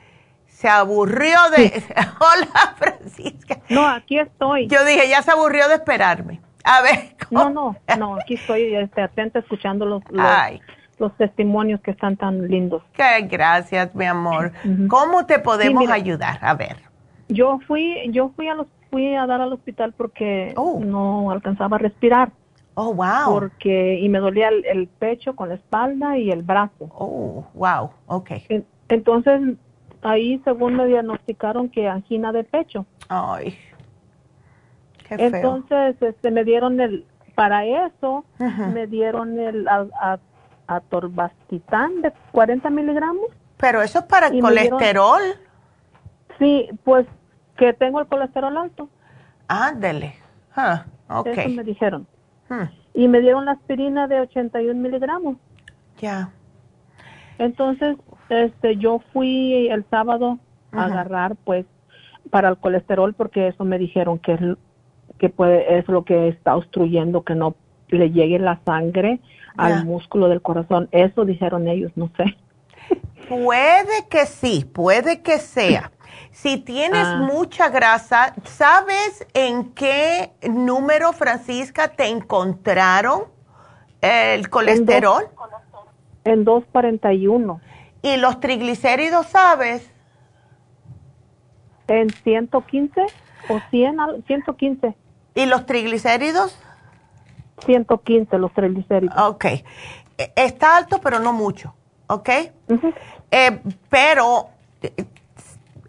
se 0.48 0.68
aburrió 0.68 1.38
de... 1.56 1.84
Hola, 2.20 2.76
Francisca. 2.78 3.60
No, 3.70 3.88
aquí 3.88 4.20
estoy. 4.20 4.68
Yo 4.68 4.84
dije, 4.86 5.10
ya 5.10 5.22
se 5.22 5.32
aburrió 5.32 5.68
de 5.68 5.76
esperarme. 5.76 6.42
A 6.64 6.82
ver. 6.82 7.16
No, 7.30 7.50
no, 7.50 7.76
no, 7.98 8.16
aquí 8.16 8.36
estoy 8.36 8.76
este, 8.76 9.02
atenta 9.02 9.40
escuchando 9.40 9.86
los, 9.86 10.04
los 10.98 11.16
testimonios 11.18 11.80
que 11.82 11.92
están 11.92 12.18
tan 12.18 12.48
lindos. 12.48 12.84
Qué 12.94 13.22
gracias, 13.22 13.94
mi 13.96 14.06
amor. 14.06 14.52
¿Cómo 14.90 15.26
te 15.26 15.40
podemos 15.40 15.90
ayudar? 15.90 16.40
A 16.42 16.54
ver. 16.56 16.78
Yo 17.30 17.60
fui, 17.68 18.10
yo 18.12 18.32
fui 18.36 18.48
a 18.48 18.56
los, 18.56 18.68
fui 18.90 19.16
a 19.16 19.26
dar 19.26 19.42
al 19.42 19.54
hospital 19.54 19.94
porque 19.94 20.54
oh. 20.56 20.80
no 20.84 21.32
alcanzaba 21.32 21.78
a 21.78 21.80
respirar. 21.80 22.32
Oh, 22.80 22.94
wow. 22.94 23.34
Porque, 23.34 24.00
y 24.00 24.08
me 24.08 24.20
dolía 24.20 24.50
el, 24.50 24.88
pecho 24.88 25.36
con 25.36 25.50
la 25.50 25.56
espalda 25.56 26.18
y 26.18 26.30
el 26.30 26.44
brazo. 26.44 26.90
Oh, 26.94 27.44
wow, 27.56 27.90
ok. 28.06 28.32
Entonces, 28.90 29.58
ahí 30.04 30.40
según 30.44 30.76
me 30.76 30.86
diagnosticaron 30.86 31.70
que 31.70 31.88
angina 31.88 32.32
de 32.32 32.44
pecho. 32.44 32.86
Ay, 33.10 33.58
qué 35.08 35.18
feo. 35.18 35.28
Entonces, 35.28 35.96
este, 36.02 36.30
me 36.30 36.44
dieron 36.44 36.80
el, 36.80 37.04
para 37.34 37.66
eso, 37.66 38.26
me 38.74 38.86
dieron 38.86 39.40
el, 39.40 39.68
atorbastitán 40.68 42.02
de 42.02 42.14
40 42.32 42.70
miligramos. 42.70 43.26
Pero 43.58 43.82
eso 43.82 44.00
es 44.00 44.06
para 44.06 44.28
el 44.28 44.40
colesterol. 44.40 45.22
sí, 46.38 46.70
pues 46.84 47.08
que 47.58 47.74
tengo 47.74 48.00
el 48.00 48.08
colesterol 48.08 48.56
alto. 48.58 48.90
Ándele. 49.48 50.16
Ah, 50.56 50.86
okay. 51.10 51.34
Eso 51.34 51.50
me 51.50 51.64
dijeron. 51.64 52.08
Hmm. 52.50 52.64
Y 52.94 53.08
me 53.08 53.22
dieron 53.22 53.46
la 53.46 53.54
aspirina 53.54 54.08
de 54.08 54.22
81 54.22 54.80
miligramos. 54.80 55.38
Ya. 56.00 56.32
Entonces, 57.38 57.98
este, 58.30 58.78
yo 58.78 59.02
fui 59.14 59.68
el 59.70 59.86
sábado 59.90 60.40
a 60.72 60.86
agarrar, 60.86 61.36
pues, 61.44 61.66
para 62.30 62.50
el 62.50 62.58
colesterol, 62.58 63.14
porque 63.14 63.48
eso 63.48 63.64
me 63.64 63.78
dijeron 63.78 64.20
que 64.20 64.34
es, 64.34 64.42
que 65.18 65.30
puede, 65.30 65.78
es 65.78 65.88
lo 65.88 66.04
que 66.04 66.28
está 66.28 66.56
obstruyendo 66.56 67.24
que 67.24 67.36
no 67.36 67.56
le 67.90 68.12
llegue 68.12 68.40
la 68.40 68.60
sangre 68.66 69.20
al 69.56 69.86
músculo 69.86 70.28
del 70.30 70.42
corazón. 70.42 70.88
Eso 70.92 71.26
dijeron 71.26 71.68
ellos, 71.68 71.92
no 71.96 72.12
sé. 72.18 72.36
Puede 73.28 74.08
que 74.10 74.26
sí, 74.26 74.66
puede 74.66 75.22
que 75.22 75.40
sea. 75.40 75.92
Si 76.32 76.58
tienes 76.58 77.06
ah. 77.08 77.18
mucha 77.18 77.70
grasa, 77.70 78.34
¿sabes 78.44 79.26
en 79.34 79.74
qué 79.74 80.34
número, 80.48 81.12
Francisca, 81.14 81.90
te 81.90 82.08
encontraron 82.08 83.26
el 84.02 84.50
colesterol? 84.50 85.28
En 86.24 86.44
241. 86.44 87.60
¿Y 88.02 88.18
los 88.18 88.40
triglicéridos, 88.40 89.28
sabes? 89.28 89.92
En 91.88 92.10
115 92.10 93.02
o 93.50 93.60
100, 93.72 93.98
115. 94.28 94.96
¿Y 95.36 95.46
los 95.46 95.66
triglicéridos? 95.66 96.58
115 97.66 98.38
los 98.38 98.54
triglicéridos. 98.54 99.18
Ok. 99.18 99.46
E, 99.46 99.64
está 100.36 100.78
alto, 100.78 101.00
pero 101.02 101.20
no 101.20 101.34
mucho, 101.34 101.74
¿ok? 102.08 102.30
Eh, 103.32 103.62
pero 103.90 104.50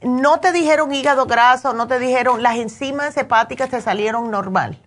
no 0.03 0.41
te 0.41 0.53
dijeron 0.53 0.93
hígado 0.95 1.27
graso, 1.27 1.73
no 1.73 1.87
te 1.87 1.99
dijeron 1.99 2.43
las 2.43 2.57
enzimas 2.57 3.17
hepáticas 3.17 3.71
te 3.71 3.81
salieron 3.81 4.31
normal. 4.31 4.79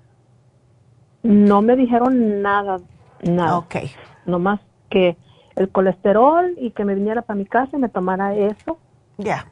No 1.23 1.61
me 1.61 1.75
dijeron 1.75 2.41
nada, 2.41 2.79
nada. 3.21 3.57
Ok. 3.57 3.75
Nomás 4.25 4.59
que 4.89 5.17
el 5.55 5.69
colesterol 5.69 6.55
y 6.57 6.71
que 6.71 6.85
me 6.85 6.95
viniera 6.95 7.21
para 7.21 7.37
mi 7.37 7.45
casa 7.45 7.77
y 7.77 7.79
me 7.79 7.89
tomara 7.89 8.35
eso. 8.35 8.79
Ya. 9.17 9.47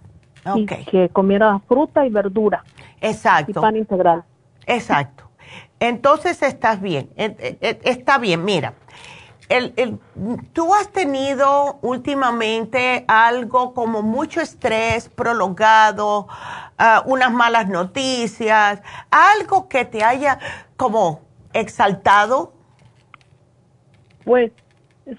Y 0.55 0.65
que 0.65 1.09
comiera 1.09 1.59
fruta 1.67 2.05
y 2.05 2.09
verdura. 2.09 2.63
Exacto. 3.01 3.51
Y 3.51 3.53
pan 3.53 3.75
integral. 3.75 4.23
Exacto. 4.65 5.25
Entonces 5.79 6.41
estás 6.41 6.81
bien, 6.81 7.09
está 7.15 8.17
bien, 8.17 8.43
mira. 8.43 8.73
El, 9.49 9.99
¿Tú 10.53 10.75
has 10.75 10.89
tenido 10.91 11.79
últimamente 11.81 13.03
algo 13.07 13.73
como 13.73 14.03
mucho 14.03 14.41
estrés 14.41 15.09
prolongado, 15.09 16.27
ah, 16.77 17.01
unas 17.07 17.31
malas 17.31 17.67
noticias, 17.67 18.81
algo 19.09 19.67
que 19.67 19.85
te 19.85 20.03
haya 20.03 20.37
como 20.77 21.21
exaltado? 21.51 22.53
Pues 24.23 24.51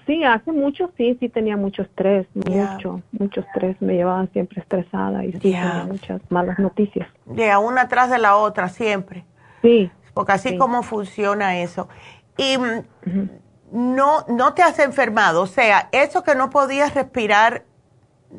sí, 0.05 0.23
hace 0.23 0.53
mucho 0.53 0.91
sí, 0.95 1.17
sí 1.19 1.27
tenía 1.27 1.57
mucho 1.57 1.81
estrés, 1.81 2.25
mucho, 2.33 3.01
mucho 3.11 3.41
estrés, 3.41 3.81
me 3.81 3.95
llevaba 3.95 4.25
siempre 4.27 4.61
estresada 4.61 5.25
y 5.25 5.33
sí 5.33 5.39
tenía 5.39 5.85
muchas 5.85 6.21
malas 6.29 6.57
noticias. 6.57 7.09
De 7.25 7.53
una 7.57 7.81
atrás 7.81 8.09
de 8.09 8.17
la 8.17 8.37
otra, 8.37 8.69
siempre. 8.69 9.25
Sí, 9.61 9.91
porque 10.13 10.31
así 10.31 10.57
como 10.57 10.83
funciona 10.83 11.59
eso. 11.59 11.89
Y 12.37 12.57
mm, 12.57 13.29
no, 13.71 14.25
no 14.27 14.53
te 14.53 14.61
has 14.61 14.79
enfermado, 14.79 15.41
o 15.41 15.47
sea, 15.47 15.89
eso 15.91 16.23
que 16.23 16.35
no 16.35 16.49
podías 16.49 16.93
respirar 16.93 17.63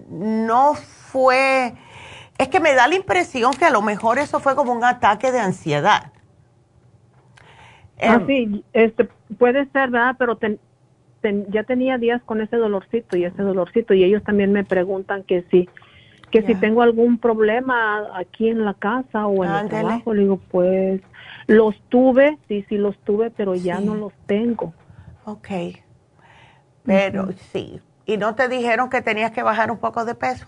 no 0.09 0.75
fue, 0.75 1.75
es 2.39 2.49
que 2.49 2.61
me 2.61 2.75
da 2.75 2.87
la 2.87 2.95
impresión 2.95 3.53
que 3.53 3.65
a 3.65 3.71
lo 3.71 3.83
mejor 3.83 4.19
eso 4.19 4.41
fue 4.41 4.55
como 4.55 4.73
un 4.73 4.85
ataque 4.85 5.33
de 5.33 5.41
ansiedad. 5.41 6.13
Ah, 8.01 8.15
em, 8.15 8.27
sí, 8.27 8.65
este, 8.73 9.09
puede 9.39 9.67
ser, 9.71 9.91
¿verdad? 9.91 10.17
Pero 10.19 10.39
ya 11.49 11.63
tenía 11.65 11.99
días 11.99 12.21
con 12.25 12.41
ese 12.41 12.57
dolorcito 12.57 13.17
y 13.17 13.25
ese 13.25 13.43
dolorcito 13.43 13.95
y 13.95 14.05
ellos 14.05 14.23
también 14.25 14.53
me 14.53 14.65
preguntan 14.65 15.23
que 15.23 15.45
si 15.51 15.69
que 16.33 16.43
si 16.43 16.55
tengo 16.55 16.81
algún 16.81 17.19
problema 17.19 18.09
aquí 18.15 18.49
en 18.49 18.65
la 18.65 18.73
casa 18.73 19.27
o 19.27 19.45
en 19.45 19.51
el 19.51 19.69
trabajo, 19.69 20.15
le 20.15 20.23
digo, 20.23 20.41
pues 20.51 21.03
los 21.47 21.79
tuve, 21.91 22.39
sí, 22.49 22.65
sí 22.71 22.79
los 22.79 22.97
tuve, 23.01 23.31
pero 23.31 23.55
ya 23.55 23.81
no 23.81 23.95
los 23.95 24.15
tengo. 24.27 24.73
Ok. 25.25 25.49
Pero 26.85 27.29
sí. 27.53 27.81
¿Y 28.07 28.17
no 28.17 28.35
te 28.35 28.49
dijeron 28.49 28.91
que 28.91 29.03
tenías 29.03 29.31
que 29.31 29.43
bajar 29.43 29.71
un 29.71 29.79
poco 29.79 30.05
de 30.05 30.15
peso? 30.15 30.47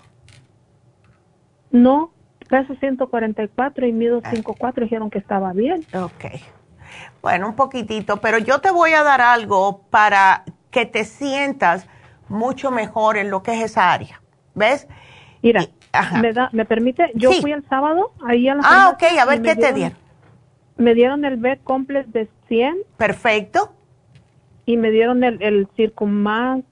No, 1.70 2.12
peso 2.48 2.74
144 2.74 3.86
y 3.86 3.92
mido 3.92 4.20
54, 4.20 4.82
ah. 4.82 4.84
dijeron 4.84 5.10
que 5.10 5.18
estaba 5.18 5.52
bien. 5.52 5.84
Ok. 5.94 6.24
Bueno, 7.22 7.48
un 7.48 7.56
poquitito, 7.56 8.18
pero 8.18 8.38
yo 8.38 8.60
te 8.60 8.70
voy 8.70 8.92
a 8.92 9.02
dar 9.02 9.20
algo 9.20 9.82
para 9.90 10.44
que 10.70 10.86
te 10.86 11.04
sientas 11.04 11.86
mucho 12.28 12.70
mejor 12.70 13.16
en 13.16 13.30
lo 13.30 13.42
que 13.42 13.54
es 13.54 13.64
esa 13.70 13.92
área. 13.92 14.20
¿Ves? 14.54 14.86
Mira, 15.42 15.66
me, 16.20 16.32
da, 16.32 16.48
me 16.52 16.64
permite, 16.64 17.10
yo 17.14 17.32
fui 17.32 17.52
el 17.52 17.66
sábado 17.68 18.12
ahí 18.26 18.48
a 18.48 18.54
la 18.54 18.62
Ah, 18.64 18.90
ok, 18.90 19.02
a 19.20 19.24
ver 19.24 19.42
qué 19.42 19.56
te 19.56 19.72
dieron. 19.72 19.98
Me 20.76 20.94
dieron 20.94 21.24
el 21.24 21.36
B 21.36 21.60
complex 21.62 22.10
de 22.12 22.28
100. 22.48 22.78
Perfecto. 22.96 23.72
Y 24.66 24.76
me 24.76 24.90
dieron 24.90 25.24
el, 25.24 25.42
el 25.42 25.68
Circumax 25.76 26.64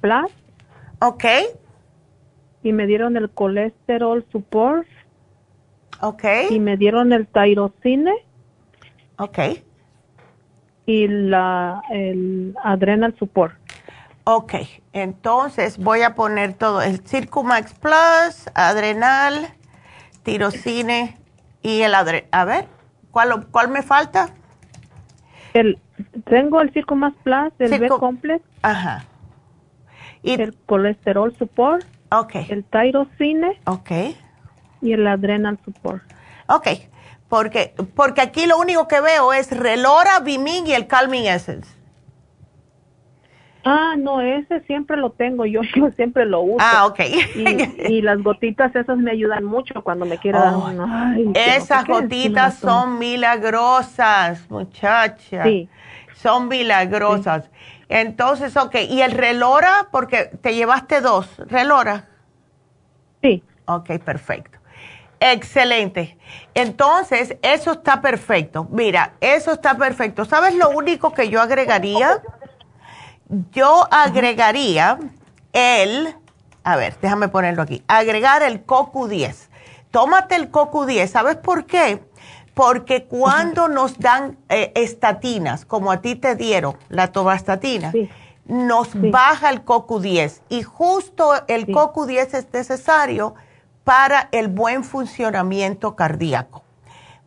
Plus. 0.00 0.32
Ok. 1.00 1.24
Y 2.62 2.72
me 2.72 2.86
dieron 2.86 3.16
el 3.16 3.30
colesterol 3.30 4.24
support. 4.32 4.86
Ok. 6.00 6.24
Y 6.50 6.58
me 6.58 6.76
dieron 6.76 7.12
el 7.12 7.26
tyrosine. 7.26 8.14
Ok. 9.18 9.38
Y 10.86 11.08
la, 11.08 11.82
el 11.90 12.56
adrenal 12.62 13.14
support. 13.18 13.54
Ok, 14.28 14.54
entonces 14.92 15.78
voy 15.78 16.02
a 16.02 16.16
poner 16.16 16.54
todo, 16.54 16.82
el 16.82 16.98
Circumax 16.98 17.74
Plus, 17.74 18.50
adrenal, 18.54 19.54
tirocine 20.24 21.16
y 21.62 21.82
el 21.82 21.94
adrenal. 21.94 22.28
A 22.32 22.44
ver, 22.44 22.66
¿cuál, 23.12 23.46
¿cuál 23.52 23.68
me 23.68 23.82
falta? 23.82 24.30
El, 25.54 25.78
tengo 26.24 26.60
el 26.60 26.70
Circumax 26.72 27.16
Plus, 27.22 27.52
el 27.58 27.78
B 27.78 27.88
complex. 27.88 28.44
Ajá. 28.62 29.04
Y 30.22 30.40
el 30.40 30.56
colesterol 30.66 31.34
support. 31.36 31.84
Ok. 32.10 32.34
El 32.48 32.64
tyrosine. 32.64 33.60
Ok. 33.66 33.90
Y 34.80 34.92
el 34.92 35.06
adrenal 35.06 35.58
support. 35.64 36.02
Ok, 36.48 36.68
porque, 37.28 37.74
porque 37.94 38.20
aquí 38.20 38.46
lo 38.46 38.58
único 38.58 38.86
que 38.86 39.00
veo 39.00 39.32
es 39.32 39.56
Relora, 39.56 40.20
Bimin 40.20 40.66
y 40.66 40.72
el 40.72 40.86
Calming 40.86 41.26
Essence. 41.26 41.76
Ah, 43.68 43.96
no, 43.98 44.20
ese 44.20 44.60
siempre 44.60 44.96
lo 44.96 45.10
tengo, 45.10 45.44
yo, 45.44 45.60
yo 45.74 45.90
siempre 45.96 46.24
lo 46.24 46.40
uso. 46.42 46.58
Ah, 46.60 46.86
ok. 46.86 47.00
Y, 47.88 48.00
las 48.00 48.22
gotitas 48.22 48.74
esas 48.76 48.96
me 48.98 49.10
ayudan 49.10 49.44
mucho 49.44 49.82
cuando 49.82 50.06
me 50.06 50.18
quiero 50.18 50.38
dar 50.38 50.54
Oh, 50.54 50.66
un... 50.68 51.32
esas 51.34 51.84
gotitas 51.84 52.58
son 52.58 53.00
milagrosas, 53.00 54.48
muchacha. 54.48 55.42
Sí. 55.42 55.68
Son 56.26 56.48
milagrosas. 56.48 57.50
Entonces, 57.88 58.56
ok, 58.56 58.74
¿y 58.88 59.00
el 59.00 59.12
relora? 59.12 59.86
Porque 59.92 60.24
te 60.24 60.56
llevaste 60.56 61.00
dos, 61.00 61.28
relora. 61.38 62.08
Sí. 63.22 63.44
Ok, 63.66 63.90
perfecto. 64.04 64.58
Excelente. 65.20 66.18
Entonces, 66.52 67.36
eso 67.42 67.70
está 67.70 68.00
perfecto. 68.00 68.66
Mira, 68.72 69.12
eso 69.20 69.52
está 69.52 69.76
perfecto. 69.76 70.24
¿Sabes 70.24 70.56
lo 70.56 70.70
único 70.70 71.14
que 71.14 71.28
yo 71.28 71.40
agregaría? 71.40 72.20
Yo 73.52 73.86
agregaría 73.92 74.98
el, 75.52 76.12
a 76.64 76.74
ver, 76.74 76.96
déjame 77.00 77.28
ponerlo 77.28 77.62
aquí, 77.62 77.84
agregar 77.86 78.42
el 78.42 78.66
CoQ10. 78.66 79.48
Tómate 79.92 80.34
el 80.34 80.50
CoQ10, 80.50 81.06
¿sabes 81.06 81.36
por 81.36 81.66
qué? 81.66 82.02
Porque 82.56 83.04
cuando 83.04 83.68
nos 83.68 83.98
dan 83.98 84.38
eh, 84.48 84.72
estatinas, 84.74 85.66
como 85.66 85.92
a 85.92 86.00
ti 86.00 86.14
te 86.14 86.36
dieron 86.36 86.78
la 86.88 87.12
tobastatina, 87.12 87.92
nos 88.46 88.88
baja 88.94 89.50
el 89.50 89.62
CoQ10 89.62 90.40
y 90.48 90.62
justo 90.62 91.34
el 91.48 91.66
CoQ10 91.66 92.32
es 92.32 92.46
necesario 92.54 93.34
para 93.84 94.30
el 94.32 94.48
buen 94.48 94.84
funcionamiento 94.84 95.96
cardíaco. 95.96 96.62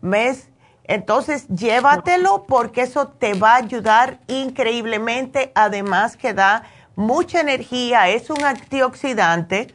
¿Ves? 0.02 0.50
Entonces, 0.86 1.48
llévatelo 1.48 2.46
porque 2.48 2.82
eso 2.82 3.10
te 3.10 3.36
va 3.36 3.52
a 3.52 3.58
ayudar 3.58 4.18
increíblemente. 4.26 5.52
Además 5.54 6.18
que 6.18 6.34
da 6.34 6.64
mucha 6.96 7.42
energía, 7.42 8.10
es 8.10 8.32
un 8.32 8.44
antioxidante 8.44 9.68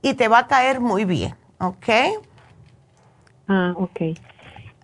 y 0.00 0.14
te 0.14 0.28
va 0.28 0.38
a 0.38 0.46
caer 0.46 0.80
muy 0.80 1.04
bien, 1.04 1.36
¿ok? 1.58 1.88
Ah, 3.46 3.74
ok. 3.76 4.00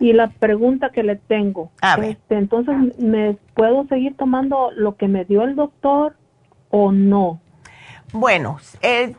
Y 0.00 0.12
la 0.12 0.28
pregunta 0.28 0.90
que 0.90 1.02
le 1.02 1.16
tengo, 1.16 1.70
este, 2.02 2.36
entonces, 2.36 2.98
¿me 2.98 3.36
puedo 3.54 3.86
seguir 3.88 4.16
tomando 4.16 4.70
lo 4.76 4.96
que 4.96 5.08
me 5.08 5.24
dio 5.24 5.42
el 5.42 5.56
doctor 5.56 6.14
o 6.70 6.92
no? 6.92 7.40
Bueno, 8.12 8.58
eh, 8.80 9.16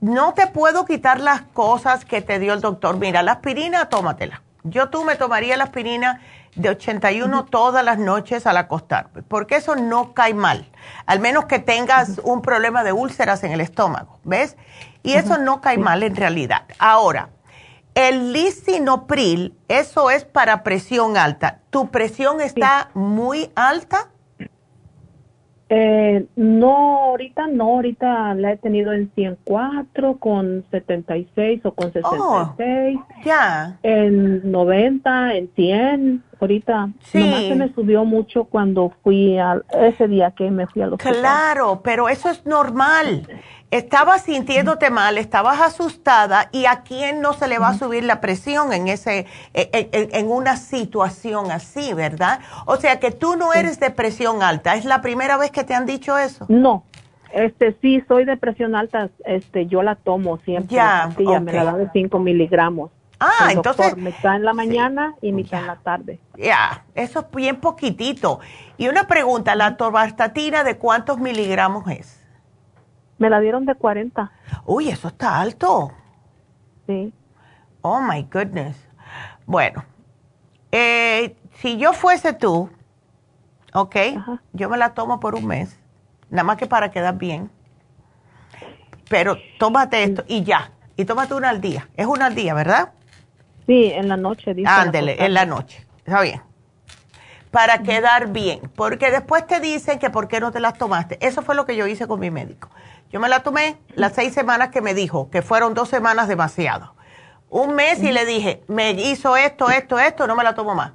no 0.00 0.34
te 0.34 0.46
puedo 0.46 0.86
quitar 0.86 1.20
las 1.20 1.42
cosas 1.42 2.04
que 2.04 2.22
te 2.22 2.38
dio 2.38 2.54
el 2.54 2.60
doctor. 2.60 2.98
Mira, 2.98 3.22
la 3.22 3.32
aspirina, 3.32 3.88
tómatela. 3.88 4.42
Yo 4.62 4.88
tú 4.88 5.04
me 5.04 5.16
tomaría 5.16 5.58
la 5.58 5.64
aspirina 5.64 6.20
de 6.56 6.70
81 6.70 7.44
todas 7.46 7.84
las 7.84 7.98
noches 7.98 8.46
al 8.46 8.56
acostarme, 8.56 9.22
porque 9.22 9.56
eso 9.56 9.76
no 9.76 10.14
cae 10.14 10.32
mal, 10.32 10.70
al 11.04 11.20
menos 11.20 11.44
que 11.46 11.58
tengas 11.58 12.20
un 12.24 12.40
problema 12.40 12.84
de 12.84 12.92
úlceras 12.92 13.44
en 13.44 13.52
el 13.52 13.60
estómago, 13.60 14.18
¿ves? 14.24 14.56
Y 15.02 15.14
eso 15.14 15.36
no 15.36 15.60
cae 15.60 15.76
mal 15.76 16.02
en 16.02 16.16
realidad. 16.16 16.62
Ahora, 16.78 17.28
el 17.94 18.32
lisinopril, 18.32 19.54
eso 19.68 20.10
es 20.10 20.24
para 20.24 20.62
presión 20.62 21.16
alta. 21.16 21.60
¿Tu 21.70 21.88
presión 21.90 22.40
está 22.40 22.90
muy 22.94 23.50
alta? 23.54 24.10
Eh, 25.70 26.26
no, 26.36 26.98
ahorita 27.04 27.46
no, 27.46 27.64
ahorita 27.64 28.34
la 28.34 28.52
he 28.52 28.56
tenido 28.58 28.92
en 28.92 29.10
104 29.14 30.18
con 30.18 30.64
76 30.70 31.64
o 31.64 31.72
con 31.72 31.92
66. 31.92 32.98
ya. 33.24 33.78
En 33.82 34.50
90, 34.50 35.34
en 35.34 35.50
100, 35.54 36.22
ahorita. 36.38 36.90
Sí. 37.00 37.18
Nomás 37.18 37.40
se 37.44 37.54
me 37.54 37.72
subió 37.72 38.04
mucho 38.04 38.44
cuando 38.44 38.92
fui 39.02 39.38
a, 39.38 39.62
ese 39.80 40.06
día 40.06 40.32
que 40.32 40.50
me 40.50 40.66
fui 40.66 40.82
a 40.82 40.86
los 40.86 40.98
Claro, 40.98 41.80
pero 41.82 42.08
eso 42.08 42.28
es 42.28 42.44
normal. 42.44 43.26
Estabas 43.78 44.22
sintiéndote 44.22 44.88
mal, 44.90 45.18
estabas 45.18 45.60
asustada 45.60 46.48
y 46.52 46.66
a 46.66 46.82
quién 46.82 47.20
no 47.20 47.32
se 47.32 47.48
le 47.48 47.58
va 47.58 47.70
a 47.70 47.74
subir 47.74 48.04
la 48.04 48.20
presión 48.20 48.72
en 48.72 48.86
ese 48.86 49.26
en, 49.52 49.88
en- 49.90 50.14
en 50.14 50.30
una 50.30 50.56
situación 50.56 51.50
así, 51.50 51.92
¿verdad? 51.92 52.38
O 52.66 52.76
sea 52.76 53.00
que 53.00 53.10
tú 53.10 53.34
no 53.34 53.52
eres 53.52 53.80
de 53.80 53.90
presión 53.90 54.44
alta. 54.44 54.76
¿Es 54.76 54.84
la 54.84 55.00
primera 55.00 55.36
vez 55.38 55.50
que 55.50 55.64
te 55.64 55.74
han 55.74 55.86
dicho 55.86 56.16
eso? 56.16 56.46
No, 56.48 56.84
este 57.32 57.76
sí, 57.82 58.00
soy 58.06 58.24
de 58.24 58.36
presión 58.36 58.76
alta, 58.76 59.10
este 59.24 59.66
yo 59.66 59.82
la 59.82 59.96
tomo 59.96 60.36
siempre. 60.44 60.76
Ya, 60.76 61.08
me 61.40 61.52
la 61.52 61.64
da 61.64 61.76
de 61.76 61.90
5 61.92 62.18
miligramos. 62.20 62.92
Ah, 63.18 63.48
El 63.48 63.56
doctor 63.56 63.74
entonces- 63.86 63.96
Me 64.04 64.10
está 64.10 64.36
en 64.36 64.44
la 64.44 64.52
mañana 64.52 65.14
y 65.20 65.32
me 65.32 65.42
está 65.42 65.58
en 65.58 65.66
la 65.66 65.76
tarde. 65.82 66.20
Ya, 66.36 66.84
eso 66.94 67.20
es 67.20 67.26
bien 67.34 67.56
poquitito. 67.56 68.38
Y 68.76 68.86
una 68.86 69.08
pregunta, 69.08 69.56
¿la 69.56 69.76
torvastatina 69.76 70.62
de 70.62 70.76
cuántos 70.78 71.18
miligramos 71.18 71.88
es? 71.90 72.20
Me 73.18 73.30
la 73.30 73.40
dieron 73.40 73.64
de 73.64 73.74
40. 73.74 74.30
Uy, 74.66 74.88
eso 74.88 75.08
está 75.08 75.40
alto. 75.40 75.92
Sí. 76.86 77.12
Oh, 77.82 78.00
my 78.00 78.22
goodness. 78.32 78.76
Bueno, 79.46 79.84
eh, 80.72 81.36
si 81.56 81.76
yo 81.76 81.92
fuese 81.92 82.32
tú, 82.32 82.70
ok, 83.72 83.96
yo 84.52 84.68
me 84.68 84.76
la 84.78 84.94
tomo 84.94 85.20
por 85.20 85.34
un 85.34 85.46
mes, 85.46 85.78
nada 86.30 86.44
más 86.44 86.56
que 86.56 86.66
para 86.66 86.90
quedar 86.90 87.16
bien. 87.16 87.50
Pero 89.08 89.36
tómate 89.58 90.02
esto 90.02 90.24
y 90.26 90.42
ya. 90.42 90.72
Y 90.96 91.04
tómate 91.04 91.34
una 91.34 91.50
al 91.50 91.60
día. 91.60 91.88
Es 91.96 92.06
una 92.06 92.26
al 92.26 92.34
día, 92.34 92.54
¿verdad? 92.54 92.92
Sí, 93.66 93.90
en 93.92 94.08
la 94.08 94.16
noche. 94.16 94.54
dice 94.54 94.68
Ándele, 94.68 95.24
en 95.24 95.34
la 95.34 95.44
noche. 95.44 95.86
Está 95.98 96.20
bien. 96.22 96.40
Para 97.50 97.78
quedar 97.78 98.32
bien. 98.32 98.60
Porque 98.74 99.10
después 99.10 99.46
te 99.46 99.60
dicen 99.60 99.98
que 99.98 100.10
por 100.10 100.28
qué 100.28 100.40
no 100.40 100.52
te 100.52 100.60
las 100.60 100.74
tomaste. 100.74 101.18
Eso 101.20 101.42
fue 101.42 101.54
lo 101.54 101.66
que 101.66 101.76
yo 101.76 101.86
hice 101.86 102.06
con 102.06 102.20
mi 102.20 102.30
médico. 102.30 102.68
Yo 103.10 103.20
me 103.20 103.28
la 103.28 103.42
tomé 103.42 103.78
las 103.94 104.14
seis 104.14 104.34
semanas 104.34 104.70
que 104.70 104.80
me 104.80 104.94
dijo, 104.94 105.30
que 105.30 105.42
fueron 105.42 105.74
dos 105.74 105.88
semanas 105.88 106.28
demasiado. 106.28 106.94
Un 107.48 107.74
mes 107.74 108.02
y 108.02 108.10
le 108.10 108.24
dije, 108.24 108.64
me 108.66 108.90
hizo 108.90 109.36
esto, 109.36 109.70
esto, 109.70 109.98
esto, 109.98 110.26
no 110.26 110.34
me 110.34 110.42
la 110.42 110.54
tomo 110.54 110.74
más. 110.74 110.92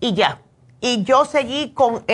Y 0.00 0.14
ya. 0.14 0.40
Y 0.80 1.04
yo 1.04 1.24
seguí 1.24 1.74
con 1.74 2.04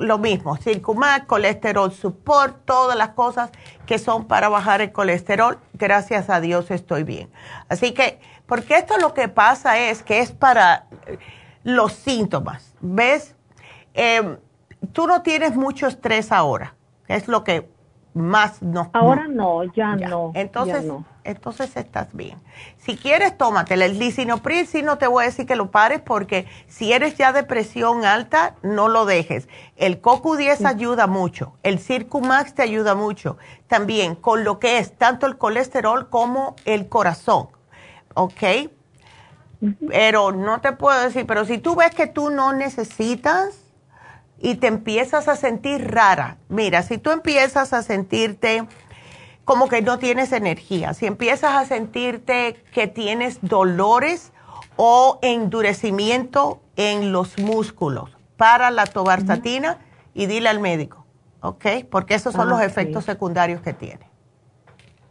lo 0.00 0.18
mismo, 0.18 0.56
Circumax, 0.58 1.24
colesterol 1.24 1.90
support, 1.90 2.66
todas 2.66 2.94
las 2.94 3.10
cosas 3.10 3.50
que 3.86 3.98
son 3.98 4.26
para 4.26 4.50
bajar 4.50 4.82
el 4.82 4.92
colesterol. 4.92 5.58
Gracias 5.72 6.28
a 6.28 6.40
Dios 6.40 6.70
estoy 6.70 7.02
bien. 7.02 7.30
Así 7.70 7.92
que, 7.92 8.20
porque 8.44 8.74
esto 8.74 8.98
lo 8.98 9.14
que 9.14 9.28
pasa 9.28 9.78
es 9.78 10.02
que 10.02 10.20
es 10.20 10.32
para 10.32 10.84
eh, 11.06 11.18
los 11.62 11.94
síntomas. 11.94 12.74
¿Ves? 12.80 13.36
Eh, 13.94 14.36
tú 14.92 15.06
no 15.06 15.22
tienes 15.22 15.56
mucho 15.56 15.86
estrés 15.86 16.30
ahora, 16.30 16.74
es 17.08 17.26
lo 17.26 17.42
que 17.42 17.70
más 18.14 18.60
nos... 18.62 18.88
Ahora 18.92 19.28
no, 19.28 19.62
ya, 19.72 19.94
no. 19.96 20.32
Entonces, 20.34 20.82
ya 20.82 20.88
no. 20.88 21.04
entonces 21.24 21.76
estás 21.76 22.08
bien. 22.12 22.38
Si 22.78 22.96
quieres, 22.96 23.36
tómatela. 23.38 23.84
El 23.84 23.98
lisinopril 23.98 24.66
sí 24.66 24.82
no 24.82 24.98
te 24.98 25.06
voy 25.06 25.24
a 25.24 25.26
decir 25.26 25.46
que 25.46 25.56
lo 25.56 25.70
pares 25.70 26.00
porque 26.00 26.46
si 26.66 26.92
eres 26.92 27.16
ya 27.16 27.32
de 27.32 27.44
presión 27.44 28.04
alta, 28.04 28.56
no 28.62 28.88
lo 28.88 29.04
dejes. 29.04 29.48
El 29.76 30.02
CoQ10 30.02 30.66
ayuda 30.66 31.06
mucho. 31.06 31.52
El 31.62 31.78
Circumax 31.78 32.54
te 32.54 32.62
ayuda 32.62 32.94
mucho. 32.94 33.36
También 33.68 34.14
con 34.16 34.44
lo 34.44 34.58
que 34.58 34.78
es 34.78 34.96
tanto 34.96 35.26
el 35.26 35.38
colesterol 35.38 36.08
como 36.08 36.56
el 36.64 36.88
corazón. 36.88 37.48
¿Ok? 38.14 38.42
Pero 39.88 40.32
no 40.32 40.60
te 40.60 40.72
puedo 40.72 41.00
decir, 41.00 41.26
pero 41.26 41.44
si 41.44 41.58
tú 41.58 41.76
ves 41.76 41.94
que 41.94 42.06
tú 42.06 42.30
no 42.30 42.52
necesitas 42.52 43.59
y 44.40 44.56
te 44.56 44.66
empiezas 44.66 45.28
a 45.28 45.36
sentir 45.36 45.90
rara, 45.90 46.38
mira, 46.48 46.82
si 46.82 46.98
tú 46.98 47.10
empiezas 47.10 47.72
a 47.72 47.82
sentirte 47.82 48.64
como 49.44 49.68
que 49.68 49.82
no 49.82 49.98
tienes 49.98 50.32
energía, 50.32 50.94
si 50.94 51.06
empiezas 51.06 51.54
a 51.54 51.64
sentirte 51.66 52.62
que 52.72 52.86
tienes 52.86 53.38
dolores 53.42 54.32
o 54.76 55.18
endurecimiento 55.22 56.60
en 56.76 57.12
los 57.12 57.38
músculos, 57.38 58.16
para 58.40 58.70
la 58.70 58.86
tobarsatina 58.86 59.76
y 60.14 60.24
dile 60.24 60.48
al 60.48 60.60
médico, 60.60 61.04
¿ok? 61.42 61.84
Porque 61.90 62.14
esos 62.14 62.32
son 62.32 62.48
los 62.48 62.58
ah, 62.58 62.64
efectos 62.64 63.04
secundarios 63.04 63.60
que 63.60 63.74
tiene. 63.74 64.08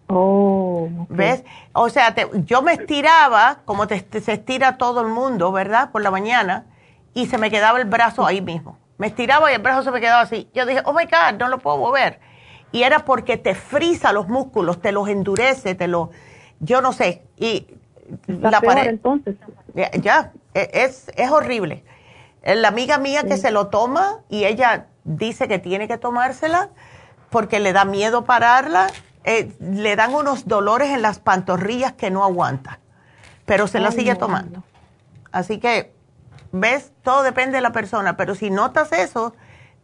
Oh, 0.07 0.89
¿Ves? 1.09 1.43
O 1.73 1.89
sea, 1.89 2.15
yo 2.45 2.63
me 2.63 2.73
estiraba, 2.73 3.59
como 3.65 3.85
te, 3.85 4.03
se 4.19 4.33
estira 4.33 4.79
todo 4.79 5.01
el 5.01 5.09
mundo, 5.09 5.51
¿verdad? 5.51 5.91
Por 5.91 6.01
la 6.01 6.09
mañana, 6.09 6.65
y 7.13 7.27
se 7.27 7.37
me 7.37 7.51
quedaba 7.51 7.77
el 7.77 7.85
brazo 7.85 8.25
ahí 8.25 8.41
mismo. 8.41 8.78
Me 8.99 9.07
estiraba 9.07 9.51
y 9.51 9.55
el 9.55 9.61
brazo 9.61 9.81
se 9.81 9.89
me 9.91 9.99
quedaba 9.99 10.21
así. 10.21 10.47
Yo 10.53 10.67
dije, 10.67 10.83
oh 10.85 10.93
my 10.93 11.05
God, 11.05 11.39
no 11.39 11.47
lo 11.47 11.57
puedo 11.57 11.77
mover. 11.77 12.19
Y 12.71 12.83
era 12.83 13.05
porque 13.05 13.37
te 13.37 13.55
frisa 13.55 14.13
los 14.13 14.27
músculos, 14.27 14.79
te 14.79 14.91
los 14.91 15.09
endurece, 15.09 15.73
te 15.73 15.87
los, 15.87 16.09
yo 16.59 16.81
no 16.81 16.93
sé. 16.93 17.23
Y 17.37 17.65
la 18.27 18.61
pared. 18.61 18.85
entonces. 18.85 19.37
Ya, 19.73 20.31
e, 20.53 20.69
es, 20.71 21.11
es 21.15 21.31
horrible. 21.31 21.83
La 22.43 22.67
amiga 22.67 22.99
mía 22.99 23.23
que 23.23 23.37
se 23.37 23.49
lo 23.49 23.67
toma 23.69 24.19
y 24.29 24.45
ella 24.45 24.85
dice 25.03 25.47
que 25.47 25.57
tiene 25.57 25.87
que 25.87 25.97
tomársela 25.97 26.69
porque 27.31 27.59
le 27.59 27.73
da 27.73 27.85
miedo 27.85 28.23
pararla 28.23 28.87
eh, 29.25 29.51
le 29.59 29.95
dan 29.95 30.15
unos 30.15 30.47
dolores 30.47 30.89
en 30.89 31.01
las 31.01 31.19
pantorrillas 31.19 31.93
que 31.93 32.09
no 32.09 32.23
aguanta, 32.23 32.79
pero 33.45 33.67
se 33.67 33.79
la 33.79 33.91
sigue 33.91 34.15
tomando. 34.15 34.63
Así 35.31 35.59
que, 35.59 35.93
ves, 36.51 36.91
todo 37.03 37.23
depende 37.23 37.57
de 37.57 37.61
la 37.61 37.71
persona, 37.71 38.17
pero 38.17 38.35
si 38.35 38.49
notas 38.49 38.91
eso, 38.91 39.33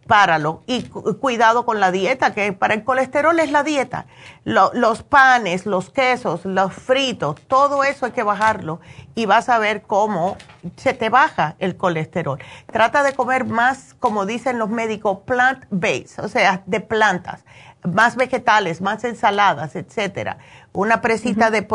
páralo. 0.08 0.64
Y 0.68 0.84
cuidado 0.84 1.66
con 1.66 1.80
la 1.80 1.92
dieta, 1.92 2.34
que 2.34 2.54
para 2.54 2.74
el 2.74 2.84
colesterol 2.84 3.40
es 3.40 3.52
la 3.52 3.64
dieta. 3.64 4.06
los 4.44 5.04
panes, 5.04 5.66
los 5.66 5.90
quesos, 5.90 6.46
los 6.46 6.74
fritos, 6.74 7.42
todo 7.48 7.84
eso 7.84 8.06
hay 8.06 8.12
que 8.12 8.24
bajarlo 8.24 8.80
y 9.16 9.26
vas 9.26 9.50
a 9.50 9.60
ver 9.60 9.84
cómo 9.84 10.38
se 10.76 10.94
te 10.94 11.10
baja 11.10 11.56
el 11.60 11.78
colesterol. 11.78 12.40
Trata 12.72 13.04
de 13.04 13.14
comer 13.14 13.46
más, 13.46 13.96
como 14.00 14.26
dicen 14.26 14.60
los 14.60 14.70
médicos, 14.70 15.20
plant-based, 15.26 16.24
o 16.24 16.28
sea, 16.28 16.64
de 16.66 16.82
plantas 16.82 17.44
más 17.86 18.16
vegetales, 18.16 18.82
más 18.82 19.04
ensaladas, 19.04 19.76
etcétera. 19.76 20.38
Una 20.76 21.02
presita 21.02 21.50
de, 21.52 21.66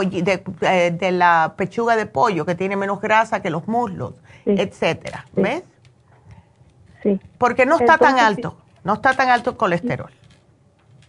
eh, 0.61 0.91
de, 0.91 1.13
la 1.13 1.55
pechuga 1.57 1.97
de 1.97 2.07
pollo 2.07 2.45
que 2.45 2.55
tiene 2.55 2.77
menos 2.77 3.01
grasa 3.01 3.41
que 3.41 3.51
los 3.51 3.67
muslos, 3.67 4.15
etcétera. 4.45 5.25
¿Ves? 5.33 5.65
Sí. 7.03 7.19
Porque 7.39 7.67
no 7.67 7.77
está 7.79 7.97
tan 7.97 8.19
alto, 8.19 8.57
no 8.85 8.95
está 8.95 9.15
tan 9.15 9.31
alto 9.31 9.51
el 9.51 9.57
colesterol. 9.57 10.11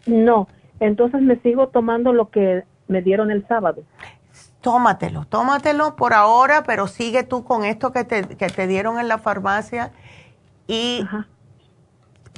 No, 0.06 0.48
entonces 0.80 1.22
me 1.22 1.36
sigo 1.42 1.68
tomando 1.68 2.14
lo 2.14 2.30
que 2.30 2.64
me 2.88 3.02
dieron 3.02 3.30
el 3.30 3.46
sábado. 3.48 3.84
Tómatelo, 4.62 5.26
tómatelo 5.26 5.96
por 5.96 6.14
ahora, 6.14 6.64
pero 6.64 6.88
sigue 6.88 7.24
tú 7.24 7.44
con 7.44 7.66
esto 7.66 7.92
que 7.92 8.04
te, 8.04 8.24
que 8.24 8.48
te 8.48 8.68
dieron 8.68 9.00
en 9.00 9.08
la 9.08 9.18
farmacia 9.18 9.92
y 10.68 11.06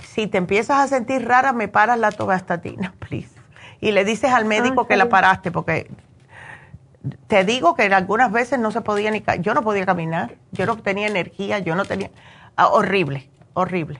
si 0.01 0.27
te 0.27 0.37
empiezas 0.37 0.79
a 0.79 0.87
sentir 0.87 1.27
rara, 1.27 1.53
me 1.53 1.67
paras 1.67 1.99
la 1.99 2.11
togastatina, 2.11 2.93
please. 2.99 3.42
Y 3.83 3.91
le 3.91 4.05
dices 4.05 4.31
al 4.31 4.45
médico 4.45 4.81
ah, 4.81 4.87
que 4.87 4.95
la 4.95 5.09
paraste, 5.09 5.51
porque 5.51 5.91
te 7.27 7.43
digo 7.43 7.75
que 7.75 7.83
algunas 7.83 8.31
veces 8.31 8.57
no 8.57 8.71
se 8.71 8.79
podía 8.79 9.11
ni... 9.11 9.21
Yo 9.41 9.53
no 9.53 9.61
podía 9.61 9.85
caminar, 9.85 10.35
yo 10.53 10.65
no 10.65 10.77
tenía 10.77 11.05
energía, 11.07 11.59
yo 11.59 11.75
no 11.75 11.83
tenía... 11.83 12.09
Ah, 12.55 12.69
horrible, 12.69 13.29
horrible. 13.53 13.99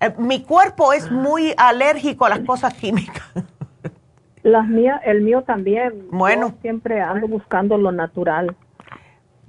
Eh, 0.00 0.12
mi 0.18 0.42
cuerpo 0.42 0.92
es 0.92 1.10
muy 1.10 1.54
alérgico 1.56 2.26
a 2.26 2.28
las 2.28 2.40
cosas 2.40 2.74
químicas. 2.74 3.24
Las 4.42 4.68
mías, 4.68 5.00
el 5.04 5.22
mío 5.22 5.42
también. 5.42 6.06
Bueno. 6.10 6.54
siempre 6.62 7.00
ando 7.00 7.26
buscando 7.28 7.76
lo 7.76 7.92
natural. 7.92 8.56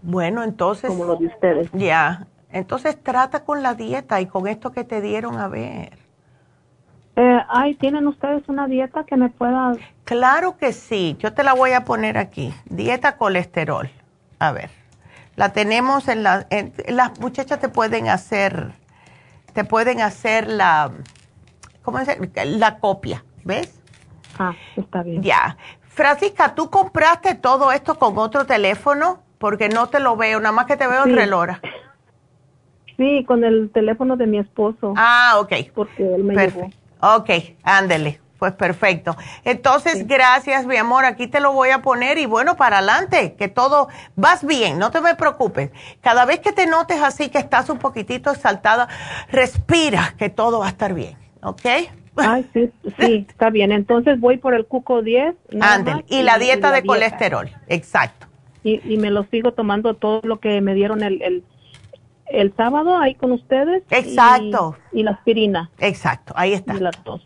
Bueno, 0.01 0.43
entonces. 0.43 0.89
Como 0.89 1.05
lo 1.05 1.15
de 1.15 1.27
ustedes. 1.27 1.69
Ya. 1.73 2.27
Entonces 2.49 3.01
trata 3.01 3.43
con 3.43 3.61
la 3.61 3.75
dieta 3.75 4.19
y 4.19 4.25
con 4.25 4.47
esto 4.47 4.71
que 4.71 4.83
te 4.83 4.99
dieron 4.99 5.37
a 5.37 5.47
ver. 5.47 6.08
Eh, 7.21 7.45
ay, 7.49 7.75
¿tienen 7.75 8.07
ustedes 8.07 8.47
una 8.47 8.65
dieta 8.67 9.03
que 9.03 9.17
me 9.17 9.27
pueda...? 9.27 9.73
Claro 10.05 10.55
que 10.55 10.71
sí, 10.71 11.17
yo 11.19 11.33
te 11.33 11.43
la 11.43 11.53
voy 11.53 11.73
a 11.73 11.83
poner 11.83 12.17
aquí. 12.17 12.53
Dieta 12.63 13.17
colesterol. 13.17 13.89
A 14.39 14.53
ver, 14.53 14.69
la 15.35 15.51
tenemos 15.51 16.07
en 16.07 16.23
la... 16.23 16.47
las 16.87 17.19
muchachas 17.19 17.59
te 17.59 17.67
pueden 17.67 18.07
hacer, 18.07 18.71
te 19.51 19.65
pueden 19.65 19.99
hacer 19.99 20.47
la... 20.47 20.91
¿Cómo 21.81 21.99
es? 21.99 22.07
La 22.57 22.79
copia, 22.79 23.25
¿ves? 23.43 23.81
Ah, 24.37 24.53
está 24.77 25.03
bien. 25.03 25.21
Ya. 25.21 25.57
Francisca, 25.81 26.55
¿tú 26.55 26.69
compraste 26.69 27.35
todo 27.35 27.73
esto 27.73 27.99
con 27.99 28.17
otro 28.17 28.45
teléfono? 28.45 29.19
Porque 29.39 29.67
no 29.67 29.87
te 29.89 29.99
lo 29.99 30.15
veo, 30.15 30.39
nada 30.39 30.53
más 30.53 30.67
que 30.67 30.77
te 30.77 30.87
veo 30.87 31.03
en 31.03 31.17
relora. 31.17 31.59
Sí, 32.95 33.25
con 33.25 33.43
el 33.43 33.71
teléfono 33.71 34.15
de 34.15 34.25
mi 34.25 34.39
esposo. 34.39 34.93
Ah, 34.95 35.35
ok. 35.39 35.53
Porque 35.75 36.15
él 36.15 36.23
me 36.23 36.35
llevó. 36.35 36.69
Ok, 37.01 37.29
ándele. 37.63 38.19
Pues 38.39 38.53
perfecto. 38.53 39.17
Entonces, 39.43 40.07
gracias, 40.07 40.65
mi 40.65 40.77
amor. 40.77 41.03
Aquí 41.03 41.27
te 41.27 41.41
lo 41.41 41.51
voy 41.51 41.71
a 41.71 41.81
poner 41.81 42.17
y 42.17 42.25
bueno, 42.25 42.55
para 42.55 42.77
adelante, 42.77 43.35
que 43.37 43.49
todo 43.49 43.89
vas 44.15 44.45
bien, 44.45 44.79
no 44.79 44.91
te 44.91 45.01
me 45.01 45.13
preocupes. 45.15 45.71
Cada 45.99 46.23
vez 46.23 46.39
que 46.39 46.53
te 46.53 46.65
notes 46.65 47.01
así 47.01 47.27
que 47.27 47.37
estás 47.37 47.69
un 47.69 47.79
poquitito 47.79 48.31
exaltada, 48.31 48.87
respira, 49.29 50.15
que 50.17 50.29
todo 50.29 50.59
va 50.59 50.67
a 50.67 50.69
estar 50.69 50.93
bien, 50.93 51.17
¿ok? 51.43 51.65
Ay, 52.15 52.49
sí, 52.53 52.71
sí, 52.97 53.25
está 53.27 53.49
bien. 53.49 53.73
Entonces 53.73 54.17
voy 54.21 54.37
por 54.37 54.53
el 54.53 54.65
cuco 54.65 55.01
10. 55.01 55.35
Ándele. 55.59 56.05
Y, 56.07 56.23
la 56.23 56.39
dieta 56.39 56.71
de 56.71 56.83
colesterol, 56.83 57.49
exacto. 57.67 58.27
Y, 58.63 58.81
y, 58.89 58.97
me 58.97 59.09
lo 59.09 59.23
sigo 59.25 59.53
tomando 59.53 59.95
todo 59.95 60.21
lo 60.23 60.39
que 60.39 60.61
me 60.61 60.75
dieron 60.75 61.03
el 61.03 61.21
el 61.21 61.43
sábado 62.55 62.97
ahí 62.97 63.15
con 63.15 63.31
ustedes. 63.31 63.83
Exacto. 63.89 64.77
Y, 64.91 65.03
la 65.03 65.11
aspirina. 65.11 65.69
Exacto, 65.79 66.33
ahí 66.35 66.53
está. 66.53 66.75
Y 66.75 66.79
las 66.79 67.03
dos. 67.03 67.25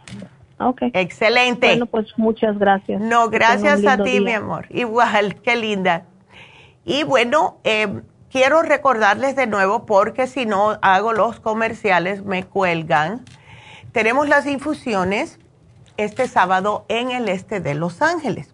Ok. 0.60 0.84
Excelente. 0.94 1.68
Bueno, 1.68 1.86
pues 1.88 2.08
muchas 2.18 2.58
gracias. 2.58 3.02
No, 3.02 3.30
gracias 3.30 3.86
a 3.86 3.98
ti, 4.04 4.20
mi 4.20 4.34
amor. 4.34 4.68
Igual, 4.70 5.36
qué 5.44 5.56
linda. 5.56 6.06
Y 6.86 7.04
bueno, 7.04 7.58
eh, 7.64 8.02
quiero 8.32 8.62
recordarles 8.62 9.36
de 9.36 9.48
nuevo, 9.48 9.86
porque 9.86 10.28
si 10.28 10.46
no 10.46 10.78
hago 10.82 11.14
los 11.14 11.40
comerciales, 11.40 12.24
me 12.24 12.44
cuelgan. 12.44 13.24
Tenemos 13.92 14.28
las 14.28 14.46
infusiones 14.48 15.40
este 15.98 16.28
sábado 16.28 16.86
en 16.88 17.12
el 17.12 17.30
este 17.30 17.60
de 17.60 17.76
Los 17.76 18.02
Ángeles. 18.02 18.54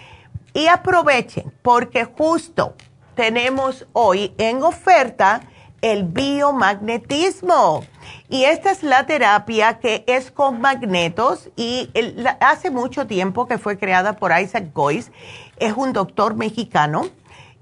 Y 0.52 0.66
aprovechen, 0.66 1.51
porque 1.62 2.05
justo 2.05 2.74
tenemos 3.15 3.86
hoy 3.93 4.35
en 4.36 4.62
oferta 4.62 5.40
el 5.85 6.05
biomagnetismo. 6.05 7.85
Y 8.31 8.44
esta 8.44 8.70
es 8.70 8.82
la 8.82 9.05
terapia 9.05 9.81
que 9.81 10.02
es 10.06 10.31
con 10.31 10.59
magnetos 10.59 11.51
y 11.56 11.90
hace 12.40 12.70
mucho 12.70 13.06
tiempo 13.06 13.47
que 13.47 13.59
fue 13.59 13.77
creada 13.77 14.15
por 14.15 14.32
Isaac 14.32 14.73
Goyce. 14.73 15.12
Es 15.59 15.74
un 15.77 15.93
doctor 15.93 16.36
mexicano. 16.36 17.05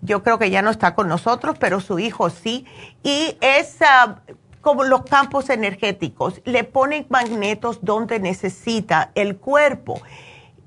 Yo 0.03 0.23
creo 0.23 0.39
que 0.39 0.51
ya 0.51 0.63
no 0.63 0.71
está 0.71 0.95
con 0.95 1.09
nosotros, 1.09 1.57
pero 1.59 1.81
su 1.81 1.99
hijo 1.99 2.31
sí. 2.31 2.65
Y 3.03 3.37
es 3.41 3.79
ah, 3.83 4.21
como 4.61 4.85
los 4.85 5.03
campos 5.03 5.51
energéticos. 5.51 6.41
Le 6.45 6.63
ponen 6.63 7.07
magnetos 7.09 7.81
donde 7.83 8.21
necesita 8.21 9.11
el 9.17 9.37
cuerpo. 9.37 10.01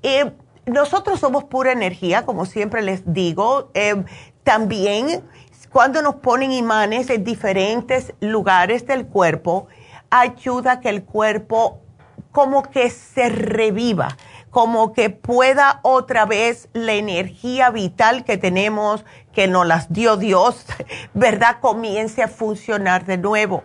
Eh, 0.02 0.30
nosotros 0.66 1.20
somos 1.20 1.44
pura 1.44 1.72
energía, 1.72 2.26
como 2.26 2.44
siempre 2.44 2.82
les 2.82 3.14
digo. 3.14 3.70
Eh, 3.72 4.04
también 4.44 5.24
cuando 5.72 6.02
nos 6.02 6.16
ponen 6.16 6.52
imanes 6.52 7.10
en 7.10 7.24
diferentes 7.24 8.14
lugares 8.20 8.86
del 8.86 9.06
cuerpo, 9.06 9.68
ayuda 10.10 10.72
a 10.72 10.80
que 10.80 10.88
el 10.88 11.04
cuerpo 11.04 11.80
como 12.32 12.62
que 12.62 12.90
se 12.90 13.28
reviva, 13.28 14.16
como 14.50 14.92
que 14.92 15.10
pueda 15.10 15.80
otra 15.82 16.26
vez 16.26 16.68
la 16.72 16.92
energía 16.92 17.70
vital 17.70 18.24
que 18.24 18.36
tenemos, 18.36 19.04
que 19.32 19.48
nos 19.48 19.66
las 19.66 19.92
dio 19.92 20.16
Dios, 20.16 20.66
¿verdad? 21.14 21.58
Comience 21.60 22.22
a 22.22 22.28
funcionar 22.28 23.04
de 23.04 23.18
nuevo. 23.18 23.62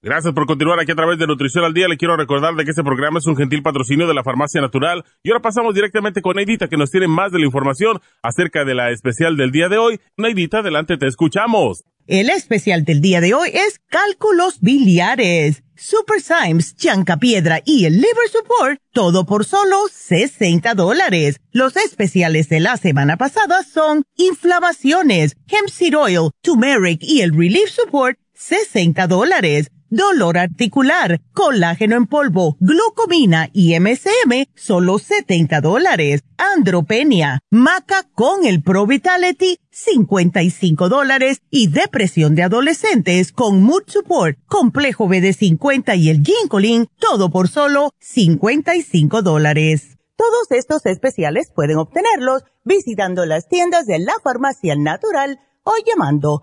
Gracias 0.00 0.32
por 0.32 0.46
continuar 0.46 0.78
aquí 0.78 0.92
a 0.92 0.94
través 0.94 1.18
de 1.18 1.26
Nutrición 1.26 1.64
al 1.64 1.74
Día. 1.74 1.88
Le 1.88 1.96
quiero 1.96 2.16
recordar 2.16 2.54
de 2.54 2.64
que 2.64 2.70
este 2.70 2.84
programa 2.84 3.18
es 3.18 3.26
un 3.26 3.36
gentil 3.36 3.62
patrocinio 3.62 4.06
de 4.06 4.14
la 4.14 4.22
Farmacia 4.22 4.60
Natural. 4.60 5.04
Y 5.24 5.30
ahora 5.30 5.42
pasamos 5.42 5.74
directamente 5.74 6.22
con 6.22 6.36
Neidita, 6.36 6.68
que 6.68 6.76
nos 6.76 6.92
tiene 6.92 7.08
más 7.08 7.32
de 7.32 7.40
la 7.40 7.46
información 7.46 7.98
acerca 8.22 8.64
de 8.64 8.76
la 8.76 8.90
especial 8.90 9.36
del 9.36 9.50
día 9.50 9.68
de 9.68 9.78
hoy. 9.78 9.98
Neidita, 10.16 10.60
adelante, 10.60 10.98
te 10.98 11.08
escuchamos. 11.08 11.82
El 12.08 12.30
especial 12.30 12.86
del 12.86 13.02
día 13.02 13.20
de 13.20 13.34
hoy 13.34 13.50
es 13.52 13.80
cálculos 13.86 14.60
biliares, 14.62 15.62
Super 15.76 16.22
Symes, 16.22 16.74
Piedra 17.20 17.60
y 17.66 17.84
el 17.84 17.96
Liver 17.96 18.30
Support, 18.32 18.80
todo 18.94 19.26
por 19.26 19.44
solo 19.44 19.76
60 19.92 20.72
dólares. 20.72 21.38
Los 21.52 21.76
especiales 21.76 22.48
de 22.48 22.60
la 22.60 22.78
semana 22.78 23.18
pasada 23.18 23.62
son 23.62 24.04
inflamaciones, 24.16 25.36
Hemp 25.48 25.68
Seed 25.68 25.98
Oil, 25.98 26.30
Turmeric 26.40 27.02
y 27.02 27.20
el 27.20 27.36
Relief 27.36 27.68
Support, 27.68 28.18
60 28.32 29.06
dólares. 29.06 29.70
Dolor 29.90 30.38
articular, 30.38 31.20
colágeno 31.32 31.96
en 31.96 32.06
polvo, 32.06 32.56
glucomina 32.60 33.48
y 33.52 33.78
MCM, 33.78 34.46
solo 34.54 34.98
70 34.98 35.60
dólares. 35.60 36.22
Andropenia, 36.36 37.40
maca 37.50 38.04
con 38.14 38.46
el 38.46 38.62
Pro 38.62 38.86
Vitality, 38.86 39.58
55 39.70 40.88
dólares. 40.88 41.42
Y 41.50 41.68
depresión 41.68 42.34
de 42.34 42.42
adolescentes 42.42 43.32
con 43.32 43.62
Mood 43.62 43.84
Support, 43.86 44.38
complejo 44.46 45.08
BD50 45.08 45.98
y 45.98 46.10
el 46.10 46.24
Ginkolin, 46.24 46.88
todo 46.98 47.30
por 47.30 47.48
solo 47.48 47.92
55 48.00 49.22
dólares. 49.22 49.98
Todos 50.16 50.50
estos 50.50 50.84
especiales 50.86 51.52
pueden 51.54 51.78
obtenerlos 51.78 52.42
visitando 52.64 53.24
las 53.24 53.48
tiendas 53.48 53.86
de 53.86 54.00
la 54.00 54.14
farmacia 54.22 54.74
natural 54.76 55.38
o 55.62 55.72
llamando 55.86 56.42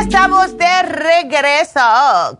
Estamos 0.00 0.56
de 0.56 0.82
regreso 0.82 1.80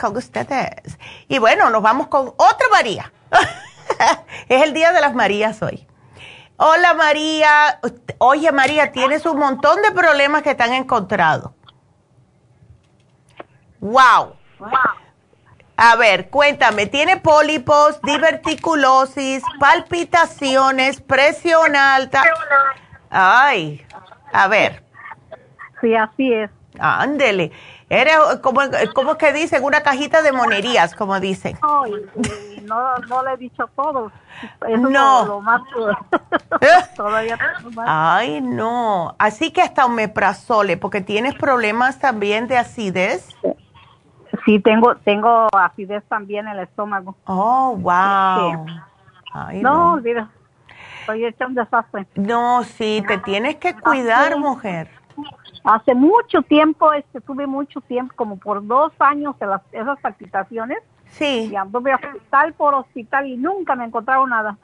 con 0.01 0.17
ustedes. 0.17 0.99
Y 1.29 1.39
bueno, 1.39 1.71
nos 1.71 1.83
vamos 1.83 2.09
con 2.09 2.29
otra 2.29 2.67
María. 2.71 3.13
es 4.49 4.63
el 4.63 4.73
Día 4.73 4.93
de 4.93 5.01
las 5.01 5.15
Marías 5.15 5.61
hoy. 5.63 5.87
Hola 6.57 6.95
María. 6.95 7.81
Oye 8.19 8.53
María, 8.53 8.93
tienes 8.93 9.27
un 9.27 9.39
montón 9.39 9.83
de 9.83 9.91
problemas 9.93 10.43
que 10.43 10.55
te 10.55 10.63
han 10.63 10.73
encontrado. 10.73 11.55
Wow. 13.81 14.37
A 15.77 15.97
ver, 15.97 16.31
cuéntame, 16.31 16.87
¿tiene 16.87 17.17
pólipos, 17.17 18.01
diverticulosis, 18.03 19.43
palpitaciones, 19.59 21.01
presión 21.01 21.75
alta? 21.75 22.23
Ay, 23.11 23.85
a 24.33 24.47
ver. 24.47 24.85
Sí, 25.81 25.95
así 25.97 26.33
es. 26.33 26.51
Ándele. 26.83 27.53
Eres 27.89 28.17
como, 28.43 28.61
como 28.95 29.19
que 29.19 29.33
dicen, 29.33 29.63
una 29.63 29.83
cajita 29.83 30.23
de 30.23 30.33
monerías, 30.33 30.95
como 30.95 31.21
dicen. 31.21 31.59
no, 32.65 32.97
no 32.99 33.23
le 33.23 33.33
he 33.35 33.37
dicho 33.37 33.69
todo. 33.77 34.11
no. 34.67 35.27
Lo, 35.27 35.41
más, 35.41 35.61
todavía 36.97 37.39
más. 37.75 37.87
Ay, 37.87 38.41
no. 38.41 39.15
Así 39.19 39.51
que 39.51 39.61
hasta 39.61 39.85
omeprazole, 39.85 40.77
porque 40.77 41.03
tienes 41.03 41.35
problemas 41.35 41.99
también 41.99 42.49
de 42.49 42.57
acidez. 42.57 43.29
Sí, 44.47 44.59
tengo, 44.59 44.97
tengo 44.97 45.49
acidez 45.53 46.03
también 46.09 46.49
en 46.49 46.55
el 46.55 46.61
estómago. 46.61 47.15
Oh, 47.27 47.77
wow. 47.77 48.67
no, 49.61 49.97
mira, 49.99 50.31
estoy 51.01 51.27
hecha 51.27 51.47
un 51.47 51.55
desastre. 51.55 52.07
No, 52.15 52.65
sí, 52.65 53.05
te 53.07 53.19
tienes 53.19 53.57
que 53.57 53.75
cuidar, 53.75 54.39
mujer. 54.39 54.89
Hace 55.65 55.95
mucho 55.95 56.43
tiempo, 56.43 56.93
este, 56.93 57.21
tuve 57.21 57.47
mucho 57.47 57.81
tiempo, 57.83 58.15
como 58.17 58.39
por 58.39 58.67
dos 58.67 58.93
años, 58.99 59.39
de 59.39 59.47
las, 59.47 59.63
esas 59.73 59.99
palpitaciones. 60.01 60.79
Sí. 61.11 61.51
Y 61.53 61.57
anduve 61.57 61.95
hospital 61.95 62.53
por 62.55 62.75
hospital 62.75 63.27
y 63.27 63.37
nunca 63.37 63.75
me 63.77 63.85
encontraron 63.85 64.31
nada. 64.31 64.57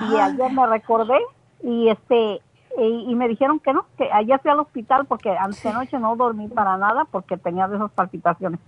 Y 0.00 0.16
ayer 0.16 0.52
me 0.52 0.66
recordé 0.66 1.18
y 1.62 1.88
este 1.88 2.42
y, 2.78 3.14
me 3.14 3.28
dijeron 3.28 3.58
que 3.58 3.72
no, 3.72 3.86
que 3.96 4.10
ayer 4.12 4.38
fui 4.40 4.50
al 4.50 4.60
hospital 4.60 5.06
porque 5.06 5.34
anoche 5.36 5.98
no 5.98 6.14
dormí 6.16 6.48
para 6.48 6.76
nada 6.76 7.06
porque 7.10 7.38
tenía 7.38 7.68
de 7.68 7.76
esas 7.76 7.90
palpitaciones. 7.92 8.60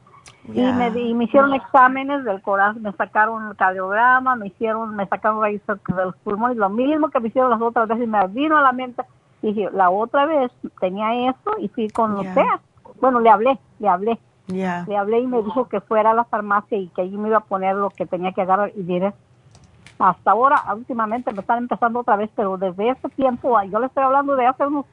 Y, 0.47 0.63
me, 0.63 0.89
y 0.99 1.13
me 1.13 1.25
hicieron 1.25 1.53
exámenes 1.53 2.25
del 2.25 2.41
corazón, 2.41 2.81
me 2.81 2.93
sacaron 2.93 3.49
el 3.49 3.57
cardiograma, 3.57 4.35
me 4.35 4.47
hicieron, 4.47 4.97
me 4.97 5.07
sacaron 5.07 5.43
raíces 5.43 5.67
de 5.67 6.05
los 6.05 6.17
pulmones, 6.17 6.57
lo 6.57 6.71
mismo 6.71 7.11
que 7.11 7.21
me 7.21 7.29
hicieron 7.29 7.51
las 7.51 7.61
otras 7.61 7.87
veces, 7.87 8.05
y 8.05 8.07
me 8.07 8.27
vino 8.29 8.57
a 8.57 8.63
la 8.63 8.73
mente 8.73 9.03
Dije, 9.43 9.69
la 9.73 9.91
otra 9.91 10.27
vez 10.27 10.51
tenía 10.81 11.31
eso 11.31 11.51
y 11.59 11.69
fui 11.69 11.89
con 11.89 12.15
usted. 12.19 12.43
Bueno, 13.01 13.21
le 13.21 13.31
hablé, 13.31 13.59
le 13.79 13.89
hablé. 13.89 14.19
Le 14.49 14.97
hablé 14.97 15.21
y 15.21 15.27
me 15.27 15.43
dijo 15.43 15.69
que 15.69 15.81
fuera 15.81 16.11
a 16.11 16.15
la 16.15 16.25
farmacia 16.25 16.79
y 16.79 16.89
que 16.89 17.03
allí 17.03 17.17
me 17.17 17.29
iba 17.29 17.39
a 17.39 17.45
poner 17.45 17.77
lo 17.77 17.91
que 17.91 18.07
tenía 18.07 18.33
que 18.33 18.43
agarrar. 18.43 18.73
Y 18.75 18.83
diré, 18.83 19.13
hasta 19.99 20.31
ahora, 20.31 20.63
últimamente 20.75 21.33
me 21.33 21.41
están 21.41 21.59
empezando 21.59 22.01
otra 22.01 22.17
vez, 22.17 22.31
pero 22.35 22.57
desde 22.57 22.91
ese 22.91 23.09
tiempo, 23.11 23.61
yo 23.65 23.79
le 23.79 23.87
estoy 23.87 24.05
hablando 24.05 24.37
de 24.37 24.47
hace 24.47 24.67
unos, 24.67 24.87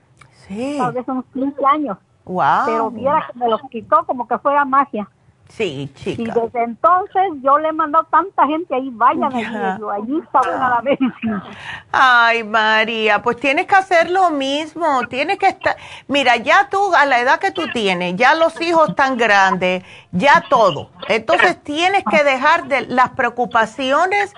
sí. 0.48 0.76
tal 0.78 0.94
vez 0.94 1.08
unos 1.08 1.26
15 1.34 1.66
años. 1.66 1.98
Wow. 2.26 2.66
Pero 2.66 2.92
viera 2.92 3.28
que 3.32 3.40
me 3.40 3.48
los 3.48 3.62
quitó 3.70 4.04
como 4.06 4.28
que 4.28 4.38
fuera 4.40 4.66
magia. 4.66 5.08
Sí, 5.50 5.90
chica. 5.96 6.22
Y 6.22 6.26
desde 6.26 6.64
entonces 6.64 7.24
yo 7.42 7.58
le 7.60 7.70
he 7.70 7.72
mandado 7.72 8.06
tanta 8.06 8.46
gente 8.48 8.76
ahí, 8.76 8.90
vayan 8.92 9.34
allí, 9.34 9.46
allí 9.46 10.20
está 10.20 10.42
buena 10.42 10.70
la 10.70 10.82
medicina. 10.84 11.44
Ay, 11.92 12.44
María, 12.44 13.22
pues 13.22 13.38
tienes 13.38 13.66
que 13.66 13.76
hacer 13.76 14.10
lo 14.10 14.32
mismo, 14.32 15.08
tienes 15.08 15.38
que 15.38 15.48
estar, 15.48 15.78
mira, 16.08 16.36
ya 16.38 16.68
tú, 16.70 16.94
a 16.96 17.06
la 17.06 17.20
edad 17.20 17.40
que 17.40 17.52
tú 17.52 17.68
tienes, 17.72 18.16
ya 18.16 18.34
los 18.34 18.60
hijos 18.60 18.90
están 18.90 19.18
grandes, 19.18 19.84
ya 20.12 20.44
todo. 20.50 20.90
Entonces 21.08 21.62
tienes 21.64 22.04
que 22.10 22.24
dejar 22.24 22.68
de 22.68 22.88
las 22.88 23.12
preocupaciones 23.12 24.34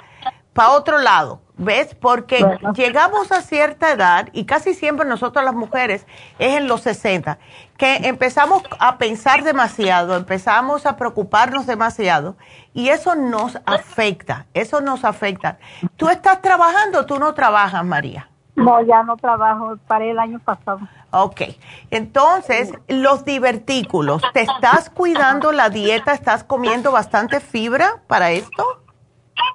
para 0.58 0.72
otro 0.72 0.98
lado. 0.98 1.40
¿Ves? 1.60 1.96
Porque 1.96 2.46
llegamos 2.76 3.32
a 3.32 3.42
cierta 3.42 3.92
edad 3.92 4.30
y 4.32 4.46
casi 4.46 4.76
siempre 4.76 5.08
nosotros 5.08 5.44
las 5.44 5.56
mujeres 5.56 6.06
es 6.38 6.56
en 6.56 6.68
los 6.68 6.82
60 6.82 7.40
que 7.78 7.96
empezamos 8.08 8.62
a 8.80 9.00
pensar 9.00 9.44
demasiado, 9.44 10.16
empezamos 10.16 10.86
a 10.86 10.98
preocuparnos 10.98 11.66
demasiado 11.66 12.36
y 12.76 12.90
eso 12.90 13.16
nos 13.16 13.58
afecta, 13.66 14.46
eso 14.54 14.82
nos 14.82 15.04
afecta. 15.04 15.58
¿Tú 15.96 16.10
estás 16.10 16.44
trabajando 16.44 17.00
o 17.00 17.06
tú 17.08 17.18
no 17.18 17.34
trabajas, 17.34 17.84
María? 17.84 18.30
No, 18.56 18.82
ya 18.82 19.02
no 19.02 19.18
trabajo, 19.18 19.78
paré 19.88 20.12
el 20.12 20.20
año 20.20 20.40
pasado. 20.40 20.80
Ok, 21.12 21.42
entonces 21.90 22.72
los 22.88 23.26
divertículos, 23.26 24.22
¿te 24.34 24.42
estás 24.42 24.92
cuidando 24.92 25.52
la 25.52 25.70
dieta? 25.70 26.14
¿Estás 26.14 26.44
comiendo 26.44 26.92
bastante 26.92 27.40
fibra 27.40 28.02
para 28.08 28.30
esto? 28.32 28.87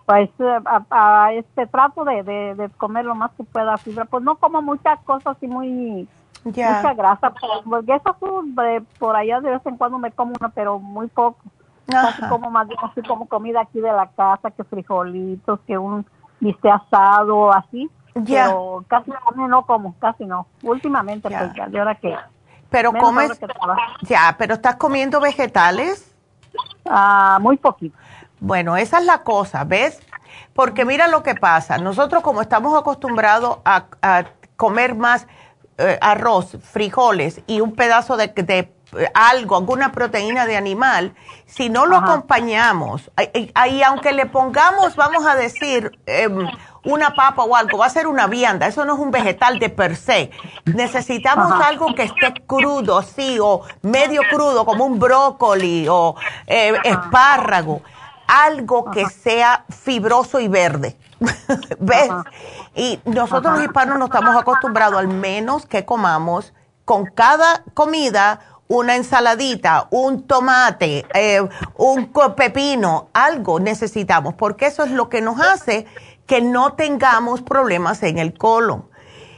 Pues 0.07 0.31
eh, 0.39 0.59
a, 0.91 1.33
este 1.33 1.67
trato 1.67 2.05
de, 2.05 2.23
de, 2.23 2.69
comer 2.77 3.05
lo 3.05 3.15
más 3.15 3.31
que 3.33 3.45
pueda 3.45 3.77
fibra. 3.77 4.05
Pues 4.05 4.23
no 4.23 4.37
como 4.37 4.63
muchas 4.63 5.01
cosas 5.01 5.37
y 5.41 5.47
muy 5.47 6.09
mucha 6.45 6.95
grasa 6.95 7.31
pues, 7.31 7.53
porque 7.65 7.95
eso 7.95 8.17
por 8.99 9.15
allá 9.15 9.41
de 9.41 9.51
vez 9.51 9.65
en 9.65 9.77
cuando 9.77 9.99
me 9.99 10.11
como 10.11 10.33
una 10.39 10.49
pero 10.49 10.79
muy 10.79 11.09
poco. 11.09 11.41
Casi 11.87 12.23
como 12.29 12.51
más 12.51 12.69
así 12.83 13.03
como 13.03 13.27
comida 13.27 13.61
aquí 13.61 13.81
de 13.81 13.93
la 13.93 14.07
casa 14.09 14.51
que 14.51 14.65
frijolitos 14.65 15.61
que 15.67 15.77
un 15.77 16.07
biste 16.41 16.71
asado 16.71 17.53
así. 17.53 17.91
Pero 18.15 18.85
casi 18.89 19.11
no 19.37 19.67
como 19.67 19.95
casi 19.99 20.25
no. 20.25 20.47
Últimamente 20.63 21.29
pues 21.29 21.53
ya 21.55 21.69
de 21.69 21.81
hora 21.81 21.95
que 21.95 22.17
pero 22.73 22.93
comes 22.93 23.39
ya 24.03 24.35
pero 24.39 24.55
estás 24.55 24.77
comiendo 24.77 25.21
vegetales 25.21 26.13
ah 26.87 27.39
muy 27.41 27.57
poquito 27.59 27.97
bueno, 28.43 28.77
esa 28.77 28.99
es 28.99 29.05
la 29.05 29.19
cosa, 29.19 29.63
¿ves? 29.63 30.01
Porque 30.53 30.85
mira 30.85 31.07
lo 31.07 31.23
que 31.23 31.37
pasa. 31.37 31.79
Nosotros 31.79 32.25
como 32.25 32.43
estamos 32.43 32.77
acostumbrados 32.77 33.59
a, 33.65 33.85
comer 34.57 34.97
más 34.97 35.29
eh, 35.79 35.97
arroz, 36.01 36.57
frijoles 36.61 37.41
y 37.47 37.61
un 37.61 37.77
pedazo 37.77 38.17
de, 38.17 38.29
de 38.29 38.59
eh, 38.99 39.11
algo, 39.15 39.57
alguna 39.57 39.93
proteína 39.93 40.47
de 40.47 40.57
animal, 40.57 41.15
si 41.47 41.69
no 41.69 41.87
lo 41.87 41.97
acompañamos, 41.97 43.13
ahí 43.55 43.83
aunque 43.85 44.13
le 44.13 44.27
pongamos, 44.27 44.97
vamos 44.97 45.25
a 45.25 45.37
decir, 45.37 45.99
em, 46.07 46.49
una 46.85 47.15
papa 47.15 47.45
o 47.45 47.55
algo, 47.55 47.79
va 47.79 47.87
a 47.87 47.91
ser 47.91 48.09
una 48.09 48.27
vianda, 48.27 48.67
eso 48.67 48.85
no 48.85 48.95
es 48.95 48.99
un 48.99 49.13
vegetal 49.13 49.61
de 49.61 49.69
per 49.69 49.95
se. 49.95 50.31
Necesitamos 50.65 51.53
algo 51.65 51.95
que 51.95 52.05
esté 52.05 52.35
crudo, 52.47 53.03
sí, 53.03 53.39
o 53.41 53.63
medio 53.83 54.23
crudo, 54.31 54.65
como 54.65 54.85
un 54.85 54.99
brócoli 54.99 55.87
o 55.89 56.17
eh, 56.49 56.75
espárrago 56.85 57.83
algo 58.33 58.91
que 58.91 59.07
sea 59.07 59.65
fibroso 59.69 60.41
y 60.41 60.49
verde. 60.49 60.97
¿Ves? 61.79 62.11
Y 62.75 62.99
nosotros 63.05 63.55
los 63.55 63.65
hispanos 63.65 63.99
no 63.99 64.07
estamos 64.07 64.35
acostumbrados 64.35 64.99
al 64.99 65.09
menos 65.09 65.67
que 65.67 65.85
comamos 65.85 66.55
con 66.85 67.07
cada 67.07 67.63
comida 67.75 68.41
una 68.69 68.97
ensaladita, 68.97 69.87
un 69.91 70.27
tomate, 70.27 71.05
eh, 71.15 71.47
un 71.77 72.11
pepino, 72.35 73.09
algo 73.13 73.61
necesitamos, 73.61 74.35
porque 74.35 74.67
eso 74.67 74.85
es 74.85 74.91
lo 74.91 75.11
que 75.11 75.21
nos 75.21 75.39
hace 75.39 75.87
que 76.27 76.41
no 76.41 76.73
tengamos 76.73 77.43
problemas 77.43 78.03
en 78.03 78.17
el 78.17 78.33
colon. 78.33 78.87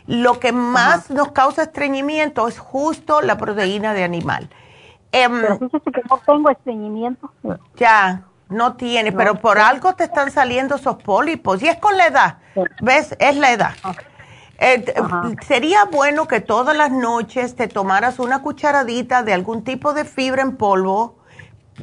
Lo 0.06 0.38
que 0.38 0.52
más 0.52 1.10
nos 1.10 1.32
causa 1.32 1.64
estreñimiento 1.64 2.46
es 2.46 2.58
justo 2.58 3.22
la 3.22 3.36
proteína 3.36 3.92
de 3.92 4.04
animal 4.04 4.48
Em, 5.14 5.40
pero 5.40 5.58
fíjese 5.58 5.92
que 5.92 6.02
no 6.10 6.20
tengo 6.26 6.50
estreñimiento. 6.50 7.30
Ya, 7.76 8.24
no 8.54 8.76
tiene, 8.76 9.12
pero 9.12 9.34
por 9.36 9.58
algo 9.58 9.94
te 9.94 10.04
están 10.04 10.30
saliendo 10.30 10.76
esos 10.76 10.96
pólipos. 11.02 11.62
Y 11.62 11.68
es 11.68 11.76
con 11.76 11.96
la 11.96 12.06
edad, 12.06 12.38
¿ves? 12.80 13.16
Es 13.18 13.36
la 13.36 13.52
edad. 13.52 13.74
Eh, 14.58 14.84
sería 15.46 15.84
bueno 15.84 16.28
que 16.28 16.40
todas 16.40 16.76
las 16.76 16.90
noches 16.90 17.56
te 17.56 17.66
tomaras 17.66 18.18
una 18.18 18.40
cucharadita 18.40 19.22
de 19.22 19.32
algún 19.32 19.64
tipo 19.64 19.92
de 19.92 20.04
fibra 20.04 20.42
en 20.42 20.56
polvo, 20.56 21.18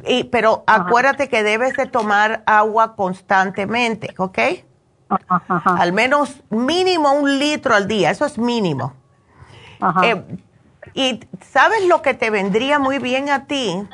y, 0.06 0.24
pero 0.24 0.64
acuérdate 0.66 1.28
que 1.28 1.42
debes 1.42 1.76
de 1.76 1.86
tomar 1.86 2.42
agua 2.46 2.96
constantemente, 2.96 4.14
¿ok? 4.16 4.38
Al 5.64 5.92
menos 5.92 6.42
mínimo 6.48 7.12
un 7.12 7.38
litro 7.38 7.74
al 7.74 7.86
día, 7.86 8.10
eso 8.10 8.24
es 8.24 8.38
mínimo. 8.38 8.94
Eh, 10.02 10.24
y 10.94 11.20
sabes 11.40 11.86
lo 11.86 12.00
que 12.00 12.14
te 12.14 12.30
vendría 12.30 12.78
muy 12.78 12.98
bien 12.98 13.28
a 13.28 13.44
ti, 13.46 13.86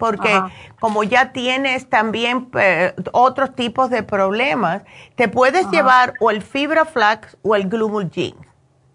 porque 0.00 0.42
como 0.80 1.04
ya 1.04 1.32
tienes 1.32 1.88
también 1.88 2.50
eh, 2.58 2.96
otros 3.12 3.54
tipos 3.54 3.90
de 3.90 4.02
problemas, 4.02 4.82
te 5.14 5.28
puedes 5.28 5.70
llevar 5.70 6.14
o 6.18 6.32
el 6.32 6.42
fibra 6.42 6.84
flax 6.84 7.36
o 7.42 7.54
el 7.54 7.68
glumulgin, 7.68 8.34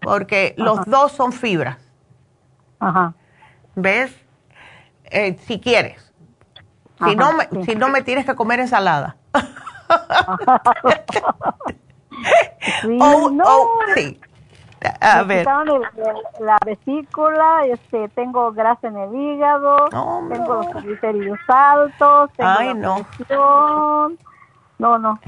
porque 0.00 0.54
los 0.58 0.84
dos 0.84 1.12
son 1.12 1.32
fibras. 1.32 1.78
Ajá. 2.80 3.14
¿Ves? 3.76 4.12
Eh, 5.04 5.38
si 5.46 5.60
quieres. 5.60 6.12
Si 7.04 7.14
no, 7.14 7.32
me, 7.32 7.48
si 7.64 7.76
no 7.76 7.88
me 7.88 8.02
tienes 8.02 8.26
que 8.26 8.34
comer 8.34 8.60
ensalada. 8.60 9.16
sí, 12.82 12.88
no. 12.88 13.68
sí. 13.94 14.20
A 15.00 15.22
ver. 15.22 15.46
la 16.40 16.58
vesícula, 16.64 17.64
este, 17.66 18.08
tengo 18.10 18.52
grasa 18.52 18.88
en 18.88 18.96
el 18.96 19.14
hígado, 19.14 19.88
tengo 19.88 20.54
los 20.54 20.70
triglicéridos 20.70 21.38
altos, 21.48 22.30
tengo 22.36 22.50
Ay, 22.58 22.74
no. 22.74 23.06
No, 24.78 24.98
no. 24.98 25.18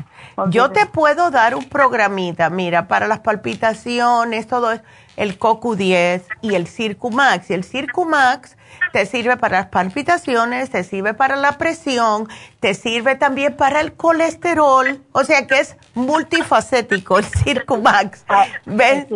Yo 0.51 0.70
te 0.70 0.85
puedo 0.85 1.31
dar 1.31 1.55
un 1.55 1.65
programita, 1.65 2.51
mira, 2.51 2.87
para 2.87 3.09
las 3.09 3.20
palpitaciones, 3.20 4.47
todo 4.47 4.73
el 5.19 5.39
CoQ10 5.39 6.23
y 6.43 6.55
el 6.55 6.66
Circumax. 6.69 7.51
Y 7.51 7.55
el 7.55 7.65
Circumax 7.65 8.57
te 8.93 9.05
sirve 9.05 9.36
para 9.36 9.59
las 9.59 9.66
palpitaciones, 9.66 10.70
te 10.70 10.85
sirve 10.85 11.12
para 11.12 11.36
la 11.36 11.59
presión, 11.59 12.28
te 12.61 12.73
sirve 12.74 13.16
también 13.16 13.57
para 13.57 13.81
el 13.81 13.93
colesterol, 13.93 15.03
o 15.12 15.24
sea 15.24 15.47
que 15.47 15.59
es 15.59 15.77
multifacético 15.95 17.19
el 17.19 17.24
Circumax. 17.24 18.24
Ah, 18.28 18.47
¿Ves? 18.65 19.07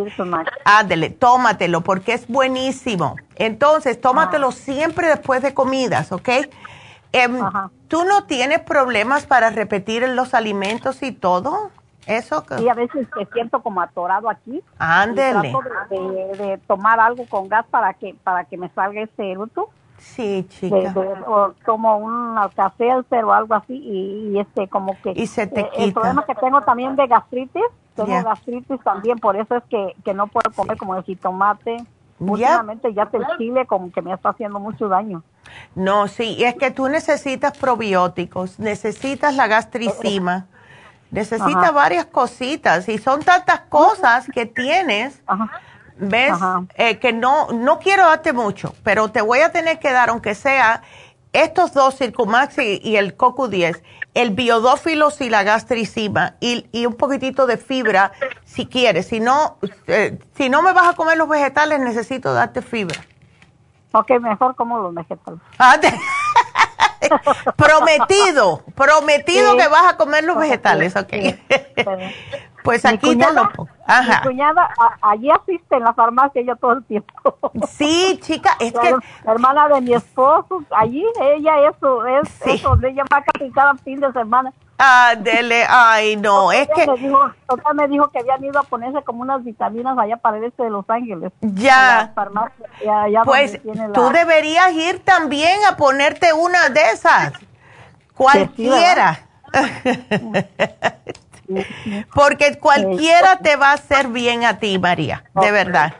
Ándele, 0.65 1.09
tómatelo 1.09 1.81
porque 1.81 2.13
es 2.13 2.27
buenísimo. 2.27 3.15
Entonces, 3.35 3.99
tómatelo 3.99 4.49
ah. 4.49 4.51
siempre 4.51 5.07
después 5.07 5.41
de 5.41 5.53
comidas, 5.53 6.11
¿ok? 6.11 6.29
Em, 7.13 7.39
¿Tú 7.87 8.03
no 8.03 8.25
tienes 8.25 8.59
problemas 8.59 9.25
para 9.25 9.51
repetir 9.51 10.07
los 10.09 10.33
alimentos 10.33 11.01
y 11.01 11.11
todo? 11.11 11.71
Eso 12.07 12.43
que... 12.43 12.57
Sí, 12.57 12.69
a 12.69 12.73
veces 12.73 13.07
me 13.15 13.25
siento 13.27 13.61
como 13.61 13.81
atorado 13.81 14.29
aquí. 14.29 14.61
Ándele. 14.77 15.51
Trato 15.51 16.11
de, 16.11 16.59
tomar 16.67 16.99
algo 16.99 17.25
con 17.27 17.47
gas 17.47 17.65
para 17.69 17.93
que 17.93 18.15
para 18.23 18.45
que 18.45 18.57
me 18.57 18.69
salga 18.69 19.01
ese 19.01 19.31
eruto. 19.31 19.69
Sí, 19.97 20.45
chica. 20.49 20.93
o 21.27 21.53
tomo 21.65 21.97
un 21.97 22.35
café 22.55 22.89
o 22.93 23.33
algo 23.33 23.53
así 23.53 23.73
y, 23.73 24.37
este 24.37 24.67
como 24.67 24.99
que... 25.01 25.13
Y 25.15 25.27
se 25.27 25.47
te 25.47 25.61
eh, 25.61 25.69
quita. 25.71 25.83
El 25.83 25.93
problema 25.93 26.25
que 26.25 26.35
tengo 26.35 26.61
también 26.61 26.95
de 26.95 27.07
gastritis, 27.07 27.63
tengo 27.95 28.21
gastritis 28.21 28.81
también, 28.83 29.19
por 29.19 29.37
eso 29.37 29.55
es 29.55 29.63
que, 29.69 29.95
que 30.03 30.13
no 30.13 30.27
puedo 30.27 30.51
comer 30.51 30.77
como 30.77 30.95
el 30.95 31.03
jitomate. 31.03 31.77
Últimamente 32.19 32.93
ya 32.93 33.09
el 33.11 33.25
chile 33.37 33.65
como 33.65 33.91
que 33.91 34.01
me 34.01 34.13
está 34.13 34.29
haciendo 34.29 34.59
mucho 34.59 34.87
daño. 34.87 35.23
No, 35.75 36.07
sí, 36.07 36.43
es 36.43 36.55
que 36.55 36.71
tú 36.71 36.87
necesitas 36.87 37.57
probióticos, 37.57 38.59
necesitas 38.59 39.35
la 39.35 39.47
gastricima. 39.47 40.47
Necesita 41.13 41.71
varias 41.71 42.05
cositas 42.05 42.89
y 42.89 42.97
son 42.97 43.21
tantas 43.21 43.61
cosas 43.69 44.25
que 44.33 44.47
tienes, 44.47 45.21
ves, 45.97 46.33
eh, 46.73 46.97
que 46.97 47.13
no, 47.13 47.49
no 47.51 47.77
quiero 47.77 48.05
darte 48.07 48.33
mucho, 48.33 48.75
pero 48.83 49.09
te 49.11 49.21
voy 49.21 49.39
a 49.39 49.51
tener 49.51 49.79
que 49.79 49.91
dar, 49.91 50.09
aunque 50.09 50.33
sea 50.33 50.81
estos 51.33 51.73
dos, 51.73 51.97
Circumax 51.97 52.57
y, 52.57 52.95
el 52.95 53.15
CoQ10, 53.15 53.81
el 54.15 54.31
biodófilos 54.31 55.21
y 55.21 55.29
la 55.29 55.43
gastricima 55.43 56.35
y, 56.39 56.67
y, 56.71 56.87
un 56.87 56.95
poquitito 56.95 57.45
de 57.45 57.57
fibra 57.57 58.11
si 58.43 58.65
quieres. 58.67 59.07
Si 59.07 59.19
no, 59.19 59.57
eh, 59.87 60.19
si 60.35 60.49
no 60.49 60.61
me 60.61 60.73
vas 60.73 60.89
a 60.89 60.93
comer 60.95 61.17
los 61.17 61.29
vegetales, 61.29 61.79
necesito 61.79 62.33
darte 62.33 62.61
fibra. 62.61 63.03
Ok, 63.93 64.11
mejor 64.19 64.55
como 64.55 64.79
los 64.79 64.93
vegetales. 64.93 65.39
Ah, 65.59 65.77
prometido, 67.55 68.63
prometido 68.75 69.55
que 69.57 69.67
vas 69.67 69.93
a 69.93 69.97
comer 69.97 70.23
los 70.23 70.37
vegetales, 70.37 70.95
ok. 70.95 71.13
pues 72.63 72.85
aquí 72.85 73.15
te 73.15 73.33
lo 73.33 73.49
pongo. 73.51 73.69
Mi 73.87 74.29
cuñada 74.29 74.69
allí 75.01 75.29
asiste 75.29 75.75
en 75.75 75.83
la 75.83 75.93
farmacia 75.93 76.41
yo 76.41 76.55
todo 76.55 76.73
el 76.73 76.83
tiempo. 76.85 77.13
Sí, 77.67 78.19
chica, 78.21 78.51
es 78.59 78.71
que... 78.73 78.95
La 79.23 79.33
hermana 79.33 79.67
de 79.67 79.81
mi 79.81 79.93
esposo, 79.93 80.63
allí, 80.71 81.05
ella 81.21 81.69
eso, 81.69 82.05
es 82.05 82.29
eso, 82.45 82.77
ella 82.83 83.03
va 83.11 83.21
casi 83.21 83.51
cada 83.51 83.75
fin 83.75 83.99
de 83.99 84.11
semana. 84.11 84.53
Ah, 84.77 85.13
dele, 85.17 85.65
ay, 85.69 86.15
no, 86.15 86.51
es 86.51 86.67
que... 86.75 86.87
Me 86.87 86.97
dijo, 86.97 87.19
me 87.73 87.87
dijo 87.87 88.09
que 88.09 88.19
habían 88.19 88.43
ido 88.43 88.59
a 88.59 88.63
ponerse 88.63 89.01
como 89.03 89.21
unas 89.21 89.43
vitaminas 89.43 89.97
allá 89.97 90.17
para 90.17 90.37
el 90.37 90.45
este 90.45 90.63
de 90.63 90.69
Los 90.69 90.89
Ángeles. 90.89 91.31
Ya. 91.41 92.11
pues 93.23 93.59
tú 93.93 94.09
deberías 94.09 94.71
ir 94.73 95.03
también 95.03 95.59
a 95.69 95.77
ponerte 95.77 96.33
una 96.33 96.69
de 96.69 96.92
esas. 96.93 97.33
Cualquiera. 98.15 99.19
Porque 102.13 102.57
cualquiera 102.57 103.37
te 103.37 103.55
va 103.55 103.71
a 103.71 103.73
hacer 103.73 104.07
bien 104.07 104.43
a 104.45 104.59
ti, 104.59 104.79
María, 104.79 105.23
de 105.35 105.51
verdad. 105.51 105.93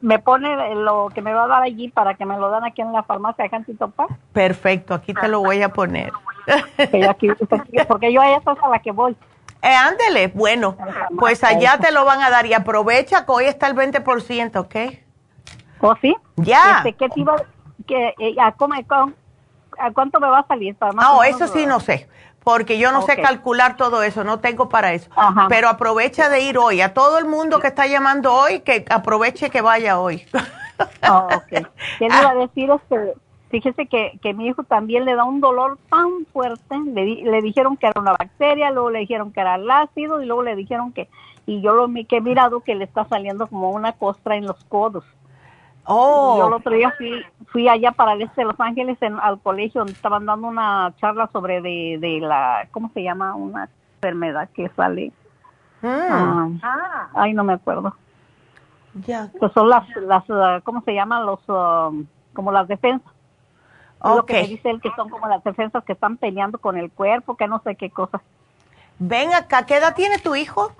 me 0.00 0.18
pone 0.18 0.74
lo 0.74 1.08
que 1.14 1.22
me 1.22 1.32
va 1.32 1.44
a 1.44 1.48
dar 1.48 1.62
allí 1.62 1.88
para 1.88 2.14
que 2.14 2.26
me 2.26 2.36
lo 2.36 2.50
dan 2.50 2.64
aquí 2.64 2.82
en 2.82 2.92
la 2.92 3.02
farmacia 3.02 3.44
de 3.44 3.50
Cantito 3.50 3.92
Perfecto, 4.32 4.94
aquí 4.94 5.14
te 5.14 5.28
lo 5.28 5.40
voy 5.40 5.62
a 5.62 5.68
poner. 5.70 6.10
porque 7.88 8.12
yo 8.12 8.20
a 8.20 8.36
esa 8.36 8.52
es 8.52 8.58
a 8.62 8.68
la 8.68 8.78
que 8.80 8.90
voy. 8.90 9.16
Eh, 9.62 9.74
ándele, 9.74 10.28
bueno, 10.28 10.76
pues 11.18 11.42
allá 11.42 11.78
te 11.78 11.90
lo 11.90 12.04
van 12.04 12.22
a 12.22 12.30
dar 12.30 12.46
y 12.46 12.54
aprovecha 12.54 13.24
que 13.24 13.32
hoy 13.32 13.44
está 13.44 13.66
el 13.66 13.74
20%, 13.74 14.56
¿ok? 14.56 14.76
¿O 15.80 15.96
sí? 15.96 16.16
Ya. 16.36 16.78
Este, 16.78 16.92
¿Qué 16.94 17.08
te 17.08 17.20
iba, 17.20 17.36
que, 17.86 18.14
eh, 18.18 18.36
a, 18.40 18.54
a, 19.78 19.90
cuánto 19.92 20.20
me 20.20 20.28
va 20.28 20.40
a 20.40 20.46
salir? 20.46 20.76
no, 20.94 21.22
eso 21.22 21.46
sí 21.48 21.66
no 21.66 21.80
sé, 21.80 22.08
porque 22.44 22.78
yo 22.78 22.92
no 22.92 23.02
sé 23.02 23.20
calcular 23.20 23.76
todo 23.76 24.02
eso, 24.02 24.24
no 24.24 24.40
tengo 24.40 24.68
para 24.68 24.92
eso. 24.92 25.10
Pero 25.48 25.68
aprovecha 25.68 26.28
de 26.28 26.40
ir 26.40 26.58
hoy. 26.58 26.80
A 26.80 26.94
todo 26.94 27.18
el 27.18 27.26
mundo 27.26 27.60
que 27.60 27.68
está 27.68 27.86
llamando 27.86 28.32
hoy, 28.32 28.60
que 28.60 28.84
aproveche 28.88 29.50
que 29.50 29.60
vaya 29.60 29.98
hoy. 30.00 30.24
Oh, 31.08 31.28
ok. 31.34 31.48
¿Qué 31.98 32.08
le 32.08 32.18
iba 32.18 32.30
a 32.30 32.34
decir? 32.46 32.70
Este, 32.70 33.14
Fíjese 33.50 33.86
que, 33.86 34.18
que 34.22 34.34
mi 34.34 34.46
hijo 34.46 34.62
también 34.64 35.04
le 35.04 35.14
da 35.14 35.24
un 35.24 35.40
dolor 35.40 35.78
tan 35.88 36.26
fuerte. 36.32 36.78
Le, 36.92 37.22
le 37.24 37.42
dijeron 37.42 37.76
que 37.76 37.86
era 37.86 38.00
una 38.00 38.12
bacteria, 38.12 38.70
luego 38.70 38.90
le 38.90 39.00
dijeron 39.00 39.32
que 39.32 39.40
era 39.40 39.54
el 39.54 39.70
ácido 39.70 40.22
y 40.22 40.26
luego 40.26 40.42
le 40.42 40.54
dijeron 40.54 40.92
que, 40.92 41.08
y 41.46 41.62
yo 41.62 41.72
lo 41.72 41.88
que 42.06 42.18
he 42.18 42.20
mirado 42.20 42.60
que 42.60 42.74
le 42.74 42.84
está 42.84 43.06
saliendo 43.06 43.46
como 43.46 43.70
una 43.70 43.92
costra 43.92 44.36
en 44.36 44.46
los 44.46 44.62
codos. 44.64 45.04
Oh. 45.90 46.36
Yo 46.36 46.48
el 46.48 46.52
otro 46.52 46.72
día 46.72 46.92
fui, 46.98 47.24
fui 47.46 47.66
allá 47.66 47.92
para 47.92 48.12
el 48.12 48.20
este 48.20 48.42
de 48.42 48.48
Los 48.48 48.60
Ángeles 48.60 48.98
en, 49.00 49.18
al 49.18 49.40
colegio 49.40 49.80
donde 49.80 49.94
estaban 49.94 50.26
dando 50.26 50.48
una 50.48 50.92
charla 51.00 51.30
sobre 51.32 51.62
de, 51.62 51.96
de 51.98 52.20
la, 52.20 52.68
¿cómo 52.72 52.90
se 52.92 53.02
llama? 53.02 53.34
Una 53.34 53.70
enfermedad 53.94 54.50
que 54.54 54.68
sale. 54.76 55.12
Mm. 55.80 56.58
Ah, 56.62 57.08
ay, 57.14 57.32
no 57.32 57.42
me 57.42 57.54
acuerdo. 57.54 57.96
Ya. 59.06 59.30
Pues 59.38 59.50
son 59.52 59.70
las, 59.70 59.88
las, 59.96 60.24
¿cómo 60.62 60.82
se 60.82 60.92
llaman? 60.92 61.24
Los, 61.24 61.40
um, 61.48 62.04
como 62.34 62.52
las 62.52 62.68
defensas. 62.68 63.10
Lo 64.04 64.26
que 64.26 64.46
dice 64.46 64.68
él 64.68 64.82
que 64.82 64.90
son 64.94 65.08
como 65.08 65.26
las 65.26 65.42
defensas 65.42 65.82
que 65.84 65.94
están 65.94 66.18
peleando 66.18 66.58
con 66.58 66.76
el 66.76 66.90
cuerpo, 66.90 67.34
que 67.34 67.48
no 67.48 67.62
sé 67.64 67.76
qué 67.76 67.88
cosa. 67.88 68.20
Ven 68.98 69.32
acá, 69.32 69.64
¿qué 69.64 69.76
edad 69.76 69.94
tiene 69.94 70.18
tu 70.18 70.34
hijo? 70.34 70.70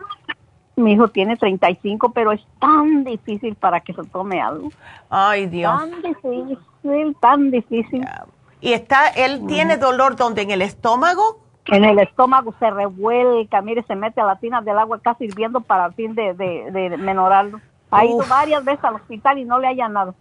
Mi 0.79 0.93
hijo 0.93 1.09
tiene 1.09 1.37
35, 1.37 2.13
pero 2.13 2.33
es 2.33 2.41
tan 2.61 3.05
difícil 3.05 3.55
para 3.57 3.81
que 3.81 3.93
se 3.93 4.05
tome 4.05 4.41
algo. 4.41 4.71
Ay, 5.11 5.47
Dios. 5.47 5.73
Tan 5.77 6.03
difícil, 6.03 7.17
tan 7.21 7.51
difícil. 7.51 8.07
¿Y 8.61 8.73
está, 8.73 9.09
él 9.09 9.45
tiene 9.47 9.77
dolor 9.77 10.17
donde? 10.17 10.43
¿En 10.43 10.51
el 10.51 10.63
estómago? 10.63 11.41
En 11.67 11.85
el 11.85 11.99
estómago 11.99 12.55
se 12.59 12.71
revuelca, 12.71 13.61
mire, 13.61 13.83
se 13.83 13.95
mete 13.95 14.21
a 14.21 14.25
la 14.25 14.37
tina 14.37 14.63
del 14.63 14.79
agua 14.79 15.01
casi 15.01 15.25
hirviendo 15.25 15.61
para 15.61 15.87
el 15.87 15.93
fin 15.93 16.15
de, 16.15 16.33
de, 16.33 16.71
de 16.71 16.97
menorarlo. 16.97 17.61
Ha 17.91 18.05
ido 18.05 18.25
varias 18.29 18.65
veces 18.65 18.85
al 18.85 18.95
hospital 18.95 19.39
y 19.39 19.45
no 19.45 19.59
le 19.59 19.69
haya 19.69 19.89
nada. 19.89 20.15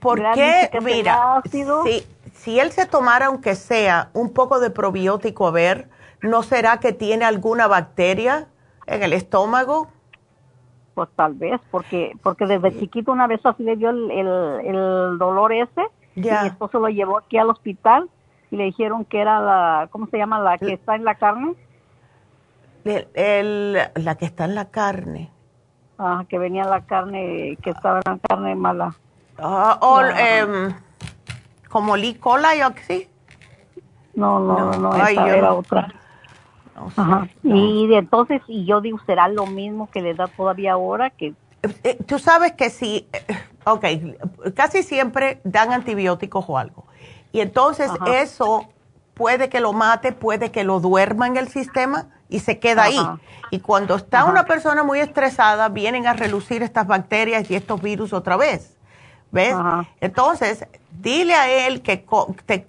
¿Por 0.00 0.20
qué? 0.32 0.70
Mira, 0.82 1.42
si, 1.50 1.64
si 2.32 2.60
él 2.60 2.72
se 2.72 2.86
tomara, 2.86 3.26
aunque 3.26 3.54
sea 3.54 4.10
un 4.12 4.32
poco 4.32 4.60
de 4.60 4.70
probiótico, 4.70 5.46
a 5.46 5.50
ver, 5.50 5.88
¿no 6.20 6.42
será 6.42 6.78
que 6.78 6.92
tiene 6.92 7.24
alguna 7.24 7.66
bacteria 7.66 8.46
en 8.90 9.02
el 9.02 9.12
estómago? 9.12 9.88
Pues 10.94 11.08
tal 11.14 11.34
vez, 11.34 11.60
porque 11.70 12.12
porque 12.22 12.46
desde 12.46 12.78
chiquito 12.78 13.12
una 13.12 13.26
vez 13.26 13.40
así 13.44 13.62
le 13.62 13.76
dio 13.76 13.90
el, 13.90 14.10
el, 14.10 15.18
dolor 15.18 15.52
ese. 15.52 15.82
Mi 16.16 16.28
esposo 16.28 16.80
lo 16.80 16.88
llevó 16.88 17.18
aquí 17.18 17.38
al 17.38 17.48
hospital 17.48 18.10
y 18.50 18.56
le 18.56 18.64
dijeron 18.64 19.04
que 19.04 19.20
era 19.20 19.40
la, 19.40 19.88
¿cómo 19.90 20.08
se 20.08 20.18
llama? 20.18 20.40
La 20.40 20.58
que 20.58 20.72
está 20.72 20.96
en 20.96 21.04
la 21.04 21.14
carne. 21.14 21.54
El, 22.84 23.78
la 23.94 24.14
que 24.16 24.24
está 24.24 24.44
en 24.44 24.56
la 24.56 24.66
carne. 24.66 25.30
Ah, 25.98 26.24
que 26.28 26.38
venía 26.38 26.64
la 26.64 26.84
carne, 26.84 27.56
que 27.62 27.70
estaba 27.70 28.00
en 28.04 28.12
la 28.12 28.18
carne 28.18 28.54
mala. 28.56 28.94
Ah, 29.38 29.78
o, 29.80 30.00
em, 30.02 30.74
como 31.68 31.96
Lee 31.96 32.14
Cola 32.14 32.56
y 32.56 32.60
así. 32.60 33.08
No, 34.14 34.40
no, 34.40 34.72
no, 34.72 34.96
esa 34.96 35.36
era 35.36 35.54
otra. 35.54 35.88
Ajá. 36.96 37.28
Y 37.42 37.92
entonces, 37.94 38.42
y 38.46 38.64
yo 38.64 38.80
digo, 38.80 38.98
¿será 39.06 39.28
lo 39.28 39.46
mismo 39.46 39.90
que 39.90 40.00
le 40.00 40.14
da 40.14 40.26
todavía 40.28 40.72
ahora? 40.72 41.10
que 41.10 41.34
eh, 41.84 41.98
Tú 42.06 42.18
sabes 42.18 42.52
que 42.52 42.70
sí, 42.70 43.08
eh, 43.12 43.24
ok, 43.64 43.84
casi 44.54 44.82
siempre 44.82 45.40
dan 45.44 45.72
antibióticos 45.72 46.44
o 46.48 46.58
algo. 46.58 46.84
Y 47.32 47.40
entonces 47.40 47.90
eso 48.06 48.68
puede 49.14 49.48
que 49.48 49.60
lo 49.60 49.72
mate, 49.72 50.12
puede 50.12 50.50
que 50.50 50.64
lo 50.64 50.80
duerma 50.80 51.26
en 51.26 51.36
el 51.36 51.48
sistema 51.48 52.08
y 52.28 52.40
se 52.40 52.58
queda 52.58 52.84
ahí. 52.84 52.98
Y 53.50 53.60
cuando 53.60 53.96
está 53.96 54.24
una 54.24 54.44
persona 54.44 54.82
muy 54.82 55.00
estresada, 55.00 55.68
vienen 55.68 56.06
a 56.06 56.14
relucir 56.14 56.62
estas 56.62 56.86
bacterias 56.86 57.50
y 57.50 57.54
estos 57.54 57.82
virus 57.82 58.12
otra 58.12 58.36
vez. 58.36 58.76
¿Ves? 59.32 59.54
Entonces, 60.00 60.66
dile 60.90 61.34
a 61.34 61.66
él 61.66 61.82
que 61.82 62.04
te, 62.46 62.66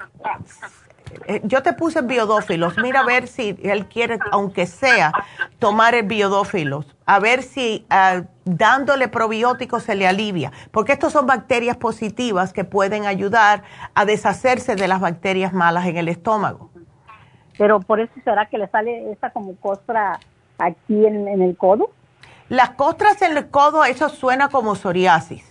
yo 1.44 1.64
te 1.64 1.74
puse 1.74 2.02
biodófilos, 2.02 2.78
mira 2.78 3.02
a 3.02 3.06
ver 3.06 3.28
si 3.28 3.58
él 3.64 3.88
quiere, 3.88 4.20
aunque 4.32 4.66
sea, 4.66 5.12
tomar 5.60 5.96
el 5.96 6.06
biodófilos, 6.06 6.96
a 7.06 7.20
ver 7.20 7.44
si 7.44 7.86
ah, 7.90 8.24
dándole 8.46 9.08
probióticos 9.08 9.84
se 9.84 9.96
le 9.96 10.08
alivia, 10.08 10.52
porque 10.72 10.94
estos 10.94 11.14
son 11.14 11.26
bacterias 11.26 11.78
positivas 11.78 12.54
que 12.54 12.64
pueden 12.64 13.06
ayudar 13.06 13.64
a 13.94 14.06
deshacerse 14.06 14.76
de 14.76 14.88
las 14.88 15.00
bacterias 15.00 15.54
malas 15.54 15.86
en 15.86 15.98
el 15.98 16.08
estómago. 16.08 16.70
Pero 17.58 17.80
por 17.80 18.00
eso 18.00 18.14
será 18.24 18.48
que 18.48 18.58
le 18.58 18.68
sale 18.68 19.12
esta 19.12 19.30
como 19.32 19.56
costra 19.56 20.20
aquí 20.58 21.06
en, 21.06 21.28
en 21.28 21.42
el 21.42 21.56
codo. 21.58 21.92
Las 22.50 22.72
costras 22.72 23.22
en 23.22 23.38
el 23.38 23.50
codo, 23.50 23.86
eso 23.86 24.10
suena 24.10 24.50
como 24.50 24.76
psoriasis. 24.76 25.51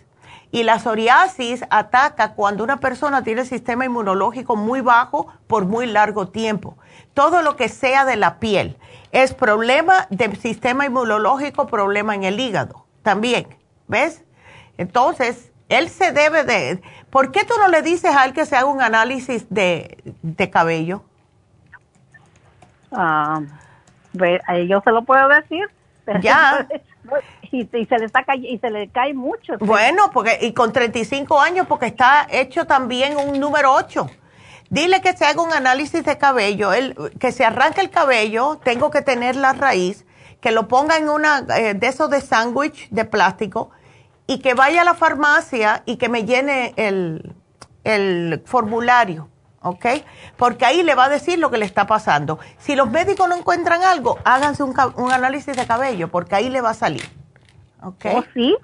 Y 0.53 0.65
la 0.65 0.79
psoriasis 0.79 1.65
ataca 1.71 2.33
cuando 2.33 2.65
una 2.65 2.79
persona 2.79 3.23
tiene 3.23 3.43
el 3.43 3.47
sistema 3.47 3.85
inmunológico 3.85 4.57
muy 4.57 4.81
bajo 4.81 5.29
por 5.47 5.65
muy 5.65 5.87
largo 5.87 6.29
tiempo. 6.29 6.77
Todo 7.15 7.43
lo 7.43 7.57
que 7.57 7.69
sea 7.69 8.05
de 8.05 8.17
la 8.17 8.39
piel 8.41 8.77
es 9.13 9.33
problema 9.33 10.07
del 10.11 10.37
sistema 10.37 10.87
inmunológico, 10.87 11.67
problema 11.67 12.15
en 12.15 12.25
el 12.25 12.41
hígado 12.41 12.85
también. 13.03 13.47
¿Ves? 13.87 14.25
Entonces, 14.77 15.53
él 15.69 15.89
se 15.89 16.13
debe 16.13 16.45
de... 16.45 16.83
¿Por 17.11 17.33
qué 17.33 17.45
tú 17.45 17.55
no 17.59 17.69
le 17.69 17.83
dices 17.83 18.15
a 18.15 18.25
él 18.25 18.33
que 18.33 18.47
se 18.47 18.57
haga 18.57 18.67
un 18.67 18.83
análisis 18.83 19.47
de, 19.51 20.03
cabello? 20.53 21.03
Ah, 22.93 23.41
yo 24.13 24.81
se 24.81 24.91
lo 24.91 25.03
puedo 25.03 25.29
decir. 25.29 25.69
Ya. 26.23 26.67
y, 27.53 27.67
se 27.67 27.99
le 27.99 28.05
está 28.07 28.25
y 28.37 28.59
se 28.59 28.71
le 28.71 28.89
cae 28.89 29.15
mucho. 29.15 29.55
Bueno, 29.59 30.11
porque 30.13 30.39
y 30.41 30.53
con 30.53 30.73
35 30.73 31.41
años 31.41 31.67
porque 31.67 31.87
está 31.87 32.27
hecho 32.31 32.67
también 32.67 33.17
un 33.17 33.39
número 33.39 33.73
8. 33.73 34.09
Dile 34.71 35.01
que 35.01 35.17
se 35.17 35.25
haga 35.25 35.43
un 35.43 35.53
análisis 35.53 36.05
de 36.05 36.17
cabello, 36.17 36.73
el, 36.73 36.95
que 37.19 37.33
se 37.33 37.45
arranque 37.45 37.81
el 37.81 37.91
cabello, 37.91 38.61
tengo 38.63 38.91
que 38.91 39.03
tener 39.03 39.35
la 39.35 39.53
raíz, 39.53 40.07
que 40.41 40.53
lo 40.53 40.69
ponga 40.69 40.97
en 40.97 41.09
una 41.09 41.45
eh, 41.57 41.75
de 41.75 41.87
esos 41.89 42.09
de 42.09 42.21
sándwich 42.21 42.89
de 42.91 43.05
plástico 43.05 43.71
y 44.29 44.39
que 44.39 44.55
vaya 44.55 44.83
a 44.83 44.85
la 44.85 44.95
farmacia 44.95 45.83
y 45.87 45.97
que 45.97 46.09
me 46.09 46.25
llene 46.25 46.73
el, 46.77 47.35
el 47.83 48.43
formulario, 48.47 49.29
¿ok? 49.61 49.87
Porque 50.37 50.65
ahí 50.65 50.85
le 50.85 50.95
va 50.95 51.07
a 51.07 51.09
decir 51.09 51.41
lo 51.41 51.51
que 51.51 51.59
le 51.59 51.65
está 51.65 51.89
pasando. 51.89 52.39
Si 52.59 52.77
los 52.77 52.89
médicos 52.89 53.29
no 53.29 53.35
encuentran 53.35 53.83
algo, 53.83 54.19
háganse 54.25 54.63
un, 54.63 54.73
un 54.95 55.11
análisis 55.11 55.57
de 55.57 55.67
cabello, 55.67 56.13
porque 56.13 56.37
ahí 56.37 56.49
le 56.49 56.61
va 56.61 56.71
a 56.71 56.75
salir. 56.75 57.20
¿Ok? 57.82 58.07
¿Oh, 58.15 58.24
sí? 58.35 58.57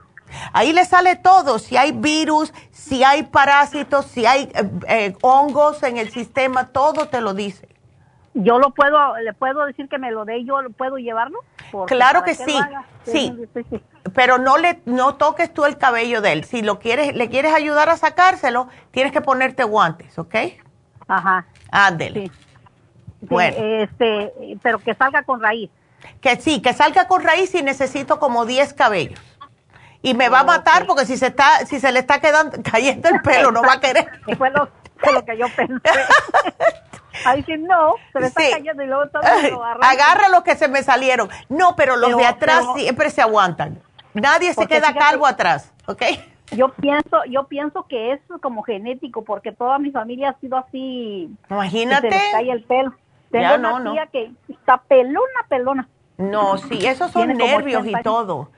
Ahí 0.53 0.73
le 0.73 0.85
sale 0.85 1.17
todo, 1.17 1.59
si 1.59 1.77
hay 1.77 1.93
virus, 1.93 2.53
si 2.73 3.05
hay 3.05 3.23
parásitos, 3.23 4.07
si 4.07 4.27
hay 4.27 4.51
eh, 4.55 4.71
eh, 4.89 5.17
hongos 5.23 5.83
en 5.83 5.99
el 5.99 6.11
sistema, 6.11 6.69
todo 6.69 7.09
te 7.09 7.21
lo 7.21 7.33
dice. 7.33 7.69
¿Yo 8.35 8.59
lo 8.59 8.71
puedo, 8.71 9.17
le 9.19 9.33
puedo 9.33 9.65
decir 9.65 9.89
que 9.89 9.99
me 9.99 10.11
lo 10.11 10.25
dé, 10.25 10.45
yo 10.45 10.59
puedo 10.77 10.99
llevarlo? 10.99 11.39
claro 11.87 12.23
que 12.23 12.35
sí, 12.35 12.59
sí, 13.05 13.33
pero 14.15 14.39
no 14.39 14.59
le, 14.59 14.81
no 14.85 15.15
toques 15.15 15.53
tú 15.53 15.65
el 15.65 15.79
cabello 15.79 16.21
de 16.21 16.33
él. 16.33 16.45
Si 16.45 16.61
lo 16.61 16.79
quieres, 16.79 17.15
le 17.17 17.29
quieres 17.31 17.55
ayudar 17.55 17.89
a 17.89 17.97
sacárselo, 17.97 18.69
tienes 18.91 19.13
que 19.13 19.23
ponerte 19.23 19.65
guantes, 19.65 20.19
¿ok? 20.19 20.35
Ajá. 21.09 21.47
Ándele. 21.71 22.31
Bueno. 23.23 23.57
Este, 23.59 24.33
pero 24.63 24.79
que 24.81 24.95
salga 24.95 25.23
con 25.23 25.41
raíz. 25.41 25.71
Que 26.21 26.37
sí, 26.37 26.61
que 26.61 26.73
salga 26.73 27.09
con 27.09 27.23
raíz 27.23 27.55
y 27.55 27.63
necesito 27.63 28.19
como 28.19 28.47
10 28.47 28.75
cabellos. 28.75 29.21
Y 30.03 30.15
me 30.15 30.29
va 30.29 30.41
a 30.41 30.45
matar 30.45 30.87
porque 30.87 31.07
si 31.07 31.17
se 31.17 31.27
está, 31.27 31.67
si 31.67 31.81
se 31.81 31.91
le 31.93 32.01
está 32.01 32.21
quedando, 32.21 32.59
cayendo 32.71 33.09
el 33.09 33.21
pelo, 33.23 33.51
no 33.51 33.63
va 33.63 33.75
a 33.75 33.81
querer. 33.81 34.09
Fue 34.39 34.51
lo, 34.51 34.69
lo 35.13 35.25
que 35.25 35.37
yo 35.37 35.47
pensé. 35.55 35.83
Ahí 37.25 37.43
sí, 37.45 37.57
no, 37.57 37.95
se 38.13 38.21
le 38.21 38.27
está 38.27 38.43
cayendo 38.51 38.83
y 38.83 38.87
luego 38.87 39.09
todo 39.09 39.23
lo 39.23 39.65
Agarra 39.65 40.29
los 40.29 40.43
que 40.43 40.55
se 40.55 40.69
me 40.69 40.83
salieron. 40.83 41.31
No, 41.49 41.75
pero 41.75 41.97
los 41.97 42.17
de 42.17 42.27
atrás 42.27 42.65
siempre 42.77 43.11
se 43.11 43.23
aguantan. 43.23 43.81
Nadie 44.13 44.53
se 44.55 44.67
queda 44.67 44.95
calvo 44.95 45.27
atrás, 45.27 45.73
¿ok? 45.87 46.03
Yo 46.53 46.69
pienso, 46.69 47.25
yo 47.29 47.45
pienso 47.45 47.87
que 47.89 48.13
es 48.13 48.21
como 48.41 48.63
genético, 48.63 49.25
porque 49.25 49.53
toda 49.53 49.79
mi 49.79 49.91
familia 49.91 50.31
ha 50.31 50.41
sido 50.41 50.57
así. 50.57 51.31
Imagínate. 51.51 52.11
se 52.11 52.17
le 52.17 52.31
cae 52.33 52.51
el 52.51 52.63
pelo. 52.65 52.95
Tengo 53.31 53.55
una 53.57 53.93
tía 53.93 54.07
que 54.07 54.31
está 54.49 54.79
pelona, 54.79 55.41
pelona. 55.49 55.89
No, 56.19 56.59
sí, 56.59 56.87
esos 56.87 57.11
son 57.13 57.37
nervios 57.37 57.87
y 57.87 57.93
todo. 58.03 58.51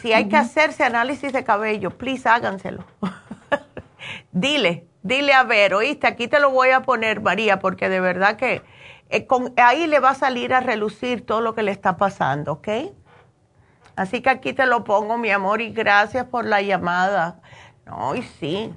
Si 0.00 0.12
hay 0.12 0.28
que 0.28 0.36
hacerse 0.36 0.84
análisis 0.84 1.32
de 1.32 1.44
cabello, 1.44 1.90
please 1.90 2.28
háganselo. 2.28 2.84
dile, 4.32 4.86
dile 5.02 5.32
a 5.32 5.44
ver, 5.44 5.74
oíste, 5.74 6.06
aquí 6.06 6.28
te 6.28 6.40
lo 6.40 6.50
voy 6.50 6.70
a 6.70 6.82
poner, 6.82 7.20
María, 7.20 7.58
porque 7.58 7.88
de 7.88 8.00
verdad 8.00 8.36
que 8.36 8.62
eh, 9.10 9.26
con, 9.26 9.52
ahí 9.56 9.86
le 9.86 10.00
va 10.00 10.10
a 10.10 10.14
salir 10.14 10.52
a 10.52 10.60
relucir 10.60 11.24
todo 11.24 11.40
lo 11.40 11.54
que 11.54 11.62
le 11.62 11.72
está 11.72 11.96
pasando, 11.96 12.54
¿ok? 12.54 12.68
Así 13.96 14.20
que 14.20 14.30
aquí 14.30 14.52
te 14.52 14.66
lo 14.66 14.84
pongo, 14.84 15.18
mi 15.18 15.30
amor, 15.30 15.60
y 15.60 15.70
gracias 15.70 16.26
por 16.26 16.44
la 16.44 16.62
llamada. 16.62 17.40
No, 17.86 18.14
y 18.14 18.22
sí. 18.22 18.72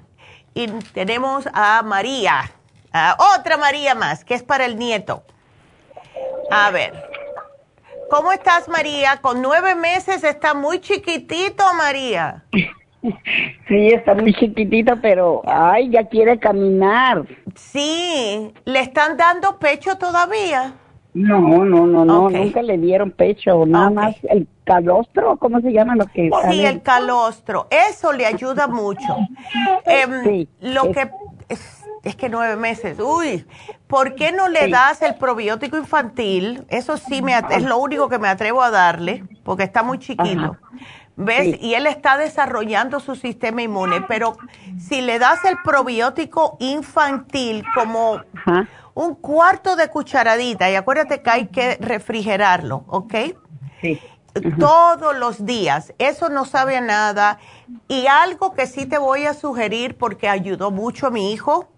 Y 0.54 0.66
tenemos 0.66 1.48
a 1.52 1.82
María, 1.82 2.50
a 2.92 3.16
otra 3.36 3.56
María 3.56 3.94
más, 3.94 4.24
que 4.24 4.34
es 4.34 4.42
para 4.42 4.64
el 4.64 4.78
nieto. 4.78 5.22
A 6.50 6.70
ver. 6.70 7.11
¿Cómo 8.12 8.30
estás, 8.30 8.68
María? 8.68 9.22
Con 9.22 9.40
nueve 9.40 9.74
meses 9.74 10.22
está 10.22 10.52
muy 10.52 10.80
chiquitito, 10.80 11.64
María. 11.78 12.44
Sí, 13.66 13.88
está 13.88 14.14
muy 14.14 14.32
chiquitito, 14.32 14.94
pero 15.02 15.42
ay, 15.44 15.90
ya 15.90 16.04
quiere 16.04 16.38
caminar. 16.38 17.24
Sí, 17.56 18.52
¿le 18.64 18.78
están 18.78 19.16
dando 19.16 19.58
pecho 19.58 19.98
todavía? 19.98 20.74
No, 21.12 21.40
no, 21.64 21.84
no, 21.84 22.04
no, 22.04 22.30
nunca 22.30 22.62
le 22.62 22.78
dieron 22.78 23.10
pecho, 23.10 23.66
nada 23.66 23.90
más 23.90 24.14
el 24.22 24.46
calostro, 24.62 25.36
¿cómo 25.36 25.60
se 25.62 25.72
llama 25.72 25.96
lo 25.96 26.06
que? 26.06 26.30
Sí, 26.48 26.64
el 26.64 26.80
calostro, 26.82 27.66
eso 27.70 28.12
le 28.12 28.24
ayuda 28.24 28.68
mucho. 28.68 29.16
Em, 29.84 30.22
sí, 30.22 30.48
lo 30.60 30.92
que 30.92 31.10
es 32.02 32.16
que 32.16 32.28
nueve 32.28 32.56
meses, 32.56 32.98
uy, 32.98 33.46
¿por 33.86 34.14
qué 34.14 34.32
no 34.32 34.48
le 34.48 34.68
das 34.68 35.02
el 35.02 35.14
probiótico 35.14 35.76
infantil? 35.76 36.64
Eso 36.68 36.96
sí 36.96 37.22
me 37.22 37.40
es 37.50 37.62
lo 37.62 37.78
único 37.78 38.08
que 38.08 38.18
me 38.18 38.28
atrevo 38.28 38.62
a 38.62 38.70
darle, 38.70 39.24
porque 39.44 39.64
está 39.64 39.82
muy 39.82 39.98
chiquito. 39.98 40.56
¿Ves? 41.14 41.58
Y 41.60 41.74
él 41.74 41.86
está 41.86 42.16
desarrollando 42.16 42.98
su 42.98 43.14
sistema 43.14 43.62
inmune, 43.62 44.00
pero 44.08 44.36
si 44.80 45.02
le 45.02 45.18
das 45.18 45.44
el 45.44 45.58
probiótico 45.62 46.56
infantil 46.58 47.64
como 47.74 48.22
un 48.94 49.14
cuarto 49.14 49.76
de 49.76 49.88
cucharadita, 49.88 50.70
y 50.70 50.74
acuérdate 50.74 51.22
que 51.22 51.30
hay 51.30 51.46
que 51.48 51.76
refrigerarlo, 51.80 52.84
¿ok? 52.88 53.14
Sí. 53.80 54.00
Todos 54.58 55.14
los 55.16 55.44
días, 55.44 55.92
eso 55.98 56.30
no 56.30 56.46
sabe 56.46 56.78
a 56.78 56.80
nada. 56.80 57.38
Y 57.88 58.06
algo 58.06 58.54
que 58.54 58.66
sí 58.66 58.86
te 58.86 58.96
voy 58.96 59.26
a 59.26 59.34
sugerir 59.34 59.98
porque 59.98 60.28
ayudó 60.28 60.70
mucho 60.70 61.08
a 61.08 61.10
mi 61.10 61.32
hijo, 61.32 61.68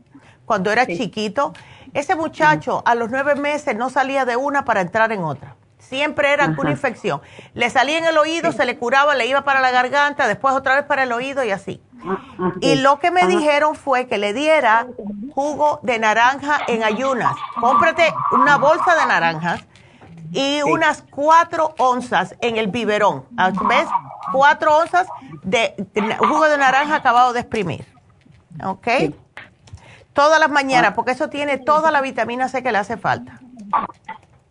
cuando 0.45 0.71
era 0.71 0.87
chiquito, 0.87 1.53
ese 1.93 2.17
muchacho 2.17 2.83
a 2.85 2.95
los 2.95 3.11
nueve 3.11 3.35
meses 3.35 3.77
no 3.77 3.91
salía 3.91 4.25
de 4.25 4.37
una 4.37 4.65
para 4.65 4.81
entrar 4.81 5.13
en 5.13 5.23
otra. 5.23 5.57
Siempre 5.79 6.33
era 6.33 6.55
una 6.59 6.71
infección. 6.71 7.21
Le 7.53 7.69
salía 7.69 7.99
en 7.99 8.05
el 8.05 8.17
oído, 8.17 8.53
se 8.53 8.65
le 8.65 8.79
curaba, 8.79 9.15
le 9.15 9.27
iba 9.27 9.43
para 9.43 9.61
la 9.61 9.71
garganta, 9.71 10.27
después 10.27 10.55
otra 10.55 10.77
vez 10.77 10.85
para 10.85 11.03
el 11.03 11.13
oído 11.13 11.45
y 11.45 11.51
así. 11.51 11.81
Ah, 12.07 12.53
y 12.61 12.77
lo 12.77 12.99
que 12.99 13.11
me 13.11 13.27
dijeron 13.27 13.75
fue 13.75 14.07
que 14.07 14.19
le 14.19 14.33
diera 14.33 14.87
jugo 15.35 15.81
de 15.83 15.99
naranja 15.99 16.61
en 16.69 16.83
ayunas. 16.85 17.35
Cómprate 17.61 18.13
una 18.33 18.57
bolsa 18.57 18.95
de 18.95 19.07
naranjas 19.07 19.65
y 20.33 20.63
unas 20.63 21.03
cuatro 21.11 21.75
onzas 21.79 22.35
en 22.41 22.57
el 22.57 22.69
biberón. 22.69 23.25
Ah, 23.37 23.53
¿Ves? 23.69 23.87
Cuatro 24.33 24.77
onzas 24.79 25.07
de 25.43 25.75
jugo 26.19 26.49
de 26.49 26.59
naranja 26.59 26.97
acabado 26.97 27.33
de 27.33 27.41
exprimir. 27.41 27.87
¿Ok? 28.65 28.89
Todas 30.15 30.41
las 30.41 30.51
mañanas, 30.51 30.95
porque 30.95 31.11
eso 31.11 31.29
tiene 31.29 31.59
toda 31.59 31.91
la 31.91 32.01
vitamina 32.01 32.49
C 32.49 32.63
que 32.63 32.73
le 32.73 32.79
hace 32.79 32.97
falta. 32.97 33.39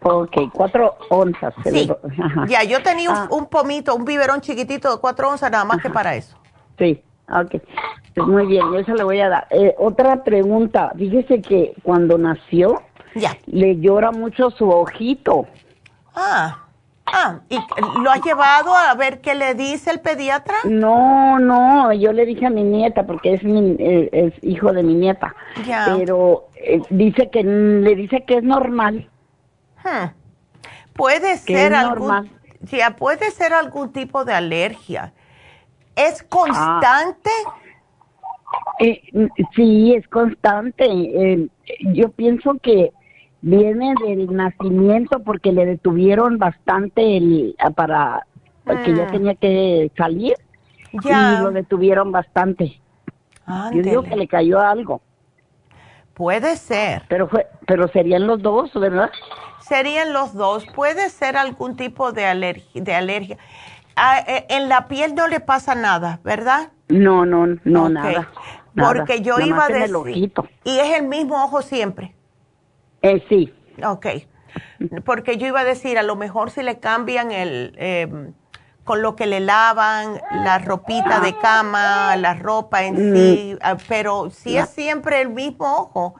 Ok, 0.01 0.35
cuatro 0.53 0.97
onzas. 1.09 1.53
Sí. 1.63 1.89
Ajá. 2.21 2.45
Ya, 2.47 2.63
yo 2.63 2.83
tenía 2.83 3.09
un, 3.09 3.15
Ah. 3.15 3.27
un 3.31 3.45
pomito, 3.47 3.95
un 3.95 4.03
biberón 4.05 4.41
chiquitito 4.41 4.93
de 4.93 4.99
cuatro 5.01 5.29
onzas, 5.29 5.49
nada 5.49 5.63
más 5.63 5.81
que 5.81 5.89
para 5.89 6.15
eso. 6.15 6.37
Sí, 6.77 7.01
ok. 7.29 7.55
Pues 8.13 8.27
muy 8.27 8.45
bien, 8.45 8.75
eso 8.75 8.93
le 8.93 9.03
voy 9.03 9.21
a 9.21 9.29
dar. 9.29 9.47
Eh, 9.49 9.73
otra 9.79 10.23
pregunta. 10.23 10.91
Fíjese 10.97 11.41
que 11.41 11.73
cuando 11.83 12.17
nació, 12.17 12.81
Ya. 13.15 13.37
le 13.45 13.79
llora 13.79 14.11
mucho 14.11 14.49
su 14.51 14.69
ojito. 14.69 15.47
Ah, 16.13 16.62
ah, 17.05 17.39
¿y 17.49 17.57
lo 18.01 18.11
has 18.11 18.21
llevado 18.23 18.75
a 18.75 18.93
ver 18.95 19.21
qué 19.21 19.35
le 19.35 19.55
dice 19.55 19.91
el 19.91 19.99
pediatra? 19.99 20.55
No, 20.63 21.39
no, 21.39 21.91
yo 21.93 22.11
le 22.11 22.25
dije 22.25 22.45
a 22.45 22.49
mi 22.49 22.63
nieta, 22.63 23.05
porque 23.05 23.33
es, 23.33 23.43
mi, 23.43 23.75
eh, 23.79 24.09
es 24.11 24.33
hijo 24.41 24.71
de 24.71 24.83
mi 24.83 24.95
nieta. 24.95 25.35
Ya. 25.65 25.93
Pero 25.97 26.47
eh, 26.55 26.81
dice 26.89 27.29
que, 27.29 27.43
le 27.43 27.95
dice 27.95 28.23
que 28.25 28.37
es 28.37 28.43
normal. 28.43 29.09
Hmm. 29.83 30.09
Puede 30.93 31.37
ser 31.37 31.73
algún, 31.73 32.07
normal. 32.07 32.29
sí, 32.67 32.77
puede 32.97 33.31
ser 33.31 33.53
algún 33.53 33.91
tipo 33.91 34.25
de 34.25 34.33
alergia. 34.33 35.13
¿Es 35.95 36.23
constante? 36.23 37.29
Eh, 38.79 39.01
sí, 39.55 39.93
es 39.95 40.07
constante. 40.07 40.85
Eh, 40.85 41.47
yo 41.93 42.09
pienso 42.11 42.57
que 42.61 42.91
viene 43.43 43.93
del 44.01 44.33
nacimiento 44.33 45.19
porque 45.19 45.51
le 45.51 45.65
detuvieron 45.65 46.37
bastante 46.37 47.17
el 47.17 47.55
ah, 47.59 47.69
para 47.71 48.25
que 48.85 48.95
ya 48.95 49.03
Mm. 49.05 49.11
tenía 49.11 49.35
que 49.35 49.91
salir 49.97 50.35
Ya. 51.03 51.33
y 51.39 51.43
lo 51.43 51.51
detuvieron 51.51 52.11
bastante. 52.11 52.79
Yo 53.73 53.81
digo 53.81 54.03
que 54.03 54.15
le 54.15 54.27
cayó 54.29 54.61
algo. 54.61 55.01
Puede 56.13 56.55
ser. 56.55 57.03
Pero 57.09 57.27
fue, 57.27 57.47
pero 57.67 57.89
serían 57.89 58.25
los 58.27 58.41
dos, 58.41 58.71
¿verdad? 58.75 59.09
Serían 59.59 60.13
los 60.13 60.33
dos. 60.33 60.65
Puede 60.73 61.09
ser 61.09 61.35
algún 61.35 61.75
tipo 61.75 62.13
de 62.13 62.25
alergia. 62.25 62.81
De 62.81 62.95
alergia. 62.95 63.37
Ah, 63.97 64.19
eh, 64.25 64.45
en 64.49 64.69
la 64.69 64.87
piel 64.87 65.15
no 65.15 65.27
le 65.27 65.41
pasa 65.41 65.75
nada, 65.75 66.21
¿verdad? 66.23 66.71
No, 66.87 67.25
no, 67.25 67.47
no, 67.65 67.89
nada. 67.89 68.11
nada. 68.11 68.29
Porque 68.75 69.21
yo 69.21 69.39
iba 69.39 69.65
a 69.65 69.67
decir. 69.67 70.31
Y 70.63 70.77
es 70.79 70.97
el 70.97 71.07
mismo 71.07 71.43
ojo 71.43 71.61
siempre. 71.61 72.15
Eh, 73.03 73.23
sí. 73.29 73.53
Ok. 73.85 74.07
Porque 75.05 75.37
yo 75.37 75.47
iba 75.47 75.61
a 75.61 75.63
decir, 75.63 75.97
a 75.97 76.03
lo 76.03 76.15
mejor 76.15 76.49
si 76.51 76.63
le 76.63 76.79
cambian 76.79 77.31
el. 77.31 77.75
eh, 77.77 78.31
con 78.83 79.01
lo 79.01 79.15
que 79.15 79.27
le 79.27 79.39
lavan, 79.39 80.19
la 80.43 80.59
ropita 80.59 81.21
de 81.21 81.37
cama, 81.37 82.17
la 82.17 82.33
ropa 82.33 82.83
en 82.83 83.11
Mm. 83.11 83.15
sí, 83.15 83.57
ah, 83.61 83.77
pero 83.87 84.29
si 84.29 84.51
Ya. 84.53 84.63
es 84.63 84.71
siempre 84.71 85.21
el 85.21 85.29
mismo 85.29 85.65
ojo. 85.73 86.15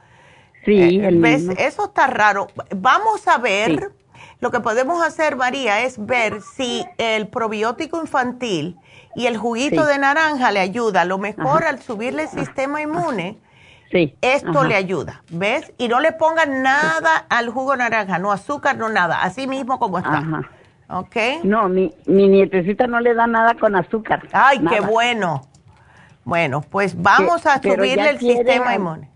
Sí, 0.64 0.72
Eh, 0.80 1.06
el 1.08 1.20
¿Ves? 1.20 1.40
mismo. 1.42 1.54
Eso 1.58 1.84
está 1.84 2.06
raro. 2.06 2.46
Vamos 2.74 3.28
a 3.28 3.36
ver, 3.36 3.92
lo 4.40 4.50
que 4.50 4.60
podemos 4.60 5.04
hacer, 5.06 5.36
María, 5.36 5.82
es 5.82 6.04
ver 6.06 6.40
si 6.40 6.86
el 6.96 7.28
probiótico 7.28 8.00
infantil 8.00 8.78
y 9.14 9.26
el 9.26 9.36
juguito 9.36 9.82
Sí. 9.84 9.92
de 9.92 9.98
naranja 9.98 10.50
le 10.50 10.60
ayuda. 10.60 11.02
A 11.02 11.04
lo 11.04 11.18
mejor 11.18 11.64
Ajá. 11.64 11.68
al 11.68 11.82
subirle 11.82 12.22
el 12.22 12.28
sistema 12.30 12.80
inmune, 12.80 13.38
Sí. 13.90 14.16
esto 14.22 14.58
Ajá. 14.60 14.68
le 14.68 14.74
ayuda. 14.74 15.22
¿Ves? 15.30 15.72
Y 15.78 15.88
no 15.88 16.00
le 16.00 16.12
pongan 16.12 16.62
nada 16.62 17.26
al 17.28 17.48
jugo 17.50 17.76
naranja, 17.76 18.18
no 18.18 18.32
azúcar, 18.32 18.76
no 18.76 18.88
nada. 18.88 19.22
Así 19.22 19.46
mismo 19.46 19.78
como 19.78 19.98
está. 19.98 20.18
Ajá. 20.18 20.42
¿Ok? 20.88 21.16
No, 21.44 21.68
mi, 21.68 21.94
mi 22.06 22.28
nietecita 22.28 22.86
no 22.86 23.00
le 23.00 23.14
da 23.14 23.26
nada 23.26 23.54
con 23.54 23.74
azúcar. 23.76 24.26
Ay, 24.32 24.58
qué 24.68 24.80
bueno. 24.80 25.42
Bueno, 26.24 26.60
pues 26.62 27.00
vamos 27.00 27.42
Que- 27.42 27.48
a 27.48 27.62
subirle 27.62 28.10
el 28.10 28.18
quiere 28.18 28.38
sistema 28.38 28.74
inmune. 28.74 29.10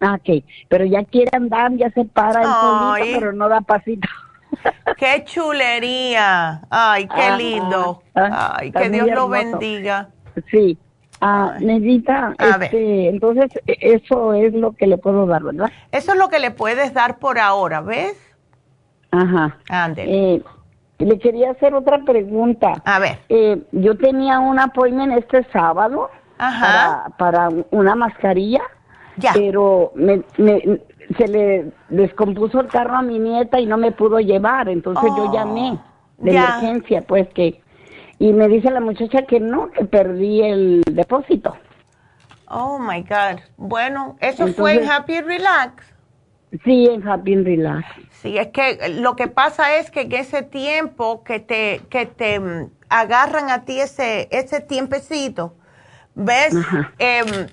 Ah, 0.00 0.14
ok, 0.14 0.44
pero 0.68 0.84
ya 0.84 1.04
quiere 1.04 1.30
andar, 1.36 1.70
ya 1.76 1.88
se 1.90 2.04
para 2.04 2.42
el 2.42 2.48
solito, 2.48 3.18
pero 3.20 3.32
no 3.32 3.48
da 3.48 3.60
pasito. 3.60 4.08
¡Qué 4.98 5.22
chulería! 5.24 6.62
¡Ay, 6.70 7.06
qué 7.06 7.22
Ajá. 7.22 7.36
lindo! 7.36 8.02
Ah, 8.14 8.56
¡Ay, 8.58 8.72
que 8.72 8.90
Dios 8.90 9.08
lo 9.10 9.28
bendiga! 9.28 10.08
Sí. 10.50 10.76
Ah, 11.24 11.54
Nedita, 11.60 12.34
A 12.36 12.58
ver. 12.58 12.64
este, 12.64 13.08
entonces 13.08 13.50
e- 13.68 13.78
eso 13.80 14.34
es 14.34 14.52
lo 14.54 14.72
que 14.72 14.88
le 14.88 14.98
puedo 14.98 15.24
dar, 15.26 15.44
¿verdad? 15.44 15.70
Eso 15.92 16.12
es 16.12 16.18
lo 16.18 16.28
que 16.28 16.40
le 16.40 16.50
puedes 16.50 16.92
dar 16.94 17.18
por 17.20 17.38
ahora, 17.38 17.80
¿ves? 17.80 18.16
Ajá. 19.12 19.56
Ándele. 19.68 20.34
Eh, 20.34 20.42
le 20.98 21.18
quería 21.20 21.52
hacer 21.52 21.74
otra 21.74 21.98
pregunta. 22.04 22.72
A 22.84 22.98
ver. 22.98 23.18
Eh, 23.28 23.62
yo 23.70 23.96
tenía 23.96 24.40
un 24.40 24.58
appointment 24.58 25.12
este 25.16 25.44
sábado 25.52 26.10
Ajá. 26.38 27.06
para, 27.18 27.48
para 27.50 27.64
una 27.70 27.94
mascarilla, 27.94 28.62
pero 29.32 29.92
me, 29.94 30.22
me- 30.38 30.80
se 31.16 31.28
le 31.28 31.72
descompuso 31.88 32.60
el 32.60 32.66
carro 32.66 32.96
a 32.96 33.02
mi 33.02 33.20
nieta 33.20 33.60
y 33.60 33.66
no 33.66 33.76
me 33.76 33.92
pudo 33.92 34.18
llevar, 34.18 34.68
entonces 34.68 35.10
Oh, 35.12 35.16
yo 35.16 35.32
llamé 35.32 35.78
de 36.18 36.32
ya. 36.32 36.58
emergencia, 36.58 37.02
pues 37.02 37.28
que 37.28 37.61
y 38.22 38.32
me 38.32 38.46
dice 38.46 38.70
la 38.70 38.78
muchacha 38.78 39.22
que 39.22 39.40
no, 39.40 39.72
que 39.72 39.84
perdí 39.84 40.42
el 40.42 40.82
depósito. 40.92 41.56
Oh, 42.46 42.78
my 42.78 43.02
God. 43.02 43.40
Bueno, 43.56 44.16
eso 44.20 44.46
fue 44.46 44.74
en 44.74 44.88
Happy 44.88 45.20
Relax. 45.20 45.84
Sí, 46.62 46.86
en 46.86 47.06
Happy 47.08 47.34
and 47.34 47.44
Relax. 47.44 47.84
Sí, 48.10 48.38
es 48.38 48.46
que 48.48 49.00
lo 49.00 49.16
que 49.16 49.26
pasa 49.26 49.74
es 49.76 49.90
que 49.90 50.02
en 50.02 50.12
ese 50.12 50.42
tiempo 50.42 51.24
que 51.24 51.40
te, 51.40 51.80
que 51.90 52.06
te 52.06 52.38
mm, 52.38 52.70
agarran 52.88 53.50
a 53.50 53.64
ti 53.64 53.80
ese, 53.80 54.28
ese 54.30 54.60
tiempecito, 54.60 55.56
¿ves? 56.14 56.54
Em, 57.00 57.48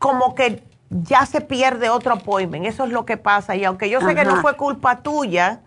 como 0.00 0.34
que 0.34 0.64
ya 0.90 1.26
se 1.26 1.40
pierde 1.40 1.90
otro 1.90 2.14
appointment. 2.14 2.66
Eso 2.66 2.86
es 2.86 2.90
lo 2.90 3.06
que 3.06 3.18
pasa. 3.18 3.54
Y 3.54 3.64
aunque 3.64 3.88
yo 3.88 4.00
sé 4.00 4.16
que 4.16 4.24
no 4.24 4.42
fue 4.42 4.56
culpa 4.56 5.04
tuya, 5.04 5.60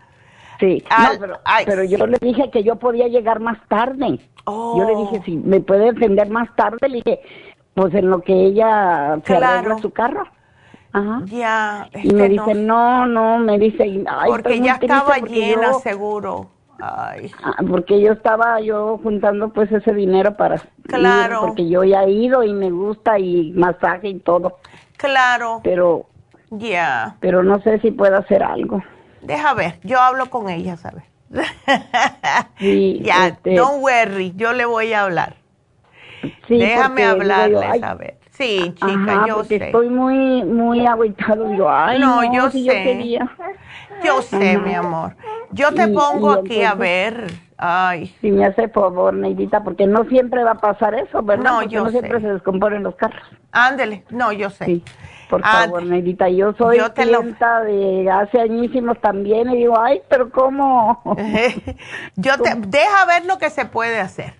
Sí, 0.59 0.83
Al- 0.89 1.13
no, 1.15 1.19
pero, 1.21 1.39
ay, 1.45 1.65
pero 1.65 1.83
yo 1.83 1.97
sí. 1.97 2.03
le 2.07 2.17
dije 2.21 2.49
que 2.51 2.63
yo 2.63 2.75
podía 2.75 3.07
llegar 3.07 3.39
más 3.39 3.57
tarde. 3.67 4.19
Oh. 4.45 4.77
Yo 4.77 4.85
le 4.85 4.95
dije, 4.95 5.21
si 5.25 5.37
me 5.37 5.59
puede 5.61 5.89
atender 5.89 6.29
más 6.29 6.53
tarde, 6.55 6.77
le 6.89 6.97
dije, 6.97 7.21
pues 7.73 7.93
en 7.93 8.09
lo 8.09 8.21
que 8.21 8.33
ella 8.33 9.15
se 9.25 9.35
Claro. 9.37 9.59
arregla 9.59 9.77
su 9.79 9.91
carro. 9.91 10.23
Ajá. 10.91 11.21
ya. 11.25 11.87
Y 12.03 12.11
me 12.13 12.27
dice, 12.29 12.55
no, 12.55 13.05
no, 13.05 13.37
me 13.37 13.59
dice, 13.59 13.83
ay, 14.07 14.31
porque 14.31 14.59
ya 14.59 14.73
estaba 14.81 15.17
llena, 15.19 15.67
yo- 15.73 15.79
seguro. 15.81 16.49
Ay. 16.81 17.29
Ah, 17.43 17.57
porque 17.69 18.01
yo 18.01 18.13
estaba 18.13 18.59
yo 18.61 18.97
juntando 19.03 19.49
pues 19.49 19.71
ese 19.71 19.93
dinero 19.93 20.35
para 20.35 20.59
Claro. 20.87 21.33
ir, 21.41 21.47
porque 21.47 21.69
yo 21.69 21.83
ya 21.83 22.03
he 22.05 22.11
ido 22.11 22.41
y 22.43 22.53
me 22.53 22.71
gusta 22.71 23.19
y 23.19 23.51
masaje 23.51 24.07
y 24.09 24.19
todo, 24.19 24.57
Claro. 24.97 25.59
pero 25.63 26.05
Ya. 26.49 27.17
pero 27.19 27.43
no 27.43 27.59
sé 27.61 27.79
si 27.79 27.91
puedo 27.91 28.17
hacer 28.17 28.41
algo. 28.41 28.81
Deja 29.21 29.53
ver, 29.53 29.79
yo 29.83 29.99
hablo 29.99 30.29
con 30.29 30.49
ella, 30.49 30.77
¿sabes? 30.77 31.03
Sí, 32.57 32.99
ya, 33.03 33.27
este- 33.27 33.55
don't 33.55 33.81
worry, 33.81 34.33
yo 34.35 34.53
le 34.53 34.65
voy 34.65 34.93
a 34.93 35.03
hablar. 35.03 35.35
Sí, 36.47 36.57
Déjame 36.57 37.01
digo 37.01 37.13
hablarle, 37.13 37.53
yo, 37.53 37.61
ay, 37.71 37.79
¿sabes? 37.79 38.13
Sí, 38.31 38.73
chica, 38.75 39.13
Ajá, 39.13 39.27
yo 39.27 39.43
sé. 39.43 39.55
estoy 39.57 39.89
muy 39.89 40.43
muy 40.43 40.85
agüitado, 40.85 41.47
digo, 41.49 41.69
ay, 41.69 41.99
No, 41.99 42.21
no, 42.21 42.33
yo 42.33 42.49
si 42.51 42.63
sé. 42.63 42.65
yo 42.67 42.73
quería. 42.73 43.29
Yo 44.03 44.21
sé, 44.21 44.51
Ajá. 44.55 44.59
mi 44.65 44.73
amor. 44.73 45.15
Yo 45.51 45.73
te 45.73 45.83
Y- 45.89 45.93
pongo 45.93 46.35
y 46.35 46.39
aquí 46.39 46.63
a 46.63 46.73
ver. 46.73 47.31
Ay. 47.57 48.15
Si 48.21 48.31
me 48.31 48.45
hace 48.45 48.69
favor, 48.69 49.13
Neidita, 49.13 49.61
porque 49.63 49.85
no 49.85 50.05
siempre 50.05 50.43
va 50.43 50.51
a 50.51 50.55
pasar 50.61 50.93
eso, 50.95 51.21
¿verdad? 51.21 51.43
No, 51.43 51.55
porque 51.59 51.75
yo 51.75 51.83
no 51.83 51.89
siempre 51.91 52.21
se 52.21 52.27
descomponen 52.27 52.83
los 52.83 52.95
carros. 52.95 53.21
Ándele. 53.51 54.05
No, 54.09 54.31
yo 54.31 54.49
sé. 54.49 54.65
Sí, 54.65 54.83
por 55.29 55.41
Ah, 55.43 55.63
favor, 55.63 55.83
Neidita. 55.83 56.27
Yo 56.29 56.53
soy 56.53 56.77
yo 56.79 56.91
te 56.91 57.05
lo- 57.05 57.19
clienta 57.19 57.61
de 57.61 58.09
hace 58.11 58.41
añísimos 58.41 58.99
también 58.99 59.49
y 59.51 59.57
digo, 59.57 59.79
ay, 59.79 60.01
pero 60.09 60.29
¿cómo? 60.31 61.01
Yo 62.15 62.37
te 62.41 62.55
deja 62.55 63.05
ver 63.05 63.25
lo 63.25 63.37
que 63.37 63.49
se 63.49 63.65
puede 63.65 63.99
hacer. 63.99 64.33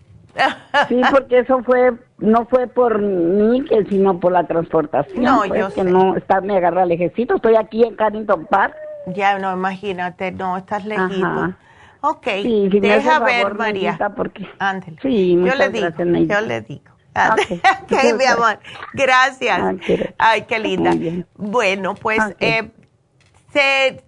Sí, 0.88 1.02
porque 1.12 1.40
eso 1.40 1.62
fue, 1.64 1.94
no 2.20 2.46
fue 2.46 2.68
por 2.68 3.00
mí, 3.00 3.64
que 3.66 3.84
sino 3.86 4.20
por 4.20 4.32
la 4.32 4.46
transportación. 4.46 5.24
No, 5.24 5.44
pues, 5.48 5.60
yo 5.60 5.68
que 5.70 5.84
sé. 5.84 5.90
no, 5.90 6.16
está, 6.16 6.40
me 6.40 6.56
agarra 6.56 6.86
lejecito. 6.86 7.36
Estoy 7.36 7.56
aquí 7.56 7.84
en 7.84 7.96
Carrington 7.96 8.46
Park. 8.46 8.74
Ya, 9.08 9.38
no, 9.40 9.52
imagínate, 9.54 10.32
no, 10.32 10.56
estás 10.58 10.86
lejito. 10.86 11.26
Ajá. 11.26 11.58
Ok, 12.02 12.28
Sí, 12.44 12.70
si 12.72 12.80
deja 12.80 13.16
favor, 13.20 13.26
ver, 13.26 13.54
María. 13.56 13.98
Porque... 14.16 14.48
Sí, 15.02 15.32
yo 15.34 15.38
muchas 15.42 15.58
le 15.58 15.70
digo, 15.70 15.86
gracias, 15.88 16.08
Neidita. 16.08 16.40
yo 16.42 16.48
le 16.48 16.62
digo. 16.62 16.84
Ándele. 17.14 17.56
Ok. 17.56 17.62
ok, 17.84 18.18
mi 18.18 18.26
amor. 18.26 18.60
Gracias. 18.94 19.60
Ah, 19.60 19.74
Ay, 20.18 20.44
qué 20.44 20.60
linda. 20.60 20.94
Bueno, 21.36 21.96
pues 21.96 22.20
Ok. 22.24 22.36
eh, 22.40 22.72
se... 23.54 24.04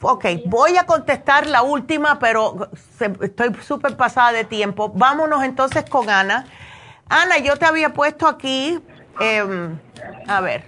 Ok, 0.00 0.24
voy 0.46 0.76
a 0.76 0.84
contestar 0.86 1.46
la 1.48 1.62
última, 1.62 2.18
pero 2.20 2.68
se- 2.96 3.12
estoy 3.22 3.52
súper 3.62 3.96
pasada 3.96 4.32
de 4.32 4.44
tiempo. 4.44 4.90
Vámonos 4.94 5.42
entonces 5.42 5.84
con 5.90 6.08
Ana. 6.10 6.46
Ana, 7.08 7.38
yo 7.38 7.56
te 7.56 7.66
había 7.66 7.92
puesto 7.92 8.28
aquí, 8.28 8.78
em, 9.18 9.76
a 10.28 10.40
ver, 10.40 10.64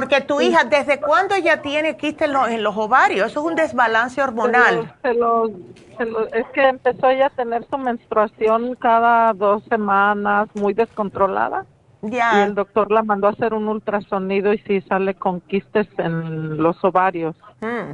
Porque 0.00 0.20
tu 0.20 0.40
hija, 0.40 0.64
¿desde 0.64 1.00
cuándo 1.00 1.34
ella 1.34 1.62
tiene 1.62 1.96
quiste 1.96 2.24
en, 2.24 2.32
los- 2.32 2.48
en 2.48 2.62
los 2.62 2.76
ovarios? 2.76 3.30
Eso 3.30 3.40
es 3.40 3.46
un 3.46 3.54
desbalance 3.54 4.20
hormonal. 4.22 4.92
Se 5.02 5.14
lo- 5.14 5.50
se 5.96 6.04
lo- 6.04 6.26
es 6.34 6.46
que 6.52 6.68
empezó 6.68 7.08
ella 7.10 7.26
a 7.26 7.30
tener 7.30 7.64
su 7.70 7.78
menstruación 7.78 8.74
cada 8.74 9.32
dos 9.32 9.62
semanas, 9.68 10.48
muy 10.54 10.74
descontrolada. 10.74 11.64
Ya. 12.02 12.40
Y 12.40 12.42
el 12.48 12.54
doctor 12.54 12.90
la 12.90 13.02
mandó 13.02 13.28
a 13.28 13.30
hacer 13.30 13.54
un 13.54 13.68
ultrasonido 13.68 14.52
y 14.52 14.58
sí 14.58 14.80
sale 14.82 15.14
con 15.14 15.40
quistes 15.40 15.86
en 15.98 16.56
los 16.62 16.82
ovarios. 16.84 17.36
Mm. 17.60 17.92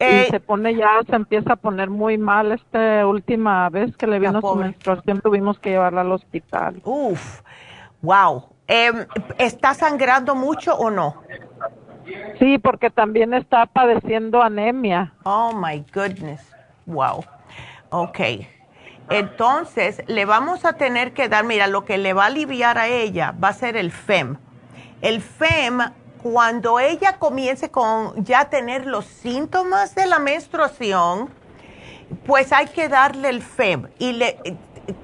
y 0.00 0.04
Eh, 0.04 0.26
se 0.30 0.40
pone 0.40 0.74
ya, 0.74 1.00
se 1.08 1.14
empieza 1.14 1.52
a 1.52 1.56
poner 1.56 1.88
muy 1.88 2.18
mal. 2.18 2.50
Esta 2.50 3.06
última 3.06 3.68
vez 3.70 3.96
que 3.96 4.08
le 4.08 4.18
vino 4.18 4.40
su 4.40 4.46
menstruación 4.64 5.20
tuvimos 5.20 5.58
que 5.60 5.70
llevarla 5.70 6.00
al 6.00 6.10
hospital. 6.10 6.80
Uf, 6.84 7.40
wow. 8.00 8.46
Em, 8.74 9.06
¿Está 9.36 9.74
sangrando 9.74 10.34
mucho 10.34 10.74
o 10.74 10.90
no? 10.90 11.22
Sí, 12.38 12.56
porque 12.56 12.88
también 12.88 13.34
está 13.34 13.66
padeciendo 13.66 14.40
anemia. 14.40 15.12
Oh 15.24 15.52
my 15.52 15.84
goodness. 15.92 16.40
Wow. 16.86 17.22
Ok. 17.90 18.20
Entonces, 19.10 20.02
le 20.06 20.24
vamos 20.24 20.64
a 20.64 20.72
tener 20.72 21.12
que 21.12 21.28
dar, 21.28 21.44
mira, 21.44 21.66
lo 21.66 21.84
que 21.84 21.98
le 21.98 22.14
va 22.14 22.22
a 22.22 22.26
aliviar 22.28 22.78
a 22.78 22.88
ella 22.88 23.34
va 23.44 23.48
a 23.48 23.52
ser 23.52 23.76
el 23.76 23.92
FEM. 23.92 24.38
El 25.02 25.20
FEM, 25.20 25.80
cuando 26.22 26.80
ella 26.80 27.18
comience 27.18 27.70
con 27.70 28.24
ya 28.24 28.48
tener 28.48 28.86
los 28.86 29.04
síntomas 29.04 29.94
de 29.94 30.06
la 30.06 30.18
menstruación, 30.18 31.28
pues 32.24 32.54
hay 32.54 32.68
que 32.68 32.88
darle 32.88 33.28
el 33.28 33.42
FEM. 33.42 33.88
Y 33.98 34.12
le, 34.12 34.38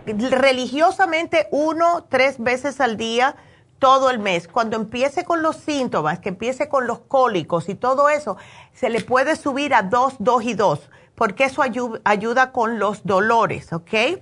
religiosamente 0.07 1.49
uno, 1.51 2.07
tres 2.09 2.43
veces 2.43 2.81
al 2.81 2.97
día, 2.97 3.37
todo 3.79 4.11
el 4.11 4.19
mes. 4.19 4.49
Cuando 4.49 4.77
empiece 4.77 5.25
con 5.25 5.43
los 5.43 5.57
síntomas, 5.57 6.19
que 6.19 6.31
empiece 6.31 6.69
con 6.69 6.87
los 6.87 7.01
cólicos 7.01 7.69
y 7.69 7.75
todo 7.75 8.09
eso, 8.09 8.37
se 8.73 8.91
le 8.91 9.01
puede 9.01 9.37
subir 9.37 9.75
a 9.75 9.83
dos, 9.83 10.15
dos 10.19 10.43
y 10.45 10.55
dos, 10.55 10.91
porque 11.15 11.45
eso 11.45 11.63
ayu- 11.63 12.01
ayuda 12.05 12.53
con 12.53 12.79
los 12.79 13.05
dolores, 13.05 13.73
¿ok? 13.73 14.21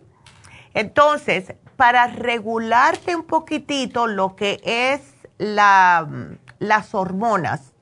Entonces, 0.74 1.54
para 1.76 2.06
regularte 2.06 3.16
un 3.16 3.24
poquitito 3.24 4.06
lo 4.06 4.36
que 4.36 4.60
es 4.64 5.14
la, 5.38 6.06
las 6.58 6.94
hormonas, 6.94 7.72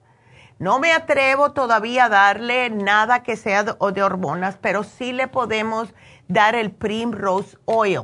no 0.59 0.79
me 0.79 0.93
atrevo 0.93 1.53
todavía 1.53 2.05
a 2.05 2.09
darle 2.09 2.71
nada 2.71 3.23
que 3.25 3.37
sea 3.37 3.65
de, 3.65 3.75
de 3.93 4.03
hormonas, 4.03 4.57
pero 4.61 4.85
sí 4.85 5.13
le 5.13 5.27
podemos 5.27 5.93
dar 6.29 6.55
el 6.55 6.71
Primrose 6.71 7.59
Oil, 7.65 8.03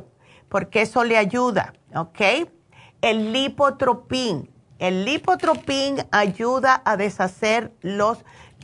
porque 0.49 0.81
eso 0.81 1.03
le 1.03 1.17
ayuda, 1.17 1.73
¿ok? 1.95 2.49
El 3.01 3.33
lipotropín. 3.33 4.49
El 4.79 5.05
lipotropín 5.05 5.97
ayuda 6.11 6.81
a 6.85 6.97
deshacer 6.97 7.71
los, 7.81 8.19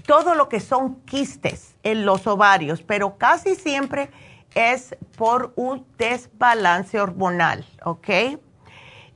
todo 0.05 0.35
lo 0.35 0.49
que 0.49 0.59
son 0.59 1.01
quistes 1.01 1.75
en 1.83 2.05
los 2.05 2.27
ovarios, 2.27 2.81
pero 2.81 3.17
casi 3.17 3.55
siempre 3.55 4.09
es 4.55 4.95
por 5.15 5.53
un 5.55 5.85
desbalance 5.97 6.99
hormonal, 6.99 7.65
¿ok? 7.83 8.09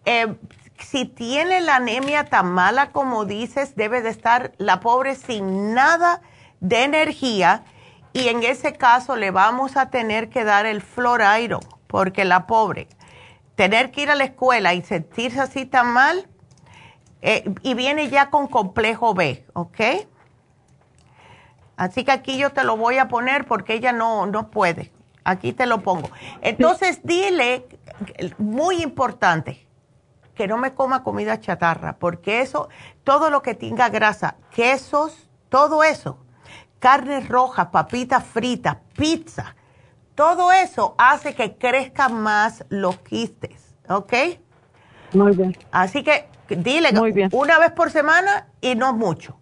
Eh, 0.06 0.36
si 0.78 1.06
tiene 1.06 1.62
la 1.62 1.78
anemia 1.78 2.26
tan 2.26 2.52
mala 2.52 2.92
como 2.92 3.26
dices, 3.26 3.76
debe 3.76 4.02
de 4.02 4.10
estar 4.10 4.52
la 4.58 4.80
pobre 4.80 5.16
sin 5.16 5.74
nada 5.74 6.22
de 6.60 6.84
energía 6.84 7.64
y 8.14 8.28
en 8.28 8.44
ese 8.44 8.74
caso 8.74 9.16
le 9.16 9.32
vamos 9.32 9.78
a 9.78 9.90
tener 9.90 10.30
que 10.30 10.44
dar 10.44 10.66
el 10.66 10.82
fluoride 10.82 11.58
porque 11.88 12.26
la 12.26 12.48
pobre, 12.48 12.88
tener 13.56 13.92
que 13.92 14.02
ir 14.02 14.10
a 14.10 14.16
la 14.16 14.24
escuela 14.24 14.74
y 14.74 14.82
sentirse 14.82 15.40
así 15.40 15.66
tan 15.66 15.94
mal, 15.94 16.28
eh, 17.22 17.54
y 17.62 17.74
viene 17.76 18.10
ya 18.10 18.30
con 18.30 18.48
complejo 18.48 19.14
B, 19.14 19.46
¿ok? 19.54 19.80
Así 21.78 22.04
que 22.04 22.12
aquí 22.12 22.38
yo 22.38 22.52
te 22.52 22.64
lo 22.64 22.78
voy 22.78 22.98
a 22.98 23.08
poner 23.08 23.46
porque 23.46 23.74
ella 23.74 23.92
no, 23.92 24.26
no 24.26 24.50
puede. 24.50 24.92
Aquí 25.24 25.54
te 25.54 25.66
lo 25.68 25.82
pongo. 25.82 26.10
Entonces 26.42 27.02
dile, 27.04 27.68
muy 28.38 28.82
importante, 28.82 29.68
que 30.34 30.48
no 30.48 30.58
me 30.58 30.74
coma 30.74 31.04
comida 31.04 31.40
chatarra, 31.40 31.98
porque 31.98 32.42
eso, 32.42 32.70
todo 33.04 33.30
lo 33.30 33.44
que 33.44 33.54
tenga 33.54 33.90
grasa, 33.90 34.36
quesos, 34.50 35.30
todo 35.50 35.84
eso, 35.84 36.18
carne 36.80 37.20
roja, 37.22 37.70
papitas 37.70 38.24
fritas, 38.26 38.78
pizza, 38.96 39.56
todo 40.16 40.52
eso 40.52 40.96
hace 40.98 41.34
que 41.34 41.56
crezcan 41.56 42.22
más 42.22 42.66
los 42.70 43.00
quistes, 43.00 43.76
¿ok? 43.90 44.14
Muy 45.14 45.36
bien. 45.36 45.56
Así 45.72 46.04
que 46.04 46.28
dile 46.50 46.90
una 47.32 47.60
vez 47.60 47.72
por 47.72 47.92
semana 47.92 48.48
y 48.62 48.76
no 48.76 48.94
mucho, 48.94 49.38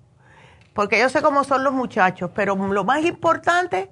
porque 0.74 1.00
yo 1.00 1.10
sé 1.10 1.22
cómo 1.22 1.44
son 1.44 1.64
los 1.64 1.74
muchachos, 1.74 2.32
pero 2.34 2.56
lo 2.56 2.84
más 2.84 3.04
importante 3.04 3.90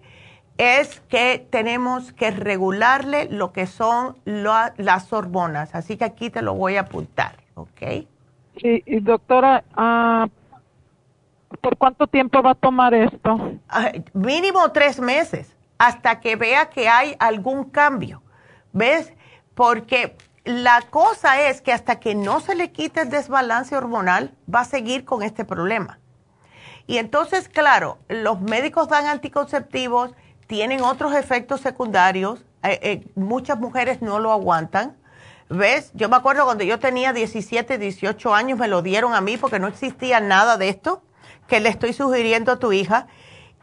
es 0.58 1.02
que 1.02 1.46
tenemos 1.52 2.14
que 2.14 2.32
regularle 2.32 3.28
lo 3.30 3.54
que 3.54 3.68
son 3.68 4.18
las 4.26 5.14
hormonas. 5.14 5.76
Así 5.76 5.98
que 5.98 6.06
aquí 6.06 6.30
te 6.30 6.42
lo 6.42 6.56
voy 6.56 6.78
a 6.78 6.82
apuntar, 6.82 7.36
¿ok? 7.56 7.82
Sí, 8.60 8.84
y 8.86 9.00
doctora, 9.00 9.64
ah, 9.76 10.28
¿por 11.62 11.78
cuánto 11.78 12.08
tiempo 12.08 12.42
va 12.42 12.52
a 12.52 12.56
tomar 12.56 12.94
esto? 12.94 13.52
Ay, 13.68 14.04
Mínimo 14.14 14.72
tres 14.72 15.00
meses, 15.00 15.56
hasta 15.78 16.20
que 16.20 16.36
vea 16.36 16.70
que 16.70 16.90
hay 16.90 17.16
algún 17.20 17.70
cambio. 17.70 18.22
¿Ves? 18.74 19.14
Porque 19.56 20.16
la 20.44 20.82
cosa 20.82 21.42
es 21.42 21.62
que 21.62 21.74
hasta 21.74 22.00
que 22.00 22.16
no 22.16 22.40
se 22.40 22.56
le 22.56 22.72
quite 22.72 23.02
el 23.02 23.10
desbalance 23.10 23.76
hormonal, 23.76 24.34
va 24.54 24.62
a 24.62 24.66
seguir 24.66 25.04
con 25.04 25.24
este 25.24 25.46
problema. 25.46 26.00
Y 26.88 27.00
entonces, 27.00 27.50
claro, 27.50 27.98
los 28.08 28.40
médicos 28.40 28.88
dan 28.88 29.08
anticonceptivos, 29.08 30.12
tienen 30.48 30.82
otros 30.82 31.14
efectos 31.14 31.60
secundarios, 31.60 32.46
eh, 32.64 32.80
eh, 32.82 33.08
muchas 33.16 33.60
mujeres 33.60 34.02
no 34.02 34.20
lo 34.20 34.32
aguantan. 34.32 34.96
¿Ves? 35.50 35.92
Yo 35.94 36.10
me 36.10 36.16
acuerdo 36.16 36.46
cuando 36.46 36.64
yo 36.64 36.80
tenía 36.80 37.14
17, 37.14 37.78
18 37.78 38.34
años, 38.34 38.60
me 38.60 38.68
lo 38.68 38.82
dieron 38.82 39.14
a 39.14 39.22
mí 39.22 39.38
porque 39.38 39.60
no 39.60 39.68
existía 39.68 40.20
nada 40.20 40.58
de 40.58 40.70
esto 40.70 41.02
que 41.48 41.60
le 41.60 41.70
estoy 41.70 41.94
sugiriendo 41.94 42.54
a 42.54 42.60
tu 42.60 42.74
hija. 42.74 43.08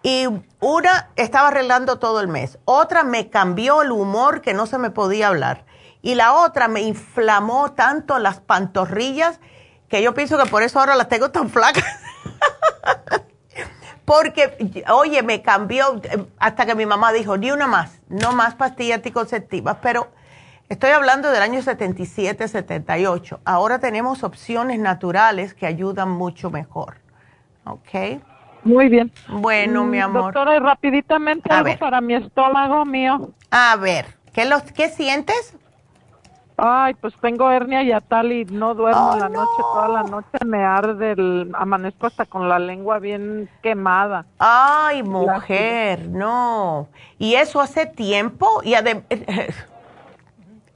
Y 0.06 0.28
una 0.60 1.09
estaba 1.16 1.48
arreglando 1.48 1.98
todo 1.98 2.20
el 2.20 2.28
mes, 2.28 2.59
otra 2.66 3.05
me 3.05 3.31
cambió 3.31 3.81
el 3.81 3.90
humor 3.90 4.43
que 4.43 4.52
no 4.52 4.66
se 4.66 4.76
me 4.76 4.90
podía 4.90 5.28
hablar. 5.28 5.64
Y 6.02 6.14
la 6.14 6.35
otra 6.35 6.68
me 6.68 6.82
inflamó 6.82 7.72
tanto 7.72 8.18
las 8.18 8.39
pantorrillas 8.39 9.40
que 9.89 10.02
yo 10.02 10.12
pienso 10.12 10.36
que 10.36 10.44
por 10.44 10.62
eso 10.62 10.78
ahora 10.78 10.94
las 10.94 11.09
tengo 11.09 11.31
tan 11.31 11.48
flacas. 11.48 11.85
Porque, 14.05 14.85
oye, 14.90 15.22
me 15.22 15.40
cambió 15.40 16.02
hasta 16.39 16.66
que 16.66 16.74
mi 16.74 16.85
mamá 16.85 17.10
dijo, 17.10 17.39
ni 17.39 17.51
una 17.51 17.66
más, 17.66 18.02
no 18.09 18.32
más 18.32 18.56
pastillas 18.56 18.97
anticonceptivas. 18.97 19.78
Pero 19.81 20.09
estoy 20.68 20.90
hablando 20.90 21.31
del 21.31 21.40
año 21.40 21.62
77, 21.62 22.47
78. 22.47 23.40
Ahora 23.47 23.78
tenemos 23.78 24.22
opciones 24.22 24.78
naturales 24.81 25.55
que 25.55 25.66
ayudan 25.66 26.10
mucho 26.10 26.51
mejor. 26.51 26.98
¿Ok? 27.64 28.20
Muy 28.65 28.89
bien. 28.89 29.12
Bueno, 29.28 29.85
mi 29.85 29.99
Mm, 29.99 30.03
amor. 30.03 30.23
Doctora, 30.24 30.57
y 30.57 30.59
rapiditamente 30.59 31.53
A 31.53 31.59
algo 31.59 31.70
ver. 31.70 31.78
para 31.78 32.01
mi 32.01 32.15
estómago 32.15 32.85
mío. 32.85 33.31
A 33.51 33.77
ver, 33.77 34.07
¿qué, 34.32 34.45
los, 34.47 34.62
¿qué 34.62 34.89
sientes? 34.89 35.57
Ay, 36.57 36.95
pues 36.95 37.12
tengo 37.20 37.51
hernia 37.51 37.82
y 37.82 37.93
tal 38.09 38.31
y 38.32 38.45
no 38.45 38.74
duermo 38.74 39.12
Oh, 39.12 39.19
la 39.19 39.28
noche, 39.28 39.62
toda 39.73 39.89
la 39.89 40.03
noche 40.05 40.39
me 40.47 40.65
arde, 40.65 41.12
el, 41.12 41.51
amanezco 41.55 42.07
hasta 42.07 42.24
con 42.27 42.49
la 42.49 42.59
lengua 42.59 43.01
bien 43.01 43.49
quemada. 43.61 44.24
Ay, 44.39 45.03
mujer, 45.03 46.09
no. 46.09 46.89
¿Y 47.19 47.35
eso 47.35 47.61
hace 47.61 47.86
tiempo? 47.86 48.62
Y 48.62 48.74
adem- 48.74 49.03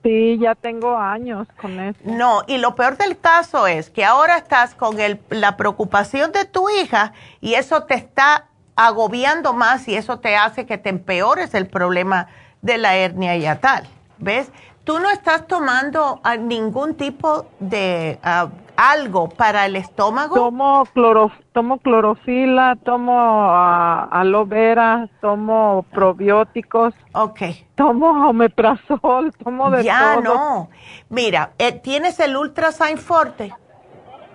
Sí, 0.02 0.38
ya 0.38 0.54
tengo 0.54 0.96
años 0.96 1.48
con 1.60 1.78
eso. 1.80 1.98
No, 2.04 2.42
y 2.46 2.58
lo 2.58 2.74
peor 2.76 2.96
del 2.96 3.18
caso 3.18 3.66
es 3.66 3.90
que 3.90 4.04
ahora 4.04 4.36
estás 4.36 4.74
con 4.74 5.00
el, 5.00 5.20
la 5.30 5.56
preocupación 5.56 6.30
de 6.32 6.44
tu 6.44 6.70
hija 6.70 7.12
y 7.40 7.54
eso 7.54 7.82
te 7.84 7.94
está 7.94 8.46
agobiando 8.76 9.54
más 9.54 9.88
y 9.88 9.96
eso 9.96 10.20
te 10.20 10.36
hace 10.36 10.64
que 10.66 10.78
te 10.78 10.88
empeores 10.88 11.52
el 11.54 11.66
problema 11.66 12.28
de 12.62 12.78
la 12.78 12.96
hernia 12.96 13.36
y 13.36 13.58
tal. 13.58 13.88
¿Ves? 14.18 14.50
Tú 14.88 14.98
no 15.00 15.10
estás 15.10 15.46
tomando 15.46 16.18
ah, 16.24 16.38
ningún 16.38 16.94
tipo 16.94 17.44
de 17.60 18.18
ah, 18.22 18.48
algo 18.74 19.28
para 19.28 19.66
el 19.66 19.76
estómago. 19.76 20.34
Tomo, 20.34 20.86
cloro, 20.94 21.30
tomo 21.52 21.76
clorofila, 21.76 22.74
tomo 22.82 23.12
ah, 23.50 24.08
aloe 24.10 24.46
vera, 24.46 25.10
tomo 25.20 25.84
probióticos. 25.92 26.94
Ok. 27.12 27.42
Tomo 27.74 28.30
omeprazol, 28.30 29.30
tomo 29.44 29.70
de 29.72 29.84
ya 29.84 30.14
todo. 30.14 30.22
no. 30.22 30.70
Mira, 31.10 31.52
eh, 31.58 31.72
¿tienes 31.72 32.18
el 32.18 32.34
Ultrasign 32.34 32.96
Forte? 32.96 33.54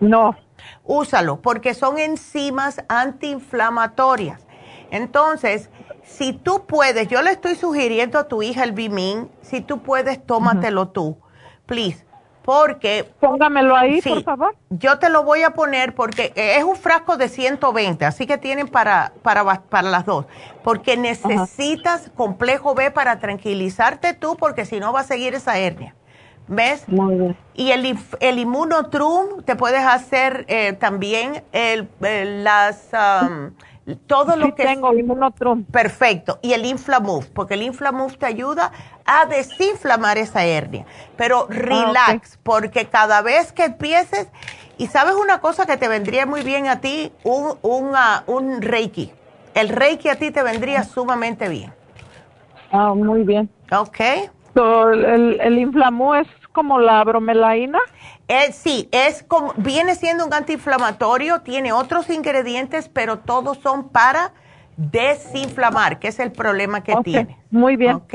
No. 0.02 0.36
Úsalo, 0.84 1.42
porque 1.42 1.74
son 1.74 1.98
enzimas 1.98 2.84
antiinflamatorias. 2.90 4.46
Entonces, 4.92 5.72
si 6.04 6.34
tú 6.34 6.66
puedes, 6.66 7.08
yo 7.08 7.22
le 7.22 7.32
estoy 7.32 7.56
sugiriendo 7.56 8.20
a 8.20 8.28
tu 8.28 8.44
hija 8.44 8.64
el 8.64 8.72
Bimin, 8.72 9.30
si 9.42 9.62
tú 9.62 9.82
puedes, 9.82 10.26
tómatelo 10.26 10.90
tú. 10.90 11.18
Please. 11.66 12.06
porque... 12.44 13.10
Póngamelo 13.20 13.76
ahí, 13.76 14.02
por 14.02 14.24
favor. 14.24 14.56
Yo 14.70 15.00
te 15.00 15.10
lo 15.10 15.24
voy 15.24 15.44
a 15.44 15.52
poner 15.52 15.96
porque 15.96 16.34
es 16.36 16.64
un 16.64 16.76
frasco 16.76 17.16
de 17.18 17.30
120, 17.30 18.06
así 18.06 18.28
que 18.28 18.38
tienen 18.38 18.68
para, 18.68 19.14
para, 19.22 19.62
para 19.62 19.90
las 19.90 20.06
dos. 20.06 20.26
Porque 20.64 20.98
necesitas 20.98 22.12
complejo 22.16 22.76
B 22.76 22.92
para 22.92 23.20
tranquilizarte 23.20 24.14
tú, 24.14 24.36
porque 24.36 24.66
si 24.66 24.80
no 24.80 24.92
va 24.94 25.02
a 25.02 25.04
seguir 25.04 25.34
esa 25.34 25.58
hernia. 25.58 25.96
¿Ves? 26.48 26.88
Muy 26.90 27.16
bien. 27.16 27.38
Y 27.54 27.72
el, 27.72 27.98
el 28.20 28.40
Immunotrum 28.40 29.44
te 29.44 29.56
puedes 29.56 29.86
hacer 29.86 30.46
eh, 30.50 30.74
también 30.74 31.44
el, 31.54 31.88
las... 32.44 32.90
todo 34.08 34.36
lo 34.36 34.56
que 34.56 34.64
tengo. 34.64 34.92
Perfecto. 35.72 36.40
Y 36.42 36.54
el 36.54 36.66
Inflamove, 36.66 37.28
porque 37.34 37.56
el 37.56 37.64
Inflamove 37.64 38.18
te 38.18 38.26
ayuda 38.26 38.72
a 39.06 39.26
desinflamar 39.26 40.18
esa 40.18 40.46
hernia. 40.46 40.86
Pero 41.18 41.48
ah, 41.50 41.54
relax, 41.54 42.40
porque 42.44 42.86
cada 42.86 43.22
vez 43.22 43.52
que 43.52 43.66
empieces... 43.66 44.28
Y 44.76 44.88
sabes 44.88 45.14
una 45.14 45.40
cosa 45.40 45.68
que 45.68 45.78
te 45.78 45.88
vendría 45.88 46.26
muy 46.26 46.42
bien 46.42 46.68
a 46.68 46.82
ti, 46.82 47.12
un, 47.24 47.58
un, 47.62 47.92
ah, 47.96 48.24
un 48.26 48.62
Reiki. 48.62 49.12
El 49.54 49.70
Reiki 49.70 50.10
a 50.10 50.16
ti 50.16 50.32
te 50.32 50.42
vendría 50.42 50.84
sumamente 50.84 51.48
bien. 51.48 51.72
Ah, 52.72 52.96
muy 52.96 53.24
bien. 53.24 53.50
Ok 53.72 54.00
el, 54.56 55.40
el 55.42 55.58
inflamú 55.58 56.14
es 56.14 56.28
como 56.54 56.80
la 56.80 57.04
bromelaína. 57.04 57.80
Eh, 58.30 58.54
sí, 58.54 58.88
es 58.92 59.24
como, 59.24 59.54
viene 59.58 59.96
siendo 59.96 60.26
un 60.26 60.34
antiinflamatorio, 60.34 61.42
tiene 61.42 61.74
otros 61.74 62.10
ingredientes, 62.10 62.88
pero 62.88 63.20
todos 63.20 63.58
son 63.58 63.90
para 63.90 64.32
desinflamar, 64.78 66.00
que 66.00 66.08
es 66.08 66.20
el 66.20 66.32
problema 66.32 66.84
que 66.84 66.96
tiene. 67.04 67.38
Muy 67.52 67.76
bien. 67.76 67.96
Ok. 67.96 68.14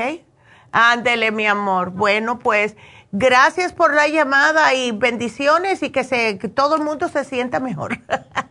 Ándele, 0.73 1.31
mi 1.31 1.47
amor. 1.47 1.90
Bueno, 1.90 2.39
pues 2.39 2.77
gracias 3.12 3.73
por 3.73 3.94
la 3.94 4.09
llamada 4.09 4.74
y 4.74 4.93
bendiciones 4.93 5.82
y 5.82 5.90
que, 5.90 6.05
se, 6.05 6.39
que 6.39 6.48
todo 6.48 6.77
el 6.77 6.82
mundo 6.82 7.09
se 7.09 7.24
sienta 7.24 7.60
mejor. 7.60 7.98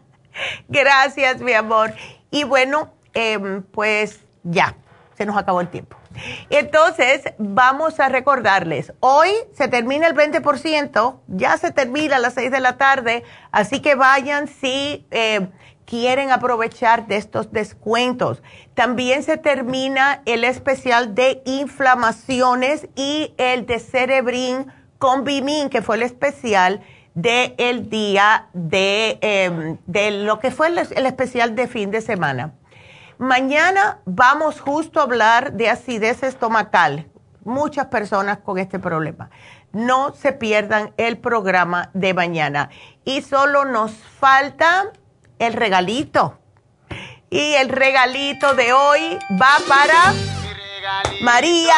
gracias, 0.68 1.42
mi 1.42 1.54
amor. 1.54 1.94
Y 2.32 2.44
bueno, 2.44 2.94
em, 3.14 3.64
pues 3.64 4.20
ya, 4.44 4.76
se 5.16 5.26
nos 5.26 5.38
acabó 5.38 5.62
el 5.62 5.70
tiempo. 5.70 5.97
Entonces, 6.50 7.22
vamos 7.38 8.00
a 8.00 8.10
recordarles, 8.10 8.94
hoy 9.00 9.30
se 9.54 9.68
termina 9.68 10.08
el 10.08 10.16
20%, 10.16 11.20
ya 11.28 11.58
se 11.58 11.72
termina 11.72 12.18
a 12.18 12.20
las 12.20 12.34
6 12.34 12.52
de 12.52 12.60
la 12.60 12.78
tarde, 12.78 13.24
así 13.52 13.82
que 13.82 13.96
vayan 13.96 14.48
si 14.48 15.06
eh, 15.12 15.48
quieren 15.86 16.32
aprovechar 16.32 17.08
de 17.08 17.16
estos 17.16 17.52
descuentos. 17.52 18.44
También 18.74 19.24
se 19.24 19.38
termina 19.38 20.22
el 20.26 20.44
especial 20.44 21.16
de 21.16 21.42
inflamaciones 21.46 22.88
y 22.96 23.34
el 23.38 23.66
de 23.66 23.80
Cerebrin 23.80 24.68
con 25.00 25.24
Bimin, 25.24 25.70
que 25.70 25.82
fue 25.82 25.96
el 25.96 26.04
especial 26.04 26.82
del 27.16 27.56
el 27.58 27.90
día 27.90 28.48
de, 28.54 29.18
em, 29.22 29.78
de 29.88 30.12
lo 30.12 30.40
que 30.40 30.52
fue 30.52 30.68
el 30.68 31.06
especial 31.06 31.56
de 31.56 31.68
fin 31.68 31.90
de 31.90 32.02
semana. 32.02 32.54
Mañana 33.18 33.98
vamos 34.06 34.62
justo 34.62 35.00
a 35.00 35.04
hablar 35.04 35.54
de 35.54 35.72
acidez 35.72 36.22
estomacal. 36.22 37.08
Muchas 37.44 37.88
personas 37.88 38.38
con 38.40 38.60
este 38.60 38.78
problema. 38.78 39.32
No 39.72 40.14
se 40.14 40.34
pierdan 40.34 40.94
el 40.98 41.18
programa 41.18 41.90
de 41.94 42.14
mañana. 42.14 42.70
Y 43.06 43.24
solo 43.24 43.66
nos 43.66 43.92
falta 43.92 44.92
el 45.40 45.54
regalito. 45.54 46.38
Y 47.32 47.54
el 47.56 47.70
regalito 47.70 48.54
de 48.54 48.74
hoy 48.74 49.18
va 49.42 49.58
para 49.68 50.14
María. 51.22 51.74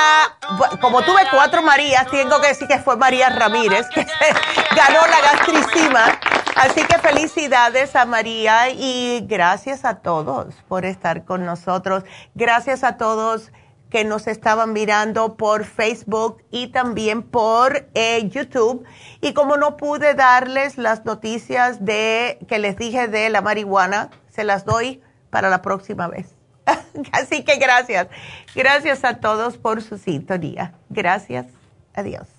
Como 0.82 1.03
tuve 1.03 1.22
cuatro 1.32 1.61
Marías, 1.61 2.06
tengo 2.07 2.41
que 2.41 2.48
decir 2.49 2.68
que 2.68 2.80
fue 2.80 2.98
María 2.98 3.30
Ramírez, 3.30 3.88
que 3.94 4.06
ganó 4.76 5.07
la 5.07 5.22
gastricima 5.22 6.20
Así 6.60 6.84
que 6.84 6.98
felicidades 6.98 7.95
a 7.95 8.03
María 8.03 8.69
y 8.69 9.26
gracias 9.26 9.86
a 9.86 9.99
todos 9.99 10.53
por 10.68 10.84
estar 10.84 11.23
con 11.23 11.45
nosotros. 11.45 12.03
Gracias 12.36 12.84
a 12.84 12.98
todos 12.98 13.53
que 13.90 14.03
nos 14.03 14.27
estaban 14.27 14.73
mirando 14.73 15.38
por 15.38 15.64
Facebook 15.64 16.44
y 16.52 16.68
también 16.68 17.23
por 17.23 17.88
eh, 17.94 18.27
YouTube. 18.27 18.84
Y 19.22 19.31
como 19.31 19.56
no 19.56 19.77
pude 19.77 20.15
darles 20.15 20.77
las 20.77 21.06
noticias 21.06 21.86
de 21.86 22.40
que 22.49 22.60
les 22.60 22.76
dije 22.76 23.07
de 23.07 23.30
la 23.30 23.40
marihuana, 23.40 24.10
se 24.27 24.44
las 24.44 24.65
doy 24.65 25.02
para 25.30 25.49
la 25.49 25.61
próxima 25.61 26.10
vez. 26.10 26.36
Así 27.14 27.45
que 27.45 27.56
gracias. 27.56 28.10
Gracias 28.53 29.06
a 29.06 29.22
todos 29.22 29.57
por 29.57 29.81
su 29.81 29.98
sintonía. 29.98 30.73
Gracias. 30.90 31.45
Adiós. 31.94 32.39